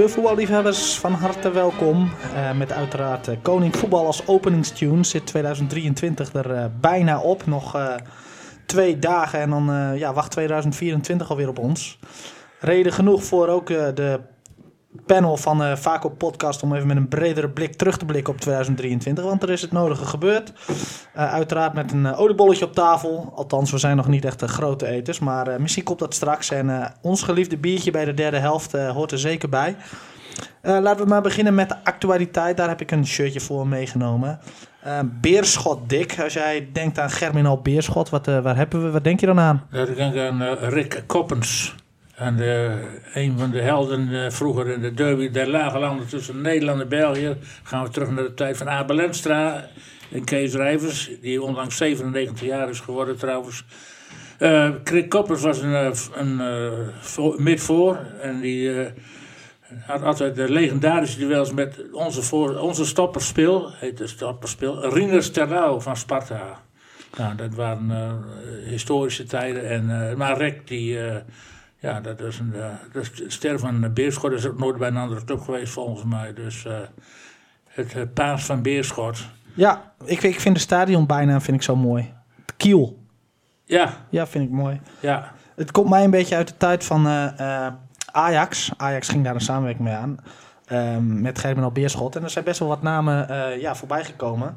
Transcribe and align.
amateurvoetballiefhebbers 0.00 0.98
van 0.98 1.12
harte 1.12 1.50
welkom. 1.50 2.10
Uh, 2.34 2.52
met 2.52 2.72
uiteraard 2.72 3.28
uh, 3.28 3.34
Koning 3.42 3.76
Voetbal 3.76 4.06
als 4.06 4.26
openingstune. 4.26 5.04
Zit 5.04 5.26
2023 5.26 6.32
er 6.32 6.50
uh, 6.50 6.64
bijna 6.80 7.20
op. 7.20 7.46
Nog 7.46 7.78
twee 8.66 8.98
dagen 8.98 9.40
en 9.40 9.50
dan 9.50 9.96
ja, 9.96 10.12
wacht 10.12 10.30
2024 10.30 11.30
alweer 11.30 11.48
op 11.48 11.58
ons. 11.58 11.98
Reden 12.60 12.92
genoeg 12.92 13.24
voor 13.24 13.48
ook 13.48 13.66
de 13.66 14.20
panel 15.06 15.36
van 15.36 15.62
uh, 15.62 15.76
Vaco 15.76 16.08
Podcast 16.08 16.62
om 16.62 16.74
even 16.74 16.86
met 16.86 16.96
een 16.96 17.08
bredere 17.08 17.50
blik 17.50 17.74
terug 17.74 17.98
te 17.98 18.04
blikken 18.04 18.32
op 18.32 18.40
2023. 18.40 19.24
Want 19.24 19.42
er 19.42 19.50
is 19.50 19.62
het 19.62 19.72
nodige 19.72 20.04
gebeurd. 20.04 20.52
Uh, 20.68 21.32
uiteraard 21.32 21.74
met 21.74 21.92
een 21.92 22.04
uh, 22.04 22.20
oliebolletje 22.20 22.64
op 22.64 22.72
tafel. 22.72 23.32
Althans, 23.34 23.70
we 23.70 23.78
zijn 23.78 23.96
nog 23.96 24.08
niet 24.08 24.24
echt 24.24 24.42
grote 24.42 24.86
eters. 24.86 25.18
Maar 25.18 25.60
misschien 25.60 25.84
komt 25.84 25.98
dat 25.98 26.14
straks. 26.14 26.50
En 26.50 26.94
ons 27.02 27.22
geliefde 27.22 27.56
biertje 27.56 27.90
bij 27.90 28.04
de 28.04 28.14
derde 28.14 28.38
helft 28.38 28.72
hoort 28.72 29.12
er 29.12 29.18
zeker 29.18 29.48
bij. 29.48 29.76
laten 30.62 31.04
we 31.04 31.10
maar 31.10 31.22
beginnen 31.22 31.54
met 31.54 31.68
de 31.68 31.84
actualiteit. 31.84 32.56
Daar 32.56 32.68
heb 32.68 32.80
ik 32.80 32.90
een 32.90 33.06
shirtje 33.06 33.40
voor 33.40 33.66
meegenomen. 33.66 34.40
Beerschot, 35.04 35.88
Dick. 35.88 36.20
Als 36.22 36.32
jij 36.32 36.68
denkt 36.72 36.98
aan 36.98 37.10
Germinal 37.10 37.60
Beerschot, 37.60 38.08
wat, 38.08 38.26
waar 38.26 38.56
hebben 38.56 38.84
we, 38.84 38.90
wat 38.90 39.04
denk 39.04 39.20
je 39.20 39.26
dan 39.26 39.40
aan? 39.40 39.66
ik 39.72 39.96
denk 39.96 40.16
aan 40.16 40.42
Rick 40.52 41.02
Koppens. 41.06 41.74
En 42.20 42.38
een 43.14 43.38
van 43.38 43.50
de 43.50 43.60
helden 43.60 44.24
eh, 44.24 44.30
vroeger 44.30 44.68
in 44.68 44.80
de 44.80 44.94
derby 44.94 45.30
der 45.30 45.48
lage 45.48 45.78
landen 45.78 46.06
tussen 46.06 46.40
Nederland 46.40 46.80
en 46.80 46.88
België. 46.88 47.36
Gaan 47.62 47.84
we 47.84 47.90
terug 47.90 48.10
naar 48.10 48.24
de 48.24 48.34
tijd 48.34 48.56
van 48.56 48.68
Abel 48.68 48.96
Lenstra 48.96 49.68
en 50.12 50.24
Kees 50.24 50.54
Rijvers. 50.54 51.10
Die 51.20 51.42
onlangs 51.42 51.76
97 51.76 52.46
jaar 52.46 52.68
is 52.68 52.80
geworden 52.80 53.16
trouwens. 53.16 53.64
Uh, 54.38 54.70
Koppers 55.08 55.42
was 55.42 55.62
een, 55.62 55.74
eh, 55.74 55.90
een, 56.14 56.38
een 56.38 56.92
midvoor. 57.36 57.98
En 58.20 58.40
die 58.40 58.70
had 59.86 60.02
altijd 60.02 60.34
de 60.34 60.50
legendarische 60.50 61.18
duels 61.18 61.52
met 61.52 61.92
onze, 61.92 62.22
voor, 62.22 62.58
onze 62.58 62.84
stopperspeel. 62.84 63.70
Heet 63.72 63.98
de 63.98 64.06
stopperspeel. 64.06 64.88
Rinus 64.94 65.30
Terlouw 65.30 65.80
van 65.80 65.96
Sparta. 65.96 66.60
Nou, 67.16 67.36
dat 67.36 67.54
waren 67.54 68.24
historische 68.64 69.24
tijden. 69.24 69.68
En, 69.68 70.16
maar 70.16 70.36
Rek 70.38 70.68
die 70.68 70.98
ja, 71.80 72.00
dat 72.00 72.20
is, 72.20 72.38
een, 72.38 72.52
uh, 72.54 72.66
dat 72.92 73.02
is 73.02 73.34
ster 73.34 73.58
van 73.58 73.92
Beerschot. 73.92 74.32
is 74.32 74.46
ook 74.46 74.58
nooit 74.58 74.76
bij 74.76 74.88
een 74.88 74.96
andere 74.96 75.24
club 75.24 75.40
geweest 75.40 75.72
volgens 75.72 76.04
mij. 76.04 76.34
Dus 76.34 76.64
uh, 76.64 76.78
het 77.68 78.14
paas 78.14 78.44
van 78.44 78.62
Beerschot. 78.62 79.26
Ja, 79.54 79.92
ik, 80.04 80.22
ik 80.22 80.40
vind 80.40 80.54
de 80.54 80.60
stadion 80.60 81.06
bijna 81.06 81.40
vind 81.40 81.56
ik 81.56 81.62
zo 81.62 81.76
mooi. 81.76 82.12
Kiel. 82.56 82.98
Ja. 83.64 83.96
Ja, 84.08 84.26
vind 84.26 84.44
ik 84.44 84.50
mooi. 84.50 84.80
Ja. 85.00 85.32
Het 85.54 85.70
komt 85.70 85.88
mij 85.88 86.04
een 86.04 86.10
beetje 86.10 86.36
uit 86.36 86.48
de 86.48 86.56
tijd 86.56 86.84
van 86.84 87.06
Ajax. 88.12 88.70
Ajax 88.76 89.08
ging 89.08 89.24
daar 89.24 89.34
een 89.34 89.40
samenwerking 89.40 89.88
mee 89.88 89.96
aan. 89.96 90.16
Um, 90.72 91.20
met 91.20 91.38
Germinal 91.38 91.72
Beerschot. 91.72 92.16
En 92.16 92.22
er 92.22 92.30
zijn 92.30 92.44
best 92.44 92.58
wel 92.58 92.68
wat 92.68 92.82
namen 92.82 93.26
ja, 93.60 93.74
voorbij 93.74 94.04
gekomen. 94.04 94.56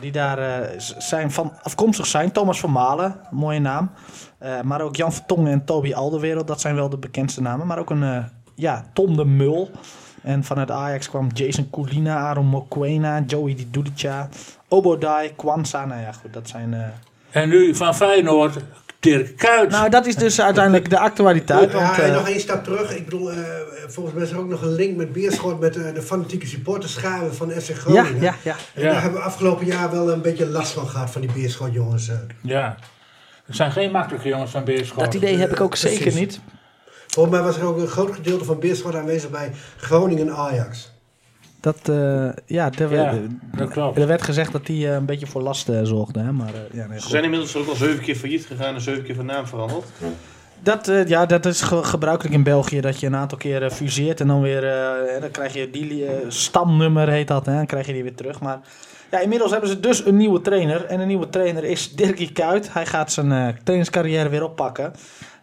Die 0.00 0.12
daar 0.12 0.70
zijn 0.98 1.30
van, 1.30 1.52
afkomstig 1.62 2.06
zijn. 2.06 2.32
Thomas 2.32 2.60
van 2.60 2.72
Malen, 2.72 3.16
mooie 3.30 3.58
naam. 3.58 3.90
Uh, 4.42 4.60
maar 4.60 4.80
ook 4.80 4.96
Jan 4.96 5.12
Vertongen 5.12 5.52
en 5.52 5.64
Toby 5.64 5.94
Alderwereld, 5.94 6.46
dat 6.46 6.60
zijn 6.60 6.74
wel 6.74 6.88
de 6.88 6.98
bekendste 6.98 7.42
namen. 7.42 7.66
Maar 7.66 7.78
ook 7.78 7.90
een 7.90 8.24
ja, 8.54 8.84
Tom 8.92 9.16
de 9.16 9.24
Mul. 9.24 9.70
En 10.22 10.44
vanuit 10.44 10.70
Ajax 10.70 11.08
kwam 11.08 11.28
Jason 11.32 11.70
Coulina, 11.70 12.16
Aaron 12.16 12.46
Mokwena, 12.46 13.20
Joey 13.26 13.54
Di 13.54 13.70
Dudica, 13.70 14.28
Obodai, 14.68 15.34
Kwanza. 15.36 15.84
Nou 15.84 16.00
ja, 16.00 16.12
goed, 16.12 16.32
dat 16.32 16.48
zijn... 16.48 16.92
En 17.30 17.48
nu 17.48 17.74
van 17.74 17.94
Feyenoord, 17.94 18.56
Dirk 19.04 19.36
Kuyt. 19.36 19.70
Nou, 19.70 19.90
dat 19.90 20.06
is 20.06 20.16
dus 20.16 20.40
uiteindelijk 20.40 20.90
de 20.90 20.98
actualiteit. 20.98 21.72
Ja, 21.72 21.78
want, 21.78 21.98
en 21.98 22.12
nog 22.12 22.28
één 22.28 22.40
stap 22.40 22.64
terug. 22.64 22.96
Ik 22.96 23.04
bedoel, 23.04 23.30
volgens 23.86 24.14
mij 24.14 24.24
is 24.24 24.30
er 24.30 24.38
ook 24.38 24.48
nog 24.48 24.62
een 24.62 24.74
link 24.74 24.96
met 24.96 25.12
Beerschot... 25.12 25.60
met 25.60 25.74
de 25.74 26.02
fanatieke 26.02 26.46
supporterscharen 26.46 27.34
van 27.34 27.50
FC 27.50 27.70
Groningen. 27.74 28.20
Ja, 28.20 28.20
ja, 28.20 28.34
ja. 28.42 28.56
En 28.74 28.82
daar 28.82 29.02
hebben 29.02 29.20
we 29.20 29.26
afgelopen 29.26 29.66
jaar 29.66 29.90
wel 29.90 30.12
een 30.12 30.22
beetje 30.22 30.46
last 30.46 30.72
van 30.72 30.88
gehad... 30.88 31.10
van 31.10 31.20
die 31.20 31.32
Beerschot 31.32 31.72
jongens. 31.72 32.10
Ja. 32.40 32.76
Het 33.46 33.56
zijn 33.56 33.72
geen 33.72 33.90
makkelijke 33.90 34.28
jongens 34.28 34.50
van 34.50 34.64
Beerschot. 34.64 35.04
Dat 35.04 35.14
idee 35.14 35.36
heb 35.36 35.50
ik 35.50 35.60
ook 35.60 35.76
zeker 35.76 36.14
niet. 36.14 36.40
Volgens 37.06 37.34
mij 37.34 37.44
was 37.44 37.56
er 37.56 37.64
ook 37.64 37.78
een 37.78 37.88
groot 37.88 38.14
gedeelte 38.14 38.44
van 38.44 38.58
Beerschot 38.58 38.94
aanwezig 38.94 39.30
bij 39.30 39.52
Groningen 39.76 40.34
Ajax. 40.34 40.93
Dat, 41.64 41.88
uh, 41.90 41.96
ja, 42.46 42.70
ja, 42.78 43.14
dat 43.56 43.68
klopt. 43.68 43.98
Er 43.98 44.06
werd 44.06 44.22
gezegd 44.22 44.52
dat 44.52 44.66
die 44.66 44.86
uh, 44.86 44.92
een 44.92 45.04
beetje 45.06 45.26
voor 45.26 45.42
last 45.42 45.68
uh, 45.68 45.80
zorgde. 45.82 46.20
Hè? 46.20 46.32
Maar, 46.32 46.52
ja, 46.72 46.86
nee, 46.86 47.00
Ze 47.00 47.08
zijn 47.08 47.24
inmiddels 47.24 47.56
ook 47.56 47.68
al 47.68 47.74
zeven 47.74 48.00
keer 48.00 48.16
failliet 48.16 48.46
gegaan 48.46 48.74
en 48.74 48.80
zeven 48.80 49.02
keer 49.02 49.14
van 49.14 49.26
naam 49.26 49.46
veranderd. 49.46 49.84
Dat, 50.62 50.92
ja, 51.06 51.26
dat 51.26 51.46
is 51.46 51.60
ge 51.60 51.84
gebruikelijk 51.84 52.34
in 52.34 52.42
België, 52.42 52.80
dat 52.80 53.00
je 53.00 53.06
een 53.06 53.16
aantal 53.16 53.38
keer 53.38 53.70
fuseert 53.70 54.20
en 54.20 54.26
dan 54.26 54.40
weer, 54.40 54.60
dan 55.20 55.30
krijg 55.30 55.54
je 55.54 55.70
die 55.70 56.04
stamnummer 56.28 57.08
heet 57.08 57.28
dat, 57.28 57.46
hè? 57.46 57.54
dan 57.54 57.66
krijg 57.66 57.86
je 57.86 57.92
die 57.92 58.02
weer 58.02 58.14
terug. 58.14 58.40
Maar 58.40 58.60
ja, 59.10 59.20
inmiddels 59.20 59.50
hebben 59.50 59.68
ze 59.68 59.80
dus 59.80 60.06
een 60.06 60.16
nieuwe 60.16 60.40
trainer. 60.40 60.84
En 60.84 61.00
een 61.00 61.06
nieuwe 61.06 61.28
trainer 61.28 61.64
is 61.64 61.94
Dirkie 61.94 62.32
Kuyt. 62.32 62.72
Hij 62.72 62.86
gaat 62.86 63.12
zijn 63.12 63.30
uh, 63.30 63.48
trainerscarrière 63.64 64.28
weer 64.28 64.44
oppakken. 64.44 64.92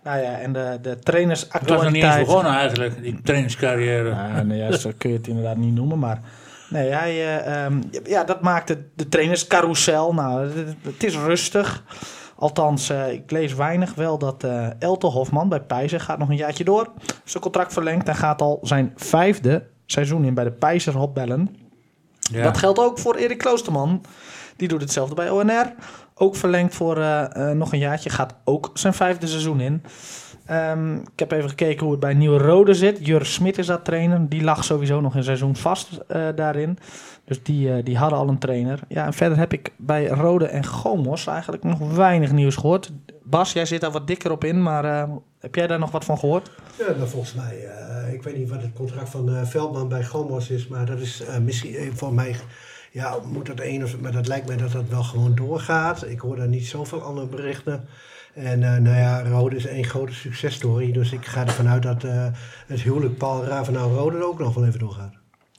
Nou 0.03 0.21
ja, 0.21 0.39
en 0.39 0.53
de, 0.53 0.77
de 0.81 0.99
trainersactualiteit... 0.99 1.67
Dat 1.67 1.77
was 1.77 1.83
nog 1.83 1.93
niet 1.93 2.17
eens 2.17 2.27
begonnen 2.27 2.53
eigenlijk, 2.53 3.01
die 3.01 3.21
trainerscarrière. 3.21 4.09
Ja, 4.09 4.43
nee, 4.43 4.57
ja, 4.57 4.77
zo 4.77 4.91
kun 4.97 5.09
je 5.09 5.17
het 5.17 5.27
inderdaad 5.27 5.57
niet 5.57 5.73
noemen, 5.73 5.99
maar... 5.99 6.19
Nee, 6.69 6.89
hij, 6.89 7.43
uh, 7.45 7.65
um, 7.65 7.81
ja, 8.03 8.23
dat 8.23 8.41
maakte 8.41 8.83
de 8.95 9.09
trainerscarousel. 9.09 10.13
Nou, 10.13 10.49
het, 10.81 11.03
is 11.03 11.15
rustig. 11.15 11.83
Althans, 12.35 12.89
uh, 12.89 13.11
ik 13.11 13.31
lees 13.31 13.53
weinig 13.53 13.93
wel 13.93 14.17
dat 14.17 14.43
uh, 14.43 14.67
Elte 14.79 15.07
Hofman 15.07 15.49
bij 15.49 15.61
Pijzer 15.61 15.99
gaat 15.99 16.17
nog 16.17 16.29
een 16.29 16.35
jaartje 16.35 16.63
door. 16.63 16.91
Zijn 17.23 17.43
contract 17.43 17.73
verlengd 17.73 18.07
en 18.07 18.15
gaat 18.15 18.41
al 18.41 18.59
zijn 18.61 18.93
vijfde 18.95 19.67
seizoen 19.85 20.25
in 20.25 20.33
bij 20.33 20.43
de 20.43 20.51
Pijzer 20.51 20.97
Hopbellen. 20.97 21.55
Ja. 22.19 22.43
Dat 22.43 22.57
geldt 22.57 22.79
ook 22.79 22.99
voor 22.99 23.15
Erik 23.15 23.37
Kloosterman. 23.37 24.01
Die 24.55 24.67
doet 24.67 24.81
hetzelfde 24.81 25.15
bij 25.15 25.29
ONR. 25.29 25.73
Ook 26.21 26.35
verlengd 26.35 26.75
voor 26.75 26.97
uh, 26.97 27.23
uh, 27.37 27.51
nog 27.51 27.73
een 27.73 27.79
jaartje. 27.79 28.09
Gaat 28.09 28.35
ook 28.43 28.69
zijn 28.73 28.93
vijfde 28.93 29.27
seizoen 29.27 29.59
in. 29.59 29.83
Um, 30.51 30.95
ik 30.95 31.19
heb 31.19 31.31
even 31.31 31.49
gekeken 31.49 31.81
hoe 31.81 31.91
het 31.91 31.99
bij 31.99 32.13
Nieuwe 32.13 32.37
Rode 32.37 32.73
zit. 32.73 33.05
Jur 33.05 33.25
Smit 33.25 33.57
is 33.57 33.65
dat 33.65 33.85
trainer. 33.85 34.29
Die 34.29 34.43
lag 34.43 34.63
sowieso 34.63 35.01
nog 35.01 35.15
een 35.15 35.23
seizoen 35.23 35.55
vast 35.55 35.89
uh, 35.91 36.27
daarin. 36.35 36.77
Dus 37.25 37.43
die, 37.43 37.83
die 37.83 37.97
hadden 37.97 38.19
al 38.19 38.27
een 38.27 38.37
trainer. 38.37 38.79
Ja, 38.87 39.05
en 39.05 39.13
verder 39.13 39.37
heb 39.37 39.53
ik 39.53 39.71
bij 39.77 40.07
Rode 40.07 40.45
en 40.45 40.65
Gomos 40.65 41.27
eigenlijk 41.27 41.63
nog 41.63 41.95
weinig 41.95 42.31
nieuws 42.31 42.55
gehoord. 42.55 42.91
Bas, 43.23 43.53
jij 43.53 43.65
zit 43.65 43.81
daar 43.81 43.91
wat 43.91 44.07
dikker 44.07 44.31
op 44.31 44.43
in, 44.43 44.63
maar 44.63 45.09
heb 45.39 45.55
jij 45.55 45.67
daar 45.67 45.79
nog 45.79 45.91
wat 45.91 46.05
van 46.05 46.17
gehoord? 46.17 46.51
Ja, 46.77 46.91
nou, 46.95 47.07
volgens 47.07 47.33
mij, 47.33 47.69
ik 48.11 48.23
weet 48.23 48.37
niet 48.37 48.49
wat 48.49 48.61
het 48.61 48.73
contract 48.73 49.09
van 49.09 49.45
Veldman 49.45 49.87
bij 49.87 50.03
Gomos 50.03 50.49
is, 50.49 50.67
maar 50.67 50.85
dat 50.85 50.99
is 50.99 51.23
misschien 51.43 51.91
voor 51.93 52.13
mij, 52.13 52.35
ja, 52.91 53.15
moet 53.25 53.45
dat 53.45 53.59
één 53.59 53.83
of, 53.83 53.99
maar 53.99 54.11
dat 54.11 54.27
lijkt 54.27 54.47
mij 54.47 54.57
dat 54.57 54.71
dat 54.71 54.87
wel 54.89 55.03
gewoon 55.03 55.35
doorgaat. 55.35 56.05
Ik 56.07 56.19
hoor 56.19 56.35
daar 56.35 56.47
niet 56.47 56.65
zoveel 56.65 57.01
andere 57.01 57.27
berichten. 57.27 57.87
En 58.33 58.59
nou 58.59 58.97
ja, 58.97 59.23
Rode 59.23 59.55
is 59.55 59.65
één 59.65 59.85
grote 59.85 60.13
successtory, 60.13 60.91
dus 60.91 61.11
ik 61.11 61.25
ga 61.25 61.45
ervan 61.45 61.67
uit 61.67 61.83
dat 61.83 62.03
het 62.67 62.81
huwelijk 62.81 63.17
Paul 63.17 63.43
Ravenau-Rode 63.45 64.25
ook 64.25 64.39
nog 64.39 64.53
wel 64.53 64.65
even 64.65 64.79
doorgaat. 64.79 65.13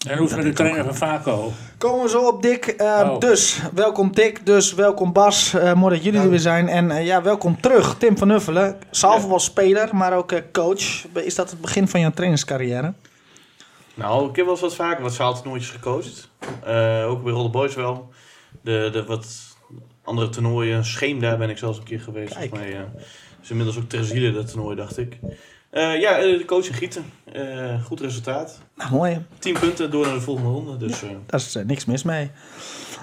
En 0.09 0.19
hoe 0.19 0.27
is 0.27 0.35
met 0.35 0.45
de 0.45 0.53
trainer 0.53 0.85
van 0.85 0.95
Vaco? 0.95 1.53
Komen 1.79 2.03
we 2.03 2.09
zo 2.09 2.27
op, 2.27 2.43
Dick. 2.43 2.75
Uh, 2.81 2.87
oh. 2.87 3.19
Dus, 3.19 3.63
welkom 3.75 4.13
Dick. 4.13 4.47
Dus, 4.47 4.75
welkom 4.75 5.13
Bas. 5.13 5.55
Uh, 5.55 5.75
mooi 5.75 5.95
dat 5.95 6.05
jullie 6.05 6.21
er 6.21 6.31
weer 6.31 6.39
zijn. 6.39 6.69
En 6.69 6.91
uh, 6.91 7.07
ja, 7.07 7.23
welkom 7.23 7.61
terug, 7.61 7.97
Tim 7.99 8.19
van 8.19 8.31
Uffelen. 8.31 8.77
Salve 8.91 9.29
was 9.29 9.45
speler, 9.45 9.97
maar 9.97 10.17
ook 10.17 10.33
coach. 10.53 11.07
Is 11.15 11.35
dat 11.35 11.51
het 11.51 11.61
begin 11.61 11.89
van 11.89 12.01
jouw 12.01 12.11
trainerscarrière? 12.11 12.93
Nou, 13.95 14.29
ik 14.29 14.37
heb 14.37 14.45
wel 14.45 14.55
eens 14.55 14.63
wat 14.63 14.75
vaker 14.75 15.03
wat 15.03 15.15
zaaltoernooitjes 15.15 15.71
gecoacht. 15.71 16.31
ook 17.07 17.23
bij 17.23 17.33
Rolle 17.33 17.51
Boys 17.51 17.75
wel. 17.75 18.09
De, 18.61 18.89
de 18.93 19.05
wat 19.05 19.57
andere 20.05 20.29
toernooien. 20.29 20.85
Scheem, 20.85 21.21
daar 21.21 21.39
ben 21.39 21.51
ik 21.51 21.59
zelfs 21.59 21.79
een 21.79 21.85
keer 21.85 22.01
geweest. 22.01 22.35
Kijk. 22.35 22.49
Volgens 22.49 22.71
mij 22.71 22.89
is 23.43 23.51
inmiddels 23.51 23.77
ook 23.79 23.89
Terziele 23.89 24.33
dat 24.33 24.49
toernooi, 24.49 24.77
dacht 24.77 24.99
ik. 24.99 25.19
Uh, 25.73 26.01
ja, 26.01 26.19
de 26.19 26.45
coach 26.47 26.67
in 26.67 26.75
Gieten. 26.75 27.13
Uh, 27.37 27.85
goed 27.85 28.01
resultaat. 28.01 28.61
Nou, 28.75 28.91
mooi. 28.91 29.27
10 29.39 29.59
punten 29.59 29.91
door 29.91 30.07
naar 30.07 30.15
de 30.15 30.21
volgende 30.21 30.51
ronde. 30.51 30.77
Dus, 30.77 31.01
ja, 31.01 31.09
daar 31.27 31.41
is 31.41 31.57
uh, 31.57 31.65
niks 31.65 31.85
mis 31.85 32.03
mee. 32.03 32.31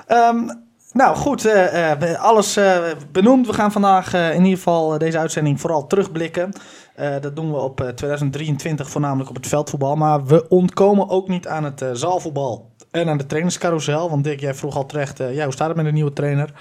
Um, 0.07 0.67
nou 0.91 1.15
goed, 1.15 1.47
alles 2.17 2.59
benoemd. 3.11 3.47
We 3.47 3.53
gaan 3.53 3.71
vandaag 3.71 4.13
in 4.13 4.43
ieder 4.43 4.57
geval 4.57 4.97
deze 4.97 5.17
uitzending 5.17 5.61
vooral 5.61 5.87
terugblikken. 5.87 6.53
Dat 7.21 7.35
doen 7.35 7.51
we 7.51 7.57
op 7.57 7.91
2023 7.95 8.89
voornamelijk 8.89 9.29
op 9.29 9.35
het 9.35 9.47
veldvoetbal. 9.47 9.95
Maar 9.95 10.25
we 10.25 10.47
ontkomen 10.47 11.09
ook 11.09 11.27
niet 11.27 11.47
aan 11.47 11.63
het 11.63 11.85
zaalvoetbal 11.93 12.71
en 12.91 13.09
aan 13.09 13.17
de 13.17 13.25
trainerscarousel. 13.25 14.09
Want 14.09 14.23
Dick, 14.23 14.39
jij 14.39 14.53
vroeg 14.53 14.75
al 14.75 14.85
terecht, 14.85 15.17
ja, 15.17 15.43
hoe 15.43 15.53
staat 15.53 15.67
het 15.67 15.77
met 15.77 15.85
de 15.85 15.91
nieuwe 15.91 16.13
trainer? 16.13 16.53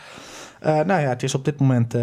nou 0.61 1.00
ja, 1.00 1.08
het 1.08 1.23
is 1.23 1.35
op 1.35 1.44
dit 1.44 1.61
moment 1.61 1.94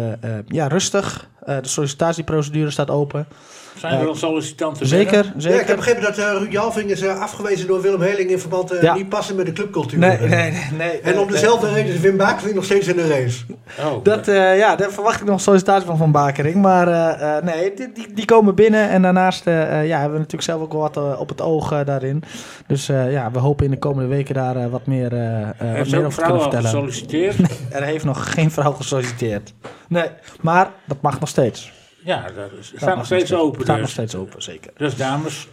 ja, 0.46 0.66
rustig. 0.66 1.28
Eh, 1.46 1.56
de 1.62 1.68
sollicitatieprocedure 1.68 2.70
staat 2.70 2.90
open. 2.90 3.26
Zijn 3.76 3.98
er 3.98 4.04
wel 4.04 4.14
sollicitanten 4.14 4.86
Zeker, 4.86 5.10
binnen? 5.22 5.32
Ja, 5.36 5.48
ik 5.48 5.52
heb 5.52 5.60
zeker. 5.60 5.76
begrepen 5.76 6.02
dat 6.02 6.18
eh, 6.18 6.32
Ruud 6.38 6.52
Jalving 6.52 6.90
is 6.90 7.00
eh, 7.00 7.20
afgewezen 7.20 7.66
door 7.66 7.80
Willem 7.80 8.00
Heling 8.00 8.30
in 8.30 8.38
verband 8.38 8.70
eh, 8.70 8.82
Ja. 8.82 8.94
niet 8.94 9.08
passen 9.08 9.36
met 9.36 9.46
de 9.46 9.52
clubcultuur. 9.52 9.98
Nee, 9.98 10.18
nee, 10.18 10.28
nee. 10.28 10.52
nee 10.76 11.00
En 11.00 11.18
om 11.18 11.30
dezelfde 11.30 11.72
reden 11.72 11.94
is 11.94 12.00
Wim 12.00 12.16
Bakering 12.16 12.54
nog 12.54 12.64
steeds 12.64 12.86
in 12.88 12.96
de 12.96 13.08
race. 13.08 13.44
Oh, 13.80 14.04
Dat, 14.04 14.28
eh, 14.28 14.58
ja, 14.58 14.76
daar 14.76 14.90
verwacht 14.90 15.20
ik 15.20 15.26
nog 15.26 15.40
sollicitatie 15.40 15.86
van 15.86 15.96
Van 15.96 16.10
Bakering. 16.12 16.54
Maar 16.54 16.88
eh, 16.88 17.36
eh, 17.36 17.44
nee, 17.44 17.74
die, 17.74 17.92
die, 17.92 18.12
die 18.14 18.24
komen 18.24 18.54
binnen. 18.54 18.88
En 18.88 19.02
daarnaast 19.02 19.44
ja, 19.44 19.52
hebben 19.52 20.10
we 20.12 20.16
natuurlijk 20.18 20.42
zelf 20.42 20.60
ook 20.62 20.72
wel 20.72 20.80
wat 20.80 21.18
op 21.18 21.28
het 21.28 21.40
oog 21.40 21.84
daarin. 21.84 22.22
Dus 22.66 22.88
eh, 22.88 23.12
ja, 23.12 23.30
we 23.30 23.38
hopen 23.38 23.64
in 23.64 23.70
de 23.70 23.78
komende 23.78 24.08
weken 24.08 24.34
daar 24.34 24.70
wat 24.70 24.86
meer, 24.86 25.12
eh, 25.12 25.40
eh, 25.42 25.48
wat 25.78 25.90
meer 25.90 26.04
over 26.04 26.18
te 26.18 26.24
kunnen 26.24 26.40
vertellen. 26.42 26.64
gesolliciteerd? 26.70 27.36
Er 27.70 27.82
heeft 27.82 28.04
nog 28.04 28.32
geen 28.32 28.50
vrouw 28.50 28.72
gesolliciteerd. 28.72 29.52
Nee, 29.88 30.08
maar 30.40 30.70
dat 30.84 30.96
mag 31.00 31.20
nog 31.20 31.28
steeds. 31.28 31.72
Ja, 32.06 32.22
dat 32.36 32.50
is, 32.60 32.70
Dat 32.70 32.80
staat 32.80 32.96
nog 32.96 33.04
steeds 33.06 33.32
open 33.34 33.62
staat 33.62 33.76
nog 33.76 33.84
dus. 33.84 33.92
steeds 33.94 34.14
open, 34.14 34.42
zeker. 34.42 34.72
Dus 34.76 34.96
dames, 34.96 35.48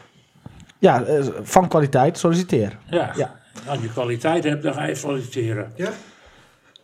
Ja, 0.79 1.03
eh, 1.03 1.23
van 1.41 1.67
kwaliteit, 1.67 2.17
solliciteer. 2.17 2.77
ja. 2.89 3.11
Ja. 3.15 3.35
Als 3.67 3.79
je 3.81 3.89
kwaliteit 3.89 4.43
hebt, 4.43 4.63
dan 4.63 4.73
ga 4.73 4.83
je 4.85 4.95
solliciteren. 4.95 5.71
Ja? 5.75 5.89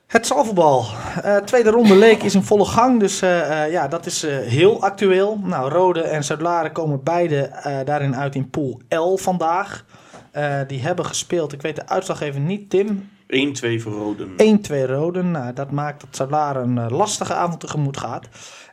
Het 0.07 0.27
zalvoetbal. 0.27 0.86
Eh 1.21 1.36
tweede 1.38 1.69
ronde 1.69 1.95
leek 1.95 2.24
is 2.24 2.36
in 2.36 2.44
volle 2.44 2.66
gang, 2.66 3.00
dus 3.00 3.21
eh, 3.21 3.63
eh, 3.66 3.71
ja, 3.71 3.88
dat 3.88 4.06
is 4.06 4.24
eh, 4.24 4.38
heel 4.38 4.81
actueel. 4.81 5.39
Nou, 5.44 5.69
Rode 5.72 6.01
en 6.01 6.24
Zuidlaren 6.24 6.72
komen 6.72 7.04
beide 7.04 7.38
eh, 7.42 7.77
daarin 7.86 8.15
uit 8.15 8.36
in 8.36 8.50
pool 8.50 8.81
L 8.89 9.15
vandaag. 9.15 9.86
Eh, 10.31 10.60
die 10.68 10.81
hebben 10.81 11.06
gespeeld, 11.06 11.54
ik 11.54 11.62
weet 11.62 11.75
de 11.75 11.88
uitslag 11.88 12.22
even 12.22 12.45
niet, 12.45 12.69
Tim. 12.69 13.10
1-2 13.27 13.81
voor 13.81 13.92
Roden. 13.92 14.30
1-2 14.38 14.86
Roden. 14.86 15.31
Nou, 15.31 15.54
dat 15.54 15.72
maakt 15.72 16.01
dat 16.01 16.15
Zuidlaren 16.15 16.77
een 16.77 16.92
lastige 16.92 17.33
avond 17.33 17.60
tegemoet 17.60 17.98
gaat. 17.98 18.27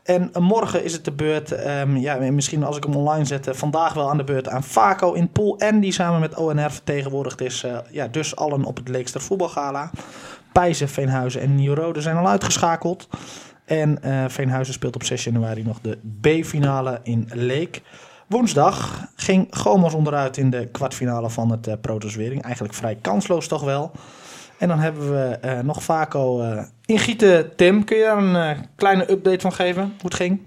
En 0.07 0.33
eh, 0.33 0.43
morgen 0.43 0.85
is 0.85 0.93
het 0.93 1.05
de 1.05 1.13
beurt, 1.13 1.53
ehm, 1.53 1.97
ja, 1.97 2.15
misschien 2.15 2.65
als 2.65 2.77
ik 2.77 2.85
hem 2.85 2.95
online 2.95 3.25
zet, 3.25 3.47
eh, 3.47 3.55
vandaag 3.55 3.95
wel 3.95 4.11
aan 4.11 4.17
de 4.17 4.25
beurt 4.25 4.49
aan 4.49 4.65
Vaco 4.65 5.13
in 5.13 5.29
Pool 5.29 5.61
N, 5.65 5.79
die 5.81 5.93
samen 5.93 6.21
met 6.21 6.35
ONR 6.35 6.71
vertegenwoordigd 6.71 7.41
is. 7.41 7.63
eh, 7.65 7.79
ja, 7.91 8.09
dus 8.09 8.37
allen 8.37 8.65
op 8.65 8.77
het 8.77 8.89
Leekster 8.89 9.21
voetbalgala. 9.21 9.91
Pijzen, 10.53 10.89
Veenhuizen 10.89 11.41
en 11.41 11.55
Nieuw-Rode 11.55 12.01
zijn 12.01 12.17
al 12.17 12.29
uitgeschakeld. 12.29 13.09
En 13.65 14.03
eh, 14.03 14.25
Veenhuizen 14.29 14.75
speelt 14.75 14.95
op 14.95 15.03
6 15.05 15.25
januari 15.25 15.63
nog 15.63 15.79
de 15.81 15.99
B-finale 16.21 17.01
in 17.03 17.29
Leek. 17.33 17.83
Woensdag 18.27 19.07
ging 19.17 19.47
Gomos 19.51 19.95
onderuit 19.95 20.37
in 20.37 20.51
de 20.51 20.69
kwartfinale 20.73 21.31
van 21.31 21.51
het 21.51 21.67
uh. 21.81 22.43
Eigenlijk 22.43 22.75
vrij 22.75 22.99
kansloos 23.01 23.49
toch 23.49 23.63
wel. 23.63 23.91
En 24.59 24.69
dan 24.69 24.79
hebben 24.79 25.11
we 25.11 25.37
eh, 25.41 25.61
nog 25.61 25.83
Vaco 25.83 26.41
eh 26.41 26.65
in 26.85 26.99
Gieten. 26.99 27.57
Tim, 27.57 27.85
kun 27.85 27.97
je 27.97 28.03
daar 28.03 28.19
een 28.19 28.57
eh, 28.57 28.63
kleine 28.77 29.11
update 29.11 29.41
van 29.41 29.53
geven? 29.53 29.83
Hoe 29.83 29.95
het 30.03 30.15
ging? 30.15 30.41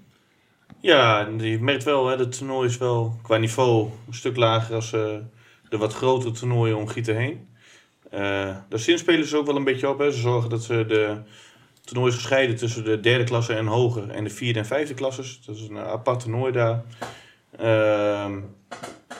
Ja, 0.80 1.28
je 1.38 1.58
merkt 1.62 1.84
wel, 1.84 2.08
hè, 2.08 2.18
het 2.18 2.38
toernooi 2.38 2.68
is 2.68 2.78
wel 2.78 3.20
qua 3.22 3.38
niveau 3.38 3.90
een 4.08 4.14
stuk 4.14 4.36
lager 4.36 4.76
als 4.76 4.92
de 4.92 5.78
wat 5.78 5.94
grotere 5.94 6.32
toernooien 6.32 6.78
om 6.78 6.88
Gieten 6.88 7.16
heen. 7.16 7.48
Daar 8.70 8.80
zinspelen 8.80 9.28
ze 9.28 9.38
ook 9.38 9.46
wel 9.46 9.56
een 9.56 9.64
beetje 9.64 9.90
op. 9.90 10.00
Hè. 10.00 10.12
Ze 10.12 10.20
zorgen 10.20 10.50
dat 10.50 10.64
ze 10.64 10.86
de 10.88 11.18
toernooi 11.84 12.12
is 12.12 12.18
gescheiden 12.18 12.56
tussen 12.56 12.84
de 12.84 13.00
derde 13.00 13.24
klasse 13.24 13.54
en 13.54 13.66
hoger 13.66 14.10
en 14.10 14.24
de 14.24 14.30
vierde 14.30 14.60
en 14.60 14.66
vijfde 14.66 14.94
klasses. 14.94 15.42
Dat 15.46 15.56
is 15.56 15.68
een 15.70 15.78
apart 15.78 16.20
toernooi 16.20 16.52
daar. 16.52 16.84
Ehm, 17.58 18.40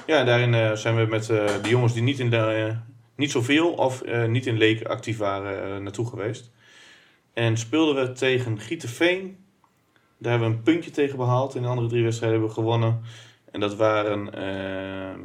ja, 0.06 0.24
daarin 0.24 0.77
zijn 0.77 0.95
we 0.95 1.06
met 1.06 1.25
de 1.25 1.59
jongens 1.63 1.94
die 1.94 2.03
niet, 2.03 2.19
in 2.19 2.30
de, 2.30 2.75
niet 3.19 3.31
zoveel 3.31 3.71
of 3.71 4.01
eh, 4.01 4.25
niet 4.25 4.45
in 4.45 4.57
Leek 4.57 4.83
actief 4.83 5.18
waren 5.18 5.75
eh, 5.75 5.81
naartoe 5.81 6.07
geweest. 6.07 6.51
En 7.33 7.57
speelden 7.57 7.95
we 7.95 8.12
tegen 8.12 8.60
Gietenveen. 8.60 9.38
Daar 10.18 10.31
hebben 10.31 10.50
we 10.50 10.56
een 10.56 10.63
puntje 10.63 10.92
tegen 10.92 11.18
behaald. 11.18 11.56
In 11.56 11.62
de 11.62 11.68
andere 11.68 11.88
drie 11.88 12.04
wedstrijden 12.04 12.39
hebben 12.39 12.56
we 12.56 12.62
gewonnen. 12.62 13.01
En 13.51 13.60
dat 13.60 13.75
waren... 13.75 14.33
ehm, 14.33 15.19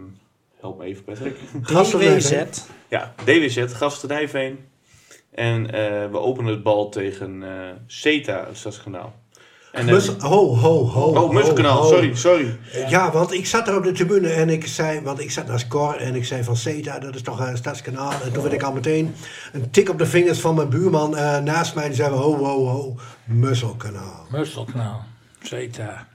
help 0.61 0.79
me 0.79 0.85
even 0.85 1.05
Patrick. 1.05 1.37
DWZ. 1.63 2.45
Ja, 2.89 3.15
DWZ, 3.25 3.77
Gasternijveen. 3.77 4.59
En 5.31 5.71
eh, 5.71 6.11
we 6.11 6.19
openen 6.19 6.53
het 6.53 6.63
bal 6.63 6.89
tegen 6.89 7.43
eh 7.43 7.71
CETA, 7.87 8.47
het 8.47 8.57
Stadskanaal. 8.57 9.15
En, 9.75 9.87
eh, 9.89 9.95
Mus, 9.95 10.07
ho, 10.09 10.57
ho, 10.57 10.87
ho. 10.87 11.03
oh, 11.23 11.31
Musselkanaal, 11.33 11.85
sorry, 11.85 12.15
sorry. 12.15 12.57
Ja, 12.89 13.13
want 13.13 13.33
ik 13.33 13.47
zat 13.47 13.69
er 13.69 13.77
op 13.77 13.83
de 13.85 13.93
tribune 13.93 14.29
en 14.29 14.49
ik 14.51 14.67
zei, 14.67 15.01
want 15.01 15.21
ik 15.21 15.31
zat 15.31 15.47
naast 15.47 15.69
Cor 15.69 15.97
en 15.97 16.15
ik 16.15 16.25
zei 16.25 16.45
van 16.45 16.57
CETA, 16.57 16.99
dat 16.99 17.15
is 17.15 17.23
toch 17.23 17.41
een 17.41 17.57
stadskanaal. 17.57 18.13
En 18.25 18.33
toen 18.33 18.43
werd 18.43 18.55
ik 18.55 18.63
al 18.63 18.73
meteen 18.73 19.15
een 19.53 19.71
tik 19.71 19.89
op 19.89 19.99
de 19.99 20.07
vingers 20.07 20.41
van 20.41 20.55
mijn 20.55 20.69
buurman 20.69 21.17
eh, 21.17 21.39
naast 21.39 21.75
mij. 21.75 21.87
Die 21.87 21.95
zei, 21.95 22.11
ho, 22.15 22.37
ho, 22.45 22.67
ho, 22.67 22.95
Musselkanaal. 23.25 24.27
Musselkanaal, 24.31 25.05
Zeta. 25.43 26.07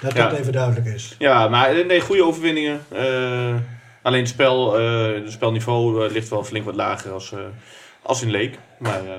Dat 0.00 0.12
Ja. 0.12 0.28
dat 0.28 0.38
even 0.38 0.52
duidelijk 0.52 0.86
is. 0.86 1.14
Ja, 1.18 1.48
maar 1.48 1.70
eh, 1.70 1.86
nee, 1.86 2.00
goede 2.00 2.24
overwinningen. 2.24 2.80
Eh, 2.88 3.54
alleen 4.02 4.20
het 4.20 4.28
spel, 4.28 4.78
eh, 4.78 5.14
het 5.22 5.32
spelniveau 5.32 6.04
eh, 6.06 6.12
ligt 6.12 6.28
wel 6.28 6.44
flink 6.44 6.64
wat 6.64 6.74
lager 6.74 7.12
als, 7.12 7.32
eh, 7.32 7.38
als 8.02 8.22
in 8.22 8.30
Leek. 8.30 8.58
Maar 8.78 9.04
eh, 9.04 9.12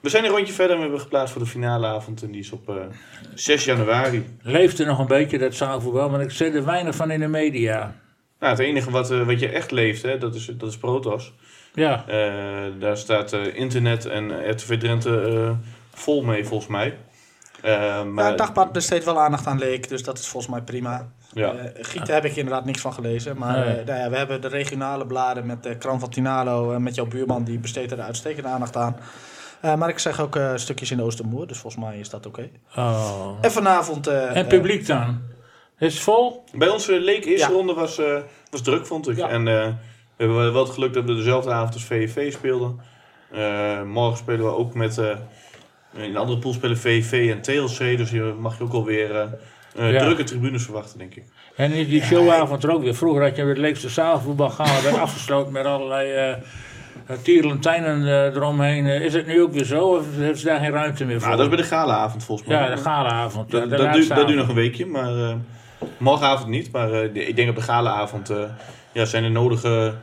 we 0.00 0.08
zijn 0.08 0.24
een 0.24 0.30
rondje 0.30 0.52
verder 0.52 0.70
en 0.70 0.76
we 0.76 0.82
hebben 0.82 1.00
geplaatst 1.00 1.32
voor 1.32 1.42
de 1.42 1.48
finaleavond. 1.48 2.22
En 2.22 2.30
die 2.30 2.40
is 2.40 2.50
op 2.52 2.68
eh, 2.68 2.74
6 3.34 3.64
januari. 3.64 4.36
Leeft 4.42 4.78
er 4.78 4.86
nog 4.86 4.98
een 4.98 5.06
beetje 5.06 5.38
dat 5.38 5.54
zaalvoetbal, 5.54 6.10
maar 6.10 6.20
ik 6.20 6.30
zie 6.30 6.50
er 6.50 6.64
weinig 6.64 6.94
van 6.96 7.10
in 7.10 7.20
de 7.20 7.28
media. 7.28 7.94
Nou, 8.38 8.52
het 8.52 8.62
enige 8.62 8.90
wat, 8.90 9.10
eh, 9.10 9.26
wat 9.26 9.40
je 9.40 9.48
echt 9.48 9.70
leeft, 9.70 10.02
hè, 10.02 10.18
dat, 10.18 10.34
is, 10.34 10.44
dat 10.46 10.68
is 10.68 10.76
Protos. 10.78 11.32
Ja, 11.74 12.04
Eh, 12.08 12.16
daar 12.78 12.96
staat 12.96 13.32
eh, 13.32 13.40
internet 13.56 14.06
en 14.06 14.50
RTV 14.50 14.78
Drenthe 14.78 15.20
eh, 15.20 15.50
vol 15.94 16.22
mee, 16.22 16.44
volgens 16.44 16.70
mij. 16.70 16.96
Maar, 17.62 18.24
Ja, 18.24 18.28
het 18.28 18.38
dagblad 18.38 18.72
besteedt 18.72 19.04
wel 19.04 19.20
aandacht 19.20 19.46
aan 19.46 19.58
Leek, 19.58 19.88
dus 19.88 20.02
dat 20.02 20.18
is 20.18 20.26
volgens 20.28 20.52
mij 20.52 20.62
prima. 20.62 21.08
ja. 21.32 21.54
Gieten 21.74 22.14
heb 22.14 22.24
ik 22.24 22.36
inderdaad 22.36 22.64
niks 22.64 22.80
van 22.80 22.92
gelezen. 22.92 23.36
Maar 23.38 23.58
Nee. 23.66 23.76
eh, 23.76 23.86
nou 23.86 23.98
ja, 24.00 24.10
we 24.10 24.16
hebben 24.16 24.40
de 24.40 24.48
regionale 24.48 25.06
bladen 25.06 25.46
met 25.46 25.62
de 25.62 25.76
krant 25.76 26.00
van 26.00 26.08
Tinalo. 26.10 26.72
en 26.72 26.82
met 26.82 26.94
jouw 26.94 27.06
buurman, 27.06 27.44
die 27.44 27.58
besteedt 27.58 27.92
er 27.92 28.00
uitstekende 28.00 28.48
aandacht 28.48 28.76
aan. 28.76 28.96
Eh, 29.62 29.74
maar 29.74 29.88
ik 29.88 29.98
zeg 29.98 30.20
ook 30.20 30.36
eh, 30.36 30.52
stukjes 30.56 30.90
in 30.90 30.96
de 30.96 31.02
Oostermoer, 31.02 31.46
dus 31.46 31.58
volgens 31.58 31.84
mij 31.84 31.98
is 31.98 32.08
dat 32.10 32.26
oké. 32.26 32.48
oh. 32.76 33.28
En 33.40 33.50
vanavond... 33.52 34.06
eh, 34.06 34.36
En 34.36 34.46
publiek 34.46 34.86
dan? 34.86 35.20
Is 35.78 35.94
het 35.94 36.02
vol? 36.02 36.44
Bij 36.52 36.68
onze 36.68 37.00
Leek 37.00 37.24
eerste 37.24 37.48
Ja. 37.48 37.54
ronde 37.54 37.72
was, 37.74 37.98
eh, 37.98 38.16
was 38.50 38.62
druk, 38.62 38.86
vond 38.86 39.08
ik. 39.08 39.16
Ja. 39.16 39.28
En 39.28 39.48
eh, 39.48 39.66
we 40.16 40.24
hebben 40.24 40.52
wel 40.52 40.64
het 40.64 40.72
geluk 40.72 40.92
dat 40.92 41.04
we 41.04 41.14
dezelfde 41.14 41.50
avond 41.52 41.74
als 41.74 41.84
VVV 41.84 42.32
speelden. 42.32 42.80
Eh, 43.32 43.82
morgen 43.82 44.16
spelen 44.18 44.44
we 44.44 44.56
ook 44.56 44.74
met... 44.74 44.98
eh, 44.98 45.16
in 45.96 46.12
de 46.12 46.18
andere 46.18 46.38
pool 46.38 46.52
spelen 46.52 46.76
VVV 46.78 47.30
en 47.30 47.42
TLC. 47.42 47.78
Dus 47.96 48.10
hier 48.10 48.34
mag 48.34 48.58
je 48.58 48.64
ook 48.64 48.72
alweer 48.72 49.28
Ja. 49.74 49.98
drukke 49.98 50.24
tribunes 50.24 50.64
verwachten, 50.64 50.98
denk 50.98 51.14
ik. 51.14 51.24
En 51.56 51.72
die 51.72 52.02
showavond 52.02 52.64
er 52.64 52.72
ook 52.72 52.82
weer? 52.82 52.94
Vroeger 52.94 53.22
had 53.22 53.36
je 53.36 53.44
het 53.44 53.58
leekste 53.58 53.88
zaalvoetbal 53.88 54.50
gaan, 54.50 54.82
werd 54.82 54.98
afgesloten 54.98 55.52
met 55.52 55.64
allerlei 55.64 56.12
eh 56.12 56.36
tierlantijnen 57.22 58.06
eh, 58.06 58.36
eromheen. 58.36 58.86
Eh, 58.86 59.00
is 59.00 59.14
het 59.14 59.26
nu 59.26 59.42
ook 59.42 59.52
weer 59.52 59.64
zo 59.64 59.84
of 59.84 60.04
heeft 60.16 60.40
ze 60.40 60.46
daar 60.46 60.58
geen 60.58 60.70
ruimte 60.70 61.04
meer 61.04 61.18
voor? 61.18 61.28
Nou, 61.28 61.36
dat 61.36 61.50
is 61.50 61.54
bij 61.54 61.62
de 61.62 61.74
galaavond 61.74 62.24
volgens 62.24 62.48
mij. 62.48 62.58
Ja, 62.58 62.74
de 62.74 62.80
galaavond. 62.80 63.50
Dat, 63.50 63.70
de 63.70 63.76
dat, 63.76 63.92
duurt, 63.92 64.08
dat 64.08 64.26
duurt 64.26 64.38
nog 64.38 64.48
een 64.48 64.54
weekje, 64.54 64.86
maar 64.86 65.16
eh, 65.16 65.34
morgenavond 65.96 66.48
niet. 66.48 66.72
Maar 66.72 66.92
eh, 66.92 67.28
ik 67.28 67.36
denk 67.36 67.48
op 67.48 67.56
de 67.56 67.62
galaavond 67.62 68.30
eh, 68.30 68.38
ja, 68.92 69.04
zijn 69.04 69.24
er 69.24 69.30
nodige 69.30 69.94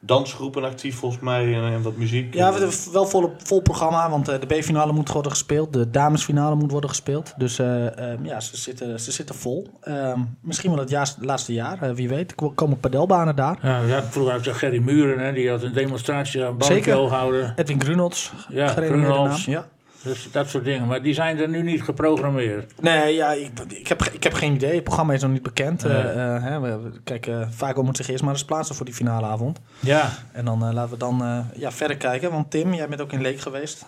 dansgroepen 0.00 0.64
actief 0.64 0.96
volgens 0.96 1.22
mij 1.22 1.54
en, 1.54 1.72
en 1.72 1.82
wat 1.82 1.96
muziek. 1.96 2.34
Ja, 2.34 2.52
we 2.52 2.58
hebben 2.58 2.76
wel 2.92 3.06
vol, 3.06 3.32
vol 3.44 3.60
programma, 3.62 4.10
want 4.10 4.28
eh, 4.28 4.40
de 4.40 4.46
B-finale 4.46 4.92
moet 4.92 5.12
worden 5.12 5.30
gespeeld. 5.32 5.72
De 5.72 5.90
damesfinale 5.90 6.54
moet 6.54 6.70
worden 6.70 6.90
gespeeld. 6.90 7.34
Dus 7.36 7.58
eh, 7.58 8.12
eh, 8.12 8.18
ja, 8.22 8.40
ze 8.40 8.56
zitten, 8.56 9.00
ze 9.00 9.12
zitten 9.12 9.34
vol. 9.34 9.66
Ehm, 9.80 10.20
misschien 10.40 10.70
wel 10.70 10.80
het 10.80 10.90
jaars- 10.90 11.16
laatste 11.20 11.52
jaar, 11.52 11.82
eh, 11.82 11.90
wie 11.94 12.08
weet. 12.08 12.30
Er 12.40 12.50
komen 12.54 12.80
padelbanen 12.80 13.36
daar. 13.36 13.58
Ja, 13.62 13.80
we 13.84 13.92
hadden 13.92 14.10
vroeger 14.10 14.32
had 14.32 14.44
je 14.44 14.54
Gerry 14.54 14.78
Muren, 14.78 15.18
hè, 15.18 15.32
die 15.32 15.50
had 15.50 15.62
een 15.62 15.72
demonstratie 15.72 16.44
aan 16.44 16.54
Zeker. 16.58 16.92
balletje 16.94 17.16
houden. 17.16 17.52
Edwin 17.56 17.80
Grunots, 17.82 18.32
Ja, 18.48 18.74
naam. 18.80 19.30
Ja. 19.46 19.66
Dus 20.02 20.28
dat 20.32 20.48
soort 20.48 20.64
dingen. 20.64 20.86
Maar 20.86 21.02
die 21.02 21.14
zijn 21.14 21.38
er 21.38 21.48
nu 21.48 21.62
niet 21.62 21.82
geprogrammeerd. 21.82 22.80
Nee, 22.82 23.14
ja, 23.14 23.32
ik, 23.32 23.50
ik, 23.68 23.88
heb, 23.88 24.02
ik 24.04 24.22
heb 24.22 24.32
geen 24.32 24.54
idee. 24.54 24.74
Het 24.74 24.84
programma 24.84 25.12
is 25.12 25.22
nog 25.22 25.30
niet 25.30 25.42
bekend. 25.42 25.84
Nee. 25.84 25.92
Eh, 25.92 26.34
eh, 26.36 26.42
hè, 26.42 26.60
we- 26.60 26.90
kijk, 27.04 27.26
eh 27.26 27.46
Vaco 27.50 27.82
moet 27.82 27.96
zich 27.96 28.08
eerst 28.08 28.22
maar 28.22 28.32
eens 28.32 28.44
plaatsen 28.44 28.74
voor 28.74 28.84
die 28.86 28.94
finaleavond. 28.94 29.60
Ja, 29.80 30.10
En 30.32 30.44
dan 30.44 30.64
eh, 30.64 30.72
laten 30.72 30.90
we 30.92 30.96
dan 30.98 31.22
eh, 31.22 31.38
ja, 31.60 31.72
verder 31.72 31.96
kijken. 31.96 32.30
Want 32.30 32.50
Tim, 32.50 32.74
jij 32.74 32.88
bent 32.88 33.00
ook 33.00 33.12
in 33.12 33.20
Leek 33.20 33.40
geweest. 33.40 33.84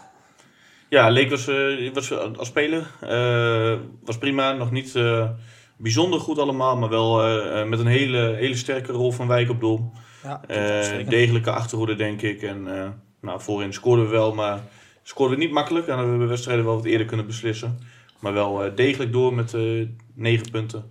Ja, 0.89 1.09
Leek 1.09 1.31
was, 1.31 1.49
eh, 1.49 1.93
was 1.95 2.13
als 2.37 2.49
speler. 2.49 2.87
eh, 3.01 3.79
was 4.05 4.19
prima, 4.19 4.53
nog 4.53 4.71
niet 4.71 4.95
eh, 4.95 5.29
bijzonder 5.77 6.21
goed 6.21 6.39
allemaal, 6.39 6.77
maar 6.77 6.89
wel 6.89 7.17
met 7.67 7.79
een 7.79 7.87
hele, 7.87 8.35
hele 8.39 8.57
sterke 8.57 8.93
rol 8.93 9.13
van 9.13 9.27
Wijk 9.29 9.51
op 9.51 9.61
doel. 9.61 9.93
Ja, 10.23 10.41
degelijke 11.09 11.51
achterhoede, 11.51 11.95
denk 11.95 12.23
ik. 12.23 12.43
En 12.43 12.79
eh, 12.83 12.89
nou, 13.21 13.41
voorin 13.41 13.73
scoorden 13.73 14.05
we 14.05 14.11
wel, 14.11 14.35
maar 14.35 14.61
scoorden 15.11 15.39
we 15.39 15.45
niet 15.45 15.53
makkelijk. 15.53 15.87
En 15.87 15.91
dan 15.97 16.01
hebben 16.01 16.21
we 16.21 16.27
wedstrijden 16.27 16.65
wel 16.65 16.75
wat 16.75 16.85
eerder 16.85 17.07
kunnen 17.07 17.27
beslissen. 17.27 17.79
Maar 18.21 18.33
wel 18.33 18.65
eh, 18.65 18.71
degelijk 18.75 19.13
door 19.13 19.35
met 19.35 19.55
eh 19.55 19.87
negen 20.15 20.51
punten. 20.51 20.85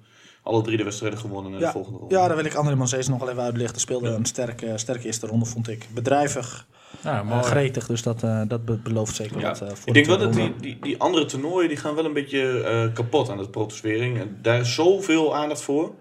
Alle 0.43 0.61
drie 0.63 0.77
de 0.77 0.83
wedstrijden 0.83 1.19
gewonnen 1.19 1.53
in 1.53 1.59
de 1.59 1.67
volgende 1.67 1.99
ronde. 1.99 2.15
Ja, 2.15 2.27
daar 2.27 2.35
wil 2.35 2.45
ik 2.45 2.53
André 2.53 2.75
Manzees 2.75 3.07
nog 3.07 3.19
wel 3.19 3.29
even 3.29 3.41
uitlichten. 3.41 3.81
Speelde 3.81 4.09
een 4.09 4.25
sterke, 4.25 4.77
sterke 4.77 5.05
eerste 5.05 5.27
ronde, 5.27 5.45
vond 5.45 5.67
ik. 5.69 5.87
Bedrijvig. 5.93 6.67
Ja, 7.03 7.23
eh, 7.29 7.43
gretig. 7.43 7.85
Dus 7.87 8.01
dat, 8.03 8.23
eh, 8.23 8.41
dat 8.47 8.65
be- 8.65 8.77
belooft 8.77 9.15
zeker 9.15 9.39
Ja. 9.39 9.47
wat 9.47 9.61
eh, 9.61 9.67
voor 9.67 9.77
Ik 9.77 9.85
de 9.85 9.91
denk 9.91 10.05
wel 10.05 10.17
dat 10.17 10.33
die, 10.33 10.53
die, 10.59 10.77
die 10.81 10.99
andere 10.99 11.25
toernooien 11.25 11.67
die 11.69 11.77
gaan 11.77 11.95
wel 11.95 12.05
een 12.05 12.13
beetje 12.13 12.61
eh, 12.63 12.93
kapot 12.93 13.29
aan 13.29 13.37
het 13.37 13.51
protestering. 13.51 14.19
En 14.19 14.37
daar 14.41 14.59
is 14.59 14.75
zoveel 14.75 15.35
aandacht 15.35 15.61
voor. 15.61 15.93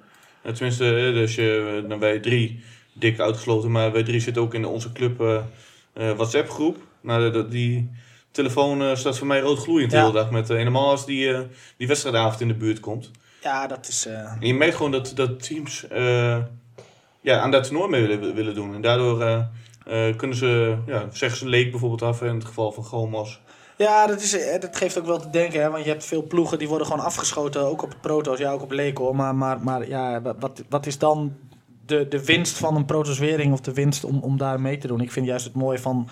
Eh, 0.42 0.52
tenminste, 0.52 0.84
eh, 0.84 1.12
dus 1.14 1.34
je, 1.34 1.84
nou, 1.88 2.00
wij 2.00 2.18
drie, 2.20 2.60
dik 2.92 3.20
uitgesloten, 3.20 3.70
maar 3.70 3.92
wij 3.92 4.02
drie 4.02 4.20
zitten 4.20 4.42
ook 4.42 4.54
in 4.54 4.64
onze 4.64 4.92
club 4.92 5.20
eh, 5.20 5.36
eh, 5.92 6.16
WhatsApp 6.16 6.48
groep. 6.50 6.76
Nou, 7.02 7.30
dat- 7.30 7.50
die 7.50 7.90
telefoon 8.30 8.82
eh, 8.82 8.94
staat 8.96 9.18
voor 9.18 9.26
mij 9.26 9.40
rood 9.40 9.58
gloeiend 9.58 9.90
de 9.90 9.96
hele 9.98 10.12
dag. 10.12 10.30
Met, 10.30 10.50
eh, 10.50 10.56
helemaal 10.56 10.90
als 10.90 11.06
die, 11.06 11.32
eh, 11.34 11.40
die 11.76 11.86
wedstrijdavond 11.86 12.40
in 12.40 12.48
de 12.48 12.54
buurt 12.54 12.80
komt. 12.80 13.10
Ja, 13.42 13.66
dat 13.66 13.88
is... 13.88 14.06
eh, 14.06 14.14
En 14.40 14.46
je 14.46 14.54
merkt 14.54 14.74
gewoon 14.76 14.90
dat, 14.92 15.12
dat 15.14 15.42
teams 15.42 15.88
eh, 15.88 16.36
ja, 17.20 17.38
aan 17.40 17.50
dat 17.50 17.64
toernooi 17.64 17.88
mee 17.90 18.06
willen, 18.06 18.34
willen 18.34 18.54
doen. 18.54 18.74
En 18.74 18.80
daardoor 18.82 19.22
eh, 19.22 19.40
eh, 20.08 20.16
kunnen 20.16 20.36
ze, 20.36 20.76
ja, 20.86 21.06
zeggen 21.12 21.38
ze 21.38 21.46
leek 21.48 21.70
bijvoorbeeld 21.70 22.02
af 22.02 22.22
in 22.22 22.34
het 22.34 22.44
geval 22.44 22.72
van 22.72 22.84
Gomos. 22.84 23.40
Ja, 23.76 24.06
dat, 24.06 24.20
is, 24.20 24.38
eh, 24.38 24.60
dat 24.60 24.76
geeft 24.76 24.98
ook 24.98 25.06
wel 25.06 25.20
te 25.20 25.30
denken, 25.30 25.60
hè, 25.62 25.70
want 25.70 25.84
je 25.84 25.90
hebt 25.90 26.04
veel 26.04 26.22
ploegen 26.22 26.58
die 26.58 26.68
worden 26.68 26.86
gewoon 26.86 27.04
afgeschoten, 27.04 27.60
ook 27.66 27.82
op 27.82 27.88
het 27.88 28.00
proto's, 28.00 28.38
ja, 28.38 28.52
ook 28.52 28.62
op 28.62 28.70
Leco. 28.72 29.12
Maar, 29.12 29.34
maar, 29.34 29.60
maar 29.60 29.88
ja, 29.88 30.22
wa- 30.22 30.34
wat, 30.38 30.62
wat 30.68 30.86
is 30.86 30.98
dan 30.98 31.36
de, 31.86 32.08
de 32.08 32.24
winst 32.24 32.56
van 32.58 32.76
een 32.76 32.84
protoswering 32.84 33.52
of 33.52 33.60
de 33.60 33.72
winst 33.72 34.04
om, 34.04 34.18
om 34.20 34.36
daar 34.36 34.60
mee 34.60 34.78
te 34.78 34.86
doen? 34.86 35.00
Ik 35.00 35.12
vind 35.12 35.26
juist 35.26 35.44
het 35.44 35.54
mooie 35.54 35.78
van 35.78 36.08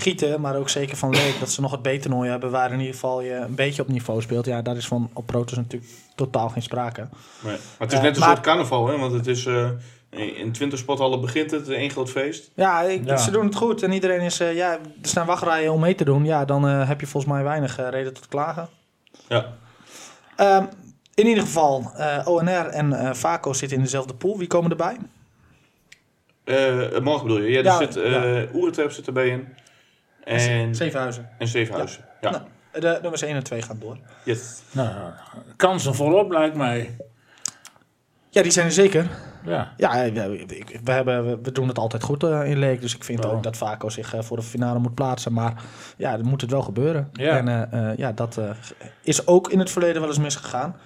Gieten, 0.00 0.40
maar 0.40 0.56
ook 0.56 0.68
zeker 0.68 0.96
van 0.96 1.10
Leek, 1.10 1.34
dat 1.40 1.50
ze 1.50 1.60
nog 1.60 1.70
het 1.70 1.82
B-toernooi 1.82 2.30
hebben 2.30 2.50
waar 2.50 2.72
in 2.72 2.78
ieder 2.78 2.94
geval 2.94 3.20
je 3.20 3.32
een 3.34 3.54
beetje 3.54 3.82
op 3.82 3.88
niveau 3.88 4.20
speelt. 4.22 4.46
Ja, 4.46 4.62
daar 4.62 4.76
is 4.76 4.86
van 4.86 5.10
op 5.12 5.26
protos 5.26 5.56
natuurlijk 5.56 5.92
totaal 6.14 6.48
geen 6.48 6.62
sprake. 6.62 7.00
Nee. 7.00 7.52
Maar 7.52 7.58
het 7.78 7.92
is 7.92 7.98
Eh, 7.98 8.04
net 8.04 8.14
een 8.14 8.20
maar- 8.20 8.28
soort 8.28 8.40
carnaval, 8.40 8.86
hè? 8.86 8.98
want 8.98 9.12
het 9.12 9.26
is 9.26 9.46
eh, 9.46 9.68
in 10.10 10.52
20 10.52 10.78
sporthallen 10.78 11.20
begint 11.20 11.50
het, 11.50 11.68
één 11.68 11.90
groot 11.90 12.10
feest. 12.10 12.50
Ja, 12.54 12.82
ik, 12.82 13.04
Ja. 13.04 13.16
ze 13.16 13.30
doen 13.30 13.44
het 13.44 13.54
goed 13.54 13.82
en 13.82 13.92
iedereen 13.92 14.20
is, 14.20 14.40
eh, 14.40 14.54
ja, 14.56 14.72
er 14.72 14.78
staan 15.02 15.26
wachtrijen 15.26 15.72
om 15.72 15.80
mee 15.80 15.94
te 15.94 16.04
doen. 16.04 16.24
Ja, 16.24 16.44
dan 16.44 16.64
heb 16.64 17.00
je 17.00 17.06
volgens 17.06 17.32
mij 17.32 17.42
weinig 17.42 17.76
reden 17.90 18.14
tot 18.14 18.28
klagen. 18.28 18.68
Ja. 19.28 19.54
Ehm, 20.36 20.64
in 21.14 21.26
ieder 21.26 21.42
geval, 21.42 21.90
eh, 21.96 22.26
ONR 22.28 22.66
en 22.66 22.92
eh 22.92 23.14
Vaco 23.14 23.52
zitten 23.52 23.76
in 23.78 23.82
dezelfde 23.84 24.14
pool. 24.14 24.38
Wie 24.38 24.46
komen 24.46 24.70
erbij? 24.70 24.96
Eh, 26.44 27.00
morgen 27.00 27.26
bedoel 27.26 27.42
je? 27.42 27.50
Ja, 27.50 27.58
er 27.58 27.64
Ja, 27.64 27.76
zit 27.76 27.96
eh 27.96 28.54
Oeretrep 28.54 28.90
zit 28.92 29.06
erbij 29.06 29.28
in. 29.28 29.48
En, 30.28 30.74
Zevenhuizen. 30.74 31.28
en 31.38 31.48
Zevenhuizen. 31.48 32.04
Ja. 32.20 32.30
Nou, 32.30 32.42
de 32.72 32.98
nummers 33.02 33.22
1 33.22 33.36
en 33.36 33.42
2 33.44 33.62
gaan 33.62 33.78
door. 33.78 33.98
Yes. 34.24 34.62
Nou, 34.72 35.12
kansen 35.56 35.94
volop 35.94 36.30
lijkt 36.30 36.56
mij. 36.56 36.96
Ja, 38.30 38.42
die 38.42 38.52
zijn 38.52 38.66
er 38.66 38.72
zeker. 38.72 39.10
Ja. 39.44 39.72
Ja, 39.76 40.04
eh, 40.04 40.12
we, 40.12 40.46
we, 40.84 40.92
hebben, 40.92 41.42
we- 41.42 41.52
doen 41.52 41.68
het 41.68 41.78
altijd 41.78 42.02
goed 42.02 42.22
eh, 42.22 42.50
in 42.50 42.58
Leek. 42.58 42.80
Dus 42.80 42.94
ik 42.96 43.04
vind 43.04 43.22
Ja. 43.24 43.30
ook 43.30 43.42
dat 43.42 43.56
Vaco 43.56 43.88
zich 43.88 44.14
eh, 44.14 44.22
voor 44.22 44.36
de 44.36 44.42
finale 44.42 44.78
moet 44.78 44.94
plaatsen. 44.94 45.32
Maar 45.32 45.62
ja, 45.96 46.16
dan 46.16 46.26
moet 46.26 46.40
het 46.40 46.50
wel 46.50 46.62
gebeuren. 46.62 47.08
Ja. 47.12 47.36
En 47.46 47.94
ja, 47.96 48.12
dat 48.12 48.36
eh, 48.36 48.50
is 49.02 49.26
ook 49.26 49.50
in 49.50 49.58
het 49.58 49.70
verleden 49.70 50.00
wel 50.00 50.10
eens 50.10 50.18
misgegaan. 50.18 50.76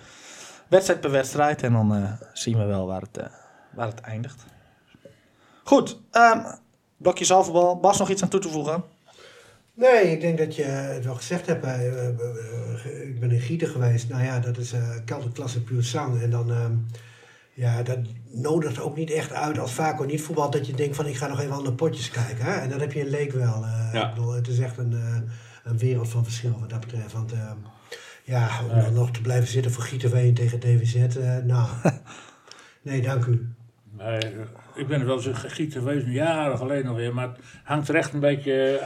Wedstrijd 0.69 1.01
per 1.01 1.11
wedstrijd. 1.11 1.63
En 1.63 1.73
dan 1.73 1.95
eh, 1.95 2.13
zien 2.33 2.59
we 2.59 2.65
wel 2.65 2.87
waar 2.87 3.01
het, 3.01 3.17
eh, 3.19 3.27
waar 3.71 3.87
het 3.87 4.01
eindigt. 4.01 4.45
Goed. 5.65 5.99
ehm 6.11 6.39
blokje 6.97 7.25
zalverbal. 7.25 7.81
Bas, 7.81 7.99
nog 7.99 8.09
iets 8.11 8.23
aan 8.23 8.29
toe 8.29 8.41
te 8.41 8.49
voegen? 8.49 8.85
Nee, 9.75 10.11
ik 10.13 10.21
denk 10.21 10.39
dat 10.39 10.57
je 10.57 10.63
het 10.63 11.05
wel 11.05 11.15
gezegd 11.15 11.47
hebt. 11.47 11.65
eh, 11.65 11.87
eh, 11.87 12.09
eh, 12.09 13.09
ik 13.09 13.21
ben 13.21 13.31
in 13.31 13.41
Gieten 13.41 13.69
geweest. 13.69 14.09
Nou 14.09 14.23
ja, 14.25 14.39
dat 14.39 14.57
is 14.59 14.73
eh 14.73 14.91
kelderklasse 15.05 15.63
puur 15.63 15.83
zang. 15.83 16.23
En 16.23 16.31
dan, 16.31 16.51
ehm, 16.51 16.73
ja, 17.55 17.83
dat 17.83 17.99
nodigt 18.33 18.81
ook 18.81 18.97
niet 18.97 19.11
echt 19.11 19.33
uit 19.33 19.59
als 19.59 19.73
Vaco 19.73 20.05
niet 20.05 20.23
voetbal. 20.23 20.51
Dat 20.51 20.67
je 20.67 20.75
denkt 20.75 20.97
van, 20.97 21.07
ik 21.07 21.17
ga 21.17 21.27
nog 21.27 21.41
even 21.41 21.53
andere 21.53 21.75
potjes 21.75 22.11
kijken. 22.11 22.45
Hè? 22.45 22.53
En 22.53 22.69
dat 22.69 22.81
heb 22.81 22.93
je 22.93 23.01
in 23.01 23.09
Leek 23.09 23.33
wel. 23.33 23.65
Ja. 23.93 24.09
Ik 24.09 24.15
bedoel, 24.15 24.33
het 24.33 24.49
is 24.49 24.59
echt 24.59 24.79
een, 24.79 24.93
een 25.65 25.79
wereld 25.79 26.09
van 26.09 26.25
verschil 26.25 26.57
wat 26.61 26.71
dat 26.71 26.81
betreft. 26.81 27.13
Want 27.13 27.33
ehm, 27.33 27.57
ja, 28.25 28.49
om 28.71 28.77
Ja. 28.77 28.83
dan 28.83 28.93
nog 28.93 29.11
te 29.11 29.21
blijven 29.21 29.49
zitten 29.49 29.73
voor 29.73 29.83
Gieten 29.83 30.11
Ween 30.11 30.35
tegen 30.35 30.61
DWZ. 30.61 30.95
nou, 31.45 31.69
nee, 32.83 33.03
dank 33.03 33.25
u. 33.25 33.49
Nee, 33.99 34.19
ik 34.75 34.87
ben 34.89 35.07
wel 35.07 35.17
eens 35.17 35.27
een 35.27 35.35
giet 35.37 35.73
geweest, 35.73 36.07
jaren 36.07 36.59
geleden 36.59 36.85
nog 36.87 36.97
weer. 36.97 37.15
Maar 37.15 37.29
het 37.29 37.39
hangt 37.65 37.89
er 37.89 37.95
echt 37.95 38.13
een 38.13 38.21
beetje 38.21 38.81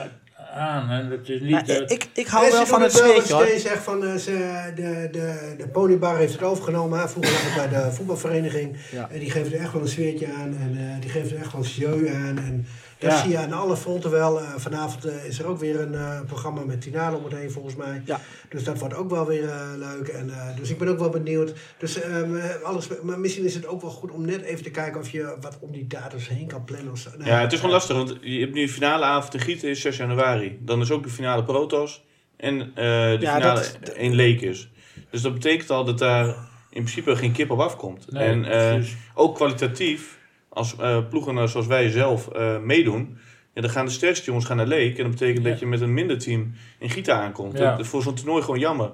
aan. 0.57 0.91
En 0.91 1.11
het 1.11 1.29
is 1.29 1.41
niet... 1.41 1.51
Maar 1.51 1.69
eh, 1.69 1.83
ik, 1.87 2.09
ik 2.13 2.27
hou 2.27 2.51
wel 2.51 2.67
van 2.67 2.83
het 2.83 2.93
wat 2.93 3.31
hoor. 3.31 3.47
Zegt 3.59 3.83
van, 3.83 4.05
eh, 4.05 4.15
ze, 4.15 4.33
de, 4.75 5.09
de, 5.13 5.55
de 5.59 5.69
ponybar 5.69 6.17
heeft 6.17 6.33
het 6.33 6.43
overgenomen. 6.43 7.01
hè. 7.01 7.09
Vroeger 7.09 7.33
lag 7.33 7.55
het 7.55 7.71
bij 7.71 7.81
de 7.83 7.93
voetbalvereniging. 7.93 8.77
Ja. 8.93 9.09
En 9.13 9.19
die 9.19 9.31
geven 9.31 9.53
er 9.53 9.61
echt 9.61 9.73
wel 9.73 9.83
een 9.83 9.89
sfeertje 9.89 10.27
aan. 10.27 10.57
En 10.61 10.77
eh, 10.79 11.01
die 11.01 11.11
geven 11.11 11.37
er 11.37 11.43
echt 11.43 11.53
wel 11.53 11.61
een 11.63 11.69
jeu 11.69 12.09
aan. 12.09 12.39
En 12.39 12.67
dat 12.99 13.11
Ja. 13.13 13.17
zie 13.19 13.31
je 13.31 13.39
aan 13.39 13.53
alle 13.53 13.77
fronten 13.77 14.11
wel. 14.11 14.41
Eh, 14.41 14.49
vanavond 14.57 15.05
eh, 15.05 15.25
is 15.25 15.39
er 15.39 15.47
ook 15.47 15.59
weer 15.59 15.81
een 15.81 15.95
eh, 15.95 16.21
programma 16.27 16.65
met 16.65 16.81
Tinalo 16.81 17.17
om 17.17 17.25
het 17.25 17.33
heen 17.35 17.51
volgens 17.51 17.77
mij. 17.77 18.03
Ja. 18.05 18.21
Dus 18.49 18.65
dat 18.65 18.79
wordt 18.79 18.95
ook 18.95 19.11
wel 19.11 19.27
weer 19.27 19.49
eh, 19.49 19.61
leuk. 19.77 20.09
En, 20.09 20.31
eh, 20.31 20.57
dus 20.57 20.71
ik 20.71 20.79
ben 20.79 20.89
ook 20.89 20.99
wel 20.99 21.09
benieuwd. 21.11 21.53
Dus, 21.79 22.01
ehm, 22.01 22.37
eh, 22.37 22.63
alles, 22.63 22.89
maar 23.03 23.19
misschien 23.19 23.45
is 23.45 23.55
het 23.55 23.67
ook 23.67 23.81
wel 23.83 23.91
goed 23.91 24.11
om 24.11 24.25
net 24.25 24.43
even 24.43 24.63
te 24.63 24.71
kijken 24.71 25.01
of 25.01 25.11
je 25.11 25.37
wat 25.41 25.59
om 25.61 25.73
die 25.73 25.87
datums 25.87 26.29
heen 26.29 26.47
kan 26.47 26.65
plannen. 26.65 26.93
Of 26.93 26.99
zo. 26.99 27.11
Nou, 27.19 27.31
Ja, 27.31 27.41
het 27.41 27.53
is 27.53 27.59
gewoon 27.59 27.75
lastig, 27.75 27.97
want 27.97 28.17
je 28.21 28.41
hebt 28.41 28.55
nu 28.55 28.61
de 28.67 28.73
finale 28.73 29.05
avond 29.05 29.35
in 29.35 29.41
Gieten 29.41 29.69
is 29.69 29.81
6 29.81 29.97
januari. 29.97 30.59
Dan 30.63 30.81
is 30.81 30.91
ook 30.91 31.03
de 31.03 31.09
finale 31.09 31.45
Protos 31.45 32.05
en 32.37 32.61
eh, 32.61 32.75
de 32.75 33.17
Ja, 33.21 33.35
finale 33.35 33.65
dat 33.81 33.95
in 33.95 34.15
Leek 34.15 34.41
is. 34.41 34.71
Dus 35.11 35.23
dat 35.23 35.35
betekent 35.35 35.71
al 35.71 35.85
dat 35.85 35.99
daar 35.99 36.27
in 36.71 36.83
principe 36.83 37.17
geen 37.17 37.33
kip 37.33 37.51
op 37.51 37.61
afkomt. 37.61 38.13
nee, 38.13 38.29
en 38.29 38.45
eh, 38.45 38.85
ook 39.15 39.35
kwalitatief, 39.35 40.16
als 40.57 40.77
eh, 40.77 40.99
ploegen 41.09 41.39
eh, 41.39 41.47
zoals 41.47 41.67
wij 41.67 41.91
zelf 41.91 42.29
eh, 42.29 42.59
meedoen, 42.59 43.19
ja, 43.55 43.61
dan 43.61 43.71
gaan 43.71 43.85
de 43.85 43.91
sterkste 43.91 44.25
jongens 44.25 44.45
gaan 44.47 44.57
naar 44.57 44.67
Leek. 44.67 44.97
En 44.97 45.03
dat 45.03 45.13
betekent 45.13 45.45
Ja. 45.45 45.51
dat 45.51 45.61
je 45.61 45.67
met 45.67 45.81
een 45.81 45.95
minder 45.95 46.19
team 46.19 46.53
in 46.79 46.91
Gieten 46.91 47.15
aankomt. 47.15 47.59
Ja. 47.59 47.71
Dat 47.71 47.81
is 47.81 47.89
voor 47.89 48.03
zo'n 48.03 48.15
toernooi 48.15 48.43
gewoon 48.43 48.59
jammer. 48.59 48.91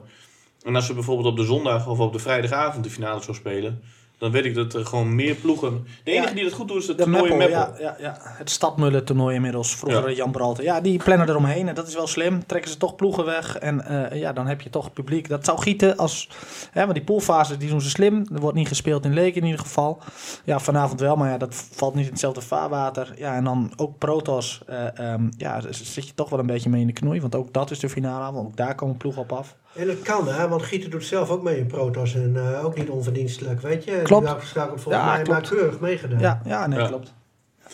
En 0.62 0.74
als 0.74 0.86
ze 0.86 0.94
bijvoorbeeld 0.94 1.28
op 1.28 1.36
de 1.36 1.44
zondag 1.44 1.86
of 1.88 1.98
op 1.98 2.12
de 2.12 2.18
vrijdagavond 2.18 2.84
de 2.84 2.90
finale 2.90 3.22
zou 3.22 3.36
spelen, 3.36 3.82
dan 4.22 4.30
weet 4.30 4.44
ik 4.44 4.54
dat 4.54 4.74
er 4.74 4.86
gewoon 4.86 5.14
meer 5.14 5.34
ploegen. 5.34 5.86
De 6.04 6.10
Ja. 6.10 6.16
enige 6.18 6.34
die 6.34 6.44
dat 6.44 6.52
goed 6.52 6.68
doet 6.68 6.82
is 6.82 6.86
het 6.88 6.96
De 6.98 7.02
toernooi 7.02 7.30
in 7.30 7.38
Meppel, 7.38 7.58
Meppel. 7.58 7.82
ja, 7.82 7.96
ja, 7.98 8.02
ja. 8.02 8.16
Het 8.20 8.50
Stadmullen 8.50 9.04
toernooi 9.04 9.34
inmiddels. 9.34 9.76
Vroeger 9.76 10.08
Ja. 10.10 10.16
Jan 10.16 10.30
Bralte. 10.30 10.62
Ja, 10.62 10.80
die 10.80 11.02
plannen 11.02 11.28
eromheen. 11.28 11.68
En 11.68 11.74
dat 11.74 11.88
is 11.88 11.94
wel 11.94 12.06
slim. 12.06 12.46
Trekken 12.46 12.70
ze 12.70 12.76
toch 12.76 12.96
ploegen 12.96 13.24
weg. 13.24 13.58
En 13.58 13.84
eh, 14.10 14.20
ja, 14.20 14.32
dan 14.32 14.46
heb 14.46 14.60
je 14.60 14.70
toch 14.70 14.92
publiek. 14.92 15.28
Dat 15.28 15.44
zou 15.44 15.58
gieten 15.60 15.96
als... 15.96 16.28
Hè, 16.70 16.84
maar 16.84 16.94
die 16.94 17.04
poolfase, 17.04 17.56
die 17.56 17.68
doen 17.68 17.80
ze 17.80 17.90
slim. 17.90 18.26
Er 18.34 18.40
wordt 18.40 18.56
niet 18.56 18.68
gespeeld 18.68 19.04
in 19.04 19.12
Leek 19.14 19.34
in 19.34 19.44
ieder 19.44 19.60
geval. 19.60 19.98
Ja, 20.44 20.58
vanavond 20.60 21.00
wel. 21.00 21.16
Maar 21.16 21.30
ja, 21.30 21.38
dat 21.38 21.54
valt 21.72 21.94
niet 21.94 22.04
in 22.04 22.10
hetzelfde 22.10 22.40
vaarwater. 22.40 23.12
Ja, 23.16 23.34
en 23.34 23.44
dan 23.44 23.72
ook 23.76 23.98
Protos. 23.98 24.62
eh, 24.66 24.98
ehm, 24.98 25.30
ja, 25.36 25.60
zit 25.70 26.06
je 26.08 26.14
toch 26.14 26.28
wel 26.28 26.38
een 26.38 26.46
beetje 26.46 26.70
mee 26.70 26.80
in 26.80 26.86
de 26.86 26.92
knoei. 26.92 27.20
Want 27.20 27.34
ook 27.34 27.52
dat 27.52 27.70
is 27.70 27.78
de 27.78 27.88
finale. 27.88 28.32
Want 28.32 28.46
ook 28.46 28.56
daar 28.56 28.74
komen 28.74 28.96
ploegen 28.96 29.22
op 29.22 29.32
af. 29.32 29.56
En 29.74 29.86
dat 29.86 30.02
kan, 30.02 30.28
hè, 30.28 30.48
want 30.48 30.62
Gieten 30.62 30.90
doet 30.90 31.04
zelf 31.04 31.30
ook 31.30 31.42
mee 31.42 31.58
in 31.58 31.66
Protos 31.66 32.14
en 32.14 32.36
eh, 32.36 32.64
ook 32.64 32.76
niet 32.76 32.88
onverdienstelijk, 32.88 33.60
weet 33.60 33.84
je. 33.84 34.00
Klopt. 34.02 34.26
Die 34.26 34.34
had 34.34 34.70
ook 34.70 34.78
volgens 34.78 34.84
Ja, 34.94 35.04
mij 35.04 35.14
maar 35.14 35.22
klopt. 35.22 35.48
keurig 35.48 35.80
meegedaan. 35.80 36.18
Ja, 36.20 36.40
ja 36.44 36.66
nee, 36.66 36.78
Ja. 36.78 36.86
klopt. 36.86 37.12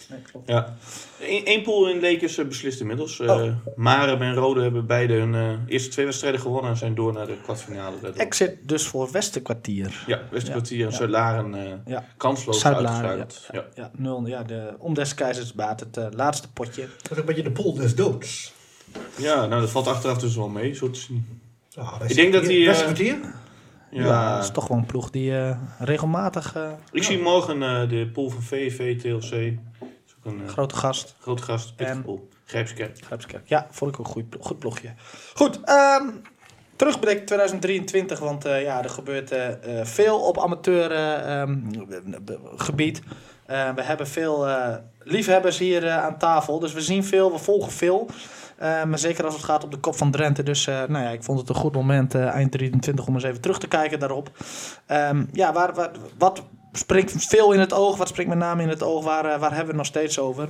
Nee, 0.09 0.21
klopt. 0.31 0.49
Ja. 0.49 0.75
Eén 1.45 1.62
pool 1.62 1.88
in 1.88 2.00
Leek 2.00 2.23
is 2.23 2.38
eh, 2.38 2.47
beslist 2.47 2.81
inmiddels. 2.81 3.21
Eh 3.21 3.28
Oh. 3.31 3.50
Marem 3.76 4.23
en 4.23 4.35
Rode 4.35 4.62
hebben 4.62 4.87
beide 4.87 5.14
hun 5.14 5.35
eh, 5.35 5.50
eerste 5.67 5.88
twee 5.90 6.05
wedstrijden 6.05 6.40
gewonnen 6.40 6.71
en 6.71 6.76
zijn 6.76 6.95
door 6.95 7.12
naar 7.12 7.26
de 7.26 7.37
kwartfinale. 7.43 7.97
daardoor. 8.02 8.21
Exit 8.21 8.57
dus 8.69 8.87
voor 8.87 9.11
Westerkwartier. 9.12 10.05
Ja, 10.07 10.21
Westerkwartier 10.31 10.85
en 10.85 10.90
Ja. 10.90 10.97
Zuid-Laren 10.97 11.55
eh 11.55 11.73
Ja. 11.87 12.05
kansloos 12.17 12.64
uitgeschakeld. 12.67 13.49
Ja. 13.52 13.64
Ja, 13.75 13.90
nul. 13.97 14.26
Ja, 14.26 14.43
de, 14.43 14.75
om 14.78 14.95
des 14.95 15.14
keizers 15.14 15.52
baat 15.52 15.81
het 15.81 15.99
laatste 16.14 16.52
potje. 16.52 16.83
Dat 16.83 17.02
is 17.02 17.11
ook 17.11 17.17
een 17.19 17.25
beetje 17.25 17.43
de 17.43 17.50
pool 17.50 17.75
des 17.75 17.95
doods. 17.95 18.52
Ja. 19.17 19.47
nou 19.47 19.61
dat 19.61 19.71
valt 19.71 19.87
achteraf 19.87 20.19
dus 20.19 20.37
wel 20.37 20.49
mee. 20.49 20.75
Zo 20.75 20.90
te 20.90 21.00
zien. 21.00 21.40
Ah, 21.78 21.94
Ik 22.08 22.14
denk 22.14 22.32
dat 22.32 22.44
die, 22.44 22.70
eh? 22.70 22.76
Ja, 23.90 24.04
Ja, 24.04 24.35
dat 24.35 24.44
is 24.44 24.50
toch 24.50 24.68
wel 24.68 24.78
een 24.78 24.87
ploeg 24.87 25.11
die 25.11 25.38
eh, 25.38 25.56
regelmatig 25.78 26.54
eh, 26.56 26.70
Ik 26.92 27.02
zie 27.02 27.18
morgen 27.23 27.62
eh, 27.62 27.88
de 27.88 28.11
pool 28.12 28.28
van 28.30 28.42
VV, 28.42 29.00
TLC. 29.00 29.30
Dat 29.30 29.88
is 30.06 30.14
ook 30.18 30.25
een 30.32 30.42
eh, 30.42 30.49
grote 30.49 30.76
gast. 30.76 31.14
grote 31.20 31.42
gast, 31.42 31.76
pittige 31.76 31.97
En- 31.99 32.04
pool. 32.04 32.28
Grijpskerk. 32.44 32.99
Grijpskerk. 33.04 33.49
Ja, 33.49 33.66
vond 33.70 33.92
ik 33.94 34.00
ook 34.00 34.06
een 34.06 34.12
goed, 34.12 34.28
plo- 34.28 34.40
goed 34.42 34.58
ploegje. 34.58 34.88
Goed, 35.35 35.61
ehm 35.64 36.04
terugblik 36.76 37.26
2023, 37.26 38.18
want 38.18 38.44
eh, 38.44 38.62
ja, 38.62 38.82
er 38.82 38.90
gebeurt 38.90 39.35
veel 39.82 40.18
op 40.20 40.38
amateurgebied. 40.38 43.02
Eh, 43.47 43.70
we 43.75 43.82
hebben 43.82 44.06
veel 44.06 44.49
eh, 44.49 44.75
liefhebbers 45.02 45.58
hier 45.58 45.87
eh, 45.87 46.04
aan 46.04 46.18
tafel, 46.18 46.58
dus 46.58 46.73
we 46.73 46.80
zien 46.80 47.04
veel, 47.04 47.32
we 47.32 47.38
volgen 47.38 47.73
veel. 47.73 48.08
Eh, 48.58 48.84
maar 48.84 48.98
zeker 48.98 49.24
als 49.24 49.34
het 49.34 49.44
gaat 49.44 49.64
op 49.64 49.70
de 49.70 49.76
kop 49.76 49.96
van 49.96 50.10
Drenthe. 50.10 50.42
Dus 50.42 50.66
eh, 50.66 50.74
nou 50.74 51.04
ja, 51.04 51.10
ik 51.10 51.22
vond 51.22 51.38
het 51.38 51.48
een 51.48 51.54
goed 51.54 51.74
moment, 51.74 52.14
eh, 52.14 52.26
eind 52.26 52.52
23, 52.52 53.06
om 53.06 53.14
eens 53.14 53.24
even 53.24 53.40
terug 53.40 53.58
te 53.58 53.68
kijken 53.68 53.98
daarop. 53.98 54.30
Ehm, 54.86 55.24
ja, 55.32 55.52
waar, 55.52 55.90
wat 56.18 56.42
springt 56.72 57.26
veel 57.26 57.52
in 57.52 57.60
het 57.60 57.72
oog? 57.72 57.96
Wat 57.96 58.08
springt 58.08 58.30
met 58.30 58.40
name 58.40 58.62
in 58.62 58.68
het 58.68 58.82
oog? 58.82 59.04
Waar, 59.04 59.22
waar 59.22 59.40
hebben 59.40 59.58
we 59.60 59.66
het 59.66 59.76
nog 59.76 59.86
steeds 59.86 60.18
over? 60.18 60.48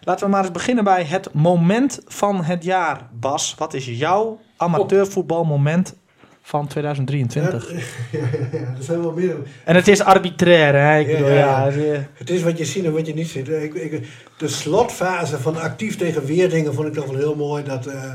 Laten 0.00 0.24
we 0.24 0.30
maar 0.30 0.42
eens 0.42 0.52
beginnen 0.52 0.84
bij 0.84 1.04
het 1.04 1.32
moment 1.32 2.00
van 2.06 2.44
het 2.44 2.64
jaar. 2.64 3.08
Bas, 3.12 3.54
wat 3.58 3.74
is 3.74 3.86
jouw 3.86 4.40
amateurvoetbalmoment 4.56 5.94
van 6.42 6.66
2023. 6.66 7.70
Ja, 8.12 8.18
ja, 8.18 8.58
ja, 8.58 8.74
er 8.76 8.82
zijn 8.82 9.02
wel 9.02 9.12
meer. 9.12 9.36
En 9.64 9.74
het 9.74 9.88
is 9.88 10.00
arbitrair, 10.00 10.74
hè? 10.74 10.98
Ik 10.98 11.18
Ja, 11.18 11.64
bedoel, 11.64 11.96
het, 12.14 12.30
is 12.30 12.42
wat 12.42 12.58
je 12.58 12.64
ziet 12.64 12.84
en 12.84 12.92
wat 12.92 13.06
je 13.06 13.14
niet 13.14 13.28
ziet. 13.28 13.48
Ik, 13.48 13.74
ik, 13.74 14.06
de 14.36 14.48
slotfase 14.48 15.38
van 15.38 15.60
actief 15.60 15.96
tegen 15.96 16.24
Weerdingen 16.24 16.74
vond 16.74 16.86
ik 16.86 16.94
toch 16.94 17.06
wel 17.06 17.16
heel 17.16 17.36
mooi. 17.36 17.64
Dat 17.64 17.86
eh, 17.86 18.12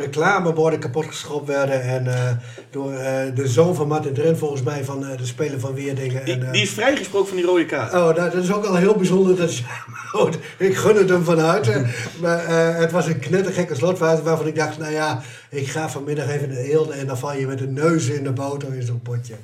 reclameborden 0.00 0.78
kapotgeschopt 0.78 1.46
werden. 1.46 1.82
En 1.82 2.06
eh, 2.06 2.30
door 2.70 2.92
eh, 2.92 3.34
de 3.34 3.48
zoon 3.48 3.74
van 3.74 3.88
Martin 3.88 4.14
Drent 4.14 4.38
volgens 4.38 4.62
mij 4.62 4.84
van 4.84 5.06
eh, 5.06 5.18
de 5.18 5.26
speler 5.26 5.60
van 5.60 5.74
Weerdingen. 5.74 6.24
Die, 6.24 6.34
en, 6.34 6.46
eh, 6.46 6.52
die 6.52 6.62
is 6.62 6.70
vrijgesproken 6.70 7.28
van 7.28 7.36
die 7.36 7.46
rode 7.46 7.66
kaart. 7.66 7.92
Oh, 7.94 7.98
nou, 8.00 8.14
dat 8.14 8.34
is 8.34 8.52
ook 8.52 8.64
al 8.64 8.76
heel 8.76 8.94
bijzonder. 8.96 9.36
Dat 9.36 9.48
is, 9.48 9.62
oh, 10.12 10.30
ik 10.58 10.76
gun 10.76 10.96
het 10.96 11.08
hem 11.08 11.24
van 11.24 11.38
harte. 11.38 11.70
Maar 12.20 12.44
eh, 12.44 12.78
het 12.78 12.92
was 12.92 13.06
een 13.06 13.18
knettergekke 13.18 13.74
slotfase 13.74 14.22
waarvan 14.22 14.46
ik 14.46 14.54
dacht, 14.54 14.78
nou 14.78 14.92
ja, 14.92 15.22
ik 15.50 15.68
ga 15.68 15.88
vanmiddag 15.88 16.28
even 16.28 16.48
naar 16.48 16.56
Eelde 16.56 16.92
en 16.92 17.06
dan 17.06 17.18
val 17.18 17.34
je 17.34 17.46
met 17.46 17.58
de 17.58 17.66
neus 17.66 18.08
in 18.08 18.24
de 18.24 18.32
boter 18.32 18.74
in 18.74 18.82
zo'n 18.82 19.02
potje. 19.02 19.34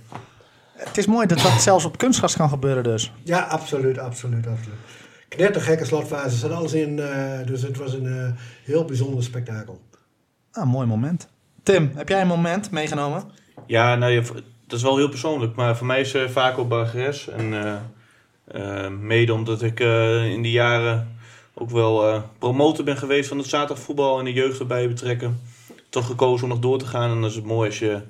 het 0.73 0.99
is 0.99 1.07
mooi 1.07 1.27
dat 1.27 1.41
dat 1.41 1.63
zelfs 1.63 1.85
op 1.85 1.99
kunstgas 1.99 2.37
kan 2.37 2.49
gebeuren 2.49 2.83
dus. 2.83 3.13
Ja, 3.23 3.41
absoluut, 3.41 3.99
absoluut, 3.99 4.47
absoluut. 4.47 4.79
Knettergekke 5.29 5.85
slotfase, 5.85 6.25
er 6.25 6.31
zat 6.31 6.51
alles 6.51 6.73
in, 6.73 6.99
eh, 6.99 7.47
dus 7.47 7.63
het 7.63 7.77
was 7.77 7.93
een 7.93 8.07
eh, 8.07 8.31
heel 8.65 8.85
bijzonder 8.85 9.25
spektakel. 9.25 9.81
Ah, 10.59 10.67
mooi 10.67 10.87
moment. 10.87 11.29
Tim, 11.63 11.93
heb 11.95 12.09
jij 12.09 12.21
een 12.21 12.27
moment 12.27 12.71
meegenomen? 12.71 13.23
Ja, 13.67 13.95
nou, 13.95 14.23
dat 14.67 14.79
is 14.79 14.83
wel 14.83 14.97
heel 14.97 15.09
persoonlijk. 15.09 15.55
Maar 15.55 15.77
voor 15.77 15.87
mij 15.87 16.01
is 16.01 16.15
uh, 16.15 16.29
Vaco 16.29 16.65
Bargeres. 16.65 17.29
En 17.29 17.55
eh, 17.65 18.85
eh, 18.85 18.91
mede 18.91 19.33
omdat 19.33 19.63
ik 19.63 19.81
in 19.81 20.43
die 20.43 20.53
jaren 20.53 21.17
ook 21.55 21.71
wel 21.71 22.23
promotor 22.39 22.85
ben 22.85 22.97
geweest 22.97 23.29
van 23.29 23.39
het 23.39 23.47
zaterdagvoetbal 23.47 24.19
en 24.19 24.25
de 24.25 24.33
jeugd 24.33 24.61
erbij 24.61 24.89
betrekken. 24.89 25.41
Toch 25.89 26.07
gekozen 26.07 26.43
om 26.43 26.49
nog 26.49 26.59
door 26.59 26.79
te 26.79 26.87
gaan. 26.87 27.11
En 27.11 27.21
dan 27.21 27.31
is 27.31 27.35
het 27.35 27.45
mooi 27.45 27.69
als 27.69 27.79
je 27.79 28.01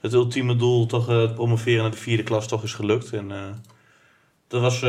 het 0.00 0.12
ultieme 0.12 0.56
doel, 0.56 0.86
toch 0.86 1.06
het 1.06 1.34
promoveren 1.34 1.82
naar 1.82 1.90
de 1.90 1.96
vierde 1.96 2.22
klas, 2.22 2.48
toch 2.48 2.62
is 2.62 2.74
gelukt. 2.74 3.12
En 3.12 3.32
dat 4.48 4.60
was 4.60 4.80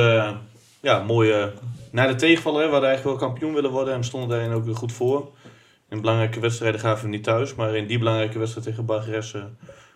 ja, 0.81 1.03
mooi. 1.07 1.51
na 1.91 2.07
de 2.07 2.15
tegenvaller, 2.15 2.59
hè, 2.59 2.65
we 2.65 2.71
hadden 2.71 2.89
eigenlijk 2.89 3.19
wel 3.19 3.29
kampioen 3.29 3.53
willen 3.53 3.71
worden 3.71 3.93
en 3.93 4.03
stonden 4.03 4.29
daarin 4.29 4.51
ook 4.51 4.65
weer 4.65 4.75
goed 4.75 4.91
voor. 4.91 5.31
In 5.93 6.01
belangrijke 6.01 6.39
wedstrijden 6.39 6.79
gaven 6.79 7.03
we 7.05 7.09
niet 7.09 7.23
thuis, 7.23 7.55
maar 7.55 7.75
in 7.75 7.87
die 7.87 7.97
belangrijke 7.97 8.39
wedstrijd 8.39 8.67
tegen 8.67 8.85
Bargeres 8.85 9.33
eh, 9.33 9.43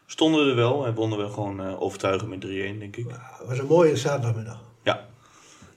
stonden 0.06 0.44
we 0.44 0.50
er 0.50 0.56
wel 0.56 0.86
en 0.86 0.94
wonnen 0.94 1.18
we 1.18 1.30
gewoon 1.30 1.62
eh, 1.62 1.82
overtuigend 1.82 2.30
met 2.30 2.46
3-1, 2.46 2.48
denk 2.80 2.96
ik. 2.96 3.06
Het 3.08 3.48
was 3.48 3.58
een 3.58 3.68
mooie 3.68 3.96
zaterdagmiddag. 3.96 4.66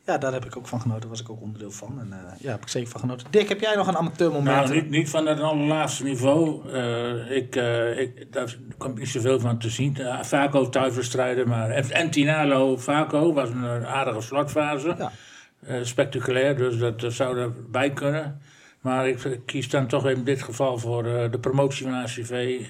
Ja, 0.04 0.18
daar 0.18 0.32
heb 0.32 0.44
ik 0.44 0.56
ook 0.56 0.66
van 0.66 0.80
genoten. 0.80 1.00
Daar 1.00 1.10
was 1.10 1.20
ik 1.20 1.30
ook 1.30 1.40
onderdeel 1.40 1.70
van. 1.70 2.00
En 2.00 2.06
uh, 2.10 2.40
ja, 2.40 2.50
heb 2.50 2.62
ik 2.62 2.68
zeker 2.68 2.88
van 2.90 3.00
genoten. 3.00 3.26
Dick, 3.30 3.48
heb 3.48 3.60
jij 3.60 3.74
nog 3.74 3.86
een 3.86 3.96
amateurmoment? 3.96 4.56
Nou, 4.56 4.74
niet, 4.74 4.90
niet 4.90 5.10
van 5.10 5.26
het 5.26 5.40
allerlaatste 5.40 6.04
niveau. 6.04 6.68
Uh, 6.68 7.30
ik, 7.30 7.56
uh, 7.56 7.98
ik, 7.98 8.32
daar 8.32 8.56
komt 8.78 8.98
niet 8.98 9.08
zoveel 9.08 9.40
van 9.40 9.58
te 9.58 9.70
zien. 9.70 9.96
Uh, 9.98 10.22
Vaco 10.22 10.68
thuiswedstrijden, 10.68 11.48
maar 11.48 11.70
en 11.70 12.10
Tinalo 12.10 12.76
Vaco 12.76 13.32
was 13.32 13.48
een 13.48 13.86
aardige 13.86 14.20
slotfase. 14.20 14.94
Ja. 14.98 15.84
spectaculair, 15.84 16.56
dus 16.56 16.78
dat, 16.78 17.00
dat 17.00 17.12
zou 17.12 17.38
erbij 17.38 17.90
kunnen. 17.90 18.40
Maar 18.80 19.08
ik 19.08 19.40
kies 19.46 19.68
dan 19.68 19.86
toch 19.86 20.08
in 20.08 20.24
dit 20.24 20.42
geval 20.42 20.78
voor 20.78 21.02
de 21.02 21.38
promotie 21.40 21.86
van 21.86 21.94
ACV. 21.94 22.60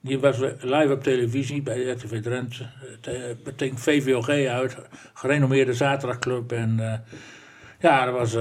Die 0.00 0.18
was 0.18 0.38
live 0.60 0.92
op 0.92 1.02
televisie 1.02 1.62
bij 1.62 1.82
RTV 1.82 2.22
Drenthe. 2.22 2.66
Tegen 3.56 3.78
VVOG 3.78 4.28
uit, 4.28 4.76
gerenommeerde 5.14 5.74
zaterdagclub. 5.74 6.52
En 6.52 6.76
uh, 6.78 6.92
ja, 7.80 8.04
dat 8.04 8.14
was 8.14 8.34
uh, 8.34 8.40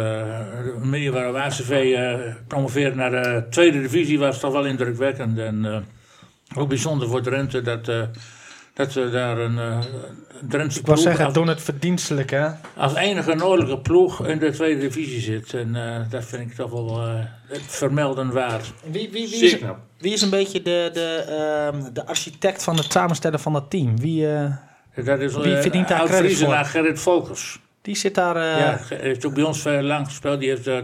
de 0.63 0.75
manier 0.83 1.11
waarop 1.11 1.35
ACV 1.35 1.69
uh, 1.69 2.35
promoveerde 2.47 2.95
naar 2.95 3.11
de 3.11 3.45
tweede 3.49 3.81
divisie 3.81 4.19
was 4.19 4.39
toch 4.39 4.53
wel 4.53 4.65
indrukwekkend. 4.65 5.37
En 5.37 5.85
ook 6.55 6.69
bijzonder 6.69 7.07
voor 7.07 7.21
Drenthe 7.21 7.61
dat, 7.61 7.91
dat 8.79 8.91
ze 8.91 9.09
daar 9.09 9.37
een 9.37 9.55
uh, 9.55 9.79
Drentse 10.47 10.79
Ik 10.79 10.85
wou 10.85 10.99
zeggen, 10.99 11.25
als, 11.25 11.33
doen 11.33 11.47
het 11.47 11.61
verdienstelijk 11.61 12.29
hè? 12.29 12.47
als 12.75 12.95
enige 12.95 13.35
noordelijke 13.35 13.81
ploeg 13.81 14.27
in 14.27 14.39
de 14.39 14.51
tweede 14.51 14.79
divisie 14.79 15.21
zit. 15.21 15.53
En 15.53 15.73
dat 16.09 16.25
vind 16.25 16.51
ik 16.51 16.55
toch 16.55 16.71
wel 16.71 17.01
vermelden 17.67 18.31
waard. 18.31 18.73
Wie, 18.91 19.09
wie, 19.11 19.29
wie, 19.29 19.43
is, 19.43 19.57
wie 19.97 20.13
is 20.13 20.21
een 20.21 20.29
beetje 20.29 20.61
de, 20.61 20.89
de, 20.93 21.25
uh, 21.73 21.85
de 21.93 22.05
architect 22.05 22.63
van 22.63 22.77
het 22.77 22.91
samenstellen 22.91 23.39
van 23.39 23.53
dat 23.53 23.69
team? 23.69 23.99
Wie, 23.99 24.27
uh, 24.27 24.55
dat 25.05 25.19
is, 25.19 25.35
wie 25.35 25.55
verdient 25.55 25.87
daar 25.87 26.05
credit 26.05 26.37
voor? 26.37 26.49
naar 26.49 26.65
Gerrit 26.65 26.99
Volkers. 26.99 27.59
Die 27.81 27.97
zit 27.97 28.15
daar... 28.15 28.35
Uh, 28.35 28.59
ja, 28.59 28.79
heeft 28.89 29.25
ook 29.25 29.33
bij 29.33 29.43
ons 29.43 29.61
veel 29.61 29.81
lang 29.81 30.05
gespeeld. 30.05 30.39
Die 30.39 30.49
heeft, 30.49 30.67
uh, 30.67 30.77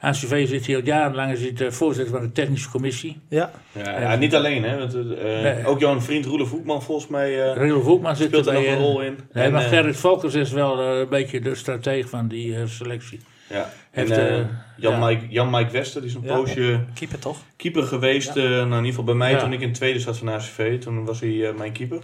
ACV 0.00 0.48
zit 0.48 0.66
hier 0.66 0.76
al 0.76 0.84
jarenlang, 0.84 1.32
is 1.32 1.42
het 1.42 1.74
voorzitter 1.74 2.14
van 2.14 2.22
de 2.22 2.32
technische 2.32 2.70
commissie. 2.70 3.20
Ja. 3.28 3.50
Ja, 3.72 4.00
ja 4.00 4.16
niet 4.16 4.34
alleen 4.34 4.62
hè. 4.62 4.78
Want, 4.78 5.22
nee. 5.22 5.66
Ook 5.66 5.80
jouw 5.80 6.00
vriend 6.00 6.26
Roelof 6.26 6.50
Hoekman 6.50 6.82
volgens 6.82 7.10
mij 7.10 7.54
Roelof 7.54 7.84
Hoekman 7.84 8.16
zit 8.16 8.28
speelt 8.28 8.46
er 8.46 8.52
nog 8.52 8.64
een 8.64 8.78
rol 8.78 9.00
in. 9.00 9.18
Nee, 9.32 9.44
en, 9.44 9.52
maar 9.52 9.62
Gerrit 9.62 9.96
Volkers 9.96 10.34
is 10.34 10.50
wel 10.52 10.80
een 10.80 11.08
beetje 11.08 11.40
de 11.40 11.54
strateeg 11.54 12.08
van 12.08 12.28
die 12.28 12.66
selectie. 12.66 13.20
Ja. 13.50 13.70
Heeft, 13.90 14.10
en, 14.10 14.38
uh, 14.38 14.46
Jan, 14.76 14.92
ja. 14.92 15.06
Mike, 15.06 15.26
Jan 15.28 15.50
Mike 15.50 15.70
Wester, 15.70 16.00
die 16.00 16.10
is 16.10 16.16
een 16.16 16.22
ja. 16.24 16.34
poosje 16.34 16.84
keeper, 16.94 17.18
toch? 17.18 17.38
keeper 17.56 17.82
geweest. 17.82 18.34
Ja. 18.34 18.42
Uh, 18.42 18.48
nou, 18.50 18.64
in 18.64 18.70
ieder 18.70 18.86
geval 18.86 19.04
bij 19.04 19.14
mij 19.14 19.36
toen 19.36 19.52
ik 19.52 19.60
in 19.60 19.72
tweede 19.72 19.98
zat 19.98 20.18
van 20.18 20.28
ACV. 20.28 20.80
Toen 20.80 21.04
was 21.04 21.20
hij 21.20 21.28
uh, 21.28 21.54
mijn 21.54 21.72
keeper. 21.72 22.02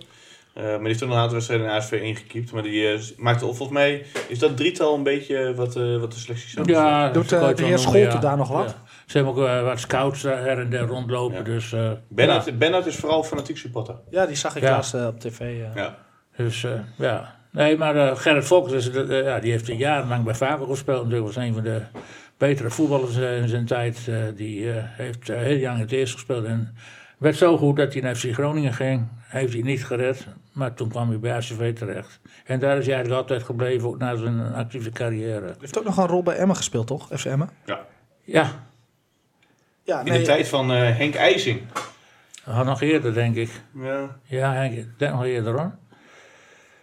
Maar 0.57 0.79
die 0.79 0.87
heeft 0.87 0.99
toen 0.99 1.11
een 1.11 1.17
aantal 1.17 1.33
wedstrijden 1.33 1.67
in 1.67 1.73
ACV 1.73 1.93
ingekiept. 1.93 2.53
Maar 2.53 2.63
die 2.63 3.15
maakte 3.17 3.45
volgens 3.45 3.71
mij... 3.71 4.05
Is 4.29 4.39
dat 4.39 4.57
drietal 4.57 4.95
een 4.95 5.03
beetje 5.03 5.55
wat, 5.55 5.75
wat 5.75 6.13
de 6.13 6.19
selectie 6.19 6.51
zo 6.51 6.63
Ja, 6.65 7.11
doet 7.11 7.29
de 7.29 7.55
heer 7.57 7.79
Scholte 7.79 8.19
daar 8.19 8.37
nog 8.37 8.49
wat? 8.49 8.77
Ze 9.07 9.17
hebben 9.17 9.35
ook 9.35 9.65
wat 9.65 9.81
scouts 9.81 10.23
her 10.23 10.59
en 10.59 10.71
der 10.71 10.87
rondlopen. 10.87 11.45
Dus, 11.45 11.75
Bernard, 12.09 12.59
Bernard 12.59 12.87
is 12.87 12.97
vooral 12.97 13.23
fanatiek 13.23 13.57
supporter. 13.57 13.95
Ja, 14.11 14.27
die 14.27 14.37
zag 14.37 14.57
ik 14.57 14.63
laatst 14.63 14.95
op 14.95 15.21
tv. 15.21 15.57
Ja. 15.75 15.99
Dus 16.37 16.67
ja... 16.97 17.37
Nee, 17.57 17.77
maar 17.77 17.97
uh, 17.97 18.17
Gerrit 18.17 18.73
is, 18.73 18.91
uh, 18.91 19.25
ja, 19.25 19.39
die 19.39 19.51
heeft 19.51 19.67
jarenlang 19.67 20.25
bij 20.25 20.35
Vaco 20.35 20.67
gespeeld. 20.67 21.03
Natuurlijk 21.03 21.35
was 21.35 21.45
een 21.45 21.55
van 21.55 21.63
de 21.63 21.83
betere 22.37 22.71
voetballers 22.71 23.17
uh, 23.17 23.39
in 23.43 23.49
zijn 23.49 23.67
tijd. 23.67 24.11
die 24.35 24.69
heeft 24.73 25.29
heel 25.29 25.61
lang 25.61 25.75
in 25.75 25.83
het 25.83 25.93
eerst 25.93 26.13
gespeeld. 26.13 26.45
En 26.45 26.77
werd 27.19 27.37
zo 27.37 27.57
goed 27.57 27.77
dat 27.77 27.93
hij 27.93 28.03
naar 28.03 28.15
FC 28.15 28.33
Groningen 28.33 28.73
ging. 28.73 29.09
Heeft 29.21 29.53
hij 29.53 29.63
niet 29.63 29.85
gered. 29.85 30.27
Maar 30.57 30.75
toen 30.75 30.89
kwam 30.89 31.09
hij 31.09 31.19
bij 31.19 31.35
ACV 31.35 31.75
terecht. 31.75 32.21
En 32.45 32.59
daar 32.59 32.79
is 32.79 32.87
hij 32.87 32.95
eigenlijk 32.95 33.23
altijd 33.23 33.43
gebleven, 33.43 33.89
ook 33.89 33.99
na 33.99 34.17
zijn 34.17 34.55
actieve 34.55 34.91
carrière. 34.91 35.45
Hij 35.45 35.55
heeft 35.61 35.79
ook 35.79 35.85
nog 35.85 35.97
een 35.97 36.07
rol 36.07 36.23
bij 36.23 36.37
Emmen 36.37 36.57
gespeeld, 36.57 36.87
toch? 36.87 37.09
FC 37.17 37.25
Emmen? 37.25 37.51
Ja. 37.65 37.87
Ja. 38.23 38.67
ja 39.85 40.01
in 40.05 40.13
de 40.13 40.23
tijd 40.23 40.49
van 40.49 40.71
Henk 40.71 41.15
IJsing. 41.15 41.61
Oh, 42.47 42.61
nog 42.61 42.81
eerder, 42.81 43.15
denk 43.15 43.37
ik. 43.37 43.51
Ja. 43.75 44.17
Ja, 44.23 44.53
Henk, 44.53 44.99
denk 44.99 45.13
nog 45.13 45.25
eerder 45.25 45.53
hoor. 45.53 45.73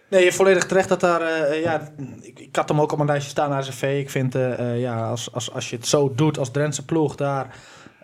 Nee, 0.08 0.32
volledig 0.32 0.66
terecht 0.66 0.88
dat 0.88 1.00
daar. 1.00 1.20
Uh, 1.20 1.62
ja, 1.62 1.92
ik, 2.20 2.38
ik, 2.38 2.56
had 2.56 2.68
hem 2.68 2.80
ook 2.80 2.90
op 2.90 2.96
mijn 2.96 3.08
lijstje 3.08 3.30
staan 3.30 3.50
naar 3.50 3.62
CV. 3.62 3.98
Ik 4.00 4.10
vind, 4.10 4.34
uh, 4.34 4.58
uh, 4.58 4.80
ja, 4.80 5.08
als, 5.08 5.32
als, 5.32 5.52
als 5.52 5.70
je 5.70 5.76
het 5.76 5.86
zo 5.86 6.12
doet 6.14 6.38
als 6.38 6.50
Drentse 6.50 6.84
ploeg 6.84 7.14
daar. 7.14 7.56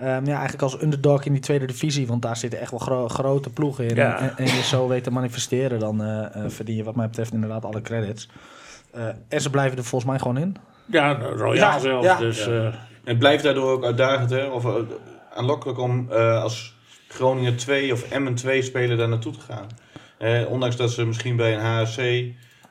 Um, 0.03 0.27
ja, 0.27 0.33
eigenlijk 0.33 0.63
als 0.63 0.83
underdog 0.83 1.25
in 1.25 1.33
die 1.33 1.43
tweede 1.43 1.67
divisie. 1.67 2.07
Want 2.07 2.23
daar 2.23 2.37
zitten 2.37 2.61
echt 2.61 2.71
wel 2.71 2.79
gro 2.79 3.09
grote 3.09 3.51
ploegen 3.51 3.89
in. 3.89 3.95
Ja. 3.95 4.19
En, 4.19 4.37
en, 4.37 4.45
je 4.45 4.63
zo 4.63 4.89
weet 4.89 5.05
te 5.05 5.11
manifesteren, 5.11 5.79
dan 5.79 6.03
verdien 6.47 6.77
je 6.77 6.85
wat 6.85 6.97
mij 6.97 7.07
betreft 7.07 7.33
inderdaad 7.33 7.65
alle 7.65 7.83
credits. 7.83 8.29
en 9.29 9.41
ze 9.41 9.51
blijven 9.51 9.79
er 9.79 9.85
volgens 9.85 10.11
mij 10.11 10.19
gewoon 10.19 10.39
in. 10.39 10.57
Ja, 10.87 11.19
zelfs. 11.79 12.07
Ja. 12.07 12.19
Dus, 12.19 12.45
ja. 12.45 12.73
Het 13.05 13.19
blijft 13.19 13.43
daardoor 13.43 13.71
ook 13.71 13.85
uitdagend, 13.85 14.31
hè? 14.31 14.45
Of 14.45 14.67
aanlokkelijk 15.35 15.79
om 15.79 16.13
als 16.13 16.75
Groningen 17.09 17.57
2 17.57 17.93
of 17.93 18.11
Emmen 18.11 18.35
2 18.35 18.63
spelen 18.63 18.99
daar 18.99 19.09
naartoe 19.09 19.33
te 19.33 19.41
gaan. 19.41 19.67
Eh, 20.21 20.51
ondanks 20.51 20.77
dat 20.77 20.91
ze 20.91 21.07
misschien 21.07 21.37
bij 21.37 21.55
een 21.55 21.61
HSC 21.61 22.01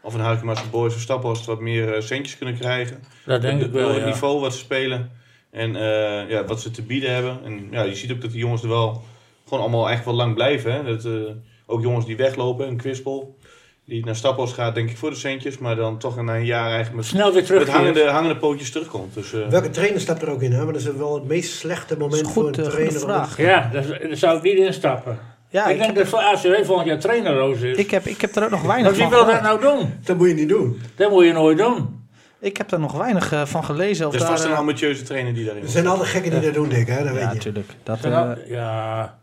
of 0.01 0.13
een 0.13 0.19
Harkema's 0.19 0.69
Boys 0.69 0.95
of 0.95 1.01
Staphorst 1.01 1.45
wat 1.45 1.59
meer 1.59 1.95
uh, 1.95 2.01
centjes 2.01 2.37
kunnen 2.37 2.55
krijgen. 2.55 3.03
Dat 3.25 3.41
denk 3.41 3.59
de, 3.59 3.65
ik 3.65 3.71
wel, 3.71 3.89
Het 3.89 3.97
ja. 3.97 4.05
niveau 4.05 4.39
wat 4.39 4.53
ze 4.53 4.59
spelen 4.59 5.11
en 5.51 5.75
uh, 5.75 6.29
ja, 6.29 6.45
wat 6.45 6.61
ze 6.61 6.71
te 6.71 6.81
bieden 6.81 7.13
hebben. 7.13 7.39
En 7.43 7.67
ja, 7.71 7.81
je 7.81 7.95
ziet 7.95 8.11
ook 8.11 8.21
dat 8.21 8.31
die 8.31 8.39
jongens 8.39 8.61
er 8.61 8.69
wel 8.69 9.03
gewoon 9.47 9.63
allemaal 9.63 9.89
echt 9.89 10.05
wel 10.05 10.13
lang 10.13 10.33
blijven. 10.33 10.73
Hè? 10.73 10.83
Dat, 10.83 11.05
uh, 11.05 11.21
ook 11.65 11.81
jongens 11.81 12.05
die 12.05 12.17
weglopen, 12.17 12.67
een 12.67 12.77
Kwispel. 12.77 13.37
Die 13.85 14.05
naar 14.05 14.15
Staphorst 14.15 14.53
gaat, 14.53 14.75
denk 14.75 14.89
ik, 14.89 14.97
voor 14.97 15.09
de 15.09 15.15
centjes. 15.15 15.57
Maar 15.57 15.75
dan 15.75 15.97
toch 15.97 16.21
na 16.21 16.35
een 16.35 16.45
jaar 16.45 16.65
eigenlijk 16.65 16.95
met, 16.95 17.05
Snel 17.05 17.33
weer 17.33 17.45
terug 17.45 17.59
met 17.59 17.69
hangende, 17.69 18.03
hangende 18.09 18.37
pootjes 18.37 18.71
terugkomt. 18.71 19.13
Dus, 19.13 19.33
uh, 19.33 19.47
Welke 19.47 19.69
trainer 19.69 20.01
staat 20.01 20.21
er 20.21 20.29
ook 20.29 20.41
in? 20.41 20.51
Hè? 20.51 20.63
Maar 20.63 20.73
dat 20.73 20.81
is 20.81 20.91
wel 20.91 21.13
het 21.13 21.27
meest 21.27 21.51
slechte 21.51 21.97
moment 21.97 22.25
goed, 22.25 22.33
voor 22.33 22.47
een 22.47 22.59
uh, 22.59 22.65
trainer. 22.65 22.99
vraag. 22.99 23.37
Ja, 23.37 23.69
daar, 23.73 23.85
zou 24.11 24.37
ik 24.37 24.43
niet 24.43 24.57
instappen. 24.57 25.19
Ja, 25.49 25.65
ik, 25.65 25.71
ik 25.71 25.77
denk 25.77 25.95
heb, 25.95 25.95
dat 25.95 26.07
voor 26.07 26.19
ACW 26.19 26.65
volgend 26.65 26.87
jaar 26.87 26.99
trainerloos 26.99 27.61
is. 27.61 27.77
ik, 27.77 27.91
heb, 27.91 28.05
ik 28.05 28.21
heb 28.21 28.35
er 28.35 28.43
ook 28.43 28.49
nog 28.49 28.61
weinig 28.61 28.85
maar 28.85 28.99
wie 28.99 29.09
van 29.09 29.25
wil 29.25 29.33
dat 29.33 29.41
nou 29.41 29.61
doen? 29.61 29.93
Dat 30.03 30.17
moet 30.17 30.27
je 30.27 30.33
niet 30.33 30.49
doen. 30.49 30.81
Dat 30.95 31.09
moet 31.09 31.25
je 31.25 31.33
nooit 31.33 31.57
doen. 31.57 31.98
Ik 32.39 32.57
heb 32.57 32.71
er 32.71 32.79
nog 32.79 32.91
weinig 32.91 33.33
uh, 33.33 33.45
van 33.45 33.63
gelezen. 33.63 34.07
Of 34.07 34.13
er 34.13 34.19
is 34.19 34.25
daar, 34.25 34.35
vast 34.35 34.45
een 34.45 34.51
uh, 34.51 34.57
ambitieuze 34.57 35.03
trainer 35.03 35.33
die 35.33 35.45
daarin 35.45 35.63
Er 35.63 35.69
zijn 35.69 35.87
alle 35.87 36.05
gekken 36.05 36.31
die 36.31 36.39
dat 36.39 36.53
doen, 36.53 36.69
Dick. 36.69 36.87
Hè? 36.87 36.97
Dat 36.97 37.05
Ja, 37.05 37.13
weet 37.13 37.21
je. 37.21 37.27
natuurlijk. 37.27 37.71
Dat, 37.83 37.99
Ja, 38.01 38.37
uh, 38.37 38.49
ja, 38.49 39.17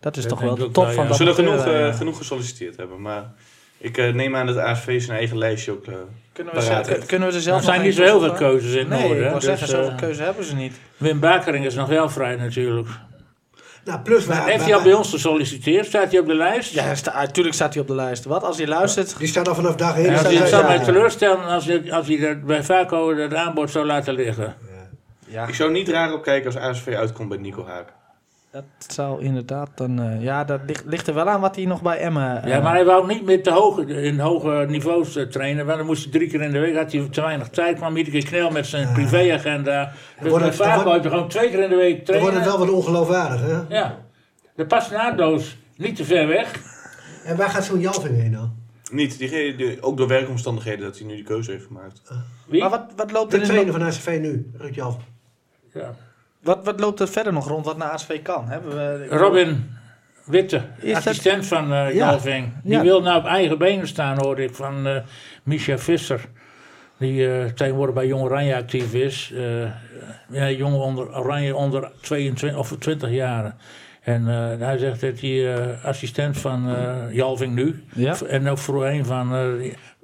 dat 0.00 0.16
is 0.16 0.26
toch 0.26 0.40
wel 0.40 0.54
de 0.54 0.70
top 0.70 0.84
van 0.84 1.02
ja. 1.02 1.08
dat 1.08 1.16
zullen 1.16 1.34
genoeg, 1.34 1.66
uh, 1.66 1.80
uh, 1.80 1.94
genoeg 1.94 2.16
gesolliciteerd 2.16 2.76
hebben. 2.76 3.00
Maar 3.00 3.24
ik 3.78 3.98
uh, 3.98 4.14
neem 4.14 4.36
aan 4.36 4.46
dat 4.46 4.56
ASV 4.56 5.02
zijn 5.02 5.18
eigen 5.18 5.38
lijstje 5.38 5.72
ook 5.72 5.86
uh, 5.86 5.94
kunnen, 6.32 6.54
we 6.54 6.62
ze, 6.62 7.02
kunnen 7.06 7.28
we 7.28 7.34
er 7.34 7.40
zelf 7.40 7.58
er 7.58 7.64
zijn 7.64 7.82
niet 7.82 7.94
zo 7.94 8.02
heel 8.02 8.20
veel 8.20 8.32
keuzes 8.32 8.74
in 8.74 8.88
Nee, 8.88 9.00
Noorden. 9.00 9.16
ik 9.16 9.24
hè. 9.24 9.28
wou 9.28 9.40
zeggen, 9.40 9.66
Dus, 9.66 9.76
zoveel 9.76 9.90
eh, 9.90 9.96
keuze 9.96 10.22
hebben 10.22 10.44
ze 10.44 10.54
niet. 10.54 10.80
Wim 10.96 11.20
Bakering 11.20 11.66
is 11.66 11.74
nog 11.74 11.88
wel 11.88 12.08
vrij 12.08 12.36
natuurlijk. 12.36 12.88
Nou, 13.84 14.00
plus 14.00 14.26
waar, 14.26 14.46
Heeft 14.46 14.64
hij 14.64 14.74
al 14.74 14.82
bij 14.82 14.92
ons 14.92 15.10
gesolliciteerd? 15.10 15.86
Staat 15.86 16.10
hij 16.10 16.20
op 16.20 16.26
de 16.26 16.34
lijst? 16.34 16.72
Ja, 16.72 16.94
sta, 16.94 17.20
natuurlijk 17.20 17.54
staat 17.54 17.72
hij 17.72 17.82
op 17.82 17.88
de 17.88 17.94
lijst. 17.94 18.24
Wat 18.24 18.42
als 18.42 18.56
hij 18.56 18.66
luistert? 18.66 19.18
Die 19.18 19.28
staat 19.28 19.48
al 19.48 19.54
vanaf 19.54 19.74
dag 19.74 19.96
1. 19.96 20.04
En 20.04 20.10
als 20.10 20.20
staat 20.20 20.32
hij 20.32 20.40
het 20.40 20.50
zou 20.50 20.62
ja. 20.62 20.68
mij 20.68 20.78
teleurstellen 20.84 21.44
als 21.44 21.66
hij, 21.66 21.92
als 21.92 22.06
hij 22.06 22.18
dat 22.18 22.44
bij 22.44 22.64
Vaco 22.64 23.16
het 23.16 23.34
aanbod 23.34 23.70
zou 23.70 23.86
laten 23.86 24.14
liggen. 24.14 24.54
Ja, 25.26 25.46
Ik 25.46 25.54
zou 25.54 25.70
niet 25.70 25.88
raar 25.88 26.12
op 26.12 26.22
kijken 26.22 26.46
als 26.46 26.56
ASV 26.56 26.94
uitkomt 26.94 27.28
bij 27.28 27.38
Nico 27.38 27.66
Haak. 27.66 27.92
Dat 28.52 28.64
zou 28.86 29.22
inderdaad 29.22 29.70
dan... 29.74 30.00
eh, 30.00 30.22
ja, 30.22 30.44
dat 30.44 30.60
ligt, 30.66 30.84
ligt 30.86 31.06
er 31.06 31.14
wel 31.14 31.28
aan 31.28 31.40
wat 31.40 31.56
hij 31.56 31.64
nog 31.64 31.82
bij 31.82 31.98
Emmen... 31.98 32.42
eh, 32.42 32.48
Ja, 32.48 32.60
maar 32.60 32.72
hij 32.74 32.84
wou 32.84 33.06
niet 33.06 33.24
meer 33.24 33.42
te 33.42 33.50
hoge, 33.50 33.84
in 34.02 34.18
hoge 34.18 34.66
niveaus 34.68 35.16
eh, 35.16 35.26
trainen. 35.26 35.66
Want 35.66 35.78
dan 35.78 35.86
moest 35.86 36.02
hij 36.02 36.12
drie 36.12 36.28
keer 36.28 36.40
in 36.42 36.52
de 36.52 36.58
week, 36.58 36.76
had 36.76 36.92
hij 36.92 37.08
te 37.10 37.20
weinig 37.20 37.48
tijd. 37.48 37.76
kwam 37.76 37.96
iedere 37.96 38.18
keer 38.18 38.26
knel 38.28 38.50
met 38.50 38.66
zijn 38.66 38.92
privéagenda. 38.92 39.92
Dus 40.20 40.30
wordt 40.30 40.44
heb 40.44 41.02
je 41.02 41.08
gewoon 41.08 41.28
twee 41.28 41.50
keer 41.50 41.62
in 41.62 41.70
de 41.70 41.76
week 41.76 42.06
Dan 42.06 42.20
wordt 42.20 42.34
het 42.36 42.44
wel 42.44 42.58
wat 42.58 42.70
ongeloofwaardig, 42.70 43.40
hè? 43.40 43.76
Ja, 43.76 43.98
dat 44.56 44.68
past 44.68 44.90
naadloos. 44.90 45.56
Niet 45.76 45.96
te 45.96 46.04
ver 46.04 46.26
weg. 46.28 46.52
En 47.24 47.36
waar 47.36 47.48
gaat 47.50 47.64
zo'n 47.64 47.80
Jalving 47.80 48.16
heen 48.16 48.32
dan? 48.32 48.52
Niet, 48.90 49.18
die, 49.18 49.56
die- 49.56 49.82
ook 49.82 49.96
door 49.96 50.08
werkomstandigheden 50.08 50.84
dat 50.84 50.98
hij 50.98 51.06
nu 51.06 51.14
die 51.14 51.24
keuze 51.24 51.50
heeft 51.50 51.66
gemaakt. 51.66 52.02
Wie? 52.46 52.60
Maar 52.60 52.70
wat, 52.70 52.84
wat, 52.96 53.10
loopt 53.12 53.30
De 53.30 53.36
er 53.36 53.42
in- 53.42 53.48
trainer 53.48 53.72
van 53.72 53.82
ACV 53.82 54.18
nu, 54.20 54.50
Ruud 54.56 54.74
Jalving. 54.74 55.04
Ja. 55.72 55.94
Wat, 56.42 56.64
wat 56.64 56.80
loopt 56.80 57.00
er 57.00 57.08
verder 57.08 57.32
nog 57.32 57.48
rond 57.48 57.64
wat 57.64 57.76
naar 57.76 57.90
ASV 57.90 58.22
kan? 58.22 58.48
Hebben 58.48 58.70
we, 58.76 59.06
Robin 59.08 59.70
Witte, 60.24 60.62
Is 60.80 60.88
dat- 60.94 60.96
assistent 61.06 61.46
van 61.46 61.68
Ja. 61.68 61.92
Jalving. 61.92 62.52
Die 62.62 62.72
Ja. 62.72 62.82
wil 62.82 63.02
nou 63.02 63.18
op 63.18 63.24
eigen 63.26 63.58
benen 63.58 63.86
staan, 63.88 64.18
hoorde 64.20 64.42
ik 64.44 64.54
van 64.54 64.86
eh 64.86 64.96
Misha 65.42 65.78
Visser. 65.78 66.20
Die 66.98 67.32
eh, 67.34 67.44
tegenwoordig 67.44 67.94
bij 67.94 68.06
Jong 68.06 68.22
Oranje 68.22 68.56
actief 68.56 68.94
is. 68.94 69.32
Ja, 70.28 70.50
Jong 70.50 70.74
onder, 70.74 71.16
Oranje 71.18 71.54
onder 71.56 71.90
22 72.00 72.58
of 72.58 72.76
20 72.78 73.10
jaar. 73.10 73.54
En 74.02 74.24
hij 74.60 74.78
zegt 74.78 75.00
dat 75.00 75.20
hij 75.20 75.64
assistent 75.84 76.38
van 76.38 76.68
eh 76.68 76.94
Jalving 77.14 77.54
nu. 77.54 77.84
Ja. 77.94 78.14
En 78.28 78.48
ook 78.48 78.58
voorheen 78.58 79.04
van 79.06 79.32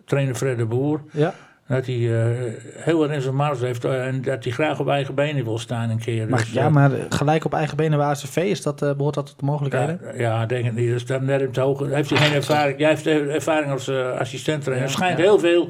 trainer 0.05 0.35
Fred 0.35 0.59
de 0.59 0.65
Boer. 0.67 1.01
Ja. 1.13 1.35
Dat 1.69 1.87
hij 1.87 1.95
eh, 2.21 2.53
heel 2.75 3.03
erg 3.03 3.13
in 3.13 3.21
zijn 3.21 3.35
mars 3.35 3.61
heeft. 3.61 3.85
eh, 3.85 4.07
en 4.07 4.23
dat 4.23 4.45
hij 4.45 4.53
graag 4.53 4.81
op 4.81 4.89
eigen 4.89 5.15
benen 5.15 5.45
wil 5.45 5.59
staan 5.59 5.91
een 5.91 5.99
keer. 5.99 6.29
Maar, 6.29 6.39
Dus, 6.39 6.53
ja, 6.53 6.65
eh, 6.67 6.73
maar 6.73 6.91
gelijk 7.09 7.45
op 7.45 7.55
eigen 7.55 7.77
benen 7.77 7.99
bij 7.99 8.07
ASV, 8.07 8.37
is 8.37 8.63
dat, 8.63 8.83
eh, 8.83 8.93
behoort 8.95 9.15
dat 9.15 9.27
tot 9.27 9.39
de 9.39 9.45
mogelijkheden? 9.45 10.01
ja, 10.05 10.13
ja, 10.19 10.47
denk 10.47 10.67
ik 10.67 10.73
niet. 10.75 10.89
Dus 10.89 11.07
dan 11.07 11.25
net 11.25 11.41
in 11.41 11.47
het 11.47 11.57
hoge. 11.57 11.87
Heeft 11.95 12.11
hij 12.11 12.19
geen 12.19 12.33
ervaring? 12.35 12.79
Jij 12.79 12.89
heeft 12.89 13.07
ervaring 13.07 13.71
als 13.73 13.89
eh 13.89 14.11
assistent 14.19 14.63
trainer. 14.63 14.87
Ja, 14.87 14.93
Er 14.93 14.97
schijnt 14.99 15.19
ja. 15.19 15.25
heel 15.25 15.39
veel 15.39 15.69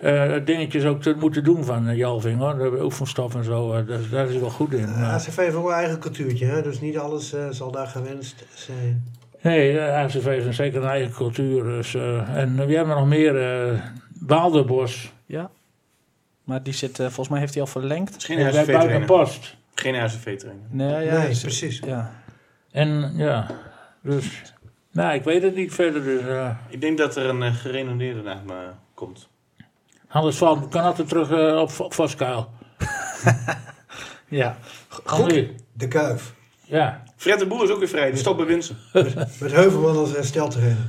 eh, 0.00 0.32
dingetjes 0.44 0.84
ook 0.84 1.02
te 1.02 1.14
moeten 1.20 1.44
doen 1.44 1.64
van 1.64 1.88
uh, 1.88 1.96
Jalving 1.96 2.38
hoor. 2.40 2.54
De 2.70 2.84
oefenstof 2.84 3.34
en 3.34 3.44
zo. 3.44 3.72
eh, 3.72 3.86
daar, 3.86 3.98
daar 4.10 4.24
is 4.24 4.30
hij 4.30 4.40
wel 4.40 4.50
goed 4.50 4.72
in. 4.72 4.88
ACV 4.88 5.36
heeft 5.36 5.54
ook 5.54 5.66
een 5.68 5.74
eigen 5.74 5.98
cultuurtje, 5.98 6.46
hè? 6.46 6.62
dus 6.62 6.80
niet 6.80 6.98
alles 6.98 7.32
eh, 7.34 7.40
zal 7.50 7.70
daar 7.70 7.86
gewenst 7.86 8.44
zijn. 8.54 9.04
Nee, 9.42 9.80
ACV 9.80 10.24
heeft 10.24 10.46
een 10.46 10.54
zeker 10.54 10.82
een 10.82 10.88
eigen 10.88 11.12
cultuur. 11.12 11.62
Dus, 11.64 11.94
eh, 11.94 12.36
en 12.36 12.66
we 12.66 12.74
hebben 12.74 12.96
nog 12.96 13.06
meer. 13.06 13.36
eh 13.68 13.72
Waalderbos. 14.26 15.12
Ja. 15.28 15.50
Maar 16.44 16.62
die 16.62 16.72
zit, 16.72 16.98
eh, 16.98 17.04
volgens 17.06 17.28
mij 17.28 17.38
heeft 17.40 17.52
hij 17.54 17.62
al 17.62 17.68
verlengd. 17.68 18.24
Geen 18.24 18.38
Ja, 18.38 18.46
ASV-trainer. 18.46 18.86
Buitenpost. 18.88 19.56
Geen 19.74 19.94
ASV-trainer. 19.94 20.64
Nee, 20.70 21.04
ja, 21.04 21.18
nee, 21.18 21.28
is- 21.30 21.40
precies. 21.40 21.78
Ja. 21.86 22.12
En 22.70 23.12
ja, 23.16 23.46
dus. 24.02 24.42
Nou, 24.92 25.14
ik 25.14 25.22
weet 25.24 25.42
het 25.42 25.54
niet 25.54 25.74
verder. 25.74 26.02
Dus, 26.04 26.20
eh, 26.26 26.50
Ik 26.68 26.80
denk 26.80 26.98
dat 26.98 27.16
er 27.16 27.26
een 27.28 27.42
uh, 27.42 27.54
gerenommeerde 27.54 28.22
naam 28.22 28.50
uh, 28.50 28.56
komt. 28.94 29.28
anders 30.08 30.36
valt, 30.36 30.68
kan 30.68 30.82
altijd 30.84 31.08
terug 31.08 31.30
uh, 31.30 31.60
op, 31.60 31.80
op 31.80 31.94
Voskuil. 31.94 32.50
ja. 34.28 34.56
Goed. 34.88 35.48
De 35.72 35.88
Kuif. 35.88 36.34
Ja. 36.64 37.02
Fred 37.16 37.38
de 37.38 37.46
Boer 37.46 37.64
is 37.64 37.70
ook 37.70 37.78
weer 37.78 37.88
vrij, 37.88 38.10
die 38.10 38.18
stopt 38.18 38.36
bij 38.36 38.46
Winsen. 38.46 38.76
Met 39.40 39.52
Heuvelman 39.52 39.96
als 39.96 40.12
hersteltrainer. 40.12 40.88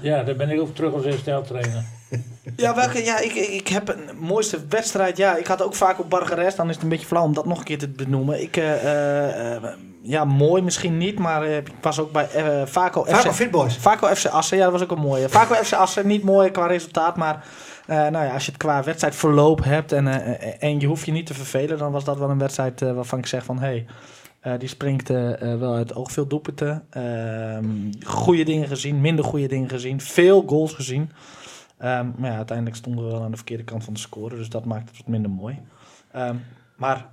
Ja, 0.00 0.22
daar 0.22 0.36
ben 0.36 0.50
ik 0.50 0.60
ook 0.60 0.74
terug 0.74 0.92
als 0.92 1.04
hersteltrainer. 1.04 1.84
Ja, 2.56 2.74
welke, 2.74 3.04
ja 3.04 3.18
ik, 3.18 3.34
ik 3.34 3.68
heb 3.68 3.88
een 3.88 4.18
mooiste 4.18 4.58
wedstrijd. 4.68 5.16
Ja, 5.16 5.36
ik 5.36 5.46
had 5.46 5.62
ook 5.62 5.74
vaak 5.74 5.98
op 5.98 6.10
Bargeres. 6.10 6.54
Dan 6.54 6.68
is 6.68 6.74
het 6.74 6.82
een 6.82 6.88
beetje 6.88 7.06
flauw 7.06 7.24
om 7.24 7.34
dat 7.34 7.46
nog 7.46 7.58
een 7.58 7.64
keer 7.64 7.78
te 7.78 7.88
benoemen. 7.88 8.42
Ik, 8.42 8.56
eh, 8.56 8.84
eh, 8.84 9.54
eh, 9.54 9.62
ja, 10.02 10.24
mooi 10.24 10.62
misschien 10.62 10.98
niet, 10.98 11.18
maar 11.18 11.46
ik 11.46 11.70
was 11.80 12.00
ook 12.00 12.12
bij 12.12 12.28
eh 12.30 12.66
Vaco 12.66 13.04
FC. 13.04 13.10
Vaco 13.10 13.32
Fitboys. 13.32 13.76
Vaco 13.76 14.14
FC 14.14 14.26
Assen, 14.26 14.56
ja, 14.56 14.62
dat 14.62 14.72
was 14.72 14.82
ook 14.82 14.90
een 14.90 14.98
mooie. 14.98 15.28
Vaco 15.28 15.54
FC 15.54 15.72
Assen, 15.72 16.06
niet 16.06 16.22
mooi 16.22 16.50
qua 16.50 16.66
resultaat, 16.66 17.16
maar 17.16 17.44
nou 17.86 18.24
ja, 18.24 18.32
als 18.32 18.44
je 18.44 18.50
het 18.50 18.60
qua 18.60 18.82
wedstrijdverloop 18.82 19.64
hebt 19.64 19.92
en, 19.92 20.06
en 20.60 20.80
je 20.80 20.86
hoeft 20.86 21.06
je 21.06 21.12
niet 21.12 21.26
te 21.26 21.34
vervelen, 21.34 21.78
dan 21.78 21.92
was 21.92 22.04
dat 22.04 22.18
wel 22.18 22.30
een 22.30 22.38
wedstrijd 22.38 22.80
waarvan 22.80 23.18
ik 23.18 23.26
zeg 23.26 23.44
van, 23.44 23.58
hé, 23.58 23.84
hey, 24.40 24.58
die 24.58 24.68
springt 24.68 25.08
wel 25.08 25.74
uit 25.74 25.88
het 25.88 25.98
oog. 25.98 26.12
Veel 26.12 26.26
doelpunten, 26.26 26.86
ehm 26.90 27.64
goede 28.04 28.44
dingen 28.44 28.68
gezien, 28.68 29.00
minder 29.00 29.24
goede 29.24 29.48
dingen 29.48 29.68
gezien, 29.68 30.00
veel 30.00 30.44
goals 30.46 30.72
gezien. 30.72 31.10
Ehm, 31.78 32.10
maar 32.16 32.30
ja, 32.30 32.36
uiteindelijk 32.36 32.76
stonden 32.76 33.04
we 33.04 33.10
wel 33.10 33.22
aan 33.22 33.30
de 33.30 33.36
verkeerde 33.36 33.64
kant 33.64 33.84
van 33.84 33.92
de 33.92 34.00
score, 34.00 34.36
dus 34.36 34.48
dat 34.48 34.64
maakt 34.64 34.88
het 34.88 34.98
wat 34.98 35.06
minder 35.06 35.30
mooi. 35.30 35.60
Ehm, 36.12 36.36
maar 36.76 37.08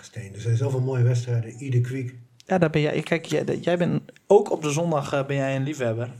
Steen, 0.00 0.34
er 0.34 0.40
zijn 0.40 0.56
zoveel 0.56 0.80
mooie 0.80 1.02
wedstrijden. 1.02 1.50
Ieder 1.50 1.80
kwiek. 1.80 2.14
ja, 2.46 2.58
daar 2.58 2.70
ben 2.70 2.80
jij. 2.80 3.02
Kijk, 3.02 3.24
jij, 3.24 3.44
jij 3.44 3.78
bent 3.78 4.02
ook 4.26 4.50
op 4.50 4.62
de 4.62 4.70
zondag 4.70 5.12
eh, 5.12 5.26
ben 5.26 5.36
jij 5.36 5.56
een 5.56 5.62
liefhebber. 5.62 6.10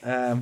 Ehm, 0.00 0.38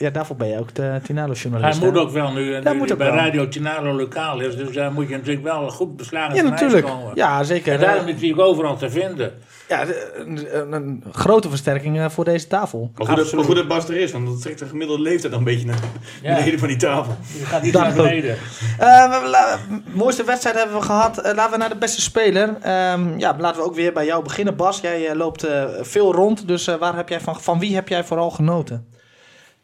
ja, 0.00 0.10
daarvoor 0.10 0.36
ben 0.36 0.48
je 0.48 0.58
ook 0.58 0.74
de 0.74 1.00
Tinalo-journalist. 1.02 1.78
Hij 1.78 1.86
moet 1.86 1.96
hè? 1.96 2.02
ook 2.02 2.10
wel 2.10 2.32
nu, 2.32 2.52
Dat 2.60 2.72
nu 2.72 2.78
moet 2.78 2.82
die 2.82 2.92
ook 2.92 2.98
bij 2.98 3.10
wel. 3.12 3.16
Radio 3.24 3.48
Tinaro 3.48 3.92
lokaal 3.92 4.40
is. 4.40 4.56
Dus 4.56 4.72
daar 4.74 4.92
moet 4.92 5.08
je 5.08 5.14
natuurlijk 5.16 5.44
wel 5.44 5.68
goed 5.70 5.96
beslagen 5.96 6.34
Ja, 6.34 6.42
natuurlijk. 6.42 6.86
komen. 6.86 7.12
Ja, 7.14 7.42
zeker. 7.44 7.72
En 7.72 7.80
daarom 7.80 8.06
is 8.08 8.20
hij 8.20 8.30
ook 8.32 8.38
overal 8.38 8.76
te 8.76 8.90
vinden. 8.90 9.32
ja, 9.68 9.84
een, 10.14 10.72
een, 10.72 11.04
grote 11.12 11.48
versterking 11.48 11.98
eh, 11.98 12.08
voor 12.08 12.24
deze 12.24 12.46
tafel. 12.46 12.78
Maar 12.80 12.88
goed, 13.06 13.06
dat, 13.06 13.08
Absoluut. 13.08 13.34
maar 13.34 13.44
goed 13.44 13.56
dat 13.56 13.68
Bas 13.68 13.88
er 13.88 13.96
is, 13.96 14.12
want 14.12 14.26
dat 14.26 14.42
trekt 14.42 14.58
de 14.58 14.66
gemiddelde 14.66 15.02
leeftijd 15.02 15.30
dan 15.32 15.40
een 15.40 15.44
beetje 15.46 15.66
naar 15.66 15.78
Ja. 16.22 16.34
beneden 16.34 16.58
van 16.58 16.68
die 16.68 16.76
tafel. 16.76 17.16
Je 17.38 17.44
gaat 17.44 17.62
niet 17.62 17.72
naar 17.72 17.94
beneden. 17.94 18.36
Eh, 18.78 19.54
mooiste 19.92 20.24
wedstrijd 20.24 20.56
hebben 20.56 20.76
we 20.76 20.82
gehad. 20.82 21.18
Eh, 21.18 21.34
laten 21.34 21.52
we 21.52 21.58
naar 21.58 21.68
de 21.68 21.76
beste 21.76 22.00
speler. 22.00 22.56
Ehm, 22.60 23.18
ja, 23.18 23.36
laten 23.38 23.60
we 23.60 23.66
ook 23.66 23.74
weer 23.74 23.92
bij 23.92 24.04
jou 24.04 24.22
beginnen. 24.22 24.56
Bas, 24.56 24.80
jij 24.80 25.14
loopt 25.14 25.44
eh, 25.44 25.64
veel 25.80 26.14
rond. 26.14 26.48
Dus 26.48 26.66
eh, 26.66 26.74
waar 26.74 26.96
heb 26.96 27.08
jij 27.08 27.20
van, 27.20 27.40
van 27.40 27.58
wie 27.58 27.74
heb 27.74 27.88
jij 27.88 28.04
vooral 28.04 28.30
genoten? 28.30 28.86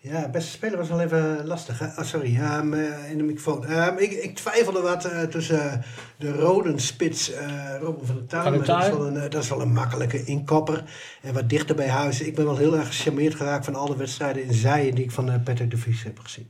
Ja, 0.09 0.29
beste 0.29 0.51
speler 0.51 0.79
was 0.79 0.89
wel 0.89 1.01
even 1.01 1.47
lastig. 1.47 1.79
Hè? 1.79 1.87
Ah, 1.87 2.05
sorry, 2.05 2.37
eh, 2.37 3.11
in 3.11 3.19
de 3.19 3.25
microfoon. 3.25 3.67
Ehm, 3.67 3.97
ik, 3.99 4.11
ik 4.13 4.35
twijfelde 4.35 4.81
wat 4.81 5.05
eh, 5.05 5.23
tussen 5.23 5.83
de 6.19 6.33
rode 6.33 6.79
spits 6.79 7.33
eh 7.33 7.49
Robin 7.81 8.07
van 8.07 8.15
der 8.17 8.27
Tuin. 8.27 8.45
Dat, 8.65 8.83
is 8.83 8.89
wel 8.89 9.07
een, 9.07 9.31
dat 9.31 9.43
is 9.43 9.49
wel 9.49 9.61
een 9.61 9.73
makkelijke 9.73 10.25
inkopper. 10.25 10.85
En 11.23 11.35
wat 11.35 11.49
dichter 11.49 11.75
bij 11.77 11.89
huis. 11.89 12.21
Ik 12.21 12.35
ben 12.35 12.45
wel 12.45 12.57
heel 12.57 12.77
erg 12.77 12.87
gecharmeerd 12.87 13.35
geraakt 13.35 13.65
van 13.65 13.75
alle 13.75 13.97
wedstrijden 13.97 14.45
in 14.45 14.53
Zijen 14.55 14.95
die 14.95 15.05
ik 15.05 15.11
van 15.11 15.31
eh, 15.31 15.43
Patrick 15.45 15.71
de 15.71 15.77
Vries 15.77 16.03
heb 16.03 16.19
gezien. 16.19 16.49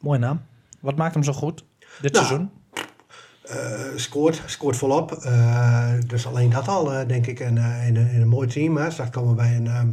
Mooie 0.00 0.18
naam. 0.18 0.42
Wat 0.80 0.96
maakt 0.96 1.14
hem 1.14 1.22
zo 1.22 1.32
goed 1.32 1.64
dit 2.00 2.12
Nou, 2.12 2.26
seizoen? 2.26 2.50
Eh, 3.42 3.80
scoort, 3.96 4.42
scoort 4.46 4.76
volop. 4.76 5.22
Dus 6.06 6.26
alleen 6.26 6.50
dat 6.50 6.68
al, 6.68 7.06
denk 7.06 7.26
ik, 7.26 7.40
in, 7.40 7.58
eh, 7.58 7.86
in, 7.86 7.96
een- 7.96 8.10
in 8.10 8.20
een 8.20 8.28
mooi 8.28 8.48
team. 8.48 8.76
Hè. 8.76 8.90
Straks 8.90 9.10
komen 9.10 9.30
we 9.30 9.36
bij 9.36 9.56
een 9.56 9.66
ehm, 9.66 9.88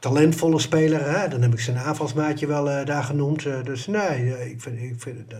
talentvolle 0.00 0.58
speler. 0.58 1.10
Hè. 1.20 1.28
Dan 1.28 1.42
heb 1.42 1.52
ik 1.52 1.60
zijn 1.60 1.78
aanvalsmaatje 1.78 2.46
wel 2.46 2.70
eh, 2.70 2.86
daar 2.86 3.02
genoemd. 3.04 3.46
Eh, 3.46 3.62
dus 3.62 3.86
nee, 3.86 4.34
eh, 4.34 4.50
ik 4.50 4.60
vind, 4.60 4.78
ik 4.78 4.94
vind 4.98 5.18
het 5.18 5.32
eh, 5.32 5.38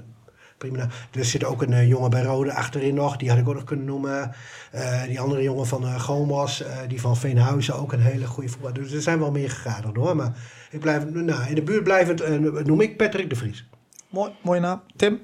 prima. 0.58 0.88
Er 1.12 1.24
zit 1.24 1.44
ook 1.44 1.62
een 1.62 1.86
jongen 1.86 2.10
bij 2.10 2.22
Rode 2.22 2.52
achterin 2.54 2.94
nog. 2.94 3.16
Die 3.16 3.28
had 3.28 3.38
ik 3.38 3.48
ook 3.48 3.54
nog 3.54 3.64
kunnen 3.64 3.86
noemen. 3.86 4.34
Eh, 4.72 5.02
die 5.04 5.20
andere 5.20 5.42
jongen 5.42 5.66
van 5.66 5.84
eh 5.86 6.00
Gomos. 6.00 6.62
eh, 6.62 6.76
die 6.88 7.00
van 7.00 7.16
Veenhuizen 7.16 7.74
ook 7.74 7.92
een 7.92 8.00
hele 8.00 8.26
goede 8.26 8.48
voetbal. 8.48 8.72
Dus 8.72 8.92
er 8.92 9.02
zijn 9.02 9.18
wel 9.18 9.30
meer 9.30 9.50
gegaderd 9.50 9.96
hoor. 9.96 10.16
Maar 10.16 10.32
ik 10.70 10.80
blijf, 10.80 11.04
nou, 11.10 11.48
in 11.48 11.54
de 11.54 11.62
buurt 11.62 11.84
blijvend 11.84 12.28
noem 12.66 12.80
ik 12.80 12.96
Patrick 12.96 13.30
de 13.30 13.36
Vries. 13.36 13.68
Mooi, 14.08 14.30
mooie 14.42 14.60
naam. 14.60 14.82
Tim? 14.96 15.20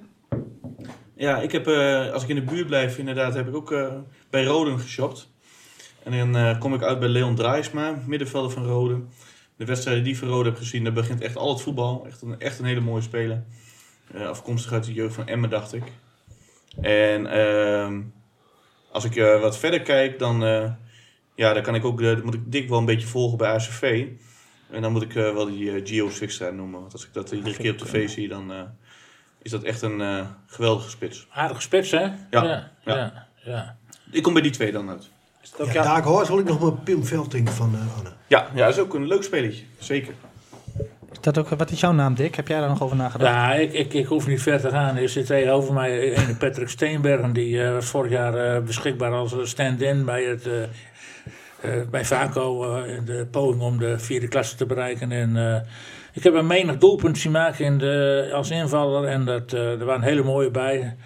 Ja, 1.15 1.41
ik 1.41 1.53
heb, 1.53 1.67
eh, 1.67 2.13
als 2.13 2.23
ik 2.23 2.29
in 2.29 2.35
de 2.35 2.43
buurt 2.43 2.67
blijf, 2.67 2.99
inderdaad, 2.99 3.35
heb 3.35 3.49
ik 3.49 3.55
ook 3.55 3.73
eh, 3.73 3.87
bij 4.31 4.45
Roden 4.45 4.81
geshopt. 4.81 5.31
En 6.03 6.13
dan 6.19 6.37
eh, 6.37 6.59
kom 6.59 6.75
ik 6.75 6.83
uit 6.83 6.99
bij 6.99 7.09
Leon 7.09 7.35
Draaisma, 7.35 7.95
middenvelder 8.07 8.51
van 8.51 8.65
Roden. 8.65 9.09
De 9.57 9.65
wedstrijden 9.65 10.05
die 10.05 10.13
ik 10.13 10.19
van 10.19 10.29
Roden 10.29 10.53
heb 10.53 10.61
gezien, 10.61 10.85
daar 10.85 10.93
begint 10.93 11.21
echt 11.21 11.37
al 11.37 11.53
het 11.53 11.63
voetbal. 11.63 12.07
Echt 12.07 12.23
een, 12.23 12.41
echt 12.41 12.59
een 12.59 12.65
hele 12.65 12.81
mooie 12.81 13.03
speler. 13.03 13.45
Eh, 14.13 14.29
afkomstig 14.29 14.73
uit 14.73 14.85
de 14.85 14.93
jeugd 14.93 15.15
van 15.15 15.27
Emmen, 15.27 15.51
dacht 15.51 15.75
ik. 15.75 15.83
En 16.81 17.27
ehm, 17.27 18.03
als 18.91 19.05
ik 19.05 19.17
eh, 19.17 19.41
wat 19.41 19.59
verder 19.59 19.83
kijk, 19.83 20.19
dan, 20.19 20.45
eh, 20.45 20.71
ja, 21.35 21.53
dan 21.53 21.63
kan 21.63 21.75
ik 21.75 21.85
ook, 21.85 22.03
dan 22.03 22.25
moet 22.25 22.35
ik 22.35 22.53
dik 22.53 22.69
wel 22.69 22.79
een 22.79 22.85
beetje 22.85 23.07
volgen 23.07 23.39
bij 23.39 23.51
ACV. 23.51 24.07
En 24.71 24.83
dan 24.83 24.93
moet 24.93 25.03
ik 25.03 25.13
wel 25.13 25.47
die 25.47 25.73
eh, 25.73 25.87
Gio 25.87 26.11
Swikstra 26.11 26.51
noemen. 26.51 26.81
Want 26.81 26.93
als 26.93 27.07
ik 27.07 27.13
dat 27.13 27.31
iedere 27.31 27.57
keer 27.57 27.73
op 27.73 27.79
tv 27.79 28.09
zie, 28.09 28.29
dan 28.29 28.53
is 29.43 29.51
dat 29.51 29.63
echt 29.63 29.83
een 29.83 30.27
geweldige 30.47 30.91
spits. 30.91 31.27
Aardige 31.31 31.61
spits, 31.61 31.91
hè? 31.91 32.01
Ja. 32.01 32.15
Ja. 32.31 32.73
ja, 32.85 33.27
ja. 33.45 33.79
Ik 34.11 34.23
kom 34.23 34.33
bij 34.33 34.43
die 34.43 34.51
twee 34.51 34.73
dan 34.73 34.89
uit. 34.89 35.11
Is 35.47 35.53
het 35.53 35.61
ook 35.61 35.67
Ja, 35.67 35.73
jou- 35.73 35.87
Dark 35.87 36.05
Horse 36.05 36.31
wil 36.33 36.41
ik 36.41 36.47
nog 36.49 36.61
maar 36.61 36.73
Pim 36.73 37.05
Velting 37.05 37.51
van 37.51 37.75
eh, 37.75 37.97
Anne. 37.99 38.11
Ja, 38.27 38.47
ja, 38.55 38.65
dat 38.65 38.75
is 38.75 38.81
ook 38.81 38.95
een 38.95 39.07
leuk 39.07 39.23
spelletje. 39.23 39.65
Zeker. 39.79 40.15
Is 41.13 41.21
dat 41.21 41.39
ook, 41.39 41.49
wat 41.49 41.71
is 41.71 41.81
jouw 41.81 41.93
naam, 41.93 42.15
Dick? 42.15 42.35
Heb 42.35 42.49
jij 42.49 42.61
daar 42.61 42.69
nog 42.69 42.83
over 42.83 42.97
nagedacht? 42.97 43.31
Ja, 43.35 43.55
ik, 43.55 43.73
ik, 43.73 43.95
ik 43.95 44.07
hoef 44.07 44.27
niet 44.27 44.43
ver 44.43 44.61
te 44.61 44.71
gaan. 44.71 44.97
Er 44.97 45.09
zit 45.09 45.27
tegenover 45.27 45.75
mij 45.75 46.17
een 46.17 46.37
Patrick 46.37 46.69
Steenbergen. 46.69 47.33
Die 47.33 47.55
uh, 47.55 47.73
was 47.73 47.87
vorig 47.87 48.11
jaar 48.11 48.57
uh, 48.57 48.63
beschikbaar 48.63 49.13
als 49.13 49.35
stand-in 49.43 50.05
bij, 50.05 50.25
het, 50.25 50.47
uh, 50.47 51.73
bij 51.91 52.05
Vaco 52.05 52.75
in 52.83 53.05
de 53.05 53.27
poging 53.31 53.63
om 53.63 53.79
de 53.79 53.99
vierde 53.99 54.29
klasse 54.29 54.57
te 54.57 54.67
bereiken. 54.67 55.13
En, 55.13 55.65
ik 56.13 56.23
heb 56.23 56.35
een 56.35 56.47
menig 56.47 56.79
doelpunt 56.79 57.19
zien 57.19 57.33
maken 57.33 57.65
in 57.65 57.79
de, 57.79 58.31
als 58.35 58.51
invaller. 58.51 59.05
En 59.05 59.25
dat, 59.25 59.53
er 59.53 59.85
waren 59.85 60.03
hele 60.03 60.23
mooie 60.23 60.51
bij. 60.51 60.97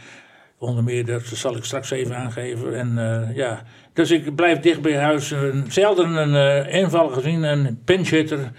Onder 0.60 0.84
meer, 0.84 1.06
dat 1.06 1.22
zal 1.24 1.56
ik 1.56 1.64
straks 1.64 1.90
even 1.90 2.16
aangeven. 2.16 2.74
En 2.74 3.32
ja, 3.34 3.62
dus 3.92 4.10
ik 4.10 4.34
blijf 4.34 4.60
dicht 4.60 4.80
bij 4.80 4.96
huis. 4.96 5.34
zelden 5.68 6.14
een 6.16 6.66
invaller 6.68 7.12
gezien, 7.12 7.42
een 7.42 7.80
pinch-hitter 7.84 8.50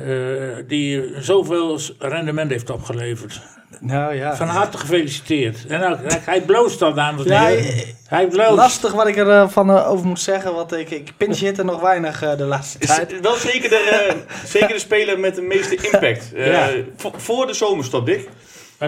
uh, 0.00 0.56
die 0.66 1.12
zoveel 1.18 1.80
rendement 1.98 2.50
heeft 2.50 2.70
opgeleverd. 2.70 3.40
Nou 3.80 4.14
ja. 4.14 4.36
Van 4.36 4.48
harte 4.48 4.78
gefeliciteerd. 4.78 5.66
En 5.66 5.80
nou, 5.80 5.98
hij 6.04 6.40
bloost 6.40 6.82
al, 6.82 6.94
dames 6.94 7.24
en 7.24 7.32
ja, 7.32 7.62
Hij 8.06 8.26
bloost. 8.26 8.50
Lastig 8.50 8.92
wat 8.92 9.06
ik 9.06 9.16
er 9.16 9.26
uh, 9.26 9.48
van 9.48 9.70
uh, 9.70 9.90
over 9.90 10.06
moet 10.06 10.20
zeggen, 10.20 10.54
want 10.54 10.72
ik, 10.72 10.90
ik 10.90 11.12
pinch 11.16 11.40
er 11.40 11.64
nog 11.64 11.80
weinig 11.80 12.36
de 12.36 12.44
laatste 12.44 12.78
tijd. 12.78 13.12
Is 13.12 13.20
wel 13.20 13.36
zeker 13.36 13.68
de, 13.68 14.14
zeker 14.44 14.68
de 14.68 14.78
speler 14.88 15.18
met 15.18 15.34
de 15.34 15.42
meeste 15.42 15.76
impact. 15.76 16.30
ja. 16.34 16.70
Voor 16.96 17.46
de 17.46 17.54
zomerstop, 17.54 18.06
Dick. 18.06 18.28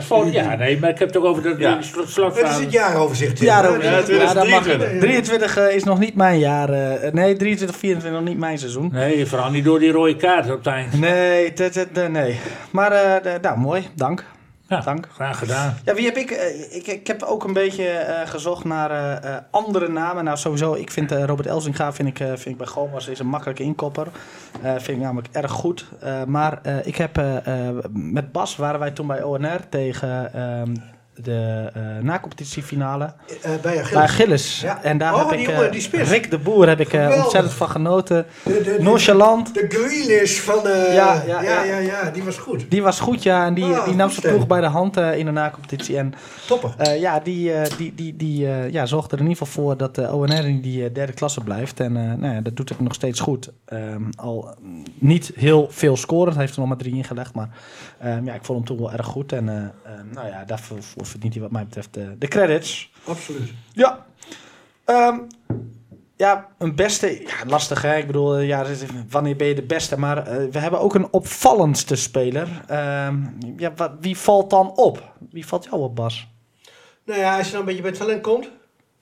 Maar 0.08 0.26
ja, 0.26 0.54
nee, 0.56 0.78
maar 0.78 0.90
ik 0.90 0.98
heb 0.98 1.08
het 1.08 1.16
ook 1.16 1.24
over 1.24 1.42
de, 1.42 1.54
ja. 1.58 1.76
Het 1.76 1.84
is 1.84 2.58
het 2.58 2.72
jaaroverzicht. 2.72 3.38
Jaaroverzicht. 3.38 4.08
Ja, 4.08 4.32
2023. 4.32 5.00
23 5.00 5.58
uh, 5.58 5.74
is 5.74 5.84
nog 5.84 5.98
niet 5.98 6.14
mijn 6.14 6.38
jaar. 6.38 6.70
Uh, 6.70 7.12
nee, 7.12 7.36
23, 7.36 7.76
24 7.76 8.20
nog 8.20 8.28
niet 8.28 8.38
mijn 8.38 8.58
seizoen. 8.58 8.90
Nee, 8.92 9.26
vooral 9.26 9.50
niet 9.50 9.64
door 9.64 9.78
die 9.78 9.92
rode 9.92 10.16
kaart 10.16 10.50
op 10.50 10.56
het 10.56 10.66
eind. 10.66 11.00
Nee, 11.00 11.52
nee. 12.08 12.40
Maar 12.70 12.92
uh, 12.92 13.32
nou, 13.42 13.58
mooi, 13.58 13.86
dank. 13.94 14.24
Ja, 14.68 14.80
Dank. 14.80 15.08
graag 15.12 15.38
gedaan. 15.38 15.76
Ja, 15.84 15.94
wie 15.94 16.04
heb 16.04 16.16
ik? 16.16 16.30
Uh, 16.30 16.76
ik, 16.76 16.86
ik 16.86 17.06
heb 17.06 17.22
ook 17.22 17.44
een 17.44 17.52
beetje 17.52 18.06
uh, 18.08 18.28
gezocht 18.30 18.64
naar 18.64 18.90
uh, 19.24 19.36
andere 19.50 19.88
namen. 19.88 20.24
Nou, 20.24 20.36
sowieso, 20.36 20.74
ik 20.74 20.90
vind 20.90 21.10
Robert 21.10 21.46
Elzinga 21.46 21.92
vind 21.92 22.08
ik, 22.08 22.16
vind 22.16 22.46
ik 22.46 22.56
bij 22.56 22.66
Gomas 22.66 23.08
is 23.08 23.18
een 23.18 23.26
makkelijke 23.26 23.62
inkopper. 23.62 24.08
vind 24.62 24.88
ik 24.88 24.98
namelijk 24.98 25.28
erg 25.32 25.50
goed. 25.50 25.86
maar 26.26 26.60
ik 26.84 26.96
heb 26.96 27.22
met 27.92 28.32
Bas 28.32 28.56
waren 28.56 28.80
wij 28.80 28.90
toen 28.90 29.06
bij 29.06 29.22
ONR 29.22 29.68
tegen 29.68 30.32
ehm, 30.32 30.74
de 31.14 31.70
uh, 31.76 31.82
nacompetitiefinale. 32.02 33.04
Uh, 33.04 33.50
bij 33.62 33.84
Bij 33.92 34.08
Gilles. 34.08 34.60
Ja. 34.60 34.82
En 34.82 34.98
daar 34.98 35.14
oh, 35.14 35.30
heb 35.30 35.38
ik 35.38 35.48
uh, 35.92 36.08
Rick 36.10 36.30
de 36.30 36.38
Boer 36.38 36.68
heb 36.68 36.80
ik 36.80 36.92
ontzettend 36.92 37.52
van 37.52 37.68
genoten. 37.68 38.26
De, 38.42 38.62
de, 38.62 38.76
Nonchalant. 38.80 39.54
De, 39.54 39.66
de 39.66 40.40
van... 40.44 40.60
Ja 40.92 41.22
ja, 41.26 41.42
ja, 41.42 41.62
ja, 41.62 41.78
ja, 41.78 42.10
die 42.10 42.22
was 42.22 42.38
goed. 42.38 42.70
Die 42.70 42.82
was 42.82 43.00
goed, 43.00 43.22
ja. 43.22 43.46
En 43.46 43.54
die, 43.54 43.64
oh, 43.64 43.84
die 43.84 43.94
nam 43.94 44.10
zijn 44.10 44.34
ploeg 44.34 44.46
bij 44.46 44.60
de 44.60 44.66
hand 44.66 44.96
in 44.96 45.24
de 45.24 45.30
nacompetitie. 45.32 45.96
En, 45.96 46.14
Toppen. 46.46 46.98
ja, 47.00 47.20
die, 47.20 47.52
die, 47.76 47.94
die, 47.94 48.16
die 48.16 48.48
ja, 48.70 48.86
zorgde 48.86 49.16
er 49.16 49.22
in 49.22 49.28
ieder 49.28 49.46
geval 49.46 49.62
voor 49.62 49.76
dat 49.76 49.94
de 49.94 50.12
ONR 50.12 50.44
in 50.44 50.60
die 50.60 50.92
derde 50.92 51.12
klasse 51.12 51.40
blijft. 51.40 51.80
En 51.80 51.92
nou 51.92 52.34
ja, 52.34 52.40
dat 52.40 52.56
doet 52.56 52.68
het 52.68 52.80
nog 52.80 52.94
steeds 52.94 53.20
goed. 53.20 53.50
Um, 53.72 54.08
al 54.16 54.54
niet 54.98 55.32
heel 55.34 55.66
veel 55.70 55.96
scoren. 55.96 56.38
heeft 56.38 56.54
er 56.54 56.58
nog 56.58 56.68
maar 56.68 56.78
drie 56.78 56.94
ingelegd. 56.94 57.34
Maar 57.34 57.48
um, 58.04 58.24
ja, 58.24 58.34
ik 58.34 58.44
vond 58.44 58.58
hem 58.58 58.66
toen 58.66 58.86
wel 58.86 58.92
erg 58.92 59.06
goed. 59.06 59.32
En 59.32 59.48
um, 59.48 59.72
nou 60.12 60.26
ja, 60.26 60.44
daarvoor 60.44 60.78
verdient 60.96 61.32
hij 61.32 61.42
wat 61.42 61.52
mij 61.52 61.64
betreft 61.64 61.94
de, 61.94 62.18
de 62.18 62.28
credits. 62.28 62.92
Absoluut. 63.04 63.52
Ja. 63.72 64.06
Um, 64.86 65.26
ja, 66.16 66.48
een 66.58 66.74
beste. 66.74 67.22
Ja, 67.22 67.46
lastig 67.46 67.82
hè. 67.82 67.96
Ik 67.96 68.06
bedoel, 68.06 68.38
ja, 68.38 68.66
wanneer 69.08 69.36
ben 69.36 69.46
je 69.46 69.54
de 69.54 69.62
beste? 69.62 69.98
Maar 69.98 70.18
uh, 70.18 70.50
we 70.50 70.58
hebben 70.58 70.80
ook 70.80 70.94
een 70.94 71.12
opvallendste 71.12 71.96
speler. 71.96 72.48
Ja, 73.56 73.74
wat, 73.76 73.92
wie 74.00 74.16
valt 74.16 74.50
dan 74.50 74.76
op? 74.76 75.12
Wie 75.30 75.46
valt 75.46 75.64
jou 75.64 75.80
op, 75.82 75.96
Bas? 75.96 76.28
Nou 77.04 77.20
ja, 77.20 77.36
als 77.36 77.46
je 77.46 77.52
dan 77.52 77.60
een 77.60 77.66
beetje 77.66 77.82
bij 77.82 77.90
het 77.90 78.00
talent 78.00 78.22
komt. 78.22 78.50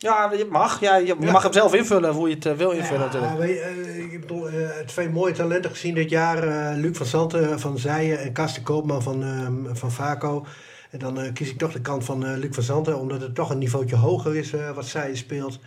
Ja, 0.02 0.32
je 0.32 0.46
mag. 0.50 0.80
Ja, 0.80 0.96
je 0.96 1.16
ja. 1.20 1.30
mag 1.30 1.42
hem 1.42 1.52
zelf 1.52 1.74
invullen 1.74 2.12
hoe 2.12 2.28
je 2.28 2.34
het 2.34 2.46
uh, 2.46 2.52
wil 2.52 2.70
invullen. 2.70 3.00
Ja, 3.00 3.06
natuurlijk. 3.06 3.40
Uh, 3.40 4.12
ik 4.12 4.20
bedoel, 4.20 4.50
uh, 4.50 4.68
twee 4.86 5.08
mooie 5.08 5.32
talenten 5.32 5.70
gezien 5.70 5.94
dit 5.94 6.10
jaar. 6.10 6.74
Luc 6.76 6.96
van 6.96 7.06
Santen 7.06 7.60
van 7.60 7.78
Zijen 7.78 8.18
en 8.18 8.32
Karsten 8.32 8.62
Koopman 8.62 9.02
van, 9.02 9.22
ehm, 9.22 9.74
van 9.74 9.92
Vaco. 9.92 10.46
En 10.90 10.98
dan 10.98 11.20
uh, 11.20 11.32
kies 11.32 11.50
ik 11.50 11.58
toch 11.58 11.72
de 11.72 11.80
kant 11.80 12.04
van 12.04 12.26
uh, 12.26 12.36
Luc 12.36 12.54
van 12.54 12.62
Zanten, 12.62 12.98
omdat 12.98 13.20
het 13.20 13.34
toch 13.34 13.50
een 13.50 13.58
niveautje 13.58 13.96
hoger 13.96 14.36
is 14.36 14.52
uh, 14.52 14.70
wat 14.70 14.86
zij 14.86 15.14
speelt. 15.14 15.58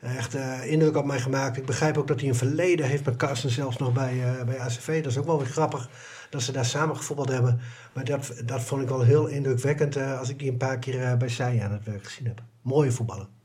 echt 0.00 0.34
indruk 0.64 0.96
op 0.96 1.04
mij 1.04 1.20
gemaakt. 1.20 1.56
Ik 1.56 1.66
begrijp 1.66 1.98
ook 1.98 2.06
dat 2.06 2.20
hij 2.20 2.28
een 2.28 2.34
verleden 2.34 2.86
heeft 2.86 3.04
met 3.04 3.16
Carsten 3.16 3.50
zelfs 3.50 3.76
nog 3.76 3.92
bij, 3.92 4.22
bij 4.46 4.60
ACV. 4.60 5.02
Dat 5.02 5.12
is 5.12 5.18
ook 5.18 5.26
wel 5.26 5.38
weer 5.38 5.46
grappig 5.46 5.88
dat 6.30 6.42
ze 6.42 6.52
daar 6.52 6.64
samen 6.64 6.96
gevoetbald 6.96 7.28
hebben. 7.28 7.60
Maar 7.92 8.04
dat, 8.04 8.32
dat 8.44 8.62
vond 8.62 8.82
ik 8.82 8.88
wel 8.88 9.02
heel 9.02 9.26
indrukwekkend 9.26 9.96
als 9.96 10.28
ik 10.28 10.38
die 10.38 10.50
een 10.50 10.56
paar 10.56 10.78
keer 10.78 11.16
bij 11.16 11.28
zij 11.28 11.60
aan 11.62 11.72
het 11.72 11.84
werk 11.84 12.04
gezien 12.04 12.26
heb. 12.26 12.42
Mooie 12.62 12.92
voetballen. 12.92 13.37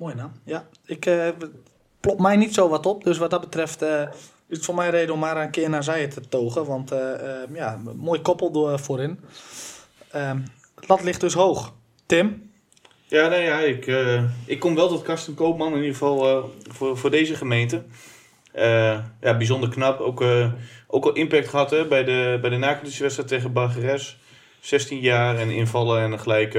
Mooi 0.00 0.14
naam. 0.14 0.32
Ja, 0.44 0.68
ik 0.86 1.10
plop 2.00 2.20
mij 2.20 2.36
niet 2.36 2.54
zo 2.54 2.68
wat 2.68 2.86
op. 2.86 3.04
Dus 3.04 3.18
wat 3.18 3.30
dat 3.30 3.40
betreft 3.40 3.82
is 3.82 4.56
het 4.56 4.64
voor 4.64 4.74
mij 4.74 4.90
reden 4.90 5.14
om 5.14 5.20
maar 5.20 5.36
een 5.36 5.50
keer 5.50 5.70
naar 5.70 5.84
zij 5.84 6.08
te 6.08 6.28
togen. 6.28 6.64
Want 6.66 6.92
ja, 7.52 7.80
mooi 7.96 8.20
koppel 8.20 8.50
door 8.50 8.78
voorin. 8.78 9.20
Um, 10.16 10.44
lat 10.86 11.02
ligt 11.02 11.20
dus 11.20 11.34
hoog. 11.34 11.72
Tim? 12.06 12.50
Ja, 13.06 13.28
nee, 13.28 13.42
ja 13.42 13.58
ik, 13.58 13.86
uh, 13.86 14.22
ik 14.46 14.60
kom 14.60 14.74
wel 14.74 14.88
tot 14.88 15.02
Karsten 15.02 15.34
Koopman, 15.34 15.72
in 15.72 15.76
ieder 15.76 15.92
geval 15.92 16.38
uh, 16.38 16.44
voor, 16.68 16.98
voor 16.98 17.10
deze 17.10 17.34
gemeente. 17.34 17.82
Uh, 18.54 18.98
ja, 19.20 19.36
bijzonder 19.36 19.68
knap. 19.68 20.00
Ook, 20.00 20.24
ook 20.86 21.04
al 21.04 21.12
impact 21.12 21.48
gehad 21.48 21.70
hè, 21.70 21.86
bij 21.86 22.04
de, 22.04 22.38
bij 22.40 22.50
de 22.50 22.56
nakonditiewedstrijd 22.56 23.28
tegen 23.28 23.52
Bargeres. 23.52 24.18
16 24.60 24.98
jaar 24.98 25.38
en 25.38 25.50
invallen 25.50 26.02
en 26.02 26.20
gelijk 26.20 26.54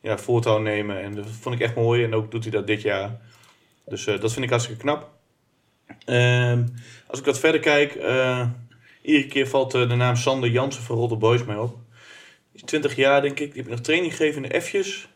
ja, 0.00 0.18
voortouw 0.18 0.58
nemen. 0.58 1.02
En 1.02 1.14
dat 1.14 1.26
vond 1.26 1.54
ik 1.54 1.60
echt 1.60 1.74
mooi. 1.74 2.04
En 2.04 2.14
ook 2.14 2.30
doet 2.30 2.42
hij 2.42 2.52
dat 2.52 2.66
dit 2.66 2.82
jaar. 2.82 3.20
Dus 3.84 4.04
dat 4.04 4.32
vind 4.32 4.44
ik 4.44 4.50
hartstikke 4.50 4.80
knap. 4.80 5.10
Ehm, 6.04 6.66
als 7.06 7.18
ik 7.18 7.24
wat 7.24 7.38
verder 7.38 7.60
kijk, 7.60 7.94
iedere 9.02 9.26
keer 9.28 9.48
valt 9.48 9.70
de 9.70 9.86
naam 9.86 10.16
Sander 10.16 10.50
Jansen 10.50 10.82
van 10.82 10.96
Rotter 10.96 11.18
Boys 11.18 11.44
mij 11.44 11.56
op. 11.56 11.76
20 12.64 12.96
jaar 12.96 13.22
denk 13.22 13.40
ik. 13.40 13.52
Die 13.52 13.62
heb 13.62 13.70
nog 13.70 13.80
training 13.80 14.16
gegeven 14.16 14.44
in 14.44 14.48
de 14.48 14.60
F'jes. 14.60 15.08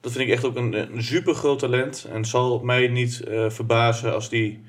Dat 0.00 0.12
vind 0.12 0.28
ik 0.28 0.34
echt 0.34 0.44
ook 0.44 0.56
een, 0.56 0.72
een 0.72 1.02
super 1.02 1.34
groot 1.34 1.58
talent. 1.58 2.06
En 2.12 2.24
zal 2.24 2.58
mij 2.58 2.88
niet 2.88 3.22
verbazen 3.48 4.14
als 4.14 4.28
die 4.28 4.64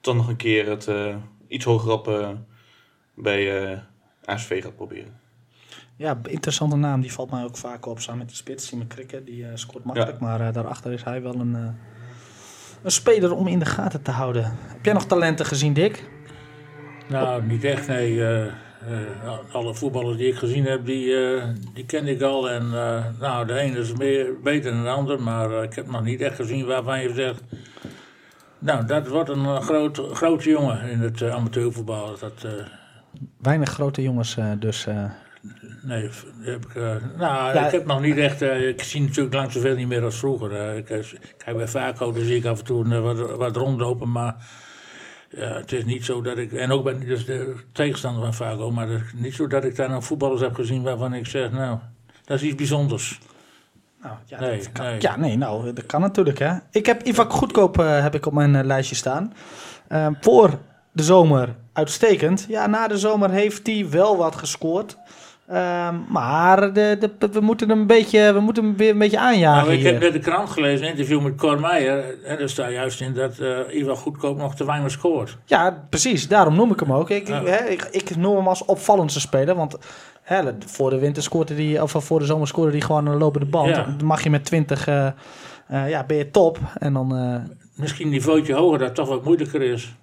dan 0.00 0.16
nog 0.16 0.28
een 0.28 0.36
keer 0.36 0.66
het 0.66 0.88
iets 1.48 1.64
hoger 1.64 1.92
op 1.92 2.36
bij 3.14 3.82
ASV 4.24 4.62
gaat 4.62 4.76
proberen. 4.76 5.20
Ja, 6.00 6.18
interessante 6.22 6.76
naam. 6.76 7.00
Die 7.00 7.12
valt 7.12 7.30
mij 7.30 7.44
ook 7.44 7.56
vaak 7.56 7.86
op. 7.86 8.00
Samen 8.00 8.18
met 8.18 8.28
die 8.28 8.36
spits, 8.36 8.66
Simon 8.66 8.86
Krikke. 8.86 9.24
Die 9.24 9.46
scoort 9.54 9.84
makkelijk. 9.84 10.20
Ja. 10.20 10.26
Maar 10.26 10.52
daarachter 10.52 10.92
is 10.92 11.04
hij 11.04 11.22
wel 11.22 11.34
een, 11.34 11.54
een 12.82 12.90
speler 12.90 13.34
om 13.34 13.46
in 13.46 13.58
de 13.58 13.64
gaten 13.64 14.02
te 14.02 14.10
houden. 14.10 14.44
Heb 14.44 14.84
jij 14.84 14.92
nog 14.92 15.06
talenten 15.06 15.46
gezien, 15.46 15.72
Dick? 15.72 16.08
Nou, 17.08 17.42
niet 17.42 17.64
echt, 17.64 17.86
nee. 17.88 18.14
Uh, 18.14 18.46
alle 19.52 19.74
voetballers 19.74 20.16
die 20.16 20.28
ik 20.28 20.34
gezien 20.34 20.64
heb, 20.64 20.86
die, 20.86 21.06
uh, 21.06 21.44
die 21.74 21.86
ken 21.86 22.06
ik 22.06 22.22
al. 22.22 22.50
En 22.50 22.64
uh, 22.64 23.04
nou, 23.18 23.46
de 23.46 23.54
ene 23.54 23.78
is 23.78 23.92
meer, 23.92 24.40
beter 24.42 24.72
dan 24.72 24.82
de 24.82 24.88
ander, 24.88 25.22
maar 25.22 25.62
ik 25.62 25.74
heb 25.74 25.90
nog 25.90 26.04
niet 26.04 26.20
echt 26.20 26.36
gezien 26.36 26.66
waarvan 26.66 27.00
je 27.00 27.14
zegt... 27.14 27.42
Nou, 28.58 28.86
dat 28.86 29.08
wordt 29.08 29.28
een 29.28 29.62
groot, 29.62 30.02
grote 30.12 30.48
jongen 30.48 30.90
in 30.90 31.00
het 31.00 31.22
amateurvoetbal. 31.22 32.18
Dat, 32.18 32.46
Weinig 33.38 33.70
grote 33.70 34.02
jongens 34.02 34.36
dus... 34.58 34.86
Nee, 35.82 36.10
heb 36.40 36.64
ik, 36.66 36.74
nou, 36.74 37.54
ja, 37.54 37.66
ik 37.66 37.72
heb 37.72 37.86
nog 37.86 38.00
niet 38.00 38.16
echt. 38.16 38.42
ik 38.42 38.82
zie 38.82 39.00
natuurlijk 39.00 39.34
lang 39.34 39.52
zoveel 39.52 39.74
niet 39.74 39.88
meer 39.88 40.04
als 40.04 40.18
vroeger. 40.18 40.76
ik 40.76 40.84
kijk 41.36 41.56
bij 41.56 41.68
Vaco, 41.68 42.12
dan 42.12 42.24
zie 42.24 42.36
ik 42.36 42.44
af 42.44 42.58
en 42.58 42.64
toe 42.64 43.00
wat, 43.00 43.36
wat 43.36 43.56
rondlopen, 43.56 44.12
maar 44.12 44.36
ja, 45.30 45.52
het 45.52 45.72
is 45.72 45.84
niet 45.84 46.04
zo 46.04 46.22
dat 46.22 46.38
ik, 46.38 46.52
en 46.52 46.70
ook 46.70 46.84
ben 46.84 47.00
ik 47.00 47.06
dus 47.06 47.24
de 47.24 47.56
tegenstander 47.72 48.22
van 48.22 48.34
Vago, 48.34 48.70
maar 48.70 48.88
het 48.88 49.02
is 49.02 49.12
niet 49.14 49.34
zo 49.34 49.46
dat 49.46 49.64
ik 49.64 49.76
daar 49.76 49.90
nog 49.90 50.04
voetballers 50.04 50.40
heb 50.40 50.54
gezien 50.54 50.82
waarvan 50.82 51.14
ik 51.14 51.26
zeg, 51.26 51.50
nou, 51.50 51.78
dat 52.24 52.36
is 52.36 52.46
iets 52.46 52.54
bijzonders. 52.54 53.20
Nou, 54.02 54.14
ja, 54.24 54.40
nee, 54.40 54.62
kan, 54.72 55.00
ja, 55.00 55.16
nee, 55.16 55.36
nou, 55.36 55.72
dat 55.72 55.86
kan 55.86 56.00
natuurlijk, 56.00 56.38
hè. 56.38 56.54
Ik 56.70 56.86
heb 56.86 57.02
Ivan 57.02 57.30
Goedkoop 57.30 57.76
heb 57.76 58.14
ik 58.14 58.26
op 58.26 58.32
mijn 58.32 58.66
lijstje 58.66 58.94
staan. 58.94 59.32
Voor 60.20 60.58
de 60.92 61.02
zomer 61.02 61.56
uitstekend. 61.72 62.46
Ja, 62.48 62.66
na 62.66 62.88
de 62.88 62.98
zomer 62.98 63.30
heeft 63.30 63.66
hij 63.66 63.86
wel 63.90 64.16
wat 64.16 64.36
gescoord. 64.36 64.96
Um, 65.52 66.04
maar 66.08 66.72
de, 66.72 66.96
de, 67.18 67.28
we 67.32 67.40
moeten 67.40 67.68
hem 67.68 67.80
een 67.80 67.86
beetje, 67.86 68.32
we 68.32 68.40
moeten 68.40 68.64
hem 68.64 68.76
weer 68.76 68.90
een 68.90 68.98
beetje 68.98 69.18
aanjagen. 69.18 69.66
Nou, 69.66 69.78
ik 69.78 69.84
heb 69.84 70.00
net 70.00 70.12
de 70.12 70.18
krant 70.18 70.50
gelezen, 70.50 70.84
een 70.84 70.90
interview 70.90 71.22
met 71.22 71.34
Cor 71.34 71.60
Meijer. 71.60 72.24
En 72.24 72.38
daar 72.38 72.48
staat 72.48 72.72
juist 72.72 73.00
in 73.00 73.14
dat 73.14 73.38
uh, 73.38 73.58
Ivan 73.70 73.96
Goedkoop 73.96 74.36
nog 74.36 74.54
te 74.54 74.64
weinig 74.64 74.90
scoort. 74.90 75.36
Ja, 75.44 75.86
precies. 75.88 76.28
Daarom 76.28 76.54
noem 76.54 76.72
ik 76.72 76.80
hem 76.80 76.92
ook. 76.92 77.10
Ik, 77.10 77.28
ja. 77.28 77.64
ik, 77.64 77.88
ik, 77.90 78.16
noem 78.16 78.36
hem 78.36 78.48
als 78.48 78.64
opvallendste 78.64 79.20
speler. 79.20 79.54
Want 79.54 79.78
voor 80.66 80.90
de 80.90 80.98
winter 80.98 81.22
scoorde 81.22 81.54
die, 81.54 81.82
of 81.82 81.94
voor 81.98 82.18
de 82.18 82.24
zomer 82.24 82.46
scoorde 82.46 82.70
hij 82.70 82.80
gewoon 82.80 83.06
een 83.06 83.18
lopende 83.18 83.46
band. 83.46 83.76
Ja. 83.76 83.94
Dan 83.96 84.06
mag 84.06 84.22
je 84.22 84.30
met 84.30 84.44
20, 84.44 84.88
uh, 84.88 85.06
uh, 85.72 85.90
ja, 85.90 86.04
ben 86.04 86.16
je 86.16 86.30
top. 86.30 86.58
En 86.78 86.92
dan, 86.92 87.08
Misschien 87.74 88.06
een 88.06 88.12
niveautje 88.12 88.54
hoger 88.54 88.78
dat 88.78 88.94
toch 88.94 89.08
wat 89.08 89.24
moeilijker 89.24 89.62
is. 89.62 89.94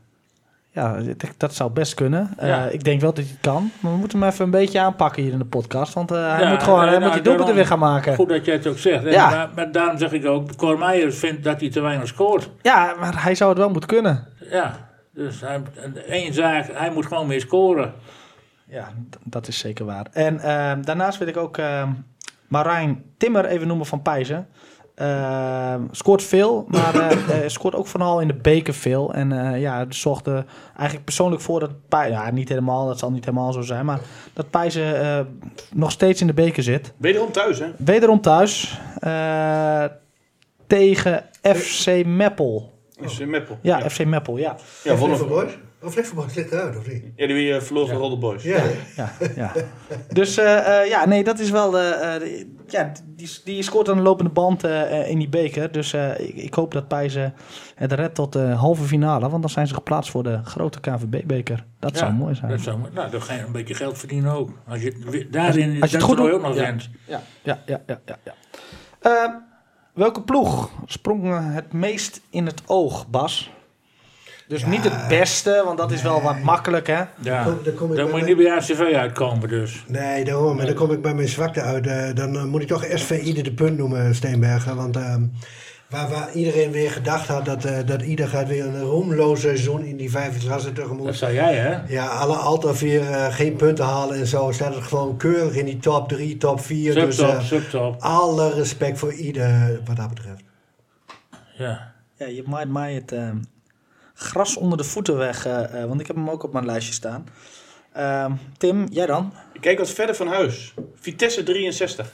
Ja, 0.77 0.97
dat 1.37 1.53
zou 1.55 1.71
best 1.71 1.93
kunnen. 1.93 2.29
Uh, 2.39 2.47
Ja. 2.47 2.65
Ik 2.65 2.83
denk 2.83 3.01
wel 3.01 3.13
dat 3.13 3.23
hij 3.25 3.37
kan. 3.41 3.71
Maar 3.79 3.91
we 3.91 3.97
moeten 3.97 4.19
hem 4.19 4.29
even 4.29 4.45
een 4.45 4.51
beetje 4.51 4.79
aanpakken 4.79 5.23
hier 5.23 5.31
in 5.31 5.37
de 5.37 5.45
podcast. 5.45 5.93
Want 5.93 6.11
eh, 6.11 6.31
hij 6.31 6.41
Ja, 6.43 6.49
moet 6.49 6.63
gewoon 6.63 6.79
hij 6.79 6.91
moet 6.91 6.99
nou, 6.99 7.13
die 7.13 7.21
doelpunten 7.21 7.55
weer 7.55 7.65
gaan 7.65 7.79
maken. 7.79 8.15
Goed 8.15 8.29
dat 8.29 8.45
jij 8.45 8.53
het 8.55 8.67
ook 8.67 8.77
zegt. 8.77 9.03
Ja. 9.03 9.29
maar, 9.29 9.49
maar 9.55 9.71
daarom 9.71 9.97
zeg 9.97 10.11
ik 10.11 10.25
ook, 10.25 10.55
Cor 10.55 10.77
Meijer 10.77 11.13
vindt 11.13 11.43
dat 11.43 11.59
hij 11.59 11.69
te 11.69 11.79
weinig 11.81 12.07
scoort. 12.07 12.49
Ja, 12.61 12.93
maar 12.99 13.23
hij 13.23 13.35
zou 13.35 13.49
het 13.49 13.59
wel 13.59 13.69
moeten 13.69 13.89
kunnen. 13.89 14.27
Ja, 14.51 14.89
dus 15.13 15.41
hij, 15.41 15.61
één 16.07 16.33
zaak, 16.33 16.69
hij 16.73 16.91
moet 16.91 17.05
gewoon 17.05 17.27
meer 17.27 17.41
scoren. 17.41 17.93
Ja, 18.67 18.89
dat 19.23 19.47
is 19.47 19.57
zeker 19.57 19.85
waar. 19.85 20.05
En 20.11 20.39
ehm, 20.39 20.81
daarnaast 20.81 21.17
wil 21.17 21.27
ik 21.27 21.37
ook 21.37 21.57
ehm, 21.57 21.89
Marijn 22.47 23.03
Timmer 23.17 23.45
even 23.45 23.67
noemen 23.67 23.85
van 23.85 24.01
Pijzen. 24.01 24.47
Ehm, 24.97 25.81
scoort 25.91 26.23
veel, 26.23 26.65
maar 26.67 26.95
eh, 26.95 27.11
eh, 27.43 27.49
scoort 27.49 27.75
ook 27.75 27.87
vooral 27.87 28.21
in 28.21 28.27
de 28.27 28.33
beker 28.33 28.73
veel. 28.73 29.13
En 29.13 29.31
eh, 29.31 29.61
ja, 29.61 29.79
het 29.79 29.95
zorgt 29.95 30.27
er 30.27 30.45
eigenlijk 30.73 31.05
persoonlijk 31.05 31.41
voor 31.41 31.59
dat 31.59 31.71
Pijzen... 31.87 32.11
Ja, 32.11 32.31
niet 32.31 32.49
helemaal, 32.49 32.87
dat 32.87 32.99
zal 32.99 33.11
niet 33.11 33.25
helemaal 33.25 33.53
zo 33.53 33.61
zijn. 33.61 33.85
Maar 33.85 33.99
dat 34.33 34.49
Pijzen 34.49 35.01
eh, 35.01 35.19
nog 35.73 35.91
steeds 35.91 36.21
in 36.21 36.27
de 36.27 36.33
beker 36.33 36.63
zit. 36.63 36.93
Wederom 36.97 37.31
thuis, 37.31 37.59
hè? 37.59 37.65
Wederom 37.77 38.21
thuis 38.21 38.79
eh, 38.99 39.83
tegen 40.67 41.23
FC 41.41 42.05
Meppel. 42.05 42.79
Is 43.01 43.19
in 43.19 43.29
Meppel. 43.29 43.57
Ja, 43.61 43.77
ja. 43.77 43.89
FC 43.89 44.05
Meppel, 44.05 44.37
ja. 44.37 44.55
Ja, 44.83 44.95
Boys? 44.95 45.57
Of 45.87 45.95
ligt 46.35 46.51
eruit, 46.51 46.77
of 46.77 46.87
niet? 46.87 47.03
Ja, 47.15 47.27
die 47.27 47.49
uh, 47.53 47.59
verloor 47.61 47.87
van 47.87 47.97
Rolde 47.97 48.17
Boys. 48.17 48.43
Ja. 48.43 48.63
ja, 48.95 49.11
ja. 49.35 49.51
Dus 50.13 50.37
eh, 50.37 50.81
eh, 50.81 50.89
ja, 50.89 51.05
nee, 51.05 51.23
dat 51.23 51.39
is 51.39 51.49
wel. 51.49 51.77
eh, 51.79 52.15
eh, 52.15 52.21
de- 52.21 52.55
ja, 52.67 52.91
die, 53.05 53.29
die 53.43 53.63
scoort 53.63 53.89
aan 53.89 53.95
de 53.97 54.01
lopende 54.03 54.31
band 54.31 54.63
eh, 54.63 54.99
eh, 55.01 55.09
in 55.09 55.17
die 55.19 55.29
beker. 55.29 55.71
Dus 55.71 55.93
eh, 55.93 56.19
ik, 56.19 56.35
ik 56.35 56.53
hoop 56.53 56.71
dat 56.71 56.87
Pijzen 56.87 57.33
het 57.75 57.91
redt 57.91 58.15
tot 58.15 58.33
de 58.33 58.39
halve 58.39 58.83
finale. 58.83 59.29
Want 59.29 59.41
dan 59.41 59.51
zijn 59.51 59.67
ze 59.67 59.73
geplaatst 59.73 60.11
voor 60.11 60.23
de 60.23 60.39
grote 60.43 60.79
KVB-beker. 60.79 61.65
Dat 61.79 61.91
Ja, 61.91 61.97
zou 61.97 62.13
mooi 62.13 62.35
zijn. 62.35 62.51
Dat 62.51 62.59
zou, 62.61 62.77
nou, 62.93 63.09
dan 63.11 63.21
ga 63.21 63.33
je 63.33 63.41
een 63.41 63.51
beetje 63.51 63.73
geld 63.73 63.97
verdienen 63.97 64.31
ook. 64.31 64.49
Als 64.67 64.81
je 64.81 65.27
daarin 65.31 65.81
als 65.81 65.89
je 65.91 65.97
het 65.97 66.05
goed 66.05 66.17
doet, 66.17 66.31
ook 66.31 66.41
nog 66.41 66.55
ja. 66.55 66.65
wint. 66.65 66.89
Ja, 67.05 67.21
ja, 67.43 67.59
ja, 67.65 67.81
ja. 67.87 67.99
ja, 68.05 68.17
ja. 68.23 68.33
Eh, 68.99 69.33
welke 69.93 70.21
ploeg 70.21 70.71
sprong 70.85 71.23
eh, 71.25 71.53
het 71.53 71.73
meest 71.73 72.21
in 72.29 72.45
het 72.45 72.61
oog, 72.65 73.07
Bas? 73.09 73.51
Dus 74.47 74.65
niet 74.65 74.83
het 74.83 75.07
beste, 75.07 75.61
want 75.65 75.77
dat 75.77 75.91
is 75.91 76.01
wel 76.01 76.21
wat 76.21 76.39
makkelijk, 76.39 76.87
hè? 76.87 77.03
Ja. 77.21 77.43
Kom- 77.43 77.59
dan 77.63 77.73
kom 77.73 77.89
ik 77.91 77.95
Dan 77.95 77.95
bij 77.95 78.03
moet 78.03 78.05
je 78.05 78.11
mijn- 78.11 78.25
niet 78.25 78.37
bij 78.37 78.51
ACV 78.55 78.95
uitkomen 78.95 79.49
dus. 79.49 79.83
Nee, 79.87 80.23
daarom. 80.25 80.55
Maar 80.55 80.65
dan 80.65 80.75
kom 80.75 80.91
ik 80.91 81.01
bij 81.01 81.13
mijn 81.13 81.27
zwakte 81.27 81.61
uit. 81.61 81.87
Eh, 81.87 82.13
dan 82.13 82.35
eh, 82.37 82.43
moet 82.43 82.61
ik 82.61 82.67
toch 82.67 82.85
SV 82.93 83.19
Ieder 83.23 83.43
de 83.43 83.53
punt 83.53 83.77
noemen, 83.77 84.15
Steenbergen. 84.15 84.75
Want 84.75 84.95
ehm, 84.95 85.21
waar, 85.89 86.09
waar 86.09 86.31
iedereen 86.33 86.71
weer 86.71 86.91
gedacht 86.91 87.27
had 87.27 87.45
dat, 87.45 87.65
eh, 87.65 87.77
dat 87.85 88.01
Ieder 88.01 88.27
gaat 88.27 88.47
weer 88.47 88.65
een 88.65 88.81
roemloos 88.81 89.41
seizoen 89.41 89.83
in 89.83 89.97
die 89.97 90.11
vijfde 90.11 90.45
klasse 90.47 90.73
Dat 90.73 90.83
tegemoet. 90.83 91.15
zei 91.15 91.33
jij 91.33 91.55
hè? 91.55 91.77
Ja, 91.87 92.05
alle 92.07 92.35
altijd 92.35 92.79
weer 92.79 93.01
eh, 93.11 93.33
geen 93.33 93.55
punten 93.55 93.85
halen 93.85 94.17
en 94.17 94.27
zo. 94.27 94.51
Staat 94.51 94.75
het 94.75 94.83
gewoon 94.83 95.17
keurig 95.17 95.55
in 95.55 95.65
die 95.65 95.77
top 95.77 96.07
3, 96.09 96.37
top 96.37 96.61
4. 96.61 96.93
Dus 96.93 97.15
Subtop, 97.15 97.35
eh, 97.35 97.43
subtop. 97.43 97.95
alle 97.99 98.53
respect 98.53 98.99
voor 98.99 99.13
Ieder 99.13 99.79
wat 99.85 99.95
dat 99.95 100.09
betreft. 100.09 100.41
Ja. 101.57 101.93
Ja, 102.17 102.25
je 102.27 102.43
maait 102.45 102.69
mij 102.69 102.93
het 102.93 103.11
eh, 103.11 103.29
gras 104.17 104.57
onder 104.57 104.77
de 104.77 104.83
voeten 104.83 105.17
weg, 105.17 105.45
eh, 105.45 105.81
eh, 105.81 105.87
want 105.87 105.99
ik 106.01 106.07
heb 106.07 106.15
hem 106.15 106.29
ook 106.29 106.43
op 106.43 106.53
mijn 106.53 106.65
lijstje 106.65 106.93
staan. 106.93 107.27
Ehm, 107.93 108.31
Tim, 108.57 108.87
jij 108.91 109.05
dan? 109.05 109.33
Ik 109.53 109.61
kijk 109.61 109.77
wat 109.77 109.89
verder 109.89 110.15
van 110.15 110.27
huis. 110.27 110.73
Vitesse 110.99 111.43
63. 111.43 112.11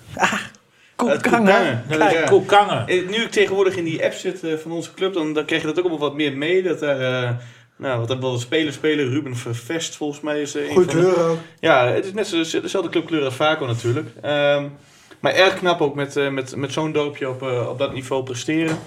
Koek 0.95 1.09
Uit 1.09 1.21
Kangen. 1.21 1.83
Koekangen. 1.89 2.25
Koekangen. 2.29 2.87
Eh, 2.87 3.09
Nu 3.09 3.15
ik 3.15 3.31
tegenwoordig 3.31 3.75
in 3.75 3.83
die 3.83 4.03
app 4.03 4.13
zit 4.13 4.39
van 4.61 4.71
onze 4.71 4.93
club, 4.93 5.13
dan, 5.13 5.33
dan 5.33 5.45
krijg 5.45 5.61
je 5.61 5.67
dat 5.67 5.77
ook 5.77 5.85
allemaal 5.85 6.07
wat 6.07 6.15
meer 6.17 6.37
mee. 6.37 6.63
Dat 6.63 6.81
er, 6.81 7.01
eh, 7.01 7.29
nou, 7.75 7.99
wat 7.99 8.09
er 8.09 8.19
wel 8.19 8.37
spelers 8.39 8.75
spelen. 8.75 9.09
Ruben 9.09 9.35
Vervest 9.35 9.95
volgens 9.95 10.21
mij 10.21 10.41
is 10.41 10.53
een 10.53 10.67
Goeie 10.67 10.87
de- 10.87 10.93
kleur 10.93 11.19
ook. 11.29 11.37
Ja, 11.59 11.87
het 11.87 12.05
is 12.05 12.13
net 12.13 12.27
zo, 12.27 12.37
dezelfde 12.61 12.89
clubkleur 12.89 13.23
als 13.25 13.35
Vaco 13.35 13.65
natuurlijk. 13.65 14.07
Ehm, 14.21 14.67
maar 15.19 15.33
erg 15.33 15.53
knap 15.53 15.81
ook 15.81 15.95
met, 15.95 16.15
eh, 16.17 16.29
met, 16.29 16.55
met 16.55 16.71
zo'n 16.73 16.91
dorpje 16.91 17.29
op, 17.29 17.41
op 17.69 17.77
dat 17.79 17.93
niveau 17.93 18.23
presteren. 18.23 18.77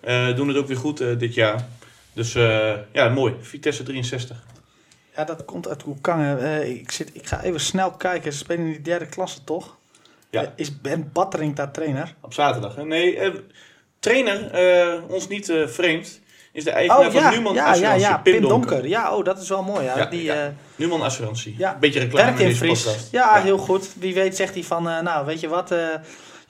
Eh, 0.00 0.36
doen 0.36 0.48
het 0.48 0.56
ook 0.56 0.66
weer 0.66 0.76
goed 0.76 0.98
dit 1.18 1.34
jaar. 1.34 1.68
Dus 2.20 2.34
eh, 2.34 2.72
ja, 2.92 3.08
mooi. 3.08 3.34
Vitesse 3.40 3.82
63. 3.82 4.36
Ja, 5.16 5.24
dat 5.24 5.44
komt 5.44 5.68
uit 5.68 5.82
Koekangen. 5.82 6.38
Eh 6.38 6.68
ik, 6.68 6.90
zit, 6.90 7.10
ik 7.12 7.26
ga 7.26 7.42
even 7.42 7.60
snel 7.60 7.90
kijken. 7.90 8.32
Ze 8.32 8.38
spelen 8.38 8.66
in 8.66 8.72
die 8.72 8.80
derde 8.80 9.06
klasse, 9.06 9.44
toch? 9.44 9.76
Ja. 10.30 10.42
Eh, 10.42 10.48
is 10.56 10.80
Ben 10.80 11.10
Battering 11.12 11.56
daar 11.56 11.70
trainer? 11.70 12.14
Op 12.20 12.34
zaterdag. 12.34 12.74
Hè? 12.74 12.84
Nee, 12.84 13.32
trainer, 13.98 14.52
ons 15.08 15.28
niet 15.28 15.52
vreemd, 15.66 16.20
is 16.52 16.64
de 16.64 16.70
eigenaar 16.70 17.06
Oh 17.06 17.12
van 17.12 17.22
ja, 17.22 17.30
Numan 17.30 17.54
ja, 17.54 17.64
ja, 17.64 17.70
Assurantie. 17.70 18.00
ja. 18.08 18.18
Pim 18.18 18.32
Pim 18.32 18.42
Donker. 18.42 18.70
Donker. 18.70 18.88
Ja, 18.88 19.16
oh, 19.16 19.24
dat 19.24 19.40
is 19.40 19.48
wel 19.48 19.62
mooi. 19.62 19.84
Ja. 19.84 19.96
Ja, 19.96 20.06
die, 20.06 20.22
ja. 20.22 20.54
Numan 20.76 21.02
Assurantie. 21.02 21.54
Ja. 21.58 21.76
Beetje 21.80 22.00
reclame 22.00 22.24
werkt 22.24 22.40
in 22.40 22.48
in 22.48 22.56
Fries. 22.56 23.08
Ja, 23.10 23.42
heel 23.42 23.58
goed. 23.58 23.94
Wie 23.98 24.14
weet 24.14 24.36
zegt 24.36 24.54
hij 24.54 24.64
van, 24.64 24.82
nou, 24.82 25.26
weet 25.26 25.40
je 25.40 25.48
wat, 25.48 25.74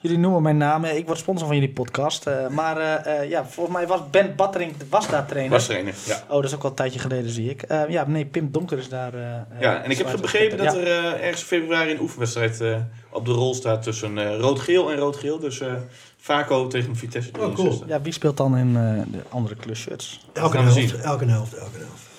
jullie 0.01 0.17
noemen 0.17 0.41
mijn 0.41 0.57
naam. 0.57 0.85
Ik 0.85 1.05
word 1.05 1.17
sponsor 1.17 1.47
van 1.47 1.55
jullie 1.55 1.71
podcast. 1.73 2.27
eh, 2.27 2.47
maar 2.47 2.77
eh, 2.77 3.19
eh, 3.21 3.29
ja, 3.29 3.45
volgens 3.45 3.75
mij 3.75 3.87
was 3.87 3.99
Ben 4.09 4.35
Battering 4.35 4.73
was 4.89 5.07
daar 5.07 5.25
trainer. 5.25 5.51
Was 5.51 5.65
trainer, 5.65 5.93
ja. 6.05 6.23
Oh, 6.27 6.35
dat 6.35 6.43
is 6.43 6.53
ook 6.55 6.61
wel 6.61 6.71
een 6.71 6.77
tijdje 6.77 6.99
geleden, 6.99 7.29
zie 7.31 7.49
ik. 7.49 7.61
Eh, 7.61 7.81
ja, 7.89 8.07
nee, 8.07 8.25
Pim 8.25 8.51
Donker 8.51 8.77
is 8.77 8.89
daar. 8.89 9.13
eh, 9.13 9.59
Ja, 9.59 9.83
en 9.83 9.91
ik 9.91 9.97
heb 9.97 10.17
begrepen 10.21 10.57
dat 10.57 10.73
Ja. 10.73 10.79
er 10.79 10.87
eh, 10.87 11.05
ergens 11.27 11.41
in 11.41 11.47
februari 11.47 11.91
een 11.91 11.99
oefenwedstrijd 12.01 12.61
eh, 12.61 12.75
op 13.09 13.25
de 13.25 13.31
rol 13.31 13.53
staat 13.53 13.83
tussen 13.83 14.17
eh, 14.17 14.39
rood-geel 14.39 14.91
en 14.91 14.97
rood-geel. 14.97 15.39
Dus 15.39 15.59
eh 15.59 15.73
Vaco 16.17 16.67
tegen 16.67 16.95
Vitesse 16.95 17.29
Oh, 17.29 17.39
cool. 17.39 17.53
63. 17.55 17.87
Ja, 17.87 18.01
wie 18.01 18.13
speelt 18.13 18.37
dan 18.37 18.57
in 18.57 18.75
eh, 18.75 19.11
de 19.11 19.19
andere 19.29 19.55
klusshirts? 19.55 20.19
Elke 20.33 20.57
helft, 20.57 21.01
elke 21.01 21.25
helft, 21.25 21.53
elke 21.53 21.77
helft. 21.77 22.09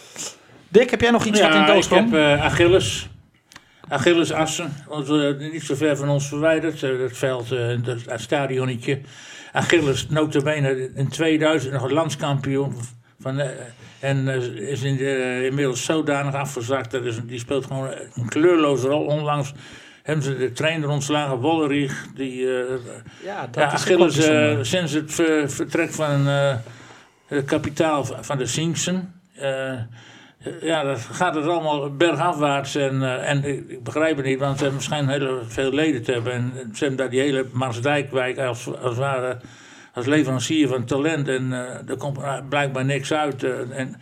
Dick, 0.68 0.90
heb 0.90 1.00
jij 1.00 1.10
nog 1.10 1.24
iets 1.24 1.40
wat 1.40 1.54
in 1.54 1.60
Ja, 1.60 1.74
oog 1.74 1.84
ik 1.84 1.90
heb 1.90 2.14
eh, 2.14 2.44
Achilles. 2.44 3.08
Achilles 3.92 4.33
Assen, 4.33 4.72
ons, 4.88 5.09
eh, 5.09 5.38
niet 5.52 5.62
zo 5.62 5.74
ver 5.74 5.96
van 5.96 6.09
ons 6.09 6.28
verwijderd. 6.28 6.83
eh, 6.83 6.98
het 7.00 7.16
veld, 7.18 7.52
eh, 7.52 7.68
dat- 7.85 7.98
het 8.07 8.20
stadionnetje. 8.20 9.00
Achilles, 9.52 10.09
notabene 10.09 10.90
in 10.94 11.09
2000 11.09 11.72
nog 11.72 11.90
landskampioen. 11.90 12.74
Van, 13.20 13.40
en 14.00 14.28
is 14.57 14.83
in 14.83 14.96
de, 14.96 15.42
inmiddels 15.48 15.85
zodanig 15.85 16.35
afgezakt. 16.35 16.90
Dat 16.90 17.05
is, 17.05 17.16
die 17.26 17.38
speelt 17.38 17.66
gewoon 17.66 17.90
een 18.14 18.28
kleurloze 18.28 18.88
rol. 18.88 19.07
Onlangs 19.07 19.52
hebben 20.02 20.24
ze 20.24 20.37
de 20.37 20.52
trainer 20.52 20.88
ontslagen, 20.88 21.37
Wollerich. 21.37 22.07
Die, 22.14 22.46
eh, 22.46 22.74
ja, 23.24 23.46
dat 23.46 23.55
ja, 23.55 23.70
Achilles, 23.70 24.14
sinds 24.68 24.92
het 24.92 25.14
ver- 25.14 25.50
vertrek 25.50 25.92
van 25.92 26.28
eh, 26.28 26.55
het 27.26 27.44
kapitaal 27.44 28.05
van 28.05 28.24
van 28.24 28.38
de 28.38 28.46
Sinksen. 28.46 29.14
Ja, 30.61 30.83
dat 30.83 30.98
gaat 30.98 31.35
het 31.35 31.46
allemaal 31.46 31.96
bergafwaarts. 31.96 32.74
En, 32.74 33.02
eh, 33.02 33.31
en 33.31 33.44
ik, 33.44 33.83
begrijp 33.83 34.16
het 34.16 34.26
niet, 34.26 34.38
want 34.38 34.59
ze 34.59 34.64
hebben 34.64 34.83
schijnen 34.83 35.20
heel 35.20 35.40
veel 35.46 35.72
leden 35.72 36.02
te 36.02 36.12
hebben. 36.12 36.33
En 36.33 36.52
ze 36.72 36.78
hebben 36.78 36.96
daar 36.96 37.11
die 37.11 37.20
hele 37.20 37.46
Marsdijkwijk 37.52 38.38
als, 38.38 38.76
als 38.78 38.96
ware 38.96 39.38
als 39.94 40.07
leverancier 40.07 40.68
van 40.68 40.85
talent. 40.85 41.28
En 41.28 41.52
eh, 41.52 41.88
er 41.88 41.96
komt 41.96 42.48
blijkbaar 42.48 42.85
niks 42.85 43.12
uit. 43.12 43.42
eh, 43.42 43.78
en 43.78 43.96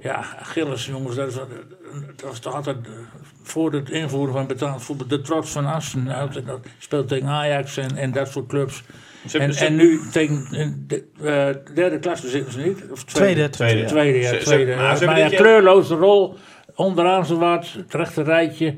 ja, 0.00 0.24
Achilles, 0.40 0.86
jongens, 0.86 1.16
dat, 1.16 1.28
is, 1.28 1.34
dat 1.34 2.28
was 2.28 2.38
toch 2.38 2.54
altijd... 2.54 2.76
voor 3.42 3.72
het 3.72 3.90
invoeren 3.90 4.34
van 4.34 4.46
betaald 4.46 4.82
voetbal, 4.82 5.06
de 5.06 5.20
trots 5.20 5.50
van 5.50 5.66
Assen. 5.66 6.08
Altijd, 6.08 6.46
dat 6.46 6.66
speelt 6.78 7.08
tegen 7.08 7.28
Ajax 7.28 7.76
en, 7.76 7.96
en 7.96 8.12
dat 8.12 8.28
soort 8.28 8.46
clubs. 8.46 8.82
Ze 9.28 9.38
En, 9.38 9.54
ze- 9.54 9.64
en 9.64 9.76
nu 9.76 10.00
tegen 10.12 10.46
in 10.50 10.84
de 10.86 11.04
eh, 11.22 11.74
derde 11.74 11.98
klasse 11.98 12.28
zitten 12.28 12.52
ze 12.52 12.58
niet? 12.60 12.84
Of 12.90 13.04
Tweede, 13.04 13.50
tweede. 13.50 13.78
ja. 13.80 13.86
Tweede, 13.86 14.18
ja, 14.18 14.28
Ze- 14.28 14.38
ze- 14.38 14.44
tweede. 14.44 14.76
maar 14.76 14.96
ze 14.96 15.04
jaar- 15.04 15.30
kleurloze 15.30 15.94
rol, 15.94 16.34
onderaan 16.74 17.26
zo 17.26 17.38
wat, 17.38 17.66
het 17.76 17.94
rechte 17.94 18.22
rijtje. 18.22 18.76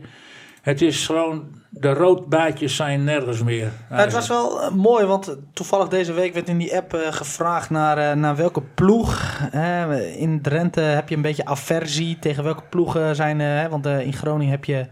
Het 0.63 0.83
is 0.83 1.07
gewoon, 1.07 1.45
de 1.71 1.93
roodbaatjes 1.93 2.77
zijn 2.77 3.05
nergens 3.05 3.43
meer. 3.43 3.71
Nou, 3.91 4.03
het 4.03 4.13
was 4.13 4.29
wel 4.29 4.63
eh, 4.63 4.71
mooi, 4.71 5.05
want 5.05 5.29
eh, 5.29 5.35
toevallig 5.53 5.89
deze 5.89 6.13
week 6.13 6.35
werd 6.35 6.49
in 6.49 6.59
die 6.59 6.77
app 6.77 6.95
eh, 6.95 7.13
gevraagd 7.13 7.71
naar, 7.71 7.99
eh, 7.99 8.17
naar 8.17 8.37
welke 8.37 8.63
ploeg. 8.75 9.39
hè. 9.51 10.01
in 10.05 10.43
Drenthe 10.43 10.81
heb 10.81 11.09
je 11.09 11.15
een 11.17 11.23
beetje 11.23 11.45
aversie 11.45 12.19
tegen 12.19 12.45
welke 12.45 12.63
ploegen 12.71 13.17
zijn. 13.17 13.41
eh, 13.41 13.47
hè, 13.47 13.69
want 13.69 13.87
eh, 13.87 14.01
in 14.01 14.13
Groningen 14.13 14.51
heb 14.53 14.65
je 14.65 14.87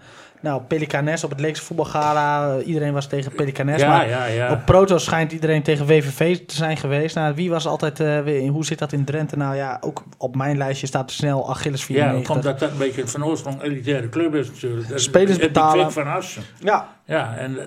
nou, 0.45 0.63
Pelicanes 0.63 1.25
op 1.25 1.31
het 1.31 1.41
Leekse 1.41 1.63
voetbalgala. 1.63 2.59
Iedereen 2.61 2.93
was 2.93 3.07
tegen 3.07 3.33
Pelicanes. 3.33 3.81
ja, 3.81 3.89
maar 3.89 4.09
ja, 4.09 4.27
ja. 4.27 4.53
op 4.53 4.65
Proto 4.65 4.99
schijnt 4.99 5.33
iedereen 5.33 5.63
tegen 5.63 5.87
WVV 5.87 6.37
te 6.37 6.55
zijn 6.55 6.77
geweest. 6.77 7.15
Nou, 7.15 7.35
wie 7.35 7.51
was 7.51 7.67
altijd, 7.67 8.01
eh, 8.01 8.49
hoe 8.51 8.65
zit 8.65 8.79
dat 8.79 8.93
in 8.93 9.05
Drenthe? 9.05 9.37
Nou 9.37 9.57
ja, 9.57 9.79
ook 9.81 10.03
op 10.19 10.37
mijn 10.37 10.57
lijstje 10.57 10.87
staat 10.87 11.11
snel 11.11 11.51
Achilles 11.51 11.81
ja, 11.81 11.87
94. 11.87 12.37
omdat 12.37 12.59
dat 12.59 12.71
een 12.71 12.79
beetje 12.79 13.07
van 13.07 13.25
oorsprong 13.25 13.63
een 13.63 13.71
elitaire 13.71 14.09
club 14.09 14.35
is 14.35 14.49
natuurlijk. 14.51 14.89
Dat 14.89 15.01
Spelers 15.01 15.39
betalen. 15.39 15.93
Van 15.93 16.07
Assen. 16.07 16.43
Ja, 16.59 16.89
Ja, 17.05 17.37
en, 17.37 17.59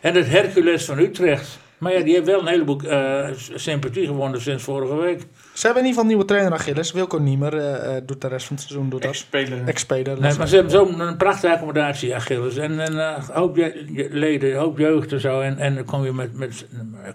en 0.00 0.14
het 0.14 0.28
Hercules 0.28 0.84
van 0.84 0.98
Utrecht. 0.98 1.58
Maar 1.78 1.92
ja, 1.92 2.02
die 2.02 2.14
heeft 2.14 2.26
wel 2.26 2.40
een 2.40 2.46
heleboel 2.46 2.80
eh, 2.80 3.28
sympathie 3.54 4.06
gewonnen 4.06 4.40
sinds 4.40 4.62
vorige 4.62 4.96
week. 4.96 5.26
Ze 5.52 5.66
hebben 5.66 5.82
in 5.82 5.88
ieder 5.88 5.88
geval 5.88 6.02
een 6.02 6.06
nieuwe 6.06 6.24
trainer 6.24 6.52
Achilles. 6.52 6.92
Wilco 6.92 7.18
Niemer 7.18 7.56
eh, 7.58 7.96
eh, 7.96 8.02
doet 8.06 8.20
de 8.20 8.28
rest 8.28 8.46
van 8.46 8.56
het 8.56 8.64
seizoen 8.64 8.90
doet 8.90 9.02
dat. 9.02 9.10
Ex-speler. 9.10 9.62
Ex-speler. 9.66 10.20
Nee, 10.20 10.36
maar 10.38 10.48
ze 10.48 10.54
hebben 10.54 10.72
zo'n 10.72 11.00
een 11.00 11.16
prachtige 11.16 11.52
accommodatie, 11.52 12.14
Achilles. 12.14 12.56
En 12.56 12.78
een 12.78 12.98
eh, 12.98 13.28
hoop 13.28 13.56
je, 13.56 13.84
je- 13.92 14.08
leden, 14.10 14.50
een 14.52 14.58
hoop 14.58 14.78
jeugd 14.78 15.12
en 15.12 15.20
zo. 15.20 15.40
En, 15.40 15.58
en 15.58 15.74
dan 15.74 15.84
kom 15.84 16.04
je 16.04 16.12
met, 16.12 16.36
met 16.36 16.66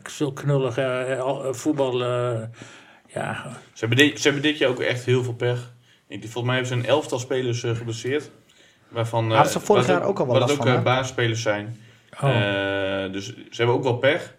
zulk 0.09 0.35
knullig 0.35 0.77
eh, 0.77 1.19
al- 1.19 1.53
voetbal. 1.53 2.03
ja, 3.07 3.43
Ze, 3.73 3.85
hebben 3.85 3.97
dit, 3.97 4.17
ze 4.21 4.23
hebben 4.27 4.41
dit 4.45 4.57
jaar 4.57 4.69
ook 4.69 4.79
echt 4.79 5.05
heel 5.05 5.23
veel 5.23 5.33
pech. 5.33 5.73
Ik, 6.07 6.21
volgens 6.21 6.43
mij 6.43 6.55
hebben 6.55 6.73
ze 6.73 6.79
een 6.83 6.85
elftal 6.95 7.19
spelers 7.19 7.59
geblesseerd. 7.59 8.29
Waarvan, 8.87 9.31
Hadden 9.31 9.51
ze 9.51 9.59
vorig 9.59 9.87
jaar 9.87 10.03
ook 10.03 10.19
al 10.19 10.25
wel 10.27 10.39
wat 10.39 10.49
last 10.49 10.59
ook 10.61 10.65
van, 10.67 10.75
hè? 10.75 10.81
basisspelers 10.81 11.41
zijn. 11.41 11.77
Oh. 12.21 12.29
Eh, 12.29 13.11
dus 13.11 13.25
ze 13.25 13.33
hebben 13.57 13.75
ook 13.75 13.83
wel 13.83 13.97
pech. 13.97 14.35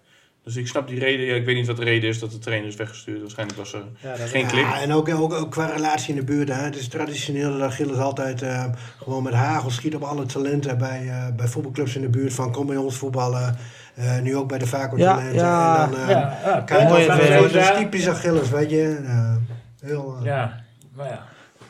Dus 0.48 0.56
ik 0.56 0.66
snap 0.68 0.88
die 0.88 0.98
reden. 0.98 1.26
Ja, 1.26 1.34
ik 1.34 1.44
weet 1.44 1.54
niet 1.56 1.66
wat 1.66 1.76
de 1.76 1.84
reden 1.84 2.08
is 2.08 2.18
dat 2.18 2.30
de 2.30 2.38
trainer 2.38 2.68
is 2.68 2.76
weggestuurd. 2.76 3.20
Waarschijnlijk 3.20 3.58
was 3.58 3.72
er 3.72 3.82
Ja, 4.00 4.14
geen 4.26 4.46
klik. 4.46 4.64
Ja, 4.64 4.80
en 4.80 4.92
ook, 4.92 5.08
ook, 5.08 5.32
ook 5.32 5.50
qua 5.50 5.66
relatie 5.66 6.10
in 6.14 6.16
de 6.16 6.24
buurt. 6.24 6.48
Hè. 6.48 6.54
Het 6.54 6.76
is 6.76 6.88
traditioneel 6.88 7.52
dat 7.58 7.60
Achilles 7.60 7.96
altijd 7.96 8.42
eh, 8.42 8.64
gewoon 9.02 9.22
met 9.22 9.32
hagel 9.32 9.70
schiet 9.70 9.94
op 9.94 10.02
alle 10.02 10.26
talenten 10.26 10.78
bij, 10.78 11.08
eh, 11.08 11.36
bij 11.36 11.46
voetbalclubs 11.48 11.94
in 11.96 12.00
de 12.00 12.08
buurt. 12.08 12.32
Van 12.32 12.52
kom 12.52 12.66
bij 12.66 12.76
ons 12.76 12.96
voetballen. 12.96 13.56
Eh, 13.94 14.20
nu 14.20 14.36
ook 14.36 14.48
bij 14.48 14.58
de 14.58 14.66
Vaco 14.66 14.96
Ja, 14.96 15.14
talenten. 15.14 15.34
ja. 15.34 15.84
en 15.84 15.90
dan, 15.90 16.00
eh, 16.00 16.08
ja, 16.08 16.38
ja, 16.44 16.60
Kijk, 16.60 16.88
Mooi 16.88 17.06
dat, 17.06 17.54
is 17.54 17.70
typisch 17.76 18.08
Achilles, 18.08 18.48
weet 18.50 18.70
je. 18.70 19.00
Eh, 19.06 19.34
heel, 19.80 20.16
eh, 20.18 20.24
Ja, 20.24 20.60
maar 20.94 21.06
ja. 21.08 21.22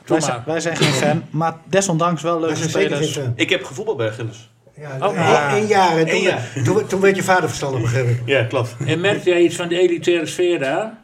Wij 0.07 0.21
zijn, 0.21 0.43
wij 0.47 0.61
zijn 0.61 0.77
geen 0.77 0.93
fan, 0.93 1.25
maar 1.31 1.55
desondanks 1.65 2.23
wel 2.23 2.41
leuke 2.41 2.69
spelers. 2.69 3.21
Ik 3.35 3.51
heb 3.51 3.65
gevoetbald 3.65 3.97
bij 3.97 4.09
Achilles. 4.09 4.51
Ja, 4.81 5.07
Oh, 5.09 5.15
één- 5.17 5.25
ja. 5.27 5.55
één 5.55 5.67
jaar. 5.67 5.97
En 5.99 6.07
toen, 6.07 6.21
jaar. 6.21 6.53
Toen, 6.65 6.87
toen 6.87 7.01
werd 7.01 7.17
je 7.17 7.23
vader 7.23 7.49
verstandig, 7.49 7.81
begreep 7.81 8.09
ik. 8.09 8.23
Ja, 8.25 8.45
klopt. 8.45 8.77
En 8.87 9.01
merkte 9.01 9.31
jij 9.31 9.41
iets 9.41 9.57
van 9.57 9.69
de 9.69 9.79
elitaire 9.79 10.27
sfeer 10.27 10.59
daar? 10.59 10.99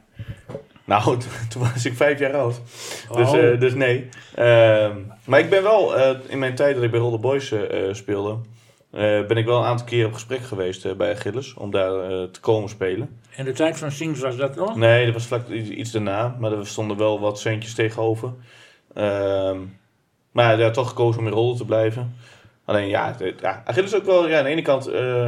Nou, 0.85 1.19
toen 1.51 1.63
was 1.63 1.85
ik 1.85 1.95
vijf 1.97 2.19
jaar 2.19 2.35
oud. 2.37 2.61
Dus, 3.17 3.29
Oh. 3.31 3.39
eh, 3.39 3.61
dus 3.61 3.75
nee. 3.75 4.09
Ehm, 4.35 4.97
maar 5.25 5.41
ik 5.41 5.51
ben 5.51 5.63
wel, 5.63 5.97
eh, 5.97 6.11
in 6.29 6.39
mijn 6.39 6.55
tijd 6.55 6.75
dat 6.75 6.85
ik 6.85 6.91
bij 6.91 7.01
Roller 7.01 7.21
Boys 7.21 7.53
eh, 7.53 7.59
speelde, 7.93 8.31
eh, 8.91 9.01
ben 9.27 9.37
ik 9.37 9.45
wel 9.45 9.59
een 9.59 9.65
aantal 9.67 9.87
keer 9.87 10.07
op 10.07 10.13
gesprek 10.13 10.41
geweest 10.43 10.85
eh, 10.85 10.93
bij 10.93 11.13
Achilles 11.15 11.55
om 11.55 11.71
daar 11.71 11.91
te 12.31 12.41
komen 12.41 12.69
spelen. 12.69 13.19
In 13.37 13.45
de 13.45 13.53
tijd 13.53 13.79
van 13.79 13.91
Sings 13.93 14.21
was 14.21 14.37
dat 14.37 14.57
nog? 14.57 14.77
Nee, 14.77 15.05
dat 15.05 15.15
was 15.15 15.27
vlak 15.27 15.49
iets 15.49 15.91
daarna, 15.91 16.37
maar 16.41 16.53
er 16.53 16.67
stonden 16.67 16.97
wel 16.97 17.21
wat 17.21 17.41
centjes 17.41 17.75
tegenover. 17.75 18.33
Ehm, 18.95 19.57
maar 20.33 20.59
ja, 20.59 20.71
toch 20.71 20.89
gekozen 20.89 21.21
om 21.21 21.27
in 21.27 21.33
Roller 21.33 21.57
te 21.57 21.65
blijven. 21.65 22.15
Alleen 22.65 22.89
ja, 22.89 23.15
het- 23.19 23.41
ja 23.41 23.63
Achilles 23.65 23.95
ook 23.95 24.05
wel, 24.05 24.29
ja, 24.29 24.39
aan 24.39 24.45
de 24.45 24.51
ene 24.51 24.63
kant, 24.63 24.87
eh, 24.87 25.27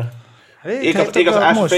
ik, 0.65 0.97
had, 0.97 1.17
ik 1.17 1.27
als 1.27 1.35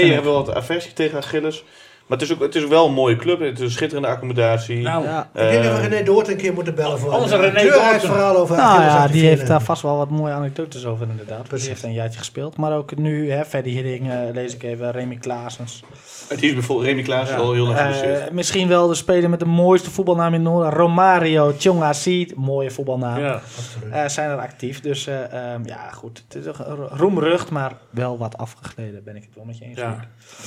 ik. 0.07 0.13
heb 0.13 0.23
wel 0.23 0.45
wat 0.45 0.55
aversie 0.55 0.93
tegen 0.93 1.17
Achilles. 1.17 1.63
Maar 2.09 2.17
het 2.17 2.27
is 2.29 2.33
ook, 2.35 2.41
het 2.41 2.55
is 2.55 2.67
wel 2.67 2.85
een 2.87 2.93
mooie 2.93 3.15
club, 3.15 3.39
het 3.39 3.57
is 3.59 3.63
een 3.65 3.71
schitterende 3.71 4.07
accommodatie. 4.07 4.81
Nou, 4.81 5.03
Ja. 5.03 5.29
ik 5.33 5.39
denk 5.49 5.63
dat 5.63 5.73
we 5.73 5.79
Eh, 5.79 5.87
René 5.87 6.03
Doort 6.03 6.27
een 6.27 6.37
keer 6.37 6.53
moeten 6.53 6.75
bellen 6.75 6.99
voor 6.99 7.11
Onze 7.13 7.35
een 7.35 7.41
René 7.41 7.51
kleurrijk 7.59 7.81
Doorten. 7.91 8.09
verhaal 8.09 8.35
over 8.37 8.55
Nou 8.57 8.69
Achilles 8.69 8.93
ja, 8.93 9.07
die 9.07 9.25
heeft 9.25 9.47
daar 9.47 9.61
vast 9.61 9.81
wel 9.81 9.97
wat 9.97 10.09
mooie 10.09 10.33
anekdotes 10.33 10.85
over 10.85 11.07
inderdaad. 11.09 11.43
Precies. 11.47 11.59
Die 11.65 11.69
heeft 11.73 11.83
een 11.85 11.93
jaartje 11.93 12.17
gespeeld. 12.19 12.57
Maar 12.57 12.73
ook 12.77 12.95
nu, 12.95 13.31
hè, 13.31 13.45
Freddy 13.45 13.69
Hidding, 13.69 14.11
eh, 14.11 14.17
lees 14.33 14.53
ik 14.55 14.63
even, 14.63 14.91
Remy 14.91 15.15
Klaasens. 15.15 15.83
Het 16.27 16.43
is 16.43 16.53
bijvoorbeeld 16.53 16.87
Remy 16.87 17.01
Klaas 17.01 17.29
Ja. 17.29 17.35
al 17.35 17.53
heel 17.53 17.63
lang 17.65 17.77
Eh, 17.77 17.83
geblesseerd. 17.85 18.31
misschien 18.31 18.67
wel 18.67 18.87
de 18.87 18.95
speler 18.95 19.29
met 19.29 19.39
de 19.39 19.45
mooiste 19.45 19.89
voetbalnaam 19.91 20.33
in 20.33 20.41
Noord. 20.41 20.73
Romario 20.73 21.53
Tjongazi, 21.57 22.31
mooie 22.35 22.71
voetbalnaam. 22.71 23.19
ja. 23.19 23.33
Absoluut. 23.57 23.93
Eh, 23.93 24.07
zijn 24.07 24.29
er 24.29 24.37
actief. 24.37 24.81
Dus 24.81 25.07
eh, 25.07 25.33
ehm, 25.53 25.61
ja, 25.65 25.89
goed. 25.91 26.23
Het 26.27 26.45
is 26.45 26.53
roemrucht, 26.89 27.49
maar 27.49 27.71
wel 27.89 28.17
wat 28.17 28.37
afgegleden. 28.37 29.03
Ben 29.03 29.15
ik 29.15 29.21
het 29.23 29.35
wel 29.35 29.45
met 29.45 29.57
je 29.57 29.65
eens. 29.65 29.77
ja. 29.77 29.99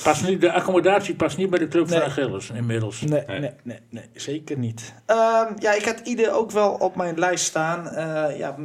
Pas 0.04 0.22
niet, 0.22 0.40
de 0.40 0.52
accommodatie 0.52 1.14
past 1.14 1.36
niet 1.36 1.50
bij 1.52 1.60
de 1.60 1.68
club 1.68 1.88
Nee. 1.88 1.98
van 1.98 2.08
Achilles 2.08 2.50
inmiddels. 2.50 3.00
Nee, 3.00 3.24
Nee. 3.26 3.40
nee, 3.40 3.52
nee, 3.62 3.80
nee, 3.90 4.10
zeker 4.14 4.58
niet. 4.58 4.94
Ehm, 5.06 5.52
ja, 5.58 5.72
ik 5.72 5.84
had 5.84 6.00
ieder 6.00 6.32
ook 6.32 6.50
wel 6.50 6.72
op 6.72 6.96
mijn 6.96 7.18
lijst 7.18 7.44
staan. 7.44 7.88
Eh, 7.88 8.38
ja, 8.38 8.56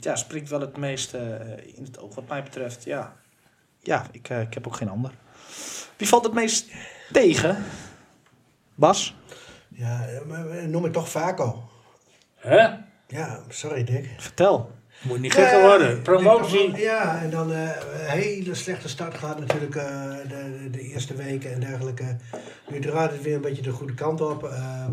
ja, 0.00 0.16
springt 0.16 0.50
wel 0.50 0.60
het 0.60 0.76
meest 0.76 1.14
eh, 1.14 1.22
in 1.76 1.84
het 1.84 1.98
oog 1.98 2.14
wat 2.14 2.28
mij 2.28 2.42
betreft. 2.42 2.84
Ja, 2.84 3.16
ja 3.80 4.06
ik, 4.10 4.28
eh, 4.28 4.40
ik 4.40 4.54
heb 4.54 4.66
ook 4.66 4.76
geen 4.76 4.88
ander. 4.88 5.10
Wie 5.96 6.08
valt 6.08 6.24
het 6.24 6.32
meest 6.32 6.70
tegen? 7.12 7.64
Bas? 8.74 9.16
Ja, 9.68 10.06
noem 10.66 10.84
ik 10.84 10.92
toch 10.92 11.10
Vaco. 11.10 11.68
Hè? 12.34 12.68
Ja, 13.06 13.40
sorry 13.48 13.84
Dick. 13.84 14.14
Vertel. 14.18 14.70
Moet 15.02 15.20
niet 15.20 15.32
gekker 15.32 15.60
worden. 15.60 16.02
Promotie. 16.02 16.76
Ja, 16.76 17.22
en 17.22 17.30
dan 17.30 17.52
eh, 17.52 17.60
een 17.62 18.20
hele 18.20 18.54
slechte 18.54 18.88
start 18.88 19.14
gaat 19.14 19.40
natuurlijk 19.40 19.74
eh, 19.74 19.84
de, 20.28 20.68
de, 20.70 20.80
eerste 20.80 21.14
weken 21.14 21.52
en 21.52 21.60
dergelijke. 21.60 22.16
Nu 22.68 22.80
draait 22.80 23.10
het 23.12 23.22
weer 23.22 23.34
een 23.34 23.40
beetje 23.40 23.62
de 23.62 23.70
goede 23.72 23.94
kant 23.94 24.20
op. 24.20 24.44
ehm, 24.44 24.92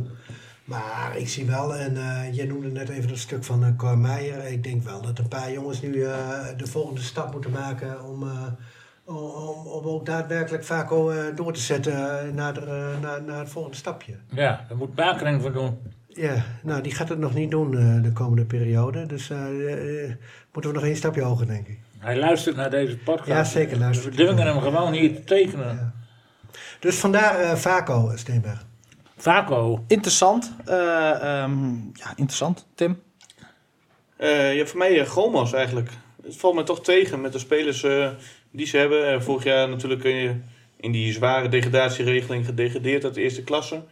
maar 0.65 1.17
ik 1.17 1.29
zie 1.29 1.45
wel, 1.45 1.75
en 1.75 1.97
eh 1.97 2.33
jij 2.33 2.45
noemde 2.45 2.67
net 2.67 2.89
even 2.89 3.09
dat 3.09 3.17
stuk 3.17 3.43
van 3.43 3.63
uh, 3.63 3.69
Cor 3.77 3.97
Meijer. 3.97 4.45
Ik 4.45 4.63
denk 4.63 4.83
wel 4.83 5.01
dat 5.01 5.19
een 5.19 5.27
paar 5.27 5.51
jongens 5.51 5.81
nu 5.81 6.03
eh, 6.03 6.39
de 6.57 6.67
volgende 6.67 7.01
stap 7.01 7.31
moeten 7.31 7.51
maken 7.51 8.03
om, 8.03 8.23
eh, 8.23 8.47
om, 9.05 9.67
om, 9.67 9.85
ook 9.85 10.05
daadwerkelijk 10.05 10.63
Vaco 10.63 11.09
eh, 11.09 11.35
door 11.35 11.53
te 11.53 11.59
zetten 11.59 12.19
eh, 12.19 12.33
naar, 12.33 12.53
de, 12.53 12.59
eh, 12.59 13.01
naar, 13.01 13.23
naar 13.23 13.39
het 13.39 13.49
volgende 13.49 13.77
stapje. 13.77 14.15
Ja, 14.29 14.65
daar 14.67 14.77
moet 14.77 14.95
Bakering 14.95 15.41
voor 15.41 15.51
doen. 15.51 15.77
Ja, 16.15 16.45
nou 16.63 16.81
die 16.81 16.95
gaat 16.95 17.09
het 17.09 17.19
nog 17.19 17.33
niet 17.33 17.51
doen 17.51 17.77
eh, 17.77 18.03
de 18.03 18.11
komende 18.11 18.45
periode. 18.45 19.05
Dus 19.05 19.29
eh, 19.29 20.03
eh, 20.03 20.11
moeten 20.53 20.71
we 20.71 20.77
nog 20.77 20.85
één 20.85 20.95
stapje 20.95 21.21
hoger, 21.21 21.47
denk 21.47 21.67
ik. 21.67 21.79
Hij 21.99 22.17
luistert 22.17 22.55
naar 22.55 22.69
deze 22.69 22.97
podcast. 22.97 23.27
Ja, 23.27 23.43
zeker 23.43 23.77
luistert 23.77 24.15
We 24.15 24.23
dwingen 24.23 24.45
hem 24.45 24.61
gewoon 24.61 24.93
hier 24.93 25.15
te 25.15 25.23
tekenen. 25.23 25.75
Ja. 25.75 25.93
Dus 26.79 26.95
vandaar 26.95 27.39
eh 27.39 27.55
Vaco, 27.55 28.11
Steenberg. 28.15 28.65
Vaco. 29.17 29.83
Interessant. 29.87 30.55
Eh, 30.65 31.11
ehm, 31.11 31.73
ja, 31.93 32.09
interessant. 32.09 32.67
Tim? 32.75 33.01
Eh, 34.17 34.55
ja, 34.55 34.65
voor 34.65 34.77
mij 34.77 34.99
uh, 34.99 35.07
Gomos 35.07 35.53
eigenlijk. 35.53 35.89
Het 36.23 36.37
valt 36.37 36.55
me 36.55 36.63
toch 36.63 36.83
tegen 36.83 37.21
met 37.21 37.31
de 37.31 37.39
spelers 37.39 37.85
die 38.51 38.65
ze 38.65 38.77
hebben. 38.77 39.23
Vorig 39.23 39.43
jaar 39.43 39.69
natuurlijk 39.69 40.03
in 40.75 40.91
die 40.91 41.13
zware 41.13 41.49
degradatieregeling 41.49 42.45
gedegradeerd 42.45 43.03
uit 43.03 43.13
de 43.13 43.21
eerste 43.21 43.43
klasse. 43.43 43.83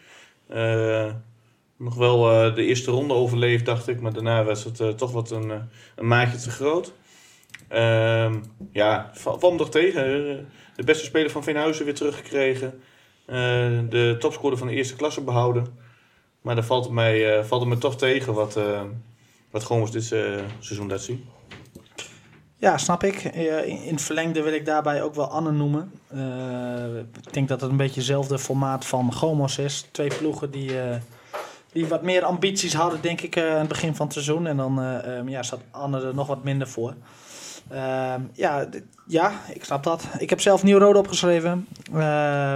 Nog 1.78 1.96
wel 1.96 2.32
eh, 2.32 2.56
de 2.56 2.66
eerste 2.66 2.92
ronde 2.92 3.14
overleefd, 3.14 3.66
dacht 3.66 3.88
ik. 3.88 4.02
Maar 4.02 4.14
daarna 4.14 4.44
was 4.44 4.64
het 4.64 4.80
eh, 4.80 4.90
toch 4.90 5.12
wat 5.12 5.32
een, 5.32 5.52
eh, 5.52 5.58
een 5.96 6.08
maatje 6.08 6.38
te 6.38 6.50
groot. 6.50 6.94
Ehm, 7.68 8.40
ja, 8.72 9.12
me 9.52 9.58
toch 9.58 9.70
tegen. 9.70 10.04
De 10.76 10.84
beste 10.84 11.06
speler 11.06 11.30
van 11.30 11.44
Veenhuizen 11.44 11.86
weer 11.86 11.94
teruggekregen. 11.94 12.82
De 13.90 14.16
topscorer 14.20 14.58
van 14.58 14.68
de 14.68 14.74
eerste 14.74 14.96
klasse 14.96 15.22
behouden. 15.22 15.66
Maar 16.42 16.56
dan 16.56 16.64
valt 16.64 16.84
het 16.84 16.94
mij, 16.94 17.44
valt 17.44 17.66
me 17.66 17.78
toch 17.78 17.98
tegen 17.98 18.34
wat... 18.34 18.60
wat 19.52 19.64
was 19.64 19.92
dit 19.92 20.04
seizoen 20.60 20.90
laat 20.90 21.02
zien. 21.02 21.26
Ja, 22.58 22.78
snap 22.78 23.04
ik. 23.04 23.24
In 23.86 24.00
verlengde 24.00 24.42
wil 24.42 24.54
ik 24.54 24.66
daarbij 24.66 25.04
ook 25.04 25.16
wel 25.16 25.28
Anne 25.28 25.52
noemen. 25.52 25.92
Ik 27.26 27.34
denk 27.34 27.48
dat 27.48 27.62
het 27.62 27.70
een 27.70 27.78
beetje 27.78 28.00
hetzelfde 28.00 28.40
formaat 28.40 28.86
van 28.86 29.14
Gomos 29.14 29.58
is. 29.58 29.88
Twee 29.92 30.12
ploegen 30.18 30.52
die, 30.52 30.72
die 31.74 31.88
wat 31.88 32.02
meer 32.02 32.24
ambities 32.24 32.74
hadden, 32.74 33.02
denk 33.02 33.22
ik, 33.22 33.36
eh, 33.36 33.52
aan 33.52 33.60
het 33.60 33.68
begin 33.68 33.96
van 33.96 34.06
het 34.06 34.14
seizoen. 34.14 34.48
En 34.48 34.58
dan 34.58 34.82
eh, 34.82 35.18
ehm, 35.18 35.30
ja, 35.30 35.44
staat 35.44 35.60
Anne 35.72 36.02
er 36.02 36.16
nog 36.16 36.28
wat 36.28 36.44
minder 36.44 36.68
voor. 36.68 36.94
Ehm, 37.70 38.22
ja, 38.34 38.68
ja, 39.08 39.32
ik 39.54 39.64
snap 39.64 39.84
dat. 39.84 40.08
Ik 40.18 40.30
heb 40.30 40.42
zelf 40.42 40.64
Nieuw-Rode 40.64 41.00
opgeschreven. 41.00 41.68
Eh, 41.92 41.94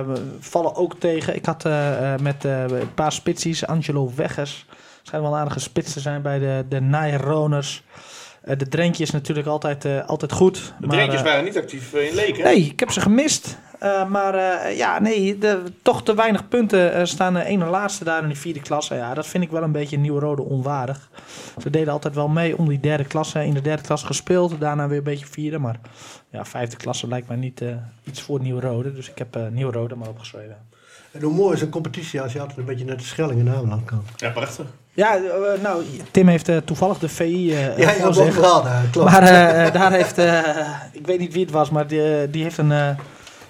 we 0.02 0.36
vallen 0.40 0.76
ook 0.76 1.00
tegen. 1.00 1.36
Ik 1.36 1.46
had 1.46 1.66
eh, 1.66 2.16
met 2.22 2.44
een 2.44 2.94
paar 2.94 3.12
spitsies, 3.12 3.66
Angelo 3.66 4.12
Weggers. 4.16 4.66
Schijnt 5.02 5.26
wel 5.26 5.34
een 5.34 5.40
aardige 5.40 5.60
spits 5.60 5.94
te 5.94 6.00
zijn 6.00 6.22
bij 6.22 6.40
de, 6.40 6.66
de 6.70 6.82
Nijroners. 6.82 7.84
De 8.58 8.68
Drentje 8.68 9.04
is 9.04 9.12
natuurlijk 9.12 9.48
altijd, 9.48 10.08
altijd 10.08 10.32
goed. 10.32 10.74
De 10.80 10.88
maar, 10.88 10.96
Drentjes 10.96 11.22
waren 11.22 11.44
niet 11.44 11.58
actief 11.58 11.94
in 11.94 12.16
Leek, 12.16 12.38
hè? 12.38 12.44
Nee, 12.44 12.62
ik 12.62 12.80
heb 12.80 12.92
ze 12.92 13.02
gemist. 13.02 13.58
Eh, 13.80 14.08
maar 14.08 14.34
eh, 14.36 14.78
ja, 14.78 15.00
nee, 15.00 15.38
de, 15.38 15.64
toch 15.82 16.04
te 16.04 16.16
weinig 16.16 16.48
punten 16.48 16.94
eh, 16.94 17.06
staan 17.06 17.34
de 17.34 17.44
ene 17.44 17.66
laatste 17.66 18.04
daar 18.04 18.24
in 18.24 18.30
de 18.30 18.36
vierde 18.36 18.60
klasse. 18.60 18.96
Ja, 18.96 19.14
dat 19.14 19.28
vind 19.28 19.44
ik 19.44 19.52
wel 19.52 19.64
een 19.64 19.72
beetje 19.72 19.98
Nieuw-Rode 19.98 20.42
onwaardig. 20.42 21.10
Ze 21.62 21.70
deden 21.70 21.94
altijd 21.94 22.16
wel 22.16 22.28
mee 22.28 22.58
om 22.58 22.68
die 22.68 22.80
derde 22.80 23.06
klasse. 23.06 23.46
In 23.46 23.54
de 23.54 23.62
derde 23.62 23.84
klasse 23.84 24.06
gespeeld, 24.06 24.60
daarna 24.60 24.88
weer 24.88 24.98
een 24.98 25.04
beetje 25.04 25.26
vierde. 25.26 25.60
Maar 25.60 25.80
ja, 26.30 26.46
vijfde 26.46 26.78
klasse 26.78 27.08
lijkt 27.08 27.28
mij 27.28 27.38
niet 27.38 27.62
eh, 27.62 27.70
iets 28.04 28.22
voor 28.22 28.40
Nieuw-Rode. 28.42 28.94
Dus 28.94 29.10
ik 29.10 29.18
heb 29.18 29.36
eh 29.36 29.48
Nieuw-Rode 29.52 29.96
maar 29.96 30.10
opgeschreven. 30.10 30.58
En 31.12 31.22
hoe 31.22 31.34
mooi 31.34 31.56
is 31.56 31.62
een 31.62 31.70
competitie 31.70 32.22
als 32.22 32.34
je 32.34 32.40
altijd 32.40 32.58
een 32.58 32.66
beetje 32.66 32.86
naar 32.86 32.98
de 32.98 33.04
Schelling 33.04 33.40
in 33.40 33.50
Ameland 33.50 33.86
kan. 33.86 34.04
Ja, 34.16 34.30
prachtig. 34.30 34.66
Ja, 34.94 35.20
nou, 35.62 35.84
Tim 36.12 36.28
heeft 36.28 36.50
eh, 36.50 36.58
toevallig 36.58 37.00
de 37.00 37.10
VI 37.10 37.54
eh 37.54 37.78
Ja, 37.78 37.92
ja, 37.92 38.10
klopt. 38.92 39.12
Maar 39.12 39.24
eh, 39.24 39.74
daar 39.74 39.92
heeft, 39.92 40.18
eh, 40.18 40.40
ik 40.92 41.06
weet 41.06 41.20
niet 41.20 41.34
wie 41.34 41.44
het 41.44 41.52
was, 41.52 41.70
maar 41.70 41.88
die, 41.88 42.30
die 42.30 42.44
heeft 42.44 42.58
een 42.58 42.72
eh, 42.72 42.90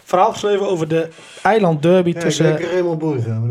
verhaal 0.07 0.31
geschreven 0.31 0.69
over 0.69 0.87
de 0.87 1.07
eilandderby 1.41 2.11
ja, 2.13 2.19
tussen, 2.19 2.59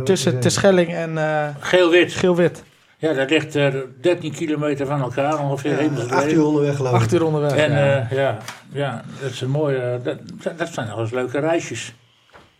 tussen, 0.04 0.40
Terschelling 0.40 0.94
en 0.94 1.18
eh 1.18 1.48
Geel-wit. 1.61 2.12
Geel-Wit. 2.12 2.62
Ja, 2.98 3.12
dat 3.12 3.30
ligt 3.30 3.54
er 3.54 3.84
13 4.00 4.32
kilometer 4.32 4.86
van 4.86 5.00
elkaar 5.00 5.38
ongeveer. 5.40 5.82
ja, 5.82 5.88
acht 6.09 6.32
uur 6.32 6.44
onderweg 6.46 6.78
ik. 6.78 6.86
Acht 6.86 7.12
uur 7.12 7.24
onderweg. 7.24 7.57
En 7.57 7.72
ja. 7.72 7.86
ja. 7.86 8.07
ja, 8.11 8.38
ja, 8.72 9.04
dat 9.20 9.30
is 9.30 9.40
een 9.40 9.50
mooie. 9.50 9.78
eh, 9.78 10.04
dat, 10.04 10.18
dat 10.59 10.68
zijn 10.72 10.88
nog 10.88 10.98
eens 10.98 11.11
leuke 11.11 11.38
reisjes. 11.38 11.94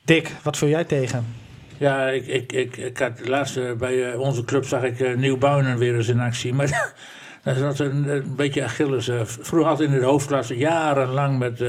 Dick, 0.05 0.33
wat 0.43 0.57
vul 0.57 0.69
jij 0.69 0.85
tegen? 0.85 1.27
Ja, 1.79 2.09
ik, 2.09 2.27
ik, 2.27 2.53
ik, 2.53 2.77
ik 2.77 2.99
had 2.99 3.29
laatst 3.29 3.57
eh, 3.57 3.73
bij 3.73 4.13
eh, 4.13 4.21
onze 4.21 4.45
club 4.45 4.65
zag 4.65 4.83
ik 4.83 5.01
uh, 5.01 5.17
Nieuwbuinen 5.17 5.79
weer 5.79 5.95
eens 5.97 6.09
in 6.09 6.21
actie. 6.21 6.55
Maar 6.55 6.95
dat 7.45 7.59
was 7.59 7.79
een, 7.79 8.09
een 8.09 8.35
beetje 8.37 8.65
Achilles. 8.65 9.09
eh. 9.09 9.21
vroeger 9.25 9.69
had 9.69 9.81
in 9.81 9.91
de 9.91 10.05
hoofdklasse 10.05 10.57
jarenlang 10.57 11.39
met 11.39 11.65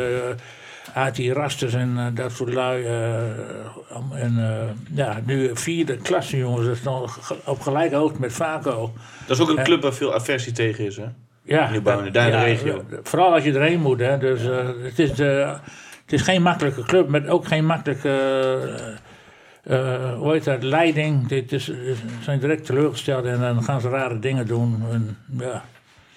eh 0.97 1.03
Ati 1.05 1.33
Rasters 1.33 1.73
en 1.73 1.93
eh, 1.97 2.05
dat 2.13 2.31
soort 2.31 2.53
lui. 2.53 2.83
eh, 2.83 4.21
en 4.23 4.37
eh, 4.37 4.97
ja, 4.97 5.19
nu 5.25 5.49
vierde 5.53 5.97
klasse 5.97 6.37
jongens. 6.37 6.65
Dat 6.65 6.75
is 6.75 6.83
nog 6.83 7.33
op 7.45 7.59
gelijke 7.59 7.95
hoogte 7.95 8.19
met 8.19 8.33
Vaco. 8.33 8.93
Dat 9.27 9.37
is 9.37 9.43
ook 9.43 9.57
een 9.57 9.63
club 9.63 9.81
waar 9.81 9.93
veel 9.93 10.13
aversie 10.13 10.51
tegen 10.51 10.85
is, 10.85 10.97
hè? 10.97 11.05
Ja, 11.43 11.69
Nieuwbouw, 11.69 12.11
daar 12.11 12.25
in 12.25 12.31
de 12.31 12.43
regio. 12.43 12.83
Vooral 13.03 13.33
als 13.33 13.43
je 13.43 13.53
erheen 13.53 13.81
moet. 13.81 13.99
Hè. 13.99 14.17
Dus, 14.17 14.41
het, 14.81 14.99
is, 14.99 15.09
het 15.09 16.13
is 16.13 16.21
geen 16.21 16.41
makkelijke 16.41 16.83
club, 16.83 17.09
met 17.09 17.27
ook 17.27 17.47
geen 17.47 17.65
makkelijke 17.65 18.09
eh, 19.67 20.13
hoe 20.13 20.31
heet 20.31 20.43
dat, 20.43 20.63
leiding. 20.63 21.27
Dit 21.27 21.51
is, 21.51 21.65
ze 21.65 21.95
zijn 22.21 22.39
direct 22.39 22.65
teleurgesteld 22.65 23.25
en 23.25 23.39
dan 23.39 23.63
gaan 23.63 23.81
ze 23.81 23.89
rare 23.89 24.19
dingen 24.19 24.47
doen. 24.47 24.83
En, 24.91 25.17
ja. 25.39 25.63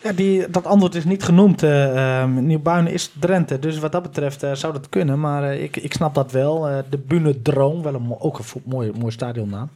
Ja, 0.02 0.12
die, 0.12 0.50
dat 0.50 0.64
antwoord 0.66 0.94
is 0.94 1.04
niet 1.04 1.22
genoemd. 1.22 1.62
eh 1.62 2.20
ehm, 2.20 2.46
Nieuwbuinen 2.46 2.92
is 2.92 3.12
Drenthe, 3.20 3.58
dus 3.58 3.78
wat 3.78 3.92
dat 3.92 4.02
betreft 4.02 4.42
eh, 4.42 4.52
zou 4.52 4.72
dat 4.72 4.88
kunnen. 4.88 5.20
Maar 5.20 5.42
eh, 5.44 5.62
ik, 5.62 5.76
ik 5.76 5.92
snap 5.92 6.14
dat 6.14 6.32
wel. 6.32 6.68
Eh, 6.68 6.78
de 6.90 6.98
Bune 6.98 7.42
Droom, 7.42 7.82
wel 7.82 7.94
een, 7.94 8.14
ook 8.18 8.38
een 8.38 8.44
mooi, 8.64 8.92
mooi 8.98 9.12
stadionnaam. 9.12 9.70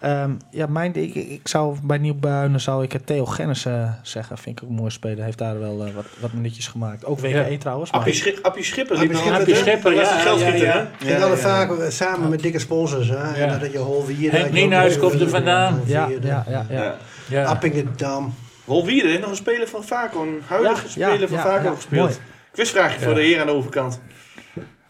Ehm, 0.00 0.30
ja, 0.50 0.66
mijn, 0.66 0.94
ik, 0.94 1.14
ik 1.14 1.48
zou 1.48 1.76
bij 1.82 1.98
Nieuwbuinen 1.98 2.60
zou 2.60 2.82
ik 2.84 2.92
het 2.92 3.06
Theo 3.06 3.24
Gennis 3.26 3.64
eh, 3.64 3.90
zeggen. 4.02 4.38
Vind 4.38 4.58
ik 4.58 4.64
ook 4.64 4.70
een 4.70 4.76
mooie 4.76 4.90
speler. 4.90 5.24
Heeft 5.24 5.38
daar 5.38 5.58
wel 5.60 5.86
eh, 5.86 5.94
wat, 5.94 6.04
wat 6.20 6.32
minuutjes 6.32 6.68
gemaakt. 6.68 7.04
Ook 7.04 7.18
WKE 7.20 7.28
Ja. 7.50 7.58
trouwens. 7.58 7.90
Maar, 7.90 8.00
Appie, 8.00 8.14
Schip, 8.14 8.38
Appie 8.42 8.64
Schipper. 8.64 8.96
Appie 8.96 9.16
Schipper, 9.16 9.40
Appie? 9.40 9.54
Schipper, 9.54 9.94
Dat 9.94 10.00
ja, 10.08 10.18
geldschieter, 10.18 10.64
ja, 10.66 10.72
hè? 10.72 10.78
ja. 10.78 10.88
Ging 10.98 11.22
altijd 11.22 11.40
vaak 11.40 11.70
samen 11.88 12.28
met 12.30 12.42
dikke 12.42 12.58
sponsors. 12.58 13.08
Hè? 13.08 13.14
Ja. 13.44 13.52
En 13.52 13.60
dat 13.60 13.72
je 13.72 13.78
Holwier... 13.78 14.32
Henk 14.32 14.52
Nienhuis 14.52 14.98
komt 14.98 15.20
er 15.20 15.28
vandaan. 15.28 15.80
ja, 15.84 16.08
ja, 16.08 16.18
ja, 16.22 16.44
ja. 16.48 16.66
Ja. 16.82 16.96
Ja. 17.28 17.44
Appingedam. 17.44 18.34
Holwierde 18.66 19.08
heeft 19.08 19.20
nog 19.20 19.30
een 19.30 19.36
speler 19.36 19.68
van 19.68 19.84
Vaco, 19.84 20.22
een 20.22 20.42
huidige 20.46 20.82
Ja, 20.84 20.88
speler 20.90 21.20
ja, 21.20 21.26
van 21.26 21.36
ja, 21.36 21.42
Vaco 21.42 21.68
ja, 21.68 21.74
gespeeld. 21.74 22.08
mooi. 22.08 22.20
Quizvraagje 22.52 23.00
voor 23.00 23.14
de 23.14 23.20
heer 23.22 23.40
aan 23.40 23.46
de 23.46 23.52
overkant. 23.52 24.00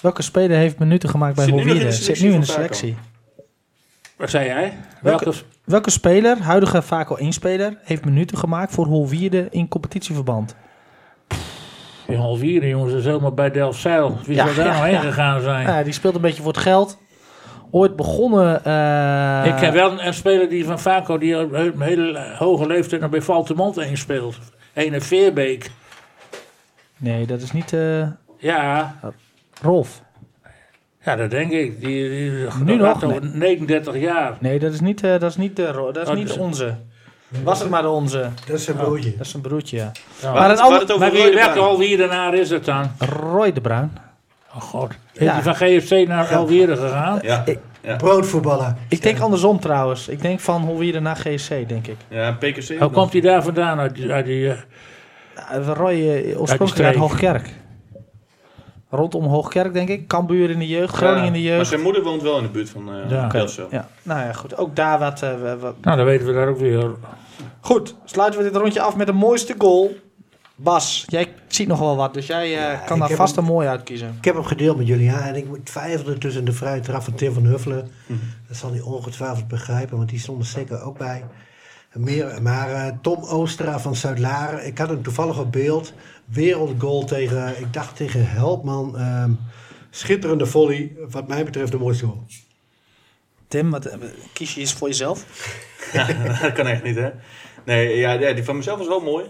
Welke 0.00 0.22
speler 0.22 0.56
heeft 0.56 0.78
minuten 0.78 1.08
gemaakt 1.08 1.34
bij 1.36 1.44
Zit 1.44 1.54
Holwierde? 1.54 1.92
Zit 1.92 2.20
nu 2.22 2.32
in 2.32 2.40
de 2.40 2.46
selectie. 2.46 2.96
Wat 4.16 4.30
zei 4.30 4.46
jij? 4.46 4.76
Welke- 5.00 5.24
Welke? 5.24 5.38
Welke 5.64 5.90
speler, 5.90 6.38
huidige 6.42 6.82
Vaco 6.82 7.16
1-speler, 7.18 7.78
heeft 7.82 8.04
minuten 8.04 8.38
gemaakt 8.38 8.72
voor 8.72 8.86
Holwierde 8.86 9.46
in 9.50 9.68
competitieverband? 9.68 10.56
In 12.06 12.16
Halvieren, 12.18 12.68
jongens, 12.68 12.90
dat 12.90 13.00
is 13.00 13.06
helemaal 13.06 13.32
bij 13.32 13.50
Delfzijl. 13.50 14.18
Wie 14.24 14.36
Ja, 14.36 14.44
zou 14.44 14.56
daar 14.56 14.66
ja, 14.66 14.72
nou 14.72 14.84
heen 14.84 14.94
ja. 14.94 15.00
gegaan 15.00 15.40
zijn? 15.40 15.66
Ja, 15.66 15.82
die 15.82 15.92
speelt 15.92 16.14
een 16.14 16.20
beetje 16.20 16.42
voor 16.42 16.52
het 16.52 16.60
geld. 16.60 16.98
Ooit 17.70 17.96
begonnen. 17.96 18.64
eh, 18.64 19.42
Ik 19.46 19.56
ken 19.56 19.72
wel 19.72 19.90
een, 19.92 20.06
een 20.06 20.14
speler 20.14 20.48
die 20.48 20.64
van 20.64 20.80
Vaco, 20.80 21.18
die 21.18 21.40
op 21.40 21.52
een 21.52 21.80
hele 21.80 22.34
hoge 22.38 22.66
leeftijd 22.66 23.00
nog 23.00 23.10
bij 23.10 23.22
Valtemont 23.22 23.76
heen 23.76 23.96
speelt. 23.96 24.38
Ene 24.72 25.00
Veerbeek. 25.00 25.70
Nee, 26.96 27.26
dat 27.26 27.40
is 27.40 27.52
niet 27.52 27.72
eh, 27.72 28.06
Ja, 28.38 28.94
Rolf. 29.62 30.02
ja, 31.04 31.16
dat 31.16 31.30
denk 31.30 31.50
ik. 31.52 31.80
Die, 31.80 32.08
die, 32.10 32.30
Nu 32.64 32.76
nog? 32.76 33.04
over 33.04 33.26
39 33.36 33.96
jaar. 33.96 34.36
Nee, 34.40 34.58
dat 34.58 34.72
is 34.72 34.80
niet, 34.80 35.02
eh, 35.02 35.10
dat 35.10 35.30
is 35.30 35.36
niet, 35.36 35.56
de, 35.56 35.90
dat 35.92 36.02
is 36.02 36.08
Oh, 36.08 36.14
niet 36.16 36.26
dus- 36.26 36.36
onze. 36.36 36.76
Was 37.42 37.60
het 37.60 37.70
maar 37.70 37.82
de 37.82 37.88
onze. 37.88 38.28
Dat 38.46 38.58
is 38.58 38.66
een 38.68 38.76
broodje. 38.76 39.16
Dat 39.16 39.26
is 39.26 39.34
een 39.34 39.40
broertje, 39.40 39.76
ja. 39.76 39.92
Ja. 40.22 40.32
Maar 40.32 40.42
het 40.42 40.50
het, 40.50 40.60
ander- 40.60 40.80
het 40.80 40.90
over 40.92 41.02
Maar 41.06 41.10
wie, 41.14 41.22
welke 41.34 41.50
Bruin. 41.52 41.58
Alwierenaar 41.68 42.34
is 42.34 42.50
het 42.50 42.64
dan? 42.64 42.90
Roy 42.98 43.52
de 43.52 43.60
Bruin. 43.60 43.92
Oh 44.57 44.62
god. 44.62 44.90
Is 45.12 45.22
Ja. 45.26 45.32
hij 45.32 45.42
van 45.42 45.54
GFC 45.54 46.09
naar 46.09 46.34
Alwieren 46.34 46.76
gegaan? 46.76 47.18
Ja, 47.22 47.42
Ik- 47.46 47.59
ja. 47.82 47.96
Broodvoetballer. 47.96 48.74
Ik 48.88 49.02
denk 49.02 49.20
andersom 49.20 49.61
trouwens. 49.61 50.09
Ik 50.09 50.22
denk 50.22 50.40
van 50.40 50.62
Holwierde 50.62 51.00
naar 51.00 51.16
GSC, 51.16 51.68
denk 51.68 51.86
ik. 51.86 51.96
ja, 52.09 52.32
PKC. 52.32 52.78
Hoe 52.78 52.90
komt 52.90 53.12
hij 53.12 53.20
daar 53.20 53.42
vandaan? 53.42 53.78
Uit, 53.78 53.94
die- 53.94 54.12
uit 54.12 54.24
die, 54.26 54.48
eh, 54.50 54.57
Roy 55.74 56.09
eh, 56.09 56.40
oorspronkelijk 56.40 56.86
uit 56.86 56.96
Hoogkerk. 56.96 57.50
Rondom 58.90 59.24
Hoogkerk, 59.24 59.72
denk 59.72 59.88
ik. 59.88 60.07
Cambuur 60.09 60.50
in 60.50 60.59
de 60.59 60.66
jeugd, 60.66 60.94
Groningen 60.94 61.24
in 61.26 61.32
de 61.32 61.38
Maar 61.38 61.48
jeugd. 61.57 61.68
zijn 61.68 61.80
moeder 61.80 62.02
woont 62.02 62.22
wel 62.22 62.36
in 62.36 62.42
de 62.42 62.48
buurt 62.48 62.70
van 62.70 62.88
eh 62.88 63.11
Ja. 63.11 63.28
Ja, 63.70 63.88
nou 64.02 64.20
ja, 64.20 64.32
goed. 64.32 64.57
Ook 64.57 64.76
daar 64.76 64.98
wat, 64.98 65.22
eh, 65.22 65.30
nou, 65.80 65.96
dan 65.96 66.04
weten 66.04 66.26
we 66.26 66.32
daar 66.32 66.48
ook 66.48 66.59
weer. 66.59 66.90
Goed, 67.61 67.94
sluiten 68.04 68.40
we 68.42 68.50
dit 68.50 68.57
rondje 68.61 68.80
af 68.80 68.96
met 68.96 69.07
de 69.07 69.12
mooiste 69.12 69.54
goal. 69.59 69.96
Bas, 70.57 71.04
jij 71.07 71.34
ziet 71.48 71.68
nog 71.68 71.78
wel 71.78 71.96
wat, 71.96 72.14
dus 72.14 72.26
jij 72.26 72.59
eh, 72.72 72.86
kan 72.86 72.98
daar 72.98 73.11
vast 73.11 73.36
hem- 73.36 73.44
een 73.44 73.50
mooi 73.52 73.68
uitkiezen. 73.68 74.14
Ik 74.18 74.24
heb 74.24 74.34
hem 74.34 74.44
gedeeld 74.44 74.76
met 74.76 74.86
jullie, 74.86 75.04
ja. 75.04 75.26
En 75.26 75.34
ik 75.34 75.46
moet 75.46 75.66
twijfelen 75.66 76.18
tussen 76.18 76.44
de 76.44 76.52
vrije 76.52 76.80
trap 76.80 77.02
van 77.02 77.14
Tim 77.14 77.32
van 77.32 77.44
Huffelen. 77.44 77.90
Mhm. 78.07 78.18
Dat 78.48 78.57
zal 78.57 78.70
hij 78.70 78.80
ongetwijfeld 78.80 79.48
begrijpen, 79.48 79.96
want 79.96 80.09
die 80.09 80.18
stond 80.18 80.40
er 80.40 80.46
zeker 80.46 80.82
ook 80.82 80.98
bij. 80.98 81.24
Meer, 81.92 82.42
maar 82.42 82.70
eh, 82.70 82.92
Tom 83.02 83.24
Oostra 83.24 83.78
van 83.80 83.96
Zuid-Laren, 83.96 84.66
ik 84.66 84.78
had 84.78 84.88
hem 84.88 85.02
toevallig 85.02 85.38
op 85.38 85.52
beeld. 85.52 85.92
Wereldgoal 86.24 87.04
tegen, 87.04 87.61
ik 87.61 87.72
dacht 87.72 87.96
tegen 87.96 88.30
Helpman. 88.30 88.98
Ehm, 88.98 89.30
schitterende 89.90 90.46
volley, 90.46 90.92
wat 91.11 91.28
mij 91.28 91.44
betreft 91.44 91.72
de 91.72 91.78
mooiste 91.78 92.04
goal. 92.07 92.24
Tim, 93.48 93.70
wat, 93.70 93.84
eh, 93.86 93.98
kies 94.32 94.54
je 94.54 94.61
eens 94.61 94.72
voor 94.72 94.88
jezelf? 94.88 95.24
dat 96.42 96.52
kan 96.52 96.66
echt 96.66 96.82
niet, 96.82 96.96
hè? 96.96 97.11
Nee, 97.64 97.96
ja, 97.96 98.12
ja, 98.12 98.32
die 98.32 98.44
van 98.44 98.57
mezelf 98.57 98.78
was 98.78 98.88
wel 98.88 99.00
mooi. 99.00 99.24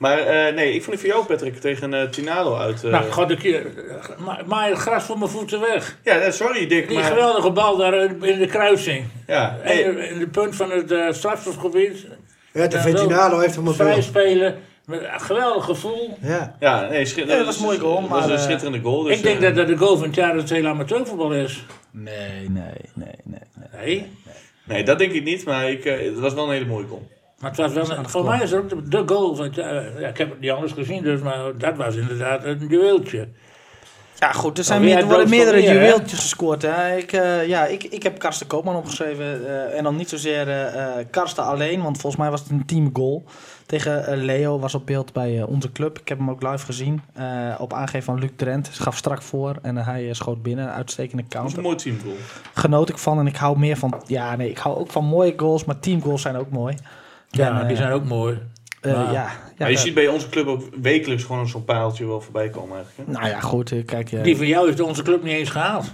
Maar 0.00 0.18
eh, 0.18 0.54
nee, 0.54 0.74
ik 0.74 0.82
vond 0.84 1.00
die 1.00 1.10
van 1.10 1.16
jou, 1.18 1.26
Patrick, 1.28 1.56
tegen 1.60 1.94
eh, 1.94 2.08
Tinalo 2.08 2.56
uit. 2.56 2.84
eh, 2.84 2.90
Nou, 2.90 3.10
god, 3.10 3.30
ik, 3.30 3.66
ma- 4.18 4.40
maai 4.46 4.70
het 4.70 4.80
gras 4.80 5.04
voor 5.04 5.18
mijn 5.18 5.30
voeten 5.30 5.60
weg. 5.60 5.98
ja, 6.04 6.30
sorry 6.30 6.66
Dick, 6.66 6.88
Die 6.88 6.96
maar... 6.98 7.04
geweldige 7.06 7.50
bal 7.50 7.76
daar 7.76 7.94
in 8.04 8.38
de 8.38 8.46
kruising. 8.46 9.04
Ja, 9.26 9.56
In, 9.64 9.98
in 9.98 10.18
de 10.18 10.28
punt 10.28 10.56
van 10.56 10.70
het 10.70 10.90
uh, 10.92 11.12
strafstofgebied. 11.12 12.06
Ja, 12.52 12.66
de 12.66 12.76
Ja, 12.76 12.82
Ventinalo 12.82 13.38
heeft 13.38 13.54
hem 13.54 13.68
op 13.68 13.74
Vrij 13.74 14.02
spelen. 14.02 14.58
Met 14.86 15.00
een 15.00 15.20
geweldig 15.20 15.64
gevoel. 15.64 16.16
Ja. 16.20 16.56
ja, 16.60 16.88
nee, 16.88 17.12
Ja, 17.16 17.24
dat 17.36 17.44
was 17.46 17.56
een 17.58 17.62
mooie 17.64 17.78
goal, 17.78 18.00
Dat 18.00 18.08
was 18.10 18.20
maar, 18.20 18.30
een 18.30 18.38
schitterende 18.38 18.80
goal. 18.80 19.02
Dus, 19.02 19.16
ik 19.16 19.22
denk 19.22 19.40
dat 19.40 19.54
dat 19.54 19.66
de 19.66 19.76
goal 19.76 19.96
van 19.96 20.06
het 20.06 20.14
jaar 20.14 20.34
het 20.36 20.50
hele 20.50 20.68
amateurvoetbal 20.68 21.32
is. 21.32 21.64
Nee, 21.90 22.48
nee, 22.48 22.62
nee, 22.94 23.08
nee. 23.24 23.40
nee. 23.54 23.80
Nee. 23.84 24.10
Nee, 24.64 24.84
dat 24.84 24.98
denk 24.98 25.12
ik 25.12 25.24
niet, 25.24 25.44
maar 25.44 25.70
ik, 25.70 25.84
het 25.84 26.18
was 26.18 26.34
wel 26.34 26.44
een 26.44 26.50
hele 26.52 26.64
mooie 26.66 26.86
goal. 26.86 27.08
Maar 27.40 27.50
het 27.50 27.58
was 27.58 27.72
wel 27.72 27.98
een, 27.98 28.08
voor 28.08 28.24
mij 28.24 28.42
is 28.42 28.50
het 28.50 28.60
ook 28.60 28.68
de, 28.68 28.88
de 28.88 29.02
goal 29.14 29.34
van. 29.34 29.50
Ja, 29.54 30.08
ik 30.08 30.18
heb 30.18 30.30
het 30.30 30.40
niet 30.40 30.50
anders 30.50 30.72
gezien, 30.72 31.02
dus, 31.02 31.20
maar 31.20 31.38
dat 31.58 31.76
was 31.76 31.94
inderdaad 31.94 32.44
een 32.44 32.66
juweeltje. 32.68 33.28
Ja, 34.18 34.32
goed, 34.32 34.58
er, 34.58 34.64
zijn 34.64 34.80
meer, 34.82 34.96
er 34.98 35.04
worden 35.04 35.28
meerdere 35.28 35.62
juweeltjes 35.62 36.18
gescoord. 36.20 36.62
Hè? 36.62 36.96
Ik, 36.96 37.12
eh, 37.12 37.46
ja, 37.48 37.66
ik, 37.66 37.84
ik 37.84 38.02
heb 38.02 38.18
Karsten 38.18 38.46
Koopman 38.46 38.76
opgeschreven. 38.76 39.46
eh, 39.48 39.78
en 39.78 39.84
dan 39.84 39.96
niet 39.96 40.08
zozeer 40.08 40.48
eh, 40.48 40.98
eh, 40.98 41.06
Karsten 41.10 41.44
alleen, 41.44 41.82
want 41.82 41.98
volgens 42.00 42.22
mij 42.22 42.30
was 42.30 42.40
het 42.40 42.50
een 42.50 42.66
teamgoal. 42.66 43.24
Tegen 43.66 44.06
eh, 44.06 44.16
Leo 44.22 44.58
was 44.58 44.74
op 44.74 44.86
beeld 44.86 45.12
bij 45.12 45.38
eh, 45.38 45.48
onze 45.48 45.72
club. 45.72 45.98
Ik 45.98 46.08
heb 46.08 46.18
hem 46.18 46.30
ook 46.30 46.42
live 46.42 46.64
gezien. 46.64 47.02
eh, 47.14 47.54
op 47.58 47.72
aangeven 47.72 48.02
van 48.02 48.18
Luc 48.18 48.30
Drent. 48.36 48.68
Ze 48.72 48.82
gaf 48.82 48.96
strak 48.96 49.22
voor 49.22 49.56
en 49.62 49.78
eh, 49.78 49.86
hij 49.86 50.08
eh, 50.08 50.14
schoot 50.14 50.42
binnen. 50.42 50.72
Uitstekende 50.72 51.22
Dat 51.28 51.32
was 51.32 51.40
counter. 51.40 51.58
een 51.58 51.64
mooi 51.64 51.76
teamgoal. 51.76 52.24
Genoot 52.54 52.88
ik 52.88 52.98
van 52.98 53.18
en 53.18 53.26
ik 53.26 53.36
hou 53.36 53.58
meer 53.58 53.76
van... 53.76 54.02
Ja, 54.06 54.36
nee, 54.36 54.50
ik 54.50 54.58
hou 54.58 54.76
ook 54.78 54.90
van 54.90 55.04
mooie 55.04 55.34
goals, 55.36 55.64
maar 55.64 55.78
teamgoals 55.78 56.22
zijn 56.22 56.36
ook 56.36 56.50
mooi. 56.50 56.76
Ja, 57.30 57.60
En, 57.60 57.66
die 57.66 57.76
eh, 57.76 57.82
zijn 57.82 57.92
ook 57.92 58.04
mooi. 58.04 58.38
eh, 58.80 58.92
maar- 58.92 59.04
ja, 59.04 59.12
ja, 59.12 59.28
maar 59.58 59.68
je 59.68 59.74
dat- 59.74 59.84
ziet 59.84 59.94
bij 59.94 60.08
onze 60.08 60.28
club 60.28 60.46
ook 60.46 60.62
wekelijks 60.82 61.24
gewoon 61.24 61.48
zo'n 61.48 61.64
paaltje 61.64 62.06
wel 62.06 62.20
voorbij 62.20 62.48
komen 62.48 62.76
eigenlijk. 62.76 63.08
Hè? 63.08 63.14
Nou 63.18 63.28
ja, 63.32 63.40
goed. 63.40 63.72
eh, 63.72 63.84
Kijk, 63.84 64.24
Die 64.24 64.36
van 64.36 64.46
jou 64.46 64.66
heeft 64.66 64.80
onze 64.80 65.02
club 65.02 65.22
niet 65.22 65.32
eens 65.34 65.50
gehaald. 65.50 65.92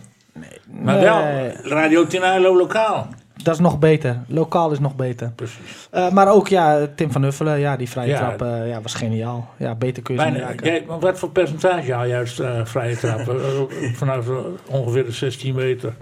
Maar 0.70 0.94
nee, 0.94 1.04
wel 1.04 1.20
Radio 1.62 2.06
Tinalo 2.06 2.56
lokaal. 2.56 3.08
Dat 3.42 3.54
is 3.54 3.60
nog 3.60 3.78
beter. 3.78 4.20
Lokaal 4.28 4.70
is 4.70 4.78
nog 4.78 4.96
beter. 4.96 5.30
Precies. 5.36 5.88
Eh, 5.90 6.10
maar 6.10 6.32
ook 6.32 6.48
ja, 6.48 6.86
Tim 6.96 7.12
van 7.12 7.22
Huffelen, 7.22 7.58
ja, 7.58 7.76
die 7.76 7.88
vrije 7.88 8.08
Ja. 8.08 8.16
trap 8.16 8.42
eh, 8.42 8.68
ja, 8.68 8.80
was 8.80 8.94
geniaal. 8.94 9.48
Ja, 9.56 9.74
beter 9.74 10.02
kun 10.02 10.14
je 10.14 10.20
Bijna, 10.20 10.38
raken. 10.38 10.66
jij, 10.66 10.84
maar 10.88 10.98
wat 10.98 11.18
voor 11.18 11.30
percentage 11.30 11.92
haal 11.92 12.04
eh, 12.06 12.24
vrije 12.64 12.96
trappen? 12.96 13.36
Eh, 13.44 13.92
Vanaf 13.94 14.26
ongeveer 14.66 15.04
de 15.04 15.12
16 15.12 15.54
meter. 15.54 15.92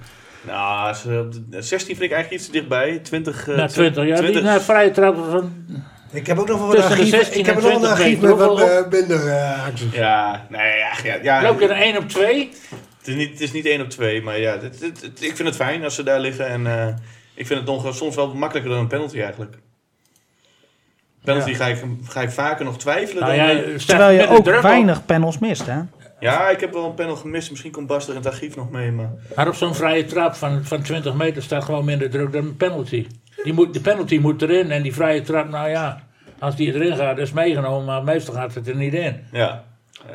Nou, 0.46 0.94
ze- 0.94 1.28
de 1.48 1.62
16 1.62 1.96
vind 1.96 2.10
ik 2.10 2.12
eigenlijk 2.16 2.30
iets 2.42 2.46
te 2.46 2.52
dichtbij. 2.52 2.98
20. 2.98 3.48
eh, 3.48 3.56
Na 3.56 3.66
20 3.66 4.06
jaar. 4.06 4.16
20. 4.18 4.40
Die 4.42 4.50
na 4.50 4.60
vrije 4.60 4.90
trappen 4.90 5.30
van... 5.30 5.52
Ik 6.12 6.26
heb 6.26 6.38
ook 6.38 6.48
nog 6.48 6.58
wel 6.58 6.66
wat 6.66 6.76
archief. 6.84 7.08
16 7.08 7.38
Ik 7.40 7.46
heb 7.46 7.54
nog 7.54 7.64
een 7.64 7.70
20 7.70 7.90
archief 7.90 8.20
met 8.20 8.30
wat 8.36 8.60
eh, 8.60 8.88
minder 8.90 9.32
acties. 9.66 9.92
Ja, 9.92 10.46
nee, 10.48 10.78
ja, 10.78 10.92
ja, 11.04 11.18
ja. 11.22 11.42
Loop 11.42 11.60
je 11.60 11.68
er 11.68 11.82
1 11.82 11.96
op 11.96 12.08
2? 12.08 12.48
Het 12.98 13.08
is 13.08 13.14
niet, 13.14 13.30
het 13.30 13.40
is 13.40 13.52
niet 13.52 13.66
één 13.66 13.80
op 13.80 13.88
twee, 13.90 14.22
maar 14.22 14.38
ja, 14.40 14.52
het, 14.52 14.62
het- 14.80 15.00
het- 15.02 15.22
ik 15.22 15.36
vind 15.36 15.48
het 15.48 15.56
fijn 15.56 15.84
als 15.84 15.94
ze 15.94 16.02
daar 16.02 16.20
liggen. 16.20 16.46
En 16.46 16.66
eh, 16.66 16.86
ik 17.34 17.46
vind 17.46 17.60
het 17.60 17.68
nog 17.68 17.94
soms 17.96 18.14
wel 18.14 18.34
makkelijker 18.34 18.72
dan 18.72 18.80
een 18.80 18.86
penalty 18.86 19.20
eigenlijk. 19.20 19.56
Penalty 21.24 21.50
Ja. 21.50 21.56
ga, 21.56 21.66
ik, 21.66 21.82
ga 22.04 22.20
ik 22.20 22.30
vaker 22.30 22.64
nog 22.64 22.78
twijfelen 22.78 23.22
Nou, 23.36 23.62
dan... 23.62 23.80
staat 23.80 23.98
Terwijl 23.98 24.20
je 24.20 24.28
ook 24.28 24.60
weinig 24.62 25.04
panels 25.06 25.38
mist, 25.38 25.66
hè? 25.66 25.78
Ja, 26.24 26.50
ik 26.50 26.60
heb 26.60 26.72
wel 26.72 26.84
een 26.84 26.94
panel 26.94 27.16
gemist. 27.16 27.50
Misschien 27.50 27.70
komt 27.70 27.86
Bas 27.86 28.04
er 28.04 28.10
in 28.10 28.16
het 28.16 28.26
archief 28.26 28.56
nog 28.56 28.70
mee, 28.70 28.90
maar... 28.90 29.10
Maar 29.36 29.48
op 29.48 29.54
zo'n 29.54 29.74
vrije 29.74 30.04
trap 30.04 30.34
van, 30.34 30.64
van 30.64 30.82
20 30.82 31.14
meter 31.14 31.42
staat 31.42 31.64
gewoon 31.64 31.84
minder 31.84 32.10
druk 32.10 32.32
dan 32.32 32.44
een 32.44 32.56
penalty. 32.56 33.06
Die 33.42 33.52
moet, 33.52 33.74
de 33.74 33.80
penalty 33.80 34.18
moet 34.18 34.42
erin 34.42 34.70
en 34.70 34.82
die 34.82 34.94
vrije 34.94 35.20
trap, 35.20 35.48
nou 35.48 35.68
ja, 35.68 36.02
als 36.38 36.56
die 36.56 36.74
erin 36.74 36.96
gaat, 36.96 37.18
is 37.18 37.32
meegenomen, 37.32 37.84
maar 37.84 38.04
meestal 38.04 38.34
gaat 38.34 38.54
het 38.54 38.68
er 38.68 38.76
niet 38.76 38.94
in. 38.94 39.20
Ja, 39.32 39.64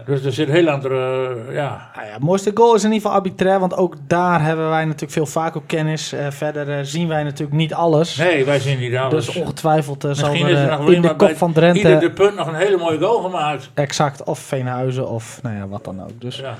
Dus 0.05 0.23
er 0.25 0.31
zit 0.33 0.47
een 0.47 0.53
heel 0.53 0.69
andere, 0.69 1.27
eh, 1.47 1.53
ja. 1.55 1.89
Nou 1.95 2.07
ja, 2.07 2.13
het 2.13 2.21
mooiste 2.23 2.51
goal 2.53 2.75
is 2.75 2.83
in 2.83 2.91
ieder 2.91 3.01
geval 3.01 3.17
arbitrair, 3.23 3.59
want 3.59 3.75
ook 3.77 3.95
daar 4.07 4.43
hebben 4.43 4.69
wij 4.69 4.85
natuurlijk 4.85 5.11
veel 5.11 5.25
vaak 5.25 5.55
op 5.55 5.63
kennis. 5.67 6.11
Eh, 6.13 6.27
verder 6.29 6.69
eh, 6.77 6.79
zien 6.83 7.07
wij 7.07 7.23
natuurlijk 7.23 7.57
niet 7.57 7.73
alles. 7.73 8.15
Nee, 8.15 8.45
wij 8.45 8.59
zien 8.59 8.79
niet 8.79 8.95
alles. 8.95 9.25
Dus 9.25 9.35
ongetwijfeld 9.35 10.03
eh, 10.03 10.11
zal 10.13 10.29
Misschien 10.29 10.47
er 10.55 10.63
is 10.63 10.69
nog 10.69 10.79
alleen 10.79 10.95
in 10.95 11.01
de 11.01 11.15
kop 11.15 11.37
van 11.37 11.53
Drenthe 11.53 11.77
Ieder 11.79 11.99
de 11.99 12.11
punt 12.11 12.35
nog 12.35 12.47
een 12.47 12.55
hele 12.55 12.77
mooie 12.77 12.99
goal 12.99 13.21
gemaakt. 13.21 13.69
exact 13.73 14.23
of 14.23 14.39
Veenhuizen 14.39 15.07
of 15.09 15.39
nou 15.43 15.55
ja, 15.55 15.67
wat 15.67 15.83
dan 15.83 16.03
ook. 16.03 16.21
Dus 16.21 16.37
Ja. 16.37 16.55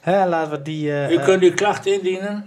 hè, 0.00 0.26
laten 0.26 0.50
we 0.52 0.62
die 0.62 0.92
eh, 0.92 1.10
U 1.10 1.18
kunt 1.18 1.42
uw 1.42 1.54
klacht 1.54 1.86
indienen. 1.86 2.44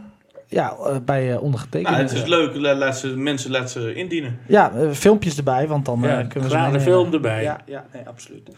ja, 0.48 0.76
bij 1.06 1.36
ondergetekende. 1.38 1.90
Nou, 1.98 2.02
het 2.04 2.12
is 2.12 2.24
leuk. 2.26 2.56
La- 2.56 2.76
Laat 2.76 2.98
ze, 2.98 3.08
mensen 3.08 3.52
laten 3.52 3.70
ze 3.70 3.94
indienen. 3.94 4.40
Ja, 4.48 4.72
filmpjes 4.94 5.38
erbij, 5.38 5.68
want 5.68 5.86
dan 5.86 6.04
eh, 6.06 6.10
Ja, 6.10 6.16
kunnen 6.16 6.34
we 6.34 6.56
ze 6.56 6.62
graag 6.62 6.72
de 6.72 6.80
film 6.80 7.14
erbij. 7.14 7.44
Ja, 7.44 7.60
ja 7.66 7.86
nee, 7.94 8.08
absoluut. 8.08 8.50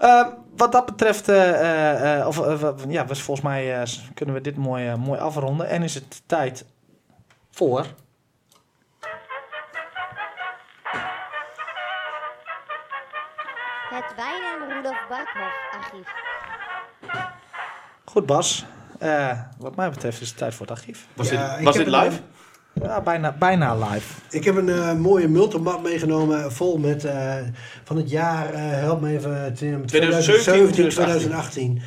Eh, 0.00 0.26
wat 0.56 0.72
dat 0.72 0.86
betreft, 0.86 1.28
eh, 1.28 1.50
eh, 1.50 2.20
eh, 2.20 2.26
of, 2.26 2.40
ja, 2.88 3.06
was 3.06 3.22
volgens 3.22 3.46
mij 3.46 3.80
eh, 3.80 3.88
kunnen 4.14 4.34
we 4.34 4.40
dit 4.40 4.56
mooi, 4.56 4.96
mooi 4.96 5.20
afronden. 5.20 5.68
En 5.68 5.82
is 5.82 5.94
het 5.94 6.22
tijd 6.26 6.64
voor... 7.50 7.86
Het 13.90 14.14
Wijn 14.16 14.42
en 14.42 14.68
Rudolf 14.74 15.06
Barkhoff 15.08 15.54
archief. 15.72 16.08
Goed, 18.04 18.26
Bas. 18.26 18.64
Eh, 18.98 19.38
wat 19.58 19.76
mij 19.76 19.90
betreft 19.90 20.20
is 20.20 20.28
het 20.28 20.36
tijd 20.38 20.54
voor 20.54 20.66
het 20.66 20.76
archief. 20.76 21.06
Was 21.14 21.28
Ja, 21.30 21.56
dit, 21.56 21.64
was 21.64 21.76
dit 21.76 21.86
een- 21.86 21.92
live? 22.00 22.20
Ja, 22.74 23.00
bijna, 23.00 23.36
bijna 23.38 23.74
live. 23.74 24.14
Ik 24.30 24.44
heb 24.44 24.56
een 24.56 24.68
eh, 24.68 24.94
mooie 24.94 25.28
multimat 25.28 25.82
meegenomen, 25.82 26.52
vol 26.52 26.78
met 26.78 27.04
eh, 27.04 27.34
van 27.84 27.96
het 27.96 28.10
jaar, 28.10 28.52
eh, 28.52 28.60
help 28.62 29.00
me 29.00 29.10
even, 29.10 29.54
Tim, 29.54 29.86
2017, 29.86 30.88
2018. 30.88 31.82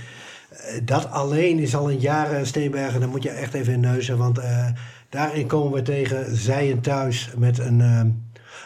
Eh, 0.49 0.79
dat 0.86 1.11
alleen 1.11 1.59
is 1.59 1.75
al 1.75 1.91
een 1.91 1.99
jaar, 1.99 2.45
Steenbergen, 2.45 2.99
daar 2.99 3.09
moet 3.09 3.23
je 3.23 3.29
echt 3.29 3.53
even 3.53 3.73
in 3.73 3.79
neuzen. 3.79 4.17
Want 4.17 4.38
eh, 4.38 4.67
daarin 5.09 5.47
komen 5.47 5.73
we 5.73 5.81
tegen 5.81 6.36
Zijen 6.36 6.81
thuis 6.81 7.29
met 7.38 7.59
een 7.59 7.81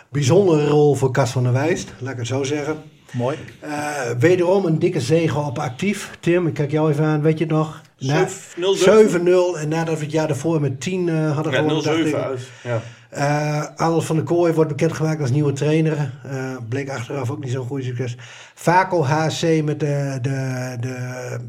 bijzondere 0.09 0.67
rol 0.67 0.95
voor 0.95 1.11
Cas 1.11 1.31
van 1.31 1.43
der 1.43 1.53
Wijst, 1.53 1.93
laat 1.99 2.11
ik 2.11 2.17
het 2.17 2.27
zo 2.27 2.43
zeggen. 2.43 2.77
Mooi. 3.11 3.37
Eh, 3.59 3.89
wederom 4.19 4.65
een 4.65 4.79
dikke 4.79 5.01
zege 5.01 5.39
op 5.39 5.59
actief. 5.59 6.17
Tim, 6.19 6.47
ik 6.47 6.53
kijk 6.53 6.71
jou 6.71 6.91
even 6.91 7.05
aan, 7.05 7.21
weet 7.21 7.37
je 7.37 7.43
het 7.43 7.53
nog? 7.53 7.81
Na- 7.99 8.27
7-0 8.27 8.75
7-0 8.77 9.59
en 9.59 9.67
nadat 9.69 9.97
we 9.97 10.03
het 10.03 10.11
jaar 10.11 10.27
daarvoor 10.27 10.61
met 10.61 10.81
10 10.81 11.09
eh, 11.09 11.33
hadden 11.33 11.53
Ja, 11.53 11.57
gewonnen, 11.59 11.83
dacht 11.83 11.97
0-7 11.97 12.07
ik, 12.07 12.13
uit. 12.13 12.39
Ja. 12.63 12.81
eh 13.09 13.65
Arnold 13.75 14.05
van 14.05 14.15
der 14.15 14.25
Kooi 14.25 14.53
wordt 14.53 14.69
bekendgemaakt 14.69 15.21
als 15.21 15.29
nieuwe 15.31 15.53
trainer. 15.53 16.11
Eh, 16.23 16.55
bleek 16.69 16.89
achteraf 16.89 17.29
ook 17.31 17.43
niet 17.43 17.51
zo'n 17.51 17.65
goede 17.67 17.83
succes. 17.83 18.15
Vaco 18.55 19.03
HC 19.03 19.63
met 19.63 19.79
de, 19.79 20.17
de, 20.21 20.75
de 20.79 20.95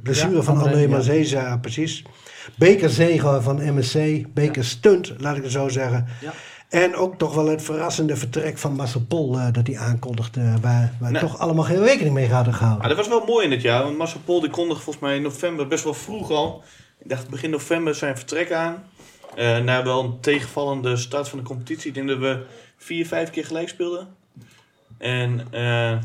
blessure 0.03 0.37
Ja, 0.37 0.43
van 0.43 0.59
André. 0.59 0.87
Mazeza, 0.87 1.57
precies. 1.57 2.05
Bekerzege 2.57 3.39
van 3.43 3.75
MSC. 3.75 3.99
Beker 4.35 4.65
stunt, 4.65 5.13
laat 5.19 5.37
ik 5.37 5.43
het 5.43 5.53
zo 5.53 5.69
zeggen. 5.69 6.07
Ja. 6.21 6.33
En 6.69 6.95
ook 6.95 7.19
toch 7.19 7.35
wel 7.35 7.47
het 7.47 7.63
verrassende 7.63 8.17
vertrek 8.17 8.59
van 8.59 8.75
Marcel 8.75 9.01
Pol 9.09 9.39
eh, 9.39 9.53
dat 9.53 9.67
hij 9.67 9.79
aankondigde. 9.79 10.55
Waar 10.61 10.95
we 11.01 11.11
Nee. 11.11 11.21
toch 11.21 11.39
allemaal 11.39 11.65
geen 11.65 11.83
rekening 11.85 12.15
mee 12.15 12.29
hadden 12.29 12.55
gehouden. 12.55 12.83
Ah, 12.83 12.89
dat 12.89 12.97
was 12.99 13.09
wel 13.09 13.25
mooi 13.27 13.45
in 13.45 13.51
dit 13.51 13.63
jaar, 13.63 13.83
want 13.83 13.97
Marcel 13.97 14.21
Pol 14.25 14.41
die 14.41 14.51
kondigde 14.51 14.83
volgens 14.83 15.05
mij 15.05 15.17
in 15.17 15.23
november 15.23 15.67
best 15.67 15.85
wel 15.85 15.95
vroeg 15.95 16.31
al. 16.31 16.63
Ik 16.99 17.09
dacht 17.09 17.29
begin 17.29 17.51
november 17.51 17.95
zijn 17.95 18.17
vertrek 18.17 18.53
aan. 18.53 18.85
Eh 19.35 19.59
na 19.59 19.85
wel 19.85 20.05
een 20.05 20.21
tegenvallende 20.21 20.97
start 20.97 21.29
van 21.29 21.39
de 21.39 21.45
competitie. 21.45 21.89
Ik 21.89 21.95
denk 21.95 22.09
dat 22.09 22.19
we 22.19 22.45
vier, 22.77 23.07
vijf 23.07 23.31
keer 23.31 23.45
gelijk 23.45 23.69
speelden. 23.69 24.09
En 24.99 25.41
eh, 25.51 25.61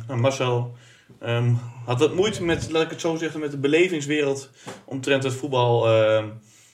nou, 0.07 0.19
Marcel 0.19 0.75
ehm, 1.19 1.53
had 1.85 1.99
wat 1.99 2.15
moeite 2.15 2.43
met, 2.43 2.71
laat 2.71 2.83
ik 2.83 2.89
het 2.89 3.01
zo 3.01 3.15
zeggen, 3.15 3.39
met 3.39 3.51
de 3.51 3.57
belevingswereld 3.57 4.49
omtrent 4.85 5.23
het 5.23 5.33
voetbal 5.33 5.87
ehm, 5.87 6.25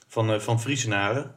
van, 0.08 0.30
uh, 0.30 0.38
van 0.38 0.60
Friesenaren. 0.60 1.34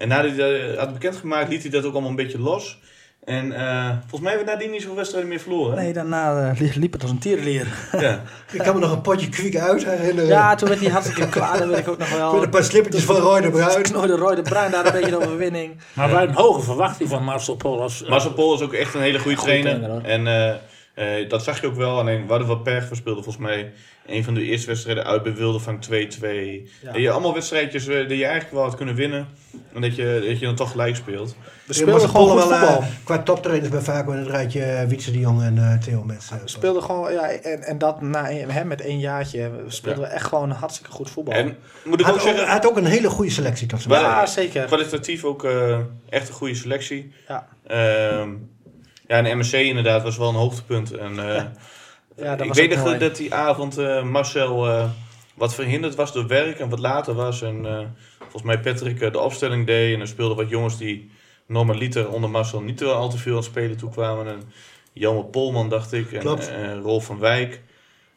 En 0.00 0.08
nadat 0.08 0.36
hij 0.36 0.66
dat 0.68 0.78
had 0.78 0.92
bekendgemaakt, 0.92 1.48
liet 1.48 1.62
hij 1.62 1.70
dat 1.70 1.84
ook 1.84 1.92
allemaal 1.92 2.10
een 2.10 2.16
beetje 2.16 2.40
los. 2.40 2.78
En 3.24 3.52
eh, 3.52 3.88
volgens 3.98 4.20
mij 4.20 4.30
hebben 4.32 4.46
we 4.46 4.52
nadien 4.52 4.70
niet 4.70 4.80
zoveel 4.80 4.96
wedstrijden 4.96 5.30
meer 5.30 5.40
verloren. 5.40 5.76
Nee, 5.76 5.92
daarna 5.92 6.50
eh, 6.50 6.60
li- 6.60 6.72
liep 6.74 6.92
het 6.92 7.02
als 7.02 7.10
een 7.10 7.18
tierenlier. 7.18 7.66
Ja. 7.98 8.22
Ik 8.52 8.58
kan 8.58 8.74
me 8.74 8.80
nog 8.80 8.92
een 8.92 9.00
potje 9.00 9.28
kwik 9.28 9.56
uit 9.56 9.84
herinneren. 9.84 10.28
Ja, 10.30 10.54
toen 10.54 10.68
werd 10.68 10.80
hij 10.80 10.90
hartstikke 10.90 11.28
klaar, 11.28 11.58
dat 11.58 11.68
weet 11.68 11.78
ik 11.78 11.88
ook 11.88 11.98
nog 11.98 12.08
Met 12.10 12.18
wel. 12.18 12.42
een 12.42 12.50
paar 12.50 12.64
slippertjes 12.64 13.04
van 13.04 13.16
Roy 13.16 13.40
de 13.40 13.50
Bruin. 13.50 13.82
De 13.82 14.16
Roy 14.16 14.34
de 14.34 14.42
Bruin 14.42 14.70
daar 14.70 14.86
een 14.86 14.92
beetje 14.92 15.10
de 15.10 15.16
overwinning. 15.16 15.76
Maar 15.92 16.08
wij 16.10 16.18
hebben 16.18 16.36
een 16.36 16.42
hoge 16.42 16.60
verwachting 16.62 17.08
van 17.08 17.24
Marcel 17.24 17.54
Polas. 17.56 18.04
Marcel 18.08 18.32
Pol 18.32 18.54
is 18.54 18.60
ook 18.60 18.72
echt 18.72 18.94
een 18.94 19.00
hele 19.00 19.18
goede 19.18 19.36
trainer. 19.40 19.78
trainer, 19.80 20.04
en 20.04 20.60
eh, 20.94 21.28
dat 21.28 21.44
zag 21.44 21.60
je 21.60 21.66
ook 21.66 21.74
wel. 21.76 21.98
Alleen 21.98 22.22
we 22.22 22.28
hadden 22.30 22.48
wat 22.48 22.62
perg. 22.62 22.88
We 22.88 22.94
speelden 22.94 23.24
volgens 23.24 23.44
mij 23.46 23.72
een 24.06 24.24
van 24.24 24.34
de 24.34 24.42
eerste 24.42 24.66
wedstrijden 24.66 25.04
uit 25.04 25.22
bij 25.22 25.34
Wildevang 25.34 25.84
2-2. 25.84 25.90
Ja. 25.90 26.92
En 26.92 27.00
je 27.00 27.10
allemaal 27.10 27.34
wedstrijdjes 27.34 27.86
eh, 27.86 28.08
die 28.08 28.18
je 28.18 28.24
eigenlijk 28.24 28.54
wel 28.54 28.62
had 28.62 28.74
kunnen 28.76 28.94
winnen. 28.94 29.28
En 29.74 29.80
dat 29.80 29.96
je, 29.96 30.24
dat 30.28 30.38
je 30.38 30.46
dan 30.46 30.54
toch 30.54 30.70
gelijk 30.70 30.96
speelt. 30.96 31.36
We 31.66 31.72
Speelde 31.74 31.98
speelden 32.00 32.08
gewoon 32.08 32.40
goed 32.40 32.48
wel 32.50 32.58
eh, 32.58 32.68
voetbal. 32.68 32.88
qua 33.04 33.18
toptrainers 33.22 33.68
bij 33.68 33.80
Vaco 33.80 34.12
in 34.12 34.18
het 34.18 34.28
rijtje 34.28 34.84
Wietse 34.88 35.10
de 35.10 35.18
Jong 35.18 35.42
en 35.42 35.58
eh, 35.58 35.78
Theo 35.78 36.04
eh, 36.08 36.16
We 36.42 36.48
speelden 36.48 36.82
gewoon, 36.82 37.12
ja, 37.12 37.30
en, 37.30 37.62
en 37.62 37.78
dat 37.78 38.00
na 38.00 38.24
hè, 38.24 38.64
met 38.64 38.80
één 38.80 38.98
jaartje, 38.98 39.50
we 39.50 39.70
speelden 39.70 40.02
we 40.02 40.08
echt 40.08 40.26
gewoon 40.26 40.50
hartstikke 40.50 40.90
goed 40.92 41.10
voetbal. 41.10 41.34
En 41.34 41.56
moet 41.84 42.00
ik 42.00 42.06
had, 42.06 42.14
ook, 42.14 42.20
zeggen, 42.20 42.46
had 42.48 42.66
ook 42.68 42.76
een 42.76 42.84
hele 42.84 43.08
goede 43.08 43.30
selectie 43.30 43.66
tot 43.66 43.86
Maar- 43.88 44.00
ja, 44.00 44.26
zeker. 44.26 44.64
kwalitatief 44.64 45.24
ook 45.24 45.44
eh, 45.44 45.78
echt 46.08 46.28
een 46.28 46.34
goede 46.34 46.54
selectie. 46.54 47.12
Ja. 47.28 47.46
Ehm, 47.66 48.28
ja, 49.10 49.24
en 49.24 49.38
MSC 49.38 49.52
inderdaad 49.52 50.02
was 50.02 50.16
wel 50.16 50.28
een 50.28 50.34
hoogtepunt. 50.34 50.92
En, 50.92 51.18
eh, 51.18 51.44
Ja, 52.16 52.36
dat 52.36 52.40
ik 52.40 52.48
was 52.48 52.58
weet 52.58 52.76
nog 52.76 52.98
dat 52.98 53.16
die 53.16 53.34
avond 53.34 53.78
eh, 53.78 54.02
Marcel 54.02 54.68
eh, 54.68 54.90
wat 55.34 55.54
verhinderd 55.54 55.94
was 55.94 56.12
door 56.12 56.26
werk 56.26 56.58
en 56.58 56.68
wat 56.68 56.78
later 56.78 57.14
was. 57.14 57.42
En 57.42 57.66
volgens 58.18 58.42
mij 58.42 58.60
Patrick 58.60 58.98
de 58.98 59.20
opstelling 59.20 59.66
deed. 59.66 59.94
En 59.94 60.00
er 60.00 60.08
speelden 60.08 60.36
wat 60.36 60.48
jongens 60.48 60.78
die 60.78 61.10
normaliter 61.46 62.10
onder 62.10 62.30
Marcel 62.30 62.60
niet 62.60 62.84
al 62.84 63.10
te 63.10 63.18
veel 63.18 63.32
aan 63.32 63.38
het 63.38 63.46
spelen 63.46 63.76
toekwamen. 63.76 64.26
En 64.26 64.42
Jelmer 64.92 65.24
Polman, 65.24 65.68
dacht 65.68 65.92
ik. 65.92 66.12
En 66.12 66.38
eh, 66.38 66.80
Rolf 66.82 67.04
van 67.04 67.18
Wijk. 67.18 67.62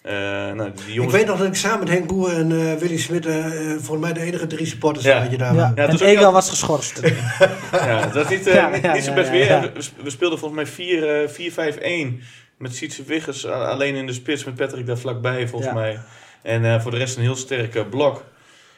Eh, 0.04 0.14
nou, 0.52 0.72
die 0.86 1.02
Ik 1.02 1.10
weet 1.10 1.26
nog 1.26 1.38
dat 1.38 1.48
ik 1.48 1.56
samen 1.56 1.80
met 1.80 1.90
Henk 1.90 2.08
Boer 2.08 2.34
en 2.34 2.52
eh, 2.52 2.74
Willy 2.80 2.98
Smit, 2.98 3.26
eh, 3.26 3.46
eh, 3.46 3.78
volgens 3.80 4.00
mij 4.00 4.14
de 4.14 4.20
enige 4.20 4.48
drie 4.48 4.66
supporters 4.66 5.06
Ja. 5.06 5.22
dat 5.22 5.32
je 5.32 5.38
daar 5.38 5.54
Ja. 5.56 5.60
Ja, 5.62 5.68
het 5.70 5.78
en 5.78 5.92
was 5.92 6.02
ook 6.02 6.08
Ega 6.08 6.20
wel- 6.22 6.32
was 6.32 6.50
geschorst. 6.50 7.00
Ja, 7.72 8.06
dat 8.08 8.32
is 8.32 8.38
niet, 8.38 8.48
eh, 8.48 8.54
Ja, 8.54 8.70
niet, 8.70 8.82
ja, 8.84 8.94
niet 8.94 9.04
zo 9.04 9.14
best 9.14 9.26
ja, 9.28 9.32
weer. 9.34 9.46
ja. 9.48 9.70
We, 10.04 10.10
speelden 10.10 10.40
volgens 10.40 10.62
mij 10.62 10.72
4 10.72 11.22
eh, 11.24 11.30
4-5-1 11.30 12.22
met 12.58 12.76
Sietse 12.76 13.04
Wiggers 13.04 13.46
alleen 13.46 13.96
in 13.96 14.06
de 14.06 14.14
spits 14.14 14.44
met 14.44 14.56
Patrick 14.56 14.86
daar 14.88 14.98
vlakbij 14.98 15.48
volgens 15.48 15.72
Ja. 15.74 15.78
mij. 15.80 16.00
En 16.42 16.66
eh, 16.66 16.82
voor 16.82 16.92
de 16.92 16.98
rest 16.98 17.16
een 17.16 17.22
heel 17.24 17.36
sterk 17.36 17.90
blok. 17.90 18.24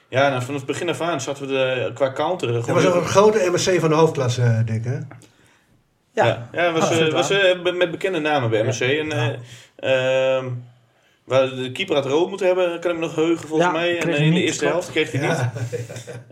Ja, 0.10 0.30
nou, 0.30 0.42
vanaf 0.42 0.58
het 0.62 0.70
begin 0.70 0.90
af 0.90 1.02
aan 1.02 1.22
zaten 1.22 1.48
we 1.48 1.54
de, 1.54 1.92
qua 1.94 2.12
counter. 2.12 2.52
Dat 2.54 2.68
was 2.68 2.86
ook 2.86 2.96
een 2.96 3.06
grote 3.06 3.50
MSC 3.52 3.80
van 3.80 3.90
de 3.90 3.96
hoofdklasse, 3.96 4.62
Dick, 4.66 4.84
hè? 4.86 4.98
Ja, 6.12 6.26
ja, 6.26 6.50
ja, 6.52 6.72
was, 6.72 7.10
was 7.10 7.30
met 7.78 7.92
bekende 7.92 8.20
namen 8.20 8.50
bij 8.50 8.64
MSC. 8.64 8.82
En, 8.82 9.12
eh, 9.12 10.36
ehm, 10.38 10.46
waar 11.26 11.56
de 11.56 11.72
keeper 11.72 11.96
had 11.96 12.06
rood 12.06 12.30
moeten 12.30 12.48
hebben, 12.48 12.80
kan 12.80 12.92
ik 12.92 12.98
me 12.98 13.06
nog 13.06 13.16
heugen 13.16 13.48
volgens 13.48 13.70
Ja, 13.70 13.78
mij. 13.78 14.00
En 14.00 14.10
eh, 14.14 14.22
in 14.26 14.34
de 14.34 14.44
eerste 14.44 14.66
helft 14.66 14.92
kreeg 14.92 15.12
hij 15.12 15.28
niet. 15.28 15.38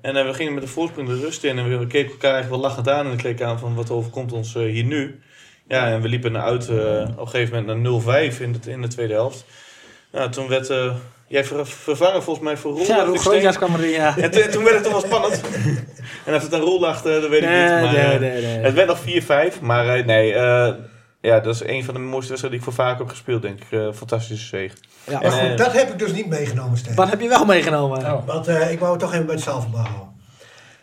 En 0.02 0.16
eh, 0.16 0.26
we 0.26 0.34
gingen 0.34 0.54
met 0.54 0.64
de 0.64 0.70
voorsprong 0.70 1.08
de 1.08 1.20
rust 1.20 1.44
in 1.44 1.58
en 1.60 1.80
we, 1.80 1.88
keken 1.88 2.12
elkaar 2.12 2.32
eigenlijk 2.34 2.62
wel 2.62 2.70
lachend 2.70 2.89
aan 2.89 3.06
en 3.06 3.12
ik 3.12 3.18
keek 3.18 3.41
aan 3.41 3.60
van 3.60 3.76
wat 3.76 3.89
overkomt 3.91 4.32
ons 4.34 4.56
eh, 4.56 4.62
hier 4.64 4.84
nu. 4.84 5.20
Ja, 5.68 5.88
en 5.88 6.02
we 6.02 6.08
liepen 6.08 6.32
naar 6.32 6.41
uit 6.44 6.70
eh, 6.70 6.76
op 7.18 7.20
een 7.20 7.28
gegeven 7.28 7.66
moment 7.66 8.06
naar 8.06 8.32
0-5 8.32 8.41
in 8.41 8.52
de, 8.62 8.72
in 8.72 8.82
de 8.82 8.88
tweede 8.88 9.14
helft. 9.14 9.46
Nou, 10.12 10.30
toen 10.30 10.48
werd 10.48 10.70
eh, 10.70 10.96
jij 11.28 11.44
ver- 11.44 11.68
vervangen 11.68 12.24
volgens 12.24 12.46
mij 12.46 12.58
voor 12.58 12.72
Roel. 12.72 12.86
ja 12.86 13.04
Roel. 13.04 13.16
Grootjaars 13.16 13.58
kwam 13.58 13.76
erin, 13.76 13.89
ja. 13.89 14.18
En 14.18 14.32
toen- 14.32 14.50
toen 14.50 14.64
werd 14.64 14.76
het 14.76 14.84
toch 14.84 14.94
wel 14.94 15.02
spannend. 15.02 15.41
en 16.26 16.36
of 16.36 16.41
het 16.41 16.54
aan 16.54 16.60
Roel 16.62 16.80
lag, 16.80 17.02
dat 17.02 17.28
weet 17.28 17.44
ik 17.44 17.50
Nee, 17.50 17.62
niet. 17.62 17.70
Maar, 17.82 17.94
nee, 17.94 18.04
eh, 18.04 18.20
nee, 18.20 18.41
nee. 18.41 18.58
Het 18.58 18.74
werd 18.74 18.88
nog 18.88 19.00
4-5, 19.56 19.60
maar 19.62 20.06
nee, 20.06 20.34
eh, 20.34 20.74
ja, 21.30 21.39
dat 21.39 21.55
is 21.55 21.63
een 21.63 21.84
van 21.84 21.93
de 21.93 21.99
mooiste 21.99 22.30
wedstrijden 22.30 22.49
die 22.49 22.59
ik 22.69 22.76
voor 22.76 22.86
vaak 22.86 22.97
heb 22.97 23.09
gespeeld, 23.09 23.41
denk 23.41 23.59
ik. 23.63 23.71
Eh, 23.71 23.93
fantastische 23.93 24.45
zege. 24.45 24.76
Ja. 25.07 25.13
Maar 25.13 25.21
En, 25.21 25.32
goed, 25.32 25.39
eh, 25.39 25.57
dat 25.57 25.74
heb 25.74 25.89
ik 25.89 25.99
dus 25.99 26.11
niet 26.11 26.28
meegenomen, 26.28 26.78
Steen. 26.78 26.95
Wat 26.95 27.09
heb 27.09 27.21
je 27.21 27.28
wel 27.28 27.45
meegenomen? 27.45 27.97
Oh. 27.99 28.26
Want 28.26 28.47
eh, 28.47 28.71
ik 28.71 28.80
wou 28.80 28.91
het 28.91 28.99
toch 28.99 29.13
even 29.13 29.26
bij 29.26 29.36
het 29.36 29.43
zaalvoetbal 29.43 29.82
houden. 29.82 30.11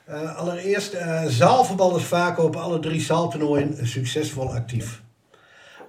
Eh, 0.05 0.37
allereerst, 0.37 0.93
eh 0.93 1.25
zaalvoetbal 1.27 1.97
is 1.97 2.05
vaak 2.05 2.39
op 2.39 2.57
alle 2.57 2.79
drie 2.79 3.01
zaaltoernooien 3.01 3.87
succesvol 3.87 4.53
actief. 4.55 5.03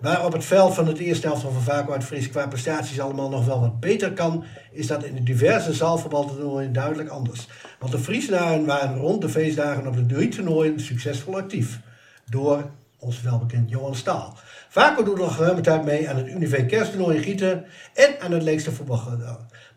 Waar 0.01 0.25
op 0.25 0.33
het 0.33 0.45
veld 0.45 0.73
van 0.73 0.87
het 0.87 0.97
eerste 0.97 1.27
helft 1.27 1.41
van 1.41 1.61
Vaco 1.61 1.91
uit 1.91 2.03
Fries 2.03 2.29
qua 2.29 2.47
prestaties 2.47 2.99
allemaal 2.99 3.29
nog 3.29 3.45
wel 3.45 3.59
wat 3.59 3.79
beter 3.79 4.13
kan, 4.13 4.43
is 4.71 4.87
dat 4.87 5.03
in 5.03 5.15
de 5.15 5.23
diverse 5.23 5.73
zaalvoetbaltoernooien 5.73 6.73
duidelijk 6.73 7.09
anders. 7.09 7.47
Want 7.79 7.91
de 7.91 7.99
Friesenaren 7.99 8.65
waren 8.65 8.97
rond 8.97 9.21
de 9.21 9.29
feestdagen 9.29 9.87
op 9.87 9.95
de 9.95 10.05
drie 10.05 10.29
toernooien 10.29 10.79
succesvol 10.79 11.37
actief. 11.37 11.79
Door 12.29 12.69
ons 13.01 13.21
welbekend 13.21 13.69
Johan 13.69 13.95
Staal. 13.95 14.37
Vaco 14.69 15.03
doet 15.03 15.17
nog 15.17 15.37
ruime 15.37 15.61
tijd 15.61 15.83
mee 15.83 16.09
aan 16.09 16.15
het 16.15 16.27
Unive 16.27 16.65
Kersttoernooi 16.65 17.17
in 17.17 17.23
Gieten 17.23 17.65
en 17.93 18.19
aan 18.19 18.31
het 18.31 18.43
Leekste 18.43 18.71
voetbal. 18.71 19.01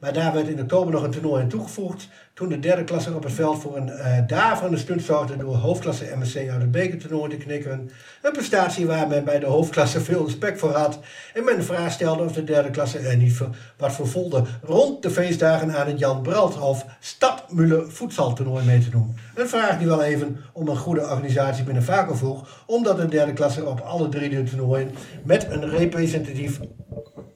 Maar 0.04 0.12
daar 0.12 0.32
werd 0.32 0.48
in 0.48 0.60
oktober 0.60 0.92
nog 0.92 1.02
een 1.02 1.10
toernooi 1.10 1.42
aan 1.42 1.48
toegevoegd. 1.48 2.08
Toen 2.34 2.48
de 2.48 2.58
derde 2.58 2.84
klasse 2.84 3.14
op 3.14 3.22
het 3.22 3.32
veld 3.32 3.60
voor 3.60 3.76
een 3.76 3.88
uh, 3.88 4.18
daverende 4.26 4.76
stunt 4.76 5.02
zorgde 5.02 5.36
door 5.36 5.54
hoofdklasse 5.54 6.12
MSC 6.18 6.36
uit 6.36 6.60
het 6.60 6.70
bekertoernooi 6.70 7.30
te 7.30 7.36
knikken. 7.36 7.90
Een 8.22 8.32
prestatie 8.32 8.86
waar 8.86 9.08
men 9.08 9.24
bij 9.24 9.38
de 9.38 9.46
hoofdklasse 9.46 10.00
veel 10.00 10.24
respect 10.24 10.58
voor 10.58 10.70
had. 10.70 10.98
En 11.34 11.44
men 11.44 11.56
de 11.56 11.62
vraag 11.62 11.92
stelde 11.92 12.22
of 12.22 12.32
de 12.32 12.44
derde 12.44 12.70
klasse 12.70 12.98
er 12.98 13.16
niet 13.16 13.36
voor, 13.36 13.48
wat 13.76 13.92
vervolgde 13.92 14.42
rond 14.62 15.02
de 15.02 15.10
feestdagen 15.10 15.76
aan 15.76 15.86
het 15.86 15.98
Jan 15.98 16.22
Brandhof 16.22 16.84
Stadmulle 17.00 17.84
voetsaltoernooi 17.88 18.64
mee 18.64 18.78
te 18.78 18.90
doen. 18.90 19.16
Een 19.34 19.48
vraag 19.48 19.78
die 19.78 19.86
wel 19.86 20.02
even 20.02 20.40
om 20.52 20.68
een 20.68 20.76
goede 20.76 21.02
organisatie 21.02 21.64
binnen 21.64 21.84
Vaco 21.84 22.14
vroeg, 22.14 22.64
omdat 22.66 22.96
de 22.96 23.06
derde 23.06 23.32
klasse 23.32 23.64
op 23.66 23.80
alle 23.80 24.08
drie 24.08 24.28
de 24.28 24.42
toernooien 24.42 24.90
met 25.22 25.46
een 25.50 25.68
representatief 25.68 26.60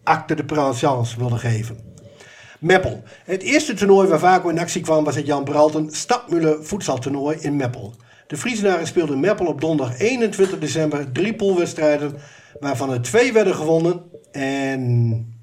acte 0.02 0.34
de 0.34 0.44
présence 0.44 1.18
wilde 1.18 1.38
geven. 1.38 1.87
Meppel. 2.58 3.02
Het 3.24 3.42
eerste 3.42 3.74
toernooi 3.74 4.08
waar 4.08 4.18
Vaco 4.18 4.48
in 4.48 4.58
actie 4.58 4.82
kwam 4.82 5.04
was 5.04 5.14
het 5.14 5.26
Jan 5.26 5.44
Bralten 5.44 5.90
Stadmulle 5.90 6.58
voetsaltoernooi 6.60 7.38
in 7.40 7.56
Meppel. 7.56 7.94
De 8.26 8.36
Friesenaren 8.36 8.86
speelden 8.86 9.20
Meppel 9.20 9.46
op 9.46 9.60
donderdag 9.60 9.98
21 9.98 10.58
december 10.58 11.12
drie 11.12 11.34
poolwedstrijden, 11.34 12.14
waarvan 12.60 12.92
er 12.92 13.02
twee 13.02 13.32
werden 13.32 13.54
gewonnen 13.54 14.02
en 14.32 15.36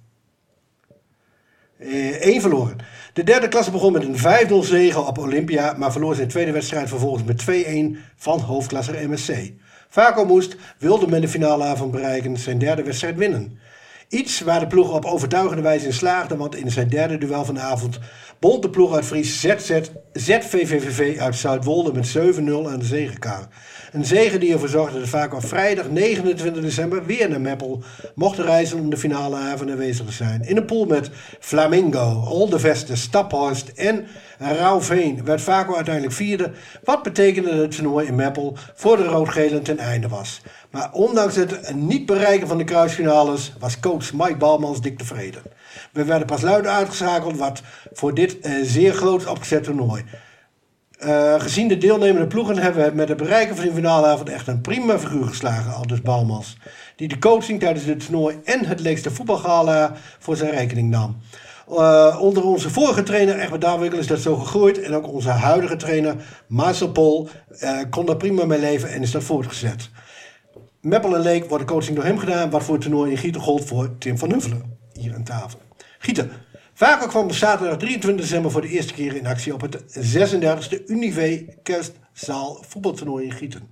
eh, 1.78 2.10
één 2.10 2.42
verloren. 2.42 2.78
De 3.14 3.24
derde 3.24 3.48
klasse 3.48 3.72
begon 3.72 3.92
met 3.92 4.04
een 4.04 4.48
5-0 4.64 4.68
zege 4.68 5.00
op 5.00 5.18
Olympia, 5.18 5.74
maar 5.78 5.92
verloor 5.92 6.16
zijn 6.16 6.28
tweede 6.28 6.52
wedstrijd 6.52 6.90
vervolgens 6.90 7.24
met 7.24 7.66
2-1 7.96 7.98
van 8.16 8.40
hoofdklasser 8.40 9.10
MSC. 9.10 9.32
Vaco 9.90 10.26
moest, 10.26 10.56
wilde 10.78 11.08
men 11.08 11.22
de 11.22 11.28
finale 11.28 11.64
avond 11.64 11.92
bereiken, 11.92 12.38
zijn 12.38 12.58
derde 12.58 12.84
wedstrijd 12.84 13.18
winnen. 13.18 13.60
Iets 14.16 14.40
waar 14.40 14.60
de 14.60 14.68
ploeg 14.68 14.94
op 14.94 15.06
overtuigende 15.06 15.62
wijze 15.62 15.86
in 15.86 15.94
slaagde, 15.94 16.38
want 16.38 16.56
in 16.56 16.72
zijn 16.72 16.88
derde 16.88 17.18
duel 17.18 17.46
van 17.46 17.56
de 17.56 17.62
avond 17.62 18.00
bond 18.40 18.62
de 18.62 18.70
ploeg 18.70 18.96
uit 18.96 19.06
Fries 19.06 19.40
ZZ, 19.40 19.80
ZVVVV 20.14 21.20
uit 21.20 21.36
Zuidwolde 21.36 21.94
met 21.94 22.18
7-0 22.18 22.72
aan 22.72 22.80
de 22.80 22.86
zegenkar. 22.86 23.48
Een 23.92 24.06
zege 24.06 24.38
die 24.38 24.54
ervoor 24.54 24.70
zorgde 24.70 25.00
dat 25.00 25.10
vaak 25.10 25.34
op 25.34 25.46
vrijdag 25.46 25.90
29 25.90 26.62
december 26.62 27.06
weer 27.06 27.30
naar 27.30 27.42
Meppel 27.42 27.84
mochten 28.16 28.46
reizen 28.46 28.80
om 28.80 28.90
de 28.90 28.98
finale 28.98 29.36
avond 29.36 29.72
aanwezig 29.72 30.06
te 30.06 30.12
zijn. 30.12 30.42
In 30.42 30.58
een 30.58 30.66
pool 30.66 30.86
met 30.86 31.10
Flamingo, 31.40 32.26
Oldeveste, 32.30 32.96
Staphorst 32.96 33.68
en 33.68 34.06
Rauwveen 34.40 35.26
werd 35.26 35.42
Vaco 35.42 35.76
uiteindelijk 35.76 36.16
vierde, 36.16 36.52
wat 36.84 37.04
betekende 37.04 37.50
dat 37.50 37.60
het 37.60 37.76
toernooi 37.76 38.08
in 38.08 38.16
Meppel 38.16 38.58
voor 38.76 38.98
de 38.98 39.04
rood-gelen 39.04 39.64
ten 39.64 39.78
einde 39.78 40.08
was. 40.08 40.42
Maar 40.76 40.90
ondanks 40.92 41.36
het 41.36 41.76
niet 41.76 42.06
bereiken 42.06 42.48
van 42.48 42.58
de 42.58 42.64
kruisfinales 42.64 43.54
was 43.60 43.80
coach 43.80 44.14
Mike 44.14 44.38
Balmans 44.38 44.82
dik 44.82 44.98
tevreden. 44.98 45.42
We 45.92 46.04
werden 46.04 46.28
pas 46.28 46.42
luid 46.42 46.68
uitgeschakeld 46.68 47.38
wat 47.38 47.62
voor 47.94 48.14
dit 48.14 48.38
uh, 48.42 48.54
zeer 48.64 48.94
groot 48.94 49.28
opgezet 49.28 49.64
toernooi. 49.64 50.04
Uh, 51.00 51.40
gezien 51.40 51.68
de 51.68 51.78
deelnemende 51.78 52.28
ploegen 52.28 52.58
hebben 52.58 52.86
we 52.86 52.96
met 52.96 53.08
het 53.10 53.18
bereiken 53.18 53.56
van 53.56 53.66
de 53.66 53.74
finaleavond 53.74 54.30
echt 54.30 54.48
een 54.48 54.62
prima 54.62 55.00
figuur 55.00 55.26
geslagen, 55.26 55.74
aldus 55.74 56.02
Balmans. 56.02 56.58
Die 56.96 57.08
de 57.08 57.20
coaching 57.20 57.60
tijdens 57.60 57.86
het 57.86 58.00
toernooi 58.00 58.40
en 58.44 58.66
het 58.66 58.80
leekste 58.80 59.12
voetbalgala 59.12 59.94
voor 60.20 60.36
zijn 60.36 60.52
rekening 60.52 60.90
nam. 60.90 61.18
Uh, 61.70 62.18
onder 62.22 62.44
onze 62.44 62.70
vorige 62.70 63.04
trainer 63.04 63.40
Egbert 63.40 63.62
Daarwinkel 63.62 64.00
is 64.00 64.08
dat 64.08 64.20
zo 64.20 64.36
gegroeid. 64.36 64.82
En 64.82 64.96
ook 64.96 65.08
onze 65.08 65.30
huidige 65.30 65.76
trainer 65.76 66.16
Marcel 66.48 66.92
Pol 66.92 67.30
kon 67.90 68.06
daar 68.06 68.18
prima 68.18 68.46
mee 68.46 68.60
leven 68.60 68.90
en 68.90 69.02
is 69.02 69.12
dat 69.12 69.24
voortgezet. 69.24 69.90
Meppel 70.86 71.16
en 71.16 71.22
Leek 71.22 71.46
wordt 71.46 71.68
de 71.68 71.74
coaching 71.74 71.96
door 71.96 72.06
hem 72.06 72.18
gedaan, 72.18 72.50
wat 72.50 72.64
voor 72.64 72.74
het 72.74 72.84
toernooi 72.84 73.12
in 73.12 73.18
Gieten 73.18 73.42
gold 73.42 73.66
voor 73.66 73.98
Tim 73.98 74.18
van 74.18 74.32
Huffelen. 74.32 74.78
Hier 74.94 75.16
aan 75.16 75.24
tafel. 75.24 75.60
Gieten. 76.00 76.32
Vaker 76.74 77.08
kwam 77.08 77.32
zaterdag 77.32 77.78
23 77.78 78.26
december 78.26 78.52
voor 78.52 78.62
de 78.62 78.68
eerste 78.68 78.94
keer 78.94 79.16
in 79.16 79.26
actie 79.26 79.54
op 79.54 79.62
het 79.62 79.84
36e 80.14 80.86
Unive 80.86 81.46
Kerstzaal 81.64 82.64
voetbaltoernooi 82.68 83.26
in 83.26 83.32
Gieten. 83.32 83.70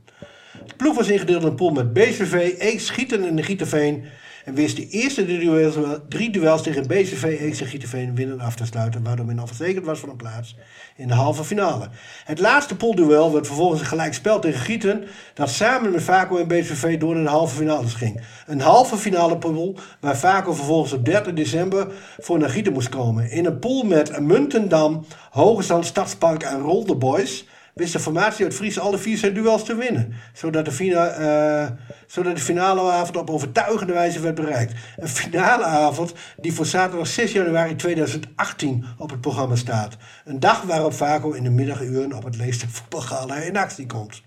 De 0.66 0.74
ploeg 0.78 0.96
was 0.96 1.10
ingedeeld 1.10 1.42
in 1.42 1.48
een 1.48 1.56
pool 1.56 1.72
met 1.72 1.94
BCV, 1.94 2.56
Eeks, 2.58 2.90
Gieten 2.90 3.24
en 3.24 3.44
Gietenveen 3.44 4.04
en 4.44 4.54
wist 4.54 4.76
de 4.76 4.88
eerste 4.88 5.26
drie 5.26 5.40
duels, 5.40 5.76
drie 6.10 6.30
duels 6.30 6.62
tegen 6.62 6.88
BCV, 6.88 7.24
Eeks 7.24 7.62
en 7.62 7.68
Gietenveen 7.68 8.16
winnen 8.16 8.40
af 8.40 8.56
te 8.56 8.66
sluiten, 8.66 9.04
waardoor 9.04 9.26
men 9.26 9.40
al 9.40 9.48
verzekerd 9.48 9.86
was 9.86 10.00
van 10.00 10.10
een 10.10 10.16
plaats 10.16 10.56
in 10.96 11.08
de 11.08 11.14
halve 11.14 11.44
finale. 11.44 11.90
Het 12.26 12.40
laatste 12.40 12.76
poolduel 12.76 13.34
werd 13.34 13.48
vervolgens 13.48 13.82
een 13.82 13.88
gelijkspel 13.88 14.40
tegen 14.40 14.60
Gieten, 14.60 15.04
dat 15.34 15.50
samen 15.50 15.92
met 15.92 16.04
Vaco 16.04 16.38
en 16.38 16.48
BCV 16.48 16.98
door 17.00 17.16
naar 17.16 17.24
de 17.24 17.30
halve 17.30 17.56
finales 17.56 17.94
ging. 17.94 18.22
Een 18.46 18.62
halve 18.62 18.98
finale 18.98 19.38
pool 19.38 19.76
waar 20.00 20.18
Vaco 20.18 20.54
vervolgens 20.54 20.94
op 20.94 21.06
30 21.06 21.34
december 21.34 21.88
voor 22.20 22.40
naar 22.40 22.50
Gieten 22.50 22.74
moest 22.74 22.90
komen. 22.90 23.32
In 23.32 23.46
een 23.46 23.60
pool 23.60 23.84
met 23.84 24.20
Muntendam, 24.20 25.06
Hogestand, 25.32 25.86
Stadspark 25.86 26.44
en 26.44 26.60
Rolde 26.60 26.96
Boys 26.96 27.46
wist 27.74 27.94
de 27.94 28.00
formatie 28.00 28.46
uit 28.46 28.54
Fries 28.54 28.80
alle 28.80 28.98
vier 28.98 29.18
zijn 29.18 29.34
duels 29.34 29.64
te 29.64 29.76
winnen. 29.76 30.14
Zodat 30.34 30.66
de, 30.66 30.72
fina, 30.72 31.20
uh, 31.20 31.70
zodat 32.08 32.36
de 32.36 32.42
finale 32.42 32.92
avond 32.92 33.18
op 33.18 33.30
overtuigende 33.30 33.94
wijze 33.94 34.20
werd 34.20 34.36
bereikt. 34.36 34.74
Een 34.98 35.08
finale 35.08 35.64
avond 35.64 36.14
die 36.38 36.54
voor 36.54 36.66
zaterdag 36.66 37.08
6 37.08 37.32
januari 37.32 37.76
2018 37.76 38.86
op 38.98 39.10
het 39.10 39.22
programma 39.22 39.56
staat. 39.56 39.98
Een 40.26 40.40
dag 40.40 40.62
waarop 40.62 40.94
Vaco 40.94 41.32
in 41.32 41.44
de 41.44 41.50
middaguren 41.50 42.14
op 42.14 42.24
het 42.24 42.36
leeste 42.36 42.70
voetbalgala 42.70 43.36
in 43.36 43.58
actie 43.58 43.86
komt. 43.86 44.22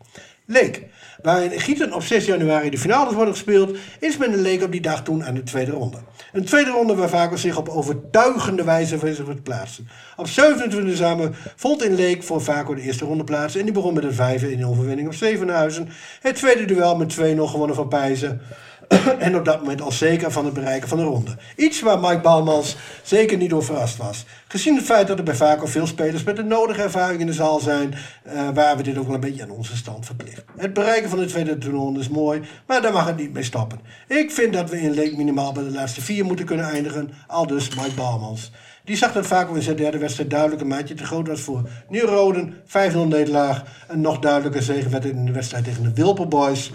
Leek. 0.47 0.84
Waarin 1.27 1.61
Gieten 1.61 1.93
op 1.93 2.03
6 2.03 2.24
januari 2.27 2.70
de 2.70 2.79
finales 2.79 3.14
worden 3.14 3.35
gespeeld, 3.35 3.77
is 4.01 4.16
men 4.16 4.31
de 4.31 4.37
Leek 4.37 4.62
op 4.62 4.72
die 4.72 4.81
dag 4.81 5.03
toen 5.03 5.24
aan 5.24 5.35
de 5.35 5.43
tweede 5.43 5.70
ronde. 5.70 5.99
Een 6.33 6.45
tweede 6.45 6.70
ronde 6.70 6.95
waar 6.95 7.09
Vaco 7.09 7.37
zich 7.37 7.57
op 7.57 7.68
overtuigende 7.68 8.64
wijze 8.64 8.99
wil 8.99 9.43
plaatsen. 9.43 9.89
Op 10.16 10.27
27 10.27 10.91
december 10.91 11.53
vond 11.57 11.85
in 11.85 11.95
Leek 11.95 12.22
voor 12.22 12.43
Vaco 12.43 12.74
de 12.74 12.81
eerste 12.81 13.05
ronde 13.05 13.24
plaats 13.24 13.57
en 13.57 13.64
die 13.64 13.72
begon 13.72 13.95
met 13.95 14.05
een 14.05 14.12
5 14.12 14.43
in 14.43 14.59
de 14.59 14.66
overwinning 14.66 15.09
op 15.09 15.14
Zevenhuizen. 15.14 15.89
Het 16.20 16.37
tweede 16.37 16.64
duel 16.64 16.97
met 16.97 17.16
2-0 17.20 17.20
gewonnen 17.37 17.77
van 17.77 17.89
Pijzen. 17.89 18.41
en 19.18 19.37
op 19.37 19.45
dat 19.45 19.59
moment 19.59 19.80
al 19.80 19.93
zeker 19.93 20.32
van 20.32 20.45
het 20.45 20.55
bereiken 20.55 20.89
van 20.89 20.99
de 20.99 21.05
ronde. 21.05 21.37
Iets 21.57 21.80
waar 21.80 21.99
Mike 21.99 22.20
Balmans 22.20 22.76
zeker 23.03 23.37
niet 23.37 23.51
door 23.51 23.64
verrast 23.64 23.97
was. 23.97 24.24
Gezien 24.49 24.76
het 24.76 24.84
feit 24.84 25.07
dat 25.07 25.18
er 25.18 25.24
bij 25.24 25.34
Vaco 25.34 25.66
veel 25.66 25.87
spelers 25.87 26.22
met 26.22 26.37
de 26.37 26.43
nodige 26.43 26.82
ervaring 26.82 27.20
in 27.20 27.26
de 27.26 27.32
zaal 27.32 27.61
zijn, 27.61 27.95
uh, 28.26 28.49
waren 28.55 28.76
we 28.76 28.82
dit 28.82 28.99
ook 28.99 29.07
wel 29.07 29.14
een 29.14 29.20
beetje 29.20 29.43
aan 29.43 29.51
onze 29.51 29.76
stand 29.76 30.07
verplicht. 30.07 30.45
Het 30.57 30.72
bereiken 30.72 31.11
van 31.11 31.18
de 31.18 31.26
tweede 31.26 31.59
toernooi 31.59 31.99
is 31.99 32.09
mooi, 32.09 32.43
maar 32.66 32.82
daar 32.82 32.93
mag 32.93 33.07
het 33.07 33.16
niet 33.16 33.32
mee 33.32 33.43
stoppen. 33.43 33.80
Ik 34.09 34.30
vind 34.30 34.53
dat 34.53 34.70
we 34.70 34.80
in 34.80 34.95
Leek 34.95 35.16
minimaal 35.16 35.53
bij 35.53 35.64
de 35.64 35.70
laatste 35.70 36.01
vier 36.01 36.24
moeten 36.24 36.47
kunnen 36.47 36.66
eindigen, 36.66 37.11
al 37.26 37.47
dus 37.47 37.74
Mike 37.74 37.95
Balmans. 37.95 38.51
Die 38.84 38.97
zag 38.97 39.12
dat 39.12 39.26
Vaco 39.26 39.55
in 39.55 39.62
zijn 39.62 39.76
derde 39.76 39.99
wedstrijd 39.99 40.30
duidelijk 40.30 40.61
een 40.61 40.68
maatje 40.68 40.95
te 40.95 41.05
groot 41.05 41.28
was 41.28 41.41
voor 41.41 41.68
Nieuw-Roden. 41.89 42.55
5-0 42.66 42.70
nederlaag. 43.09 43.62
Een 43.89 44.01
nog 44.01 44.18
duidelijker 44.18 44.62
zege 44.62 44.89
werd 44.89 45.05
in 45.05 45.24
de 45.24 45.32
wedstrijd 45.32 45.64
tegen 45.64 45.82
de 45.82 45.93
Wilper 45.95 46.28
Boys. 46.28 46.70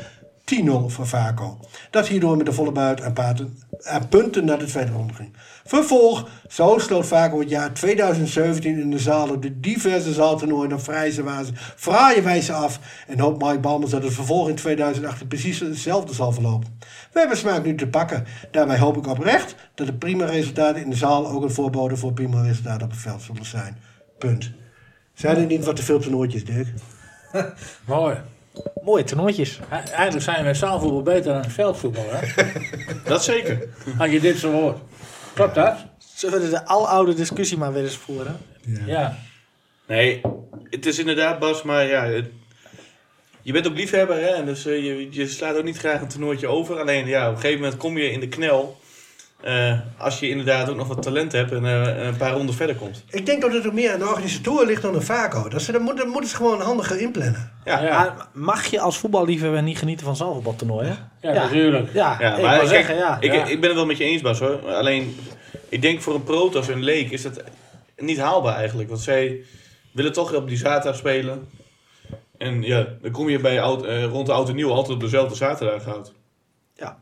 10-0 0.46 0.72
voor 0.88 1.08
Vaco. 1.08 1.60
Dat 1.89 2.08
hierdoor 2.08 2.38
met 2.38 2.46
de 2.46 2.54
volle 2.54 2.72
buit 2.72 3.02
en, 3.02 4.08
punten 4.10 4.46
naar 4.46 4.60
de 4.60 4.66
tweede 4.66 4.92
ronde 4.92 5.14
ging. 5.14 5.34
Vervolg, 5.66 6.30
zo 6.50 6.78
sloot 6.78 7.06
Vaco 7.06 7.39
het 7.39 7.50
jaar 7.50 7.74
2017 7.74 8.80
in 8.80 8.92
de 8.92 9.00
zaal 9.00 9.30
op 9.30 9.42
de 9.42 9.60
diverse 9.60 10.14
zaaltoernooien 10.14 10.74
op 10.74 10.84
vrije 10.84 11.24
fraaie 11.76 12.22
wijze 12.22 12.54
af. 12.54 12.80
En 13.08 13.20
hoopt 13.20 13.44
Mike 13.44 13.60
Balmers 13.60 13.92
dat 13.92 14.04
het 14.04 14.14
vervolg 14.14 14.50
in 14.50 14.56
2018 14.56 15.28
precies 15.28 15.60
hetzelfde 15.60 16.14
zal 16.14 16.32
verlopen. 16.32 16.80
We 17.12 17.20
hebben 17.20 17.38
smaak 17.38 17.66
nu 17.66 17.76
te 17.76 17.88
pakken. 17.88 18.26
Daarbij 18.52 18.80
hoop 18.80 18.98
ik 18.98 19.08
oprecht 19.08 19.56
dat 19.76 19.88
de 19.88 19.94
prima 19.94 20.26
resultaten 20.26 20.82
in 20.82 20.89
de 20.89 20.96
zaal 20.96 21.28
ook 21.28 21.44
een 21.44 21.52
voorbode 21.52 21.98
voor 21.98 22.14
prima 22.14 22.42
resultaten 22.42 22.84
op 22.86 22.92
het 22.92 23.00
veld 23.00 23.22
zullen 23.22 23.46
zijn. 23.46 23.78
Punt. 24.18 24.52
Zijn 25.14 25.38
er 25.38 25.46
niet 25.46 25.66
wat 25.66 25.76
te 25.76 25.84
veel 25.84 26.00
toernooitjes, 26.00 26.46
Dirk? 26.46 26.68
Mooi. 27.86 28.18
Mooie 28.84 29.04
toernooitjes. 29.04 29.60
Eigenlijk 29.70 30.22
zijn 30.22 30.43
wij 30.43 30.54
zaalvoetbal 30.54 31.02
beter 31.02 31.34
dan 31.34 31.52
veldvoetbal, 31.52 32.06
hè? 32.08 32.43
Dat 33.10 33.24
zeker. 33.24 33.68
Als 33.97 34.12
je 34.12 34.20
dit 34.20 34.38
zo 34.38 34.52
hoort. 34.52 34.78
Klopt 35.34 35.56
dat? 35.56 35.76
Zullen 36.16 36.41
we 36.41 36.49
de 36.49 36.66
aloude 36.66 37.14
discussie 37.14 37.58
maar 37.58 37.74
weer 37.74 37.84
eens 37.84 37.97
voeren? 37.97 38.38
Ja. 38.62 38.86
ja. 38.86 39.18
Nee, 39.88 40.22
het 40.70 40.86
is 40.86 40.99
inderdaad 40.99 41.39
Bas, 41.39 41.64
maar 41.64 41.86
ja... 41.86 42.06
Het, 42.06 42.26
je 43.41 43.52
bent 43.52 43.68
ook 43.68 43.76
liefhebber, 43.76 44.16
hè? 44.16 44.28
En 44.28 44.45
dus 44.45 44.66
uh, 44.66 44.86
je, 44.86 45.08
je 45.12 45.28
slaat 45.28 45.56
ook 45.56 45.64
niet 45.64 45.78
graag 45.78 46.02
een 46.02 46.08
toernooitje 46.08 46.47
over. 46.47 46.80
Alleen 46.80 47.08
ja, 47.08 47.28
op 47.30 47.36
een 47.36 47.41
gegeven 47.41 47.62
moment 47.62 47.80
kom 47.80 47.97
je 47.97 48.12
in 48.12 48.20
de 48.20 48.28
knel... 48.28 48.80
Uh, 49.46 49.80
als 49.98 50.20
je 50.20 50.30
inderdaad 50.30 50.70
ook 50.70 50.76
nog 50.76 50.88
wat 50.88 51.02
talent 51.02 51.32
hebt 51.32 51.52
en 51.52 51.64
uh, 51.64 52.04
een 52.06 52.18
paar 52.18 52.34
ronden 52.34 52.56
verder 52.56 52.76
komt. 52.76 53.04
Ik 53.10 53.26
denk 53.26 53.42
dat 53.42 53.54
het 53.54 53.68
ook 53.68 53.74
meer 53.74 53.94
aan 53.94 54.00
de 54.00 54.08
organisatoren 54.08 54.68
ligt 54.68 54.82
dan 54.82 54.96
een 54.96 55.02
Vaco. 55.02 55.50
Dat 55.50 55.62
ze, 55.62 55.72
dat 55.72 55.82
moeten, 55.82 56.10
moeten 56.10 56.30
ze 56.30 56.36
gewoon 56.36 56.62
handiger 56.62 57.00
inplannen. 57.00 57.52
Ja. 57.66 57.84
ja. 57.84 58.28
Mag 58.34 58.66
je 58.66 58.80
als 58.80 58.98
voetballiefhebber 58.98 59.64
niet 59.64 59.78
genieten 59.78 60.06
van 60.06 60.16
zaalvoetbaltoernooien? 60.16 60.98
Ja, 61.22 61.34
ja, 61.34 61.44
natuurlijk. 61.44 61.94
Ja, 61.94 62.18
ja, 62.20 62.36
ik 62.36 62.42
maar 62.42 62.68
zeggen, 62.68 62.96
ja. 62.96 63.18
Ik, 63.20 63.34
ik 63.34 63.60
ben 63.60 63.70
het 63.70 63.78
wel 63.78 63.86
met 63.86 63.98
je 63.98 64.04
eens, 64.04 64.22
Bas 64.22 64.39
hoor. 64.39 64.74
Alleen, 64.74 65.16
ik 65.70 65.82
denk 65.82 66.02
voor 66.02 66.16
een 66.16 66.24
Protos 66.24 66.70
en 66.70 66.84
Leek 66.84 67.12
is 67.12 67.22
dat 67.22 67.44
niet 67.98 68.20
haalbaar 68.20 68.56
eigenlijk. 68.56 68.89
Want 68.89 69.02
zij 69.02 69.42
willen 69.92 70.14
toch 70.14 70.34
op 70.34 70.48
die 70.48 70.58
zaterdag 70.58 70.96
spelen. 70.96 71.50
En 72.38 72.64
ja, 72.64 72.88
dan 73.02 73.12
kom 73.12 73.30
je 73.30 73.39
bij 73.39 73.62
oud, 73.62 73.86
uh, 73.86 74.04
rond 74.04 74.26
de 74.26 74.34
oud 74.34 74.50
en 74.50 74.56
nieuw 74.56 74.72
altijd 74.72 74.94
op 74.94 75.00
dezelfde 75.00 75.36
zaterdag 75.36 75.96
uit. 75.96 76.14
Ja, 76.76 76.98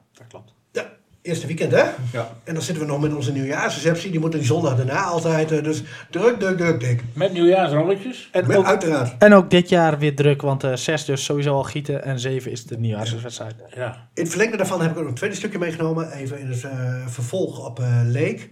Eerste 1.30 1.47
weekend, 1.47 1.71
hè? 1.71 1.84
Ja. 2.11 2.32
En 2.43 2.53
dan 2.53 2.63
zitten 2.63 2.84
we 2.86 2.91
nog 2.91 3.01
met 3.01 3.13
onze 3.15 3.32
nieuwjaarsreceptie. 3.32 4.11
Die 4.11 4.19
moet 4.19 4.32
die 4.32 4.43
zondag 4.43 4.75
daarna 4.75 5.03
altijd. 5.03 5.51
eh, 5.51 5.63
Dus 5.63 5.84
druk, 6.09 6.39
druk, 6.39 6.57
druk, 6.57 6.80
dik. 6.80 7.03
Met 7.13 7.34
nieuwjaarsrolletjes. 7.34 8.30
En 8.32 8.47
Met, 8.47 8.57
ook, 8.57 8.65
uiteraard. 8.65 9.15
en 9.19 9.34
ook 9.34 9.49
dit 9.49 9.69
jaar 9.69 9.99
weer 9.99 10.15
druk, 10.15 10.41
want 10.41 10.63
eh 10.63 10.75
6 10.75 11.05
dus 11.05 11.23
sowieso 11.23 11.53
al 11.53 11.63
gieten 11.63 12.03
en 12.03 12.19
7 12.19 12.51
is 12.51 12.65
de 12.65 12.77
nieuwjaarswedstrijd. 12.77 13.55
Ja. 13.75 14.07
In 14.13 14.21
het 14.21 14.30
verlengde 14.30 14.57
daarvan 14.57 14.82
heb 14.82 14.91
ik 14.91 14.95
ook 14.95 15.01
nog 15.01 15.11
een 15.11 15.17
tweede 15.17 15.36
stukje 15.36 15.59
meegenomen. 15.59 16.11
Even 16.11 16.39
in 16.39 16.47
het 16.49 16.63
eh, 16.63 17.07
vervolg 17.07 17.65
op 17.65 17.80
eh 17.80 18.01
Leek. 18.05 18.49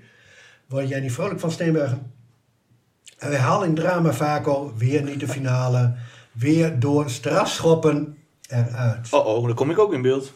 Word 0.67 0.89
jij 0.89 0.99
niet 0.99 1.13
vrolijk 1.13 1.39
van 1.39 1.51
Steenbergen? 1.51 2.11
Een 3.19 3.31
herhaling 3.31 3.75
drama 3.75 4.13
Vaco. 4.13 4.73
Weer 4.77 5.03
niet 5.03 5.19
de 5.19 5.27
finale. 5.27 5.93
Weer 6.31 6.79
door 6.79 7.09
strafschoppen 7.09 8.17
eruit. 8.49 9.07
Oh, 9.11 9.25
oh, 9.27 9.45
dan 9.45 9.55
kom 9.55 9.71
ik 9.71 9.79
ook 9.79 9.93
in 9.93 10.01
beeld. 10.01 10.31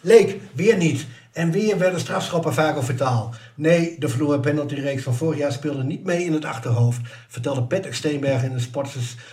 Leek, 0.00 0.36
weer 0.52 0.76
niet. 0.76 1.06
En 1.32 1.50
weer 1.50 1.78
werden 1.78 2.00
strafschoppen 2.00 2.54
vaak 2.54 2.82
vertaald. 2.82 3.36
Nee, 3.54 3.96
de 3.98 4.08
verloren 4.08 4.40
penaltyreeks 4.40 5.02
van 5.02 5.14
vorig 5.14 5.38
jaar 5.38 5.52
speelde 5.52 5.84
niet 5.84 6.04
mee 6.04 6.24
in 6.24 6.32
het 6.32 6.44
achterhoofd, 6.44 7.00
vertelde 7.28 7.62
Patrick 7.62 7.94
Steenberg 7.94 8.42
in 8.42 8.52
het 8.52 8.68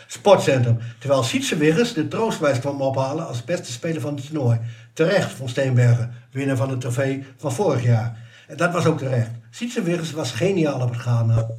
sportcentrum. 0.07 0.77
Terwijl 0.99 1.23
Sietse 1.23 1.57
Wiggers 1.57 1.93
de 1.93 2.07
troostprijs 2.07 2.59
kwam 2.59 2.81
ophalen 2.81 3.27
als 3.27 3.43
beste 3.43 3.71
speler 3.71 4.01
van 4.01 4.15
het 4.15 4.25
toernooi. 4.25 4.59
Terecht 4.93 5.31
vond 5.31 5.49
Steenbergen, 5.49 6.13
winnaar 6.31 6.55
van 6.55 6.69
de 6.69 6.77
trofee 6.77 7.25
van 7.37 7.53
vorig 7.53 7.83
jaar. 7.83 8.27
En 8.47 8.57
dat 8.57 8.73
was 8.73 8.85
ook 8.85 8.97
terecht. 8.97 9.31
Sietse 9.49 9.81
Wiggers 9.81 10.11
was 10.11 10.31
geniaal 10.31 10.81
op 10.81 10.89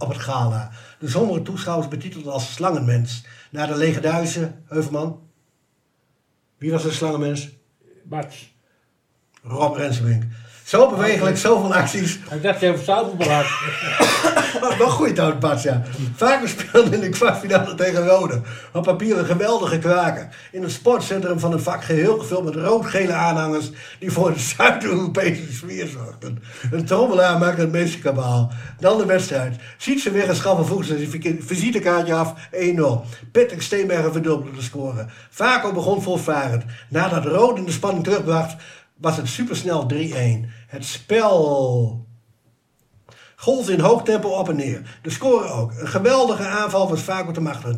het, 0.08 0.18
gala. 0.18 0.70
De 0.98 1.08
sommige 1.08 1.42
toeschouwers 1.42 1.88
betiteld 1.88 2.26
als 2.26 2.52
slangenmens. 2.52 3.24
Na 3.50 3.66
de 3.66 3.76
legendarische 3.76 4.52
Heuvelman. 4.66 5.20
Wie 6.58 6.70
was 6.70 6.82
de 6.82 6.90
slangenmens? 6.90 7.48
Bats. 8.04 8.58
Rob 9.42 9.76
Rensewink. 9.76 10.22
Zo 10.70 10.90
bewegelijk, 10.90 11.36
zoveel 11.36 11.74
acties. 11.74 12.18
Ik 12.30 12.42
dacht 12.42 12.60
je 12.60 12.68
over 12.70 12.84
Zoutenbal 12.84 13.28
had. 13.28 13.46
Maar 14.60 14.78
wel 14.78 14.88
goed 14.88 15.18
oud 15.18 15.40
Bas, 15.40 15.62
ja. 15.62 15.82
Vaker 16.16 16.48
speelde 16.48 16.94
in 16.94 17.00
de 17.00 17.08
kwartfinale 17.08 17.74
tegen 17.74 18.06
Rode. 18.06 18.40
Op 18.72 18.82
papier 18.82 19.18
een 19.18 19.24
geweldige 19.24 19.78
kwaker. 19.78 20.28
In 20.52 20.62
het 20.62 20.70
sportcentrum 20.70 21.38
van 21.38 21.52
het 21.52 21.62
vak 21.62 21.84
geheel 21.84 22.18
gevuld 22.18 22.44
met 22.44 22.54
rood-gele 22.54 23.12
aanhangers... 23.12 23.70
die 23.98 24.10
voor 24.10 24.28
een 24.28 24.38
Zuid-Europese 24.38 25.52
sfeer 25.52 25.86
zorgden. 25.86 26.42
Een 26.70 26.84
trommelaar 26.84 27.38
maakte 27.38 27.60
het 27.60 27.72
meeste 27.72 27.98
kabaal. 27.98 28.52
Dan 28.78 28.98
de 28.98 29.06
wedstrijd. 29.06 29.56
Ziet 29.78 30.00
ze 30.00 30.10
weer 30.10 30.28
een 30.28 30.34
schaffe 30.34 30.64
voet 30.64 30.86
zijn 30.86 31.42
visitekaartje 31.42 32.14
af. 32.14 32.34
1-0. 32.52 32.58
Patrick 33.32 33.62
Steenbergen 33.62 34.12
verdubbelde 34.12 34.56
de 34.56 34.62
score. 34.62 35.06
Vaco 35.30 35.72
begon 35.72 36.02
volvarend. 36.02 36.64
Nadat 36.88 37.24
Rode 37.24 37.60
in 37.60 37.66
de 37.66 37.72
spanning 37.72 38.04
terugbracht... 38.04 38.56
was 39.00 39.16
het 39.16 39.28
supersnel 39.28 39.86
3-1. 39.92 39.96
Het 40.66 40.84
spel 40.84 42.08
golfde 43.36 43.72
in 43.72 43.80
hoog 43.80 44.02
tempo 44.02 44.28
op 44.28 44.48
en 44.48 44.56
neer. 44.56 44.98
De 45.02 45.10
score 45.10 45.48
ook. 45.48 45.72
Een 45.78 45.88
geweldige 45.88 46.46
aanval 46.46 46.88
was 46.88 47.00
Vaco 47.00 47.30
te 47.30 47.40
machtig. 47.40 47.74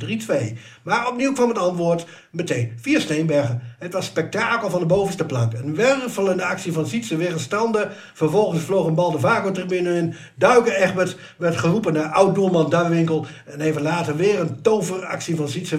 3-2. 0.52 0.58
Maar 0.82 1.08
opnieuw 1.08 1.32
kwam 1.32 1.48
het 1.48 1.58
antwoord 1.58 2.06
meteen. 2.30 2.72
Vier 2.80 3.00
Steenbergen. 3.00 3.62
Het 3.78 3.92
was 3.92 4.04
spektakel 4.04 4.70
van 4.70 4.80
de 4.80 4.86
bovenste 4.86 5.26
plank. 5.26 5.52
Een 5.52 5.74
wervelende 5.74 6.44
actie 6.44 6.72
van 6.72 6.86
Sietse 6.86 7.32
standen. 7.36 7.90
Vervolgens 8.14 8.62
vloog 8.62 8.86
een 8.86 8.94
bal 8.94 9.10
de 9.10 9.18
Vaco-tribune 9.18 9.96
in. 9.96 10.14
Duiken 10.34 10.76
Egbert 10.76 11.16
werd 11.36 11.56
geroepen 11.56 11.92
naar 11.92 12.12
oud-doelman 12.12 12.70
Duiwinkel. 12.70 13.26
En 13.44 13.60
even 13.60 13.82
later 13.82 14.16
weer 14.16 14.40
een 14.40 14.62
toveractie 14.62 15.36
van 15.36 15.48
Sietse. 15.48 15.78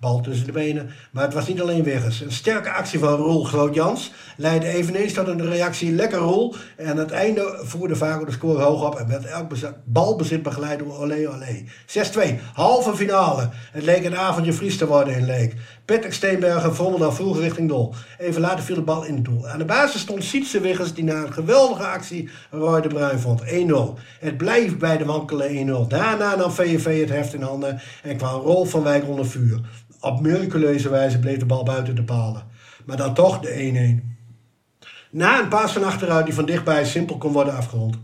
Bal 0.00 0.20
tussen 0.20 0.46
de 0.46 0.52
benen. 0.52 0.90
Maar 1.12 1.24
het 1.24 1.34
was 1.34 1.46
niet 1.48 1.60
alleen 1.60 1.82
Wiggers. 1.82 2.20
Een 2.20 2.32
sterke 2.32 2.70
actie 2.70 2.98
van 2.98 3.14
Roel 3.14 3.44
Groot-Jans 3.44 4.12
leidde 4.36 4.66
eveneens 4.66 5.12
tot 5.12 5.26
een 5.26 5.46
reactie 5.50 5.92
lekker 5.92 6.18
Roel. 6.18 6.54
En 6.76 6.86
aan 6.86 6.96
het 6.96 7.10
einde 7.10 7.60
voerde 7.62 7.96
Vago 7.96 8.24
de 8.24 8.32
score 8.32 8.62
hoog 8.62 8.86
op 8.86 8.94
en 8.94 9.08
werd 9.08 9.24
elk 9.24 9.48
bezit- 9.48 9.84
balbezit 9.84 10.42
begeleid 10.42 10.78
door 10.78 10.98
Olé 10.98 11.28
Olé. 11.28 11.64
6-2, 11.86 12.38
halve 12.54 12.96
finale. 12.96 13.48
Het 13.72 13.82
leek 13.82 14.04
een 14.04 14.16
avondje 14.16 14.52
Fries 14.52 14.76
te 14.76 14.86
worden 14.86 15.16
in 15.16 15.24
Leek. 15.24 15.54
Patrick 15.84 16.12
Steenbergen 16.12 16.74
vommelde 16.74 17.04
al 17.04 17.12
vroeg 17.12 17.38
richting 17.38 17.68
doel. 17.68 17.94
Even 18.18 18.40
later 18.40 18.64
viel 18.64 18.74
de 18.74 18.82
bal 18.82 19.04
in 19.04 19.14
het 19.14 19.24
doel. 19.24 19.48
Aan 19.48 19.58
de 19.58 19.64
basis 19.64 20.00
stond 20.00 20.24
Sietse 20.24 20.60
Wiggers 20.60 20.94
die 20.94 21.04
na 21.04 21.22
een 21.22 21.32
geweldige 21.32 21.86
actie 21.86 22.30
Roy 22.50 22.80
de 22.80 22.88
Bruin 22.88 23.18
vond. 23.18 23.42
1-0. 23.42 23.98
Het 24.20 24.36
blijft 24.36 24.78
bij 24.78 24.96
de 24.96 25.04
wankele 25.04 25.48
1-0. 25.84 25.86
Daarna 25.88 26.36
nam 26.36 26.50
VVV 26.50 27.00
het 27.00 27.08
heft 27.10 27.34
in 27.34 27.42
handen 27.42 27.80
en 28.02 28.16
kwam 28.16 28.40
Rolf 28.40 28.70
van 28.70 28.82
Wijk 28.82 29.08
onder 29.08 29.26
vuur. 29.26 29.60
Op 30.00 30.20
miraculeuze 30.20 30.88
wijze 30.88 31.18
bleef 31.18 31.38
de 31.38 31.46
bal 31.46 31.62
buiten 31.62 31.94
de 31.94 32.04
palen. 32.04 32.46
Maar 32.84 32.96
dan 32.96 33.14
toch 33.14 33.40
de 33.40 34.00
1-1. 34.02 34.86
Na 35.10 35.40
een 35.40 35.48
paas 35.48 35.72
van 35.72 35.84
achteruit 35.84 36.24
die 36.24 36.34
van 36.34 36.46
dichtbij 36.46 36.84
simpel 36.84 37.18
kon 37.18 37.32
worden 37.32 37.56
afgerond. 37.56 37.98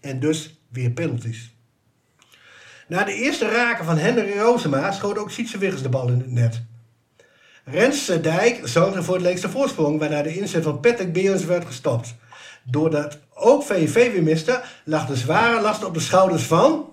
En 0.00 0.20
dus 0.20 0.58
weer 0.68 0.90
penalties. 0.90 1.54
Na 2.88 3.04
de 3.04 3.14
eerste 3.14 3.48
raken 3.48 3.84
van 3.84 3.98
Henry 3.98 4.38
Roosema 4.38 4.92
schoot 4.92 5.18
ook 5.18 5.30
Sietse 5.30 5.58
de 5.58 5.88
bal 5.88 6.08
in 6.08 6.18
het 6.18 6.30
net. 6.30 6.62
Rens 7.64 8.06
Dijk 8.06 8.60
zorgde 8.64 9.02
voor 9.02 9.14
het 9.14 9.22
leekste 9.22 9.48
voorsprong, 9.48 9.98
waarna 9.98 10.22
de 10.22 10.36
inzet 10.36 10.62
van 10.62 10.80
Patrick 10.80 11.12
Beers 11.12 11.44
werd 11.44 11.64
gestopt. 11.64 12.14
Doordat 12.62 13.18
ook 13.34 13.62
VVV 13.62 14.12
weer 14.12 14.22
miste, 14.22 14.62
lag 14.84 15.06
de 15.06 15.16
zware 15.16 15.60
last 15.60 15.84
op 15.84 15.94
de 15.94 16.00
schouders 16.00 16.42
van 16.42 16.92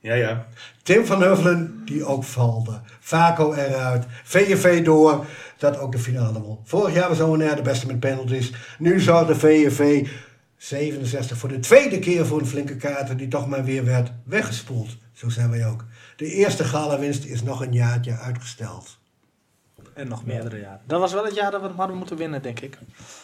Ja, 0.00 0.14
ja. 0.14 0.46
Tim 0.90 1.06
van 1.06 1.22
Huffelen, 1.22 1.82
die 1.84 2.04
ook 2.04 2.24
valde. 2.24 2.80
Vaco 3.00 3.52
eruit. 3.52 4.04
VVV 4.24 4.84
door, 4.84 5.26
dat 5.58 5.78
ook 5.78 5.92
de 5.92 5.98
finale 5.98 6.40
won. 6.40 6.58
Vorig 6.64 6.94
jaar 6.94 7.08
was 7.08 7.20
ONR 7.20 7.56
de 7.56 7.62
beste 7.62 7.86
met 7.86 8.00
penalties. 8.00 8.52
Nu 8.78 9.00
zorgde 9.00 9.34
VVV 9.34 10.08
67 10.56 11.38
voor 11.38 11.48
de 11.48 11.58
tweede 11.58 11.98
keer 11.98 12.26
voor 12.26 12.40
een 12.40 12.46
flinke 12.46 12.76
kaarten 12.76 13.16
die 13.16 13.28
toch 13.28 13.48
maar 13.48 13.64
weer 13.64 13.84
werd 13.84 14.12
weggespoeld. 14.24 14.96
Zo 15.12 15.28
zijn 15.28 15.50
wij 15.50 15.66
ook. 15.66 15.84
De 16.16 16.26
eerste 16.32 16.64
gala-winst 16.64 17.24
is 17.24 17.42
nog 17.42 17.62
een 17.62 17.72
jaartje 17.72 18.18
uitgesteld. 18.18 18.99
En 20.00 20.08
nog 20.08 20.24
meerdere 20.24 20.60
jaren. 20.60 20.80
Dat 20.86 21.00
was 21.00 21.12
wel 21.12 21.24
het 21.24 21.34
jaar 21.34 21.50
dat 21.50 21.60
we 21.60 21.68
hadden 21.76 21.96
moeten 21.96 22.16
winnen, 22.16 22.42
denk 22.42 22.60
ik. 22.60 22.78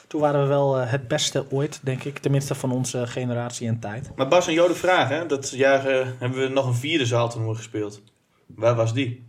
Toen 0.07 0.21
waren 0.21 0.43
we 0.43 0.47
wel 0.47 0.81
eh, 0.81 0.91
het 0.91 1.09
beste 1.09 1.51
ooit, 1.51 1.81
denk 1.83 2.05
ik. 2.05 2.19
Tenminste 2.19 2.55
van 2.55 2.73
onze 2.73 3.07
generatie 3.07 3.69
en 3.69 3.79
tijd. 3.79 4.11
Maar 4.17 4.29
Bas 4.29 4.47
en 4.47 4.53
Jode 4.53 4.75
vraag, 4.75 5.09
hè? 5.09 5.27
Dat 5.27 5.51
jaar 5.51 5.87
eh, 5.87 6.07
hebben 6.19 6.39
we 6.39 6.49
nog 6.49 6.67
een 6.67 6.75
vierde 6.75 7.07
zaaltoernooi 7.07 7.57
gespeeld. 7.57 8.03
Waar 8.47 8.75
was 8.75 8.95
die? 8.95 9.27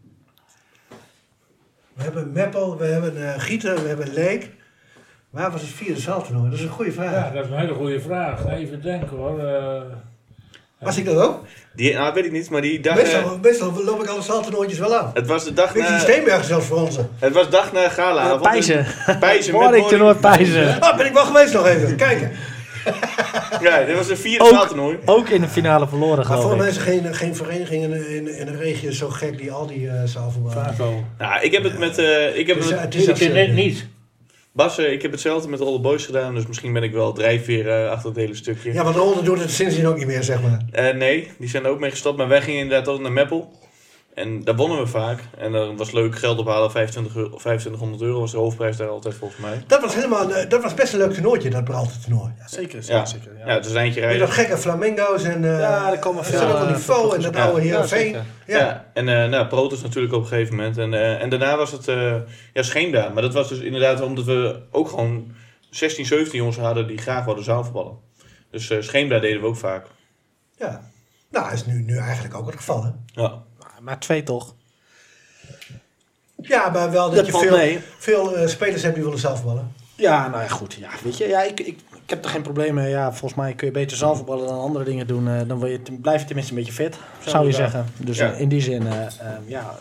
We 1.93 2.03
hebben 2.03 2.31
Meppel, 2.31 2.77
we 2.77 2.85
hebben 2.85 3.33
eh, 3.33 3.39
Gieten, 3.39 3.81
we 3.81 3.87
hebben 3.87 4.13
Leek. 4.13 4.51
Waar 5.29 5.51
was 5.51 5.61
het 5.61 5.69
vierde 5.69 5.99
zaaltoernooi? 5.99 6.49
Dat 6.49 6.59
is 6.59 6.65
een 6.65 6.71
goede 6.71 6.91
vraag. 6.91 7.11
Ja, 7.11 7.31
dat 7.31 7.43
is 7.45 7.51
een 7.51 7.57
hele 7.57 7.73
goede 7.73 8.01
vraag. 8.01 8.45
Even 8.45 8.81
denken 8.81 9.17
hoor. 9.17 9.39
Eh, 9.39 9.81
Was 10.79 10.97
ik 10.97 11.05
dat 11.05 11.27
ook? 11.27 11.45
Die, 11.77 11.93
nou, 11.93 12.13
weet 12.13 12.25
ik 12.25 12.31
niet, 12.31 12.49
maar 12.49 12.61
die 12.61 12.79
dag... 12.79 12.97
eh, 12.97 13.03
Meestal, 13.03 13.39
meestal 13.41 13.83
loop 13.83 14.03
ik 14.03 14.09
alle 14.09 14.21
zaaltoernooitjes 14.21 14.79
wel 14.79 14.95
af. 14.95 15.13
het 15.13 15.27
was 15.27 15.43
de 15.43 15.53
dag 15.53 15.75
na... 15.75 15.99
Steenbergen 15.99 16.45
zelfs 16.45 16.65
voor 16.65 16.77
ons. 16.77 16.97
Het 17.19 17.33
was 17.33 17.49
dag 17.49 17.71
na 17.73 17.89
galaavond. 17.89 18.41
Pijzen. 18.41 18.85
Pijzen 19.19 19.51
met 19.57 19.61
Boring 19.61 19.87
toernooi 19.87 20.13
bowling. 20.15 20.37
Pijzen. 20.37 20.77
Oh, 20.83 20.95
ben 20.97 21.05
ik 21.05 21.13
wel 21.13 21.25
geweest 21.25 21.53
nog 21.53 21.67
even. 21.67 21.95
Kijken. 21.95 22.31
Ja, 23.61 23.83
dit 23.83 23.95
was 23.95 24.07
de 24.07 24.15
vierde 24.17 24.43
Ook, 24.45 24.49
zaaltoernooi. 24.51 24.97
ook 25.05 25.29
in 25.29 25.41
de 25.41 25.47
finale 25.47 25.87
verloren, 25.87 26.27
Maar 26.27 26.37
volgens 26.37 26.59
mij 26.61 26.69
is 26.69 26.75
er 26.75 26.81
geen, 26.81 27.15
geen 27.15 27.35
vereniging 27.35 27.83
in, 27.83 28.09
in, 28.15 28.37
in 28.37 28.45
de 28.45 28.57
regio 28.57 28.91
zo 28.91 29.09
gek 29.09 29.37
die 29.37 29.51
al 29.51 29.67
die 29.67 29.81
uh, 29.81 29.91
zaalvoetballen. 30.05 30.75
Vaco. 30.75 31.03
Nou, 31.17 31.41
ik 31.41 31.51
heb 31.51 31.63
het 31.63 31.77
met... 31.79 31.97
eh, 31.97 32.37
ik 32.37 32.47
heb 32.47 32.55
Dus, 32.57 32.65
het 32.65 32.73
eh, 32.75 32.81
met 32.83 32.93
het 33.07 33.21
is 33.21 33.27
net 33.27 33.47
eh, 33.47 33.53
niet. 33.53 33.87
Bas, 34.57 34.77
eh, 34.77 34.91
ik 34.91 35.01
heb 35.01 35.11
hetzelfde 35.11 35.49
met 35.49 35.59
Rolle 35.59 35.79
Boys 35.79 36.05
gedaan, 36.05 36.35
dus 36.35 36.47
misschien 36.47 36.73
ben 36.73 36.83
ik 36.83 36.91
wel 36.91 37.13
drijfveer 37.13 37.69
eh, 37.69 37.89
achter 37.89 38.09
het 38.09 38.17
hele 38.17 38.35
stukje. 38.35 38.73
Ja, 38.73 38.83
want 38.83 38.95
Ronde 38.95 39.23
doet 39.23 39.39
het 39.39 39.51
sindsdien 39.51 39.87
ook 39.87 39.97
niet 39.97 40.07
meer, 40.07 40.23
zeg 40.23 40.41
maar. 40.41 40.61
Eh, 40.71 40.95
nee, 40.95 41.31
die 41.37 41.49
zijn 41.49 41.65
er 41.65 41.69
ook 41.69 41.79
mee 41.79 41.89
gestopt, 41.89 42.17
maar 42.17 42.27
wij 42.27 42.41
gingen 42.41 42.61
inderdaad 42.61 42.87
ook 42.87 43.01
naar 43.01 43.11
Meppel. 43.11 43.51
En 44.17 44.43
daar 44.43 44.55
wonnen 44.55 44.77
we 44.79 44.87
vaak. 44.87 45.19
En 45.37 45.51
dan 45.51 45.77
was 45.77 45.91
leuk 45.91 46.15
geld 46.17 46.37
ophalen, 46.39 46.71
25 46.71 47.15
euro, 47.15 47.29
2500 47.29 48.01
euro 48.01 48.19
was 48.19 48.31
de 48.31 48.37
hoofdprijs 48.37 48.77
daar 48.77 48.87
altijd 48.89 49.15
volgens 49.15 49.39
mij. 49.41 49.63
Dat 49.67 49.81
was, 49.81 49.95
helemaal, 49.95 50.33
eh, 50.33 50.49
dat 50.49 50.61
was 50.63 50.73
best 50.73 50.93
een 50.93 50.99
leuk 50.99 51.13
toernooitje, 51.13 51.49
dat 51.49 51.63
Bralte 51.63 51.99
toernooi. 51.99 52.31
Zeker, 52.45 52.83
Ja, 52.87 53.05
zeker. 53.05 53.31
ja. 53.45 53.53
het 53.53 53.65
is 53.65 53.71
een 53.71 53.77
eindje 53.77 53.99
Met 54.01 54.09
rijden. 54.09 54.27
dat 54.27 54.35
gekke 54.35 54.57
flamingo's 54.57 55.23
en 55.23 55.43
uh, 55.43 55.59
Ja, 55.59 55.91
er 55.91 55.99
komen 55.99 56.25
veel, 56.25 56.49
op 56.49 56.55
eh, 56.55 56.67
niveau 56.71 57.15
en 57.15 57.21
dat 57.21 57.35
oude 57.35 57.61
Ja, 57.61 57.67
Heerenveen. 57.67 57.99
zeker. 57.99 58.23
Ja, 58.47 58.57
Ja. 58.57 58.85
en 58.93 59.07
eh 59.09 59.29
nou, 59.29 59.47
Protos 59.47 59.81
natuurlijk 59.81 60.13
op 60.13 60.21
een 60.21 60.27
gegeven 60.27 60.55
moment. 60.55 60.77
En, 60.77 60.93
eh, 60.93 61.21
en 61.21 61.29
daarna 61.29 61.57
was 61.57 61.71
het 61.71 61.87
eh 61.87 62.15
ja, 62.53 62.63
Scheemda. 62.63 63.09
Maar 63.09 63.21
dat 63.21 63.33
was 63.33 63.49
dus 63.49 63.59
inderdaad 63.59 64.01
omdat 64.01 64.25
we 64.25 64.59
ook 64.71 64.89
gewoon 64.89 65.31
16, 65.69 66.05
17 66.05 66.37
jongens 66.39 66.57
hadden 66.57 66.87
die 66.87 66.97
graag 66.97 67.25
wilden 67.25 67.43
zaalvoetballen. 67.43 67.97
Dus 68.51 68.69
eh 68.69 68.81
Scheemda 68.81 69.19
deden 69.19 69.41
we 69.41 69.47
ook 69.47 69.57
vaak. 69.57 69.85
ja. 70.57 70.81
Nou, 71.31 71.53
is 71.53 71.65
nu, 71.65 71.81
nu 71.83 71.97
eigenlijk 71.97 72.35
ook 72.35 72.45
het 72.45 72.55
geval, 72.55 72.83
hè? 72.83 72.89
Ja. 73.21 73.43
Maar 73.79 73.99
twee 73.99 74.23
toch? 74.23 74.53
Ja, 76.41 76.69
maar 76.69 76.91
wel 76.91 77.05
dat, 77.05 77.15
Dat 77.15 77.25
je 77.25 77.31
veel, 77.31 77.57
mee. 77.57 77.79
veel 77.97 78.35
eh, 78.37 78.47
spelers 78.47 78.81
hebt 78.81 78.95
die 78.95 79.03
willen 79.03 79.19
zelfballen. 79.19 79.71
Ja, 79.95 80.27
nou 80.27 80.41
ja, 80.41 80.47
goed. 80.47 80.73
Ja, 80.73 80.89
weet 81.03 81.17
je, 81.17 81.27
ja, 81.27 81.41
ik, 81.43 81.59
ik, 81.59 81.79
ik 82.03 82.09
heb 82.09 82.23
er 82.23 82.29
geen 82.29 82.41
probleem 82.41 82.73
mee. 82.73 82.89
Ja, 82.89 83.09
volgens 83.09 83.33
mij 83.33 83.53
kun 83.53 83.67
je 83.67 83.73
beter 83.73 83.97
zaalvoetballen 83.97 84.47
dan 84.47 84.59
andere 84.59 84.83
dingen 84.85 85.07
doen. 85.07 85.27
eh, 85.27 85.41
dan 85.47 85.57
word 85.59 85.71
je, 85.71 85.91
blijf 86.01 86.19
je 86.21 86.25
tenminste 86.25 86.53
een 86.53 86.57
beetje 86.59 86.73
fit, 86.73 86.97
zou 87.25 87.45
je 87.45 87.51
zeggen. 87.53 87.85
Dus 87.97 88.17
Ja. 88.17 88.31
eh, 88.33 88.39
in 88.39 88.49
die 88.49 88.61
zin, 88.61 88.87
eh, 88.87 89.01
eh, 89.05 89.09
ja, 89.45 89.75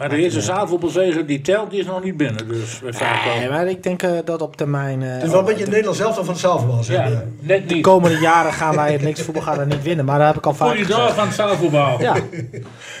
Maar 0.00 0.08
de 0.08 0.16
eerste 0.16 0.40
zaalvoetbalzege 0.40 1.24
die 1.24 1.40
telt, 1.40 1.70
die 1.70 1.80
is 1.80 1.86
nog 1.86 2.04
niet 2.04 2.16
binnen. 2.16 2.48
Dus 2.48 2.78
bij 2.80 2.92
Vaco. 2.92 3.38
Nee, 3.38 3.48
maar 3.48 3.66
ik 3.66 3.82
denk 3.82 4.02
eh, 4.02 4.10
dat 4.24 4.42
op 4.42 4.56
termijn... 4.56 5.02
eh, 5.02 5.12
Het 5.12 5.22
is 5.22 5.30
wel 5.30 5.38
een 5.38 5.44
beetje 5.44 5.60
het 5.60 5.68
Nederlands 5.70 5.98
zelf 6.00 6.14
van 6.14 6.26
het 6.28 6.38
zaalvoetbal, 6.38 6.82
zeg 6.82 7.08
Ja, 7.08 7.22
net 7.40 7.68
de 7.68 7.74
niet. 7.74 7.82
komende 7.84 8.18
jaren 8.18 8.52
gaan 8.52 8.74
wij 8.74 8.92
het 8.92 9.02
niks 9.02 9.22
voetbal 9.22 9.42
gaan 9.42 9.58
we 9.58 9.64
niet 9.64 9.82
winnen. 9.82 10.04
Maar 10.04 10.18
dat 10.18 10.26
heb 10.26 10.36
ik 10.36 10.46
al 10.46 10.54
vaak 10.54 10.68
Corridor 10.68 11.10
van 11.12 11.26
het 11.26 11.34
zaalvoetbal. 11.34 12.00
Ja, 12.00 12.14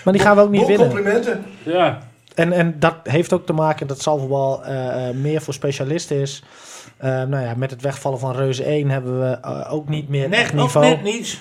maar 0.04 0.12
die 0.12 0.22
gaan 0.22 0.36
we 0.36 0.42
ook 0.42 0.50
niet 0.50 0.66
winnen. 0.66 0.86
complimenten. 0.88 1.44
Ja. 1.62 1.98
En, 2.34 2.52
en 2.52 2.74
dat 2.78 2.94
heeft 3.02 3.32
ook 3.32 3.46
te 3.46 3.52
maken 3.52 3.86
dat 3.86 4.00
zaalvoetbal 4.00 4.64
eh, 4.64 5.08
eh, 5.08 5.14
meer 5.14 5.40
voor 5.42 5.54
specialisten 5.54 6.16
is. 6.16 6.42
Eh, 6.96 7.08
nou 7.10 7.44
ja, 7.44 7.54
met 7.56 7.70
het 7.70 7.82
wegvallen 7.82 8.18
van 8.18 8.34
Reuze 8.36 8.64
1 8.64 8.88
hebben 8.90 9.20
we 9.20 9.38
eh, 9.42 9.72
ook 9.72 9.88
niet 9.88 10.08
meer 10.08 10.32
echt 10.32 10.52
Net, 10.52 10.62
of 10.64 10.74
niveau. 10.74 10.86
net 10.86 11.02
niet. 11.02 11.38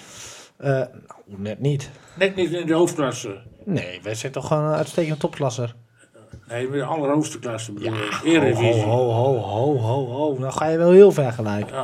Eh, 0.57 0.69
nou, 0.69 0.87
net 1.25 1.59
niet. 1.59 1.89
Net 2.15 2.35
niet 2.35 2.51
in 2.51 2.67
de 2.67 2.73
hoofdklasse. 2.73 3.37
Nee, 3.73 3.99
wij 4.03 4.15
zijn 4.15 4.31
toch 4.31 4.47
gewoon 4.47 4.63
een 4.63 4.75
uitstekende 4.75 5.17
topklasser. 5.17 5.75
Nee, 6.47 6.67
met 6.67 6.79
de 6.79 6.85
allerhoogste 6.85 7.39
klasse 7.39 7.71
bedoel 7.71 7.93
ik. 7.93 8.13
Ho, 8.23 8.27
Eredivisie. 8.29 8.81
ho, 8.83 9.11
ho, 9.11 9.37
ho, 9.37 9.77
ho, 9.77 10.05
ho. 10.07 10.35
Nou 10.39 10.53
ga 10.53 10.67
je 10.67 10.77
wel 10.77 10.91
heel 10.91 11.11
ver 11.11 11.31
gelijk. 11.31 11.69
Oh. 11.71 11.77
Eh, 11.77 11.83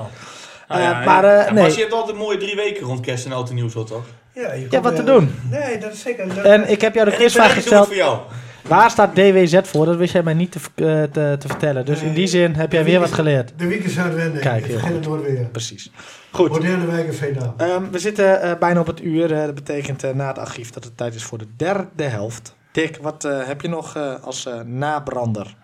Nou 0.67 0.81
ja, 0.81 1.03
maar 1.05 1.23
ja. 1.25 1.31
eh, 1.39 1.45
Ja, 1.45 1.51
nee. 1.53 1.61
Maar 1.63 1.71
je 1.71 1.79
hebt 1.79 1.93
altijd 1.93 2.17
mooie 2.17 2.37
drie 2.37 2.55
weken 2.55 2.85
rond 2.85 2.99
kerst 2.99 3.25
en 3.25 3.31
oud 3.31 3.49
en 3.49 3.55
nieuw 3.55 3.69
zo 3.69 3.83
toch? 3.83 4.03
Ja, 4.33 4.53
je 4.53 4.67
Ja, 4.69 4.81
wat 4.81 4.95
te 4.95 5.01
eh, 5.01 5.07
doen. 5.07 5.35
Nee, 5.49 5.77
dat 5.77 5.93
is 5.93 6.01
zeker. 6.01 6.35
Dat- 6.35 6.43
En 6.45 6.69
ik 6.69 6.81
heb 6.81 6.93
jou 6.93 7.09
de 7.09 7.15
quizvraag 7.15 7.53
gesteld. 7.53 7.85
voor 7.87 7.95
jou. 7.95 8.19
Waar 8.67 8.89
staat 8.89 9.15
DWZ 9.15 9.59
voor? 9.63 9.85
Dat 9.85 9.97
wist 9.97 10.13
jij 10.13 10.23
mij 10.23 10.33
niet 10.33 10.51
te, 10.51 10.59
eh, 10.75 11.03
te, 11.03 11.35
te 11.39 11.47
vertellen. 11.47 11.85
Dus 11.85 12.01
in 12.01 12.13
die 12.13 12.27
zin 12.27 12.53
heb 12.53 12.71
jij 12.71 12.83
weer 12.83 12.99
wat 12.99 13.11
geleerd. 13.13 13.53
De 13.57 13.67
week 13.67 13.83
is 13.83 13.93
Zuidwende. 13.93 14.39
Kijk, 14.39 14.67
het 14.67 15.05
weer. 15.21 15.45
Precies. 15.51 15.91
Goed. 16.31 16.49
Moderne 16.49 16.85
wijk 16.85 17.05
in 17.07 17.13
Veendam. 17.13 17.53
Ehm, 17.57 17.89
we 17.91 17.99
zitten 17.99 18.41
eh, 18.41 18.57
bijna 18.59 18.79
op 18.79 18.87
het 18.87 19.01
uur. 19.01 19.33
eh, 19.33 19.45
dat 19.45 19.55
betekent 19.55 20.03
eh, 20.03 20.13
na 20.13 20.27
het 20.27 20.37
archief 20.39 20.69
dat 20.69 20.83
het 20.83 20.97
tijd 20.97 21.15
is 21.15 21.23
voor 21.23 21.37
de 21.37 21.47
derde 21.57 22.03
helft. 22.03 22.55
Dick, 22.71 22.97
wat 23.01 23.23
eh, 23.25 23.47
heb 23.47 23.61
je 23.61 23.67
nog 23.67 23.95
eh, 23.95 24.13
als 24.23 24.45
eh, 24.45 24.59
nabrander? 24.61 25.55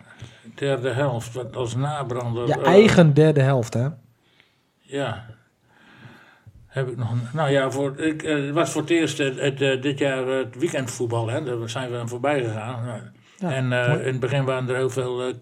Derde 0.56 0.90
helft, 0.90 1.34
wat 1.34 1.56
als 1.56 1.76
nabrander. 1.76 2.48
Je 2.48 2.62
eigen 2.62 3.14
derde 3.14 3.42
helft, 3.42 3.74
hè? 3.74 3.88
Ja. 4.80 5.26
Heb 6.72 6.88
ik 6.90 6.98
nog 6.98 7.34
Nou 7.34 7.50
ja, 7.52 7.72
voor, 7.72 8.00
ik, 8.00 8.24
eh, 8.24 8.36
het 8.46 8.52
was 8.52 8.72
voor 8.72 8.82
het 8.82 8.90
eerst 8.90 9.18
het, 9.18 9.40
het, 9.40 9.62
eh, 9.62 9.82
dit 9.82 10.00
jaar 10.00 10.28
eh, 10.28 10.38
het 10.38 10.56
weekendvoetbal. 10.58 11.28
Hè, 11.30 11.44
daar 11.44 11.70
zijn 11.70 11.92
we 11.92 11.98
aan 11.98 12.10
voorbij 12.10 12.44
gegaan. 12.44 13.12
Ja, 13.38 13.52
en 13.52 13.74
eh, 13.74 14.00
in 14.00 14.12
het 14.12 14.20
begin 14.20 14.44
waren 14.44 14.70
er 14.70 14.76
heel 14.76 14.90
veel 14.90 15.22
eh, 15.28 15.34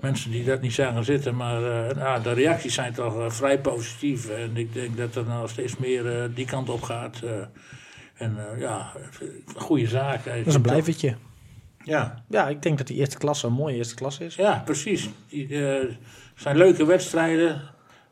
mensen 0.00 0.30
die 0.30 0.44
dat 0.44 0.60
niet 0.60 0.72
zagen 0.72 1.04
zitten. 1.04 1.36
Maar 1.36 1.88
eh, 1.88 1.96
nou, 1.96 2.22
de 2.22 2.32
reacties 2.32 2.74
zijn 2.74 2.92
toch 2.92 3.18
eh, 3.18 3.30
vrij 3.30 3.60
positief. 3.60 4.28
En 4.28 4.56
ik 4.56 4.72
denk 4.74 4.96
dat 4.96 5.14
er 5.14 5.24
nou 5.26 5.48
steeds 5.48 5.76
meer 5.76 6.18
eh, 6.22 6.28
die 6.34 6.46
kant 6.46 6.68
op 6.68 6.82
gaat. 6.82 7.20
eh. 7.24 7.30
en 8.14 8.36
eh, 8.52 8.60
ja, 8.60 8.92
een 9.20 9.60
goede 9.60 9.86
zaak. 9.86 10.24
Dat 10.24 10.34
is 10.46 10.54
een 10.54 10.62
blijvertje. 10.62 11.14
Ja. 11.84 12.24
Ja, 12.28 12.48
ik 12.48 12.62
denk 12.62 12.78
dat 12.78 12.86
die 12.86 12.96
eerste 12.96 13.18
klasse 13.18 13.46
een 13.46 13.52
mooie 13.52 13.76
eerste 13.76 13.94
klasse 13.94 14.24
is. 14.24 14.34
Ja, 14.34 14.62
precies. 14.64 15.08
Die, 15.28 15.66
eh, 15.66 15.80
het 15.80 15.96
zijn 16.34 16.56
leuke 16.56 16.86
wedstrijden. 16.86 17.60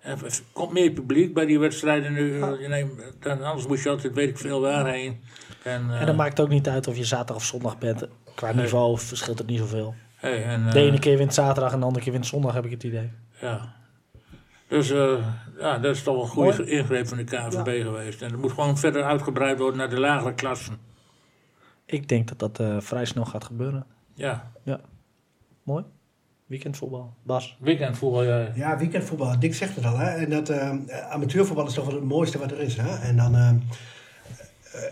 Er 0.00 0.40
komt 0.52 0.72
meer 0.72 0.90
publiek 0.90 1.34
bij 1.34 1.46
die 1.46 1.58
wedstrijden 1.58 2.12
nu. 2.12 2.40
eh, 2.40 2.68
neemt- 2.68 3.02
dan, 3.20 3.42
anders 3.42 3.66
moet 3.66 3.80
je 3.82 3.88
altijd 3.88 4.14
weet 4.14 4.28
ik 4.28 4.38
veel 4.38 4.60
waarheen. 4.60 5.20
En, 5.62 5.90
eh, 5.90 6.00
En 6.00 6.06
dat 6.06 6.16
maakt 6.16 6.40
ook 6.40 6.48
niet 6.48 6.68
uit 6.68 6.86
of 6.88 6.96
je 6.96 7.04
zaterdag 7.04 7.36
of 7.36 7.44
zondag 7.44 7.78
bent. 7.78 8.06
Qua 8.34 8.46
Nee. 8.52 8.62
niveau 8.62 8.98
verschilt 8.98 9.38
het 9.38 9.46
niet 9.46 9.58
zoveel. 9.58 9.94
hey, 10.16 10.44
en, 10.44 10.66
eh, 10.66 10.72
De 10.72 10.80
ene 10.80 10.98
keer 10.98 11.16
wint 11.18 11.34
zaterdag 11.34 11.72
en 11.72 11.78
de 11.80 11.84
andere 11.86 12.04
keer 12.04 12.12
wint 12.12 12.26
zondag, 12.26 12.54
heb 12.54 12.64
ik 12.64 12.70
het 12.70 12.82
idee. 12.82 13.10
Ja. 13.40 13.74
Dus 14.68 14.90
eh, 14.90 15.16
ja, 15.58 15.78
dat 15.78 15.94
is 15.96 16.02
toch 16.02 16.22
een 16.22 16.28
goede 16.28 16.70
ingreep 16.70 17.08
van 17.08 17.16
de 17.18 17.24
KVB 17.24 17.82
geweest. 17.82 18.22
En 18.22 18.30
het 18.30 18.40
moet 18.40 18.52
gewoon 18.52 18.78
verder 18.78 19.02
uitgebreid 19.02 19.58
worden 19.58 19.78
naar 19.78 19.90
de 19.90 20.00
lagere 20.00 20.34
klassen. 20.34 20.78
Ik 21.86 22.08
denk 22.08 22.28
dat 22.28 22.38
dat 22.38 22.58
eh, 22.60 22.80
vrij 22.80 23.04
snel 23.04 23.24
gaat 23.24 23.44
gebeuren. 23.44 23.86
Ja, 24.14 24.50
Mooi. 25.62 25.84
Weekendvoetbal. 26.50 27.14
Bas. 27.22 27.56
weekendvoetbal, 27.60 28.22
ja. 28.24 28.48
Ja, 28.54 28.78
weekendvoetbal. 28.78 29.38
Dick 29.38 29.54
zegt 29.54 29.76
het 29.76 29.84
al. 29.84 29.98
Hè? 29.98 30.08
En 30.10 30.30
dat 30.30 30.48
eh, 30.48 30.70
amateurvoetbal 31.10 31.66
is 31.66 31.74
toch 31.74 31.84
wel 31.86 31.94
het 31.94 32.04
mooiste 32.04 32.38
wat 32.38 32.50
er 32.50 32.60
is. 32.60 32.76
Hè? 32.76 32.96
En 33.08 33.16
dan... 33.16 33.34
eh, 33.34 33.48
eh, 33.48 33.56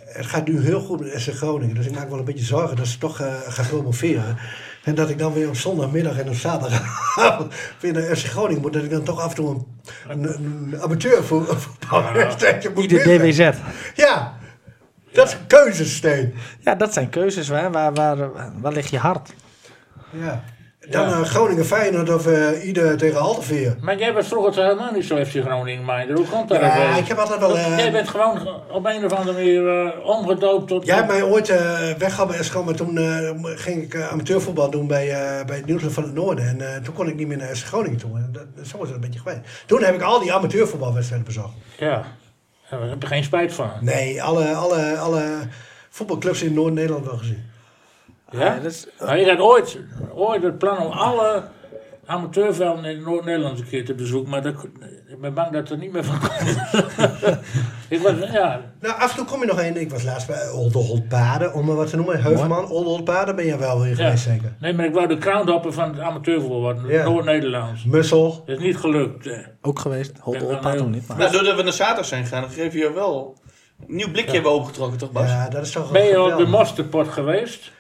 het 0.07 0.27
gaat 0.27 0.47
nu 0.49 0.61
heel 0.61 0.81
goed 0.81 1.01
met 1.01 1.21
SC 1.21 1.31
Groningen. 1.33 1.75
Dus 1.75 1.87
ik 1.87 1.95
maak 1.95 2.09
wel 2.09 2.19
een 2.19 2.25
beetje 2.25 2.45
zorgen 2.45 2.77
dat 2.77 2.87
ze 2.87 2.99
toch 2.99 3.21
eh, 3.21 3.35
gaan 3.47 3.67
promoveren. 3.67 4.37
En 4.85 4.95
dat 4.95 5.11
ik 5.11 5.19
dan 5.19 5.33
weer 5.33 5.49
op 5.49 5.57
zondagmiddag 5.57 6.19
en 6.19 6.29
op 6.29 6.35
zaterdagavond 6.35 7.55
weer 7.81 7.93
naar 7.93 8.17
FC 8.17 8.27
Groningen 8.27 8.63
moet. 8.63 8.73
Dat 8.73 8.85
ik 8.85 8.91
dan 8.91 9.03
toch 9.05 9.21
af 9.21 9.29
en 9.29 9.35
toe 9.35 9.65
een, 10.09 10.23
een, 10.25 10.25
een 10.73 10.81
amateurvoetbalwedstrijdje 10.81 12.71
moet 12.75 12.83
Ieder 12.83 13.21
missen. 13.21 13.53
DWZ. 13.53 13.59
Ja, 13.95 14.39
dat 15.13 15.27
is 15.29 15.33
een 15.33 15.47
keuzesteen. 15.47 16.35
Ja, 16.61 16.75
dat 16.75 16.93
zijn 16.93 17.09
keuzes. 17.09 17.49
Hè? 17.49 17.71
Waar, 17.71 17.95
waar, 17.95 18.31
waar 18.61 18.73
ligt 18.73 18.91
je 18.91 18.99
hart? 18.99 19.35
Ja. 20.11 20.45
Dan 20.91 21.09
Ja. 21.09 21.17
eh, 21.19 21.23
Groningen 21.23 21.65
Feyenoord 21.65 22.15
of 22.15 22.27
eh 22.27 22.67
ieder 22.67 22.97
tegen 22.97 23.19
Halteveer. 23.21 23.77
Maar 23.81 23.99
jij 23.99 24.13
was 24.13 24.27
vroeger 24.29 24.53
toch 24.53 24.65
helemaal 24.65 24.93
niet 24.93 25.05
zo 25.05 25.25
FC 25.25 25.31
Groningen 25.37 25.85
minder. 25.85 26.17
Hoe 26.17 26.27
komt 26.27 26.49
dat? 26.49 26.61
Ja, 26.61 26.93
ook? 26.93 26.99
ik 26.99 27.09
heb 27.09 27.19
altijd 27.19 27.41
wel... 27.41 27.57
Eh, 27.57 27.79
jij 27.79 27.93
bent 27.93 28.09
gewoon 28.09 28.49
op 28.71 28.87
een 28.87 29.05
of 29.05 29.13
andere 29.13 29.33
manier 29.37 29.87
eh, 29.87 30.07
omgedoopt 30.07 30.69
tot... 30.69 30.87
Jij 30.87 30.97
hebt 30.97 31.09
mij 31.09 31.23
ooit 31.23 31.49
eh 31.49 32.41
SC, 32.41 32.65
maar 32.65 32.75
toen 32.75 32.99
eh, 32.99 33.31
ging 33.43 33.83
ik 33.83 33.95
eh, 33.95 34.09
amateurvoetbal 34.13 34.71
doen 34.71 34.87
bij, 34.87 35.11
eh, 35.11 35.47
bij 35.47 35.57
het 35.57 35.67
Nieuwsblad 35.67 35.93
van 35.93 36.03
het 36.03 36.15
Noorden. 36.15 36.49
En 36.49 36.75
eh, 36.75 36.83
toen 36.83 36.95
kon 36.95 37.09
ik 37.09 37.15
niet 37.15 37.29
meer 37.29 37.37
naar 37.37 37.57
SC 37.57 37.67
Groningen 37.67 37.99
toe. 37.99 38.17
En 38.17 38.29
dat, 38.33 38.67
zo 38.67 38.77
is 38.77 38.83
het 38.87 38.95
een 38.95 39.01
beetje 39.01 39.21
geweest. 39.21 39.41
Toen 39.67 39.83
heb 39.83 39.95
ik 39.95 40.03
al 40.03 40.21
die 40.21 40.33
amateurvoetbalwedstrijden 40.33 41.27
bezocht. 41.27 41.55
Ja. 41.79 42.03
Daar 42.71 42.81
heb 42.89 43.03
je 43.03 43.09
geen 43.09 43.25
spijt 43.25 43.53
van. 43.55 43.71
Nee, 43.81 44.23
alle, 44.23 44.55
alle, 44.55 44.97
alle 44.99 45.23
voetbalclubs 45.91 46.43
in 46.43 46.55
Noord-Nederland 46.55 47.05
wel 47.07 47.17
gezien. 47.17 47.45
Ja? 48.31 48.55
dat 48.55 48.65
is- 48.73 48.87
Nou, 49.01 49.19
ik 49.19 49.29
had 49.29 49.39
ooit, 49.39 49.79
ooit 50.15 50.43
het 50.43 50.59
plan 50.59 50.79
om 50.79 50.93
alle 50.93 51.43
amateurvelden 52.07 52.85
in 52.85 53.03
Noord-Nederland 53.03 53.59
een 53.59 53.69
keer 53.69 53.85
te 53.85 53.95
bezoeken, 53.95 54.31
maar 54.31 54.43
dat, 54.43 54.55
ik 55.09 55.21
ben 55.21 55.35
bang 55.35 55.51
dat 55.53 55.71
er 55.71 55.79
niet 55.79 55.93
meer 55.93 56.05
van 56.05 56.19
komt. 56.19 56.57
ik 57.89 58.01
was, 58.01 58.13
ja, 58.33 58.61
Nou, 58.81 59.01
af 59.01 59.11
en 59.11 59.17
toe 59.17 59.25
kom 59.27 59.41
je 59.41 59.47
nog 59.47 59.63
een. 59.63 59.77
Ik 59.81 59.91
was 59.91 60.03
laatst 60.05 60.27
bij 60.27 60.51
Olderholt-Baden, 60.51 61.55
om 61.55 61.67
maar 61.67 61.77
wat 61.77 61.91
te 61.91 61.97
noemen. 61.97 62.23
Heuvelman, 62.23 62.69
Olderholt-Baden 62.69 63.37
ben 63.37 63.45
je 63.47 63.57
wel 63.59 63.81
weer 63.81 63.89
ja. 63.89 63.95
geweest 63.97 64.23
zeker. 64.25 64.55
Nee, 64.61 64.73
maar 64.73 64.85
ik 64.85 64.95
wou 64.95 65.07
de 65.07 65.19
crownhopper 65.19 65.73
van 65.73 65.89
het 65.89 65.99
amateurvoetbal 66.01 66.61
worden, 66.61 66.89
Ja. 66.89 67.05
Noord-Nederlands. 67.05 67.85
Mussel. 67.85 68.43
Dat 68.47 68.57
is 68.59 68.63
niet 68.65 68.77
gelukt. 68.77 69.27
eh. 69.27 69.39
Ook 69.63 69.79
geweest. 69.79 70.13
Ja, 70.31 70.39
heel- 70.39 70.61
hem 70.63 70.91
niet. 70.91 71.07
Maar. 71.09 71.17
Nou, 71.19 71.33
doordat 71.33 71.57
we 71.57 71.63
naar 71.63 71.73
zaterdag 71.73 72.05
zijn 72.05 72.23
gegaan, 72.25 72.41
dan 72.43 72.51
geef 72.51 72.73
je 72.73 72.79
je 72.79 72.93
wel 72.93 73.37
een 73.89 73.95
nieuw 73.97 74.11
blikje 74.11 74.33
hebben 74.33 74.51
opengetrokken, 74.53 74.99
toch 74.99 75.13
Bas? 75.13 75.29
Ja, 75.29 75.49
dat 75.49 75.63
is 75.67 75.71
toch 75.71 75.91
Ben 75.91 76.05
je 76.05 76.23
op 76.23 76.37
de. 76.39 76.47
Mosterdpot 76.47 77.09
geweest? 77.09 77.71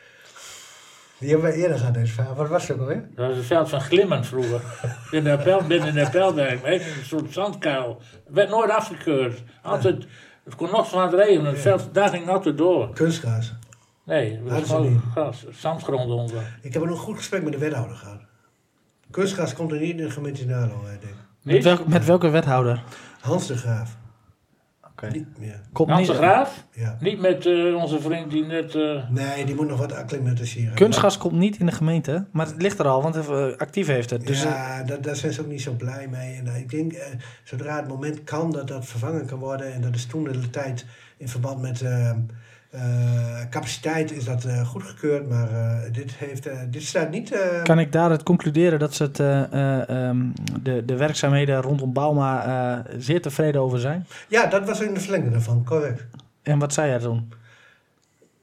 Die 1.19 1.31
hebben 1.31 1.51
we 1.51 1.57
eerder 1.57 1.79
gehad, 1.79 1.95
deze 1.95 2.13
vraag. 2.13 2.35
Wat 2.35 2.49
was 2.49 2.69
het 2.69 2.77
ook 2.77 2.81
alweer? 2.83 3.09
Dat 3.15 3.27
was 3.27 3.37
het 3.37 3.47
veld 3.47 3.69
van 3.69 3.81
Glimmend 3.81 4.27
vroeger. 4.27 4.61
In 5.11 5.25
de 5.25 5.33
appel, 5.33 5.67
binnen 5.67 5.95
de. 5.95 6.59
Weet 6.63 6.85
je, 6.85 6.95
Een 6.99 7.05
soort 7.05 7.33
zandkuil. 7.33 8.01
Het 8.25 8.35
werd 8.35 8.51
nooit 8.51 8.71
afgekeurd. 8.71 9.43
Altijd, 9.63 10.07
het 10.45 10.55
kon 10.55 10.71
nog 10.71 10.89
zo 10.89 10.97
hard 10.97 11.13
regenen. 11.13 11.51
Het 11.51 11.61
veld, 11.61 11.89
daar 11.93 12.09
ging 12.09 12.25
het 12.25 12.35
altijd 12.35 12.59
door. 12.59 12.93
Kunstgras. 12.93 13.55
Nee, 14.05 14.33
het 14.33 14.53
was 14.53 14.69
gewoon 14.69 15.03
gras, 15.13 15.47
zandgrond 15.51 16.11
onder. 16.11 16.59
Ik 16.63 16.73
heb 16.73 16.83
nog 16.83 16.93
een 16.93 16.97
goed 16.97 17.17
gesprek 17.17 17.43
met 17.43 17.53
de 17.53 17.59
wethouder 17.59 17.97
gehad. 17.97 18.21
Kunstgras 19.11 19.55
komt 19.55 19.73
er 19.73 19.79
niet 19.79 19.91
in 19.91 19.97
de 19.97 20.11
gemeente 20.11 20.47
Nalo, 20.47 20.83
denk 20.85 21.03
ik. 21.03 21.15
Met, 21.43 21.65
welk, 21.65 21.87
met 21.87 22.05
welke 22.05 22.29
wethouder? 22.29 22.83
Hans 23.21 23.47
de 23.47 23.57
Graaf. 23.57 23.97
Oké. 25.03 25.13
Die- 25.13 25.27
ja, 25.41 25.55
Komt 25.73 25.91
Hans 25.91 26.07
de 26.07 26.13
niet. 26.13 26.23
Graaf? 26.23 26.65
ja. 26.73 26.97
Niet 27.01 27.21
met 27.21 27.47
eh, 27.47 27.75
onze 27.75 28.01
vriend 28.01 28.31
die 28.31 28.45
net... 28.45 28.75
eh, 28.75 29.11
Nee, 29.11 29.45
die 29.45 29.55
moet 29.55 29.69
nog 29.69 29.79
wat 29.79 29.93
acclimatiseren. 29.93 30.75
Kunstgas 30.75 31.19
komt 31.19 31.33
niet 31.35 31.59
in 31.59 31.67
de 31.67 31.73
gemeente, 31.73 32.25
maar 32.33 32.47
het 32.47 32.63
ligt 32.63 32.79
er 32.79 32.87
al, 32.89 33.03
want 33.03 33.17
eh, 33.17 33.47
actief 33.57 33.87
heeft 33.87 34.11
het. 34.11 34.27
Dus 34.27 34.45
eh, 34.45 34.51
ja, 34.51 34.83
daar, 34.83 35.01
daar 35.03 35.17
zijn 35.17 35.33
ze 35.33 35.41
ook 35.41 35.47
niet 35.47 35.63
zo 35.63 35.73
blij 35.73 36.09
mee. 36.09 36.37
En 36.37 36.47
eh, 36.47 36.57
ik 36.59 36.71
denk, 36.71 36.93
eh, 36.93 37.07
zodra 37.45 37.77
het 37.77 37.89
moment 37.89 38.25
kan 38.25 38.53
dat 38.53 38.69
dat 38.69 38.87
vervangen 38.87 39.27
kan 39.27 39.39
worden... 39.39 39.73
en 39.73 39.81
dat 39.81 39.95
is 39.95 40.07
toen 40.07 40.25
de 40.25 40.51
tijd 40.51 40.85
in 41.17 41.29
verband 41.29 41.61
met 41.61 41.81
eh, 41.81 42.11
eh, 42.71 43.41
capaciteit 43.51 44.13
is 44.13 44.25
dat 44.25 44.45
eh, 44.45 44.67
goedgekeurd. 44.69 45.29
Maar 45.29 45.51
eh, 45.53 45.93
dit, 45.93 46.13
heeft, 46.15 46.47
eh, 46.47 46.59
dit 46.71 46.83
staat 46.83 47.11
niet... 47.11 47.33
eh, 47.33 47.63
kan 47.63 47.79
ik 47.79 47.93
daaruit 47.93 48.23
concluderen 48.23 48.79
dat 48.79 48.95
ze 48.95 49.03
het, 49.03 49.21
eh, 49.21 49.53
eh, 49.53 49.89
ehm, 49.89 50.19
de, 50.63 50.85
de 50.85 50.97
werkzaamheden 50.97 51.61
rondom 51.63 51.93
Bauma 51.93 52.45
eh, 52.45 52.95
zeer 52.99 53.23
tevreden 53.23 53.61
over 53.61 53.79
zijn? 53.79 54.07
Ja, 54.29 54.47
dat 54.47 54.67
was 54.67 54.81
in 54.81 54.95
de 54.95 55.01
verlengde 55.01 55.31
daarvan, 55.31 55.65
correct. 55.65 56.07
En 56.43 56.59
wat 56.59 56.73
zei 56.73 56.89
jij 56.89 56.99
toen? 56.99 57.33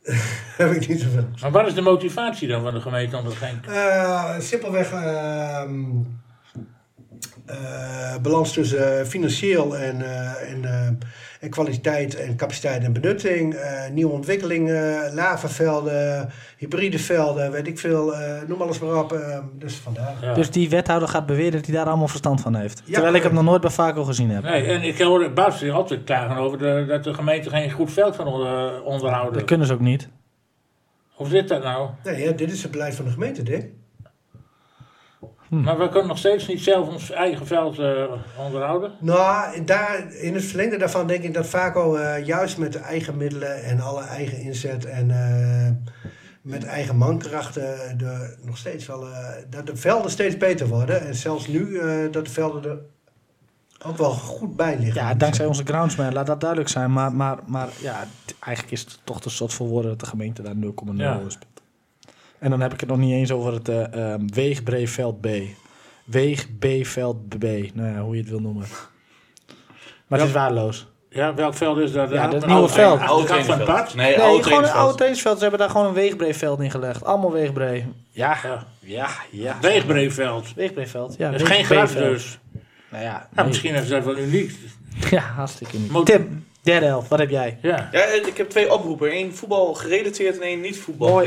Heb 0.57 0.71
ik 0.71 0.87
niet 0.87 1.01
zoveel. 1.01 1.27
maar 1.41 1.51
wat 1.51 1.67
is 1.67 1.73
de 1.73 1.81
motivatie 1.81 2.47
dan 2.47 2.61
van 2.61 2.73
de 2.73 2.81
gemeente 2.81 3.17
om 3.17 3.23
dat 3.23 3.33
geen... 3.33 3.59
Eh, 3.69 4.39
simpelweg 4.39 4.91
ehm, 4.91 5.79
eh, 7.45 8.15
balans 8.21 8.53
tussen 8.53 9.07
financieel 9.07 9.77
en, 9.77 10.01
eh, 10.01 10.51
en, 10.51 10.99
en 11.45 11.51
kwaliteit 11.51 12.15
en 12.15 12.35
capaciteit 12.35 12.83
en 12.83 12.93
benutting. 12.93 13.53
eh, 13.53 13.89
nieuwe 13.91 14.11
ontwikkelingen, 14.11 15.13
lavavelden, 15.13 16.29
hybride 16.57 16.99
velden, 16.99 17.51
weet 17.51 17.67
ik 17.67 17.79
veel. 17.79 18.15
eh, 18.15 18.47
noem 18.47 18.61
alles 18.61 18.79
maar 18.79 18.95
op. 19.03 19.11
eh, 19.13 19.39
dus 19.53 19.75
vandaar. 19.75 20.13
Ja. 20.21 20.33
Dus 20.33 20.51
die 20.51 20.69
wethouder 20.69 21.07
gaat 21.09 21.25
beweren 21.25 21.51
dat 21.51 21.65
hij 21.65 21.75
daar 21.75 21.85
allemaal 21.85 22.07
verstand 22.07 22.41
van 22.41 22.55
heeft. 22.55 22.81
Ja, 22.85 22.93
Terwijl 22.93 23.13
ik 23.15 23.23
hem 23.23 23.33
nog 23.33 23.43
nooit 23.43 23.61
bij 23.61 23.69
Vaco 23.69 24.03
gezien 24.03 24.29
heb. 24.29 24.43
Nee, 24.43 24.63
en 24.65 24.81
ik 24.83 25.01
hoor 25.01 25.33
Bas 25.33 25.59
die 25.59 25.71
altijd 25.71 26.03
klagen 26.03 26.35
over 26.37 26.57
de, 26.57 26.85
dat 26.87 27.03
de 27.03 27.13
gemeente 27.13 27.49
geen 27.49 27.71
goed 27.71 27.91
veld 27.91 28.15
kan 28.15 28.27
onder, 28.27 28.83
onderhouden. 28.83 29.33
Dat 29.33 29.43
kunnen 29.45 29.67
ze 29.67 29.73
ook 29.73 29.79
niet. 29.79 30.09
Hoe 31.13 31.27
zit 31.27 31.47
dat 31.47 31.63
nou? 31.63 31.89
Nee, 32.03 32.23
ja, 32.23 32.31
dit 32.31 32.51
is 32.51 32.61
het 32.63 32.71
beleid 32.71 32.95
van 32.95 33.05
de 33.05 33.11
gemeente, 33.11 33.43
Dick. 33.43 33.65
Maar 35.63 35.77
we 35.77 35.89
kunnen 35.89 36.07
nog 36.07 36.17
steeds 36.17 36.47
niet 36.47 36.61
zelf 36.61 36.87
ons 36.87 37.11
eigen 37.11 37.47
veld 37.47 37.79
eh, 37.79 38.03
onderhouden. 38.37 38.91
Nou, 38.99 39.63
daar, 39.63 40.13
in 40.13 40.33
het 40.33 40.43
verlengde 40.43 40.77
daarvan 40.77 41.07
denk 41.07 41.23
ik 41.23 41.33
dat 41.33 41.47
Vaco 41.47 41.95
eh, 41.95 42.25
juist 42.25 42.57
met 42.57 42.73
de 42.73 42.79
eigen 42.79 43.17
middelen 43.17 43.63
en 43.63 43.79
alle 43.79 44.03
eigen 44.03 44.39
inzet 44.39 44.85
en 44.85 45.11
eh, 45.11 45.95
met 46.45 46.63
eigen 46.63 46.97
mankrachten 46.97 47.97
de, 47.97 48.35
nog 48.41 48.57
steeds 48.57 48.85
wel, 48.85 49.07
eh, 49.07 49.29
dat 49.49 49.65
de 49.65 49.75
velden 49.75 50.11
steeds 50.11 50.37
beter 50.37 50.67
worden. 50.67 51.07
En 51.07 51.15
zelfs 51.15 51.47
nu 51.47 51.77
eh, 51.77 52.11
dat 52.11 52.25
de 52.25 52.31
velden 52.31 52.63
er 52.63 52.79
ook 53.87 53.97
wel 53.97 54.11
goed 54.11 54.55
bij 54.55 54.79
liggen. 54.79 55.01
Ja, 55.01 55.13
dankzij 55.13 55.45
onze 55.45 55.63
groundsman, 55.65 56.13
laat 56.13 56.25
dat 56.25 56.39
duidelijk 56.39 56.69
zijn. 56.69 56.93
Maar, 56.93 57.13
maar, 57.13 57.39
maar 57.45 57.69
ja, 57.81 58.07
eigenlijk 58.39 58.73
is 58.73 58.81
het 58.81 58.99
toch 59.03 59.21
te 59.21 59.29
soort 59.29 59.53
voor 59.53 59.67
woorden 59.67 59.89
dat 59.89 59.99
de 59.99 60.05
gemeente 60.05 60.41
daar 60.41 60.55
0,0 60.55 60.95
Ja. 60.95 61.21
En 62.39 62.49
dan 62.49 62.61
heb 62.61 62.73
ik 62.73 62.79
het 62.79 62.89
nog 62.89 62.97
niet 62.97 63.11
eens 63.13 63.31
over 63.31 63.53
het 63.53 63.69
eh 63.69 63.93
ehm, 64.13 64.27
Weegbreeveld 64.27 65.21
B. 65.21 65.27
Weeg 66.05 66.47
B-veld 66.59 67.29
B. 67.39 67.43
Nou 67.73 67.93
ja, 67.93 67.99
hoe 68.01 68.15
je 68.15 68.21
het 68.21 68.29
wil 68.29 68.39
noemen. 68.39 68.65
Maar 70.07 70.19
het 70.19 70.27
is 70.27 70.33
waardeloos. 70.33 70.87
Ja, 71.09 71.33
welk 71.33 71.53
veld 71.53 71.77
is 71.77 71.91
dat? 71.91 72.09
Ja, 72.09 72.27
dat 72.27 72.41
de 72.41 72.47
nieuwe 72.47 72.61
oude- 72.61 72.73
veld. 72.73 72.99
Oude 72.99 73.43
van 73.43 73.57
het 73.57 73.65
pad? 73.65 73.95
Nee, 73.95 74.13
gewoon 74.13 74.63
een 74.63 74.69
oude 74.71 74.95
trainingsveld. 74.95 75.35
Ze 75.35 75.41
hebben 75.41 75.59
daar 75.59 75.69
gewoon 75.69 75.85
een 75.87 75.93
weegbreeveld 75.93 76.59
ingelegd. 76.59 77.03
Allemaal 77.05 77.31
weegbree. 77.31 77.85
Ja, 78.09 78.37
Ja. 78.43 78.65
ja, 78.79 79.07
ja. 79.31 79.57
Weegbreeveld. 79.61 80.53
Weegbreeveld. 80.55 81.15
Ja, 81.17 81.31
Dat 81.31 81.41
is 81.41 81.47
geen 81.47 81.65
graf 81.65 81.91
dus. 81.93 82.39
Nou 82.89 83.03
ja, 83.03 83.11
Nou, 83.11 83.25
nee. 83.35 83.45
misschien 83.45 83.73
is 83.75 83.87
dat 83.87 84.03
wel 84.05 84.17
uniek. 84.17 84.51
Ja, 85.09 85.19
hartstikke 85.21 85.77
niet. 85.77 85.91
Moet- 85.91 86.05
Tim, 86.05 86.45
derde 86.61 86.85
helft. 86.85 87.07
Wat 87.07 87.19
heb 87.19 87.29
jij? 87.29 87.57
Ja. 87.61 87.89
Ja, 87.91 88.03
ik 88.05 88.37
heb 88.37 88.49
twee 88.49 88.73
oproepen. 88.73 89.15
Eén 89.15 89.35
voetbal 89.35 89.73
gerelateerd 89.73 90.35
en 90.35 90.41
één 90.41 90.61
niet 90.61 90.77
voetbal 90.79 91.09
Mooi. 91.09 91.25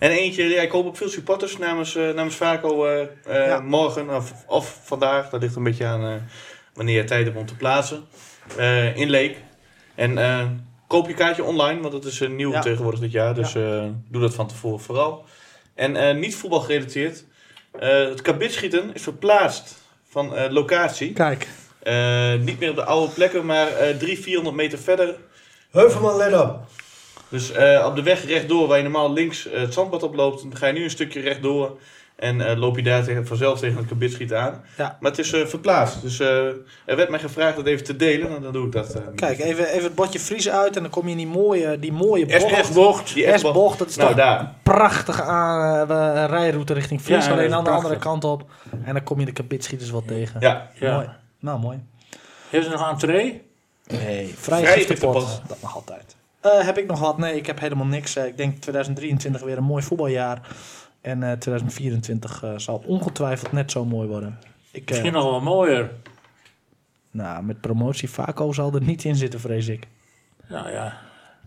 En 0.00 0.10
eentje, 0.10 0.44
ja, 0.48 0.62
ik 0.62 0.70
hoop 0.70 0.86
op 0.86 0.96
veel 0.96 1.08
supporters 1.08 1.58
namens, 1.58 1.96
eh, 1.96 2.10
namens 2.14 2.36
Vaco 2.36 2.86
eh, 2.86 3.00
eh, 3.00 3.46
Ja. 3.46 3.60
morgen 3.60 4.10
of, 4.16 4.32
of 4.46 4.80
vandaag. 4.84 5.30
Dat 5.30 5.40
ligt 5.42 5.56
een 5.56 5.62
beetje 5.62 5.84
aan 5.86 6.04
eh, 6.04 6.14
wanneer 6.74 6.96
je 6.96 7.04
tijd 7.04 7.24
hebt 7.24 7.36
om 7.36 7.46
te 7.46 7.56
plaatsen. 7.56 8.04
Eh, 8.56 8.96
in 8.96 9.10
Leek. 9.10 9.36
En 9.94 10.18
eh, 10.18 10.46
koop 10.86 11.08
je 11.08 11.14
kaartje 11.14 11.44
online, 11.44 11.80
want 11.80 11.92
dat 11.92 12.04
is 12.04 12.20
nieuw 12.28 12.52
Ja. 12.52 12.60
tegenwoordig 12.60 13.00
dit 13.00 13.12
jaar. 13.12 13.34
Dus 13.34 13.54
eh, 13.54 13.84
doe 14.08 14.20
dat 14.20 14.34
van 14.34 14.48
tevoren 14.48 14.80
vooral. 14.80 15.24
En 15.74 15.96
eh, 15.96 16.14
niet 16.16 16.36
voetbal 16.36 16.60
gerelateerd. 16.60 17.24
Eh, 17.78 17.88
het 18.04 18.22
kabitschieten 18.22 18.90
is 18.94 19.02
verplaatst 19.02 19.76
van 20.08 20.34
eh, 20.36 20.50
locatie. 20.50 21.12
Kijk. 21.12 21.46
Eh, 21.82 22.34
niet 22.34 22.58
meer 22.58 22.70
op 22.70 22.76
de 22.76 22.84
oude 22.84 23.12
plekken, 23.12 23.46
maar 23.46 23.66
eh 23.68 23.76
300, 23.96 24.18
400 24.20 24.56
meter 24.56 24.78
verder 24.78 25.14
Heuvelman, 25.70 26.16
let 26.16 26.40
op. 26.40 26.58
dus 27.30 27.52
eh, 27.52 27.84
op 27.88 27.96
de 27.96 28.02
weg 28.02 28.24
rechtdoor, 28.26 28.66
waar 28.68 28.76
je 28.76 28.82
normaal 28.82 29.12
links 29.12 29.48
eh, 29.48 29.60
het 29.60 29.72
zandpad 29.74 30.02
oploopt, 30.02 30.42
dan 30.42 30.56
ga 30.56 30.66
je 30.66 30.72
nu 30.72 30.84
een 30.84 30.90
stukje 30.90 31.20
rechtdoor. 31.20 31.78
En 32.16 32.40
eh, 32.40 32.58
loop 32.58 32.76
je 32.76 32.82
daar 32.82 33.04
tegen, 33.04 33.26
vanzelf 33.26 33.58
tegen 33.58 33.76
het 33.76 33.86
kabitschiet 33.86 34.32
aan. 34.34 34.64
Ja. 34.76 34.96
Maar 35.00 35.10
het 35.10 35.20
is 35.20 35.32
eh, 35.32 35.46
verplaatst. 35.46 36.02
Dus 36.02 36.20
eh, 36.20 36.46
er 36.84 36.96
werd 36.96 37.08
mij 37.08 37.18
gevraagd 37.18 37.56
dat 37.56 37.66
even 37.66 37.84
te 37.84 37.96
delen. 37.96 38.36
En 38.36 38.42
dan 38.42 38.52
doe 38.52 38.66
ik 38.66 38.72
dat. 38.72 38.94
eh, 38.94 39.02
Kijk, 39.14 39.38
even, 39.38 39.66
even 39.68 39.82
het 39.84 39.94
bordje 39.94 40.18
Fries 40.18 40.50
uit 40.50 40.76
en 40.76 40.82
dan 40.82 40.90
kom 40.90 41.04
je 41.04 41.10
in 41.10 41.16
die 41.16 41.26
mooie, 41.26 41.78
die 41.78 41.92
mooie 41.92 42.26
bocht. 42.26 42.66
F-bocht. 42.66 43.14
Die 43.14 43.38
S-bocht, 43.38 43.78
dat 43.78 43.88
is 43.88 43.96
Nou, 43.96 44.08
toch 44.08 44.18
daar. 44.18 44.40
een 44.40 44.48
prachtige 44.62 45.22
aan, 45.22 45.90
eh, 45.90 46.24
rijroute 46.28 46.72
richting 46.72 47.00
Fries. 47.00 47.24
Ja, 47.26 47.32
alleen 47.32 47.54
aan 47.54 47.64
de 47.64 47.70
andere 47.70 47.96
kant 47.98 48.24
op. 48.24 48.44
En 48.84 48.92
dan 48.94 49.02
kom 49.02 49.18
je 49.20 49.24
de 49.26 49.32
kabitschieters 49.32 49.90
wel 49.90 50.02
tegen. 50.06 50.40
Ja. 50.40 50.70
Ja. 50.74 50.94
Mooi. 50.94 51.08
Nou, 51.38 51.58
mooi. 51.60 51.78
Heeft 52.50 52.64
ze 52.64 52.70
nog 52.70 52.90
entree? 52.90 53.42
Nee, 53.86 54.34
vrij 54.38 54.86
Vrij. 54.86 54.86
Dat 55.48 55.56
mag 55.62 55.74
altijd. 55.74 56.16
Eh, 56.40 56.60
heb 56.64 56.78
ik 56.78 56.86
nog 56.86 57.00
wat? 57.00 57.18
Nee, 57.18 57.36
ik 57.36 57.46
heb 57.46 57.60
helemaal 57.60 57.86
niks. 57.86 58.16
Eh, 58.16 58.26
ik 58.26 58.36
denk 58.36 58.60
2023 58.60 59.42
weer 59.42 59.56
een 59.56 59.64
mooi 59.64 59.82
voetbaljaar. 59.82 60.40
En 61.00 61.22
eh 61.22 61.32
2024 61.32 62.42
eh, 62.42 62.52
zal 62.56 62.82
ongetwijfeld 62.86 63.52
net 63.52 63.70
zo 63.70 63.84
mooi 63.84 64.08
worden. 64.08 64.38
Ik, 64.70 64.82
eh, 64.82 64.88
Misschien 64.88 65.12
nog 65.12 65.24
wel 65.24 65.40
mooier. 65.40 65.90
nou, 67.10 67.42
met 67.44 67.60
promotie 67.60 68.10
Vaco 68.10 68.52
zal 68.52 68.72
er 68.74 68.82
niet 68.82 69.04
in 69.04 69.16
zitten, 69.16 69.40
vrees 69.40 69.68
ik. 69.68 69.86
Nou 70.48 70.70
ja. 70.70 70.96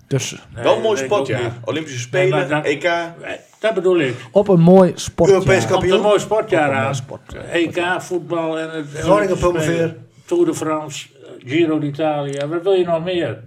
Dus 0.07 0.31
Nee, 0.55 0.63
Wel 0.63 0.75
een 0.75 0.81
mooi 0.81 0.99
dat 0.99 1.09
weet 1.09 1.11
ik 1.11 1.17
ook 1.17 1.25
sport, 1.25 1.39
ja. 1.41 1.47
niet. 1.47 1.53
Olympische 1.65 1.99
Spelen, 1.99 2.49
dat- 2.49 2.65
EK. 2.65 2.83
Nee, 2.83 3.37
Dat 3.59 3.73
bedoel 3.73 3.99
ik. 3.99 4.15
op 4.31 4.47
een 4.47 4.59
mooi 4.59 4.91
sportjaar. 4.95 5.37
Europees 5.39 5.65
Kampioen. 5.67 5.95
een 5.95 6.01
mooi 6.01 6.19
sportjaar 6.19 6.67
mooi 6.67 6.79
aan. 6.79 6.95
sport- 6.95 7.33
EK, 7.51 7.85
voetbal 8.01 8.59
en 8.59 8.69
het... 8.69 8.85
Groningen 8.93 9.37
promoveer. 9.37 9.95
Tour 10.25 10.45
de 10.45 10.53
France, 10.53 11.07
Giro 11.45 11.79
d'Italia. 11.79 12.47
Wat 12.47 12.63
wil 12.63 12.71
je 12.71 12.85
nog 12.85 13.03
meer? 13.03 13.43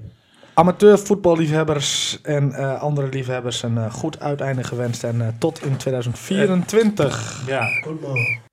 Amateur 0.59 0.99
voetballiefhebbers 0.99 2.19
en 2.23 2.53
eh, 2.53 2.83
andere 2.83 3.09
liefhebbers 3.09 3.63
een 3.63 3.79
eh, 3.79 3.93
goed 3.93 4.21
uiteinde 4.21 4.65
gewenst. 4.65 5.05
En 5.05 5.21
eh, 5.21 5.29
tot 5.39 5.65
in 5.65 5.77
2024. 5.77 7.43
Ja. 7.47 7.67
Goed 7.83 8.01
man. 8.01 8.46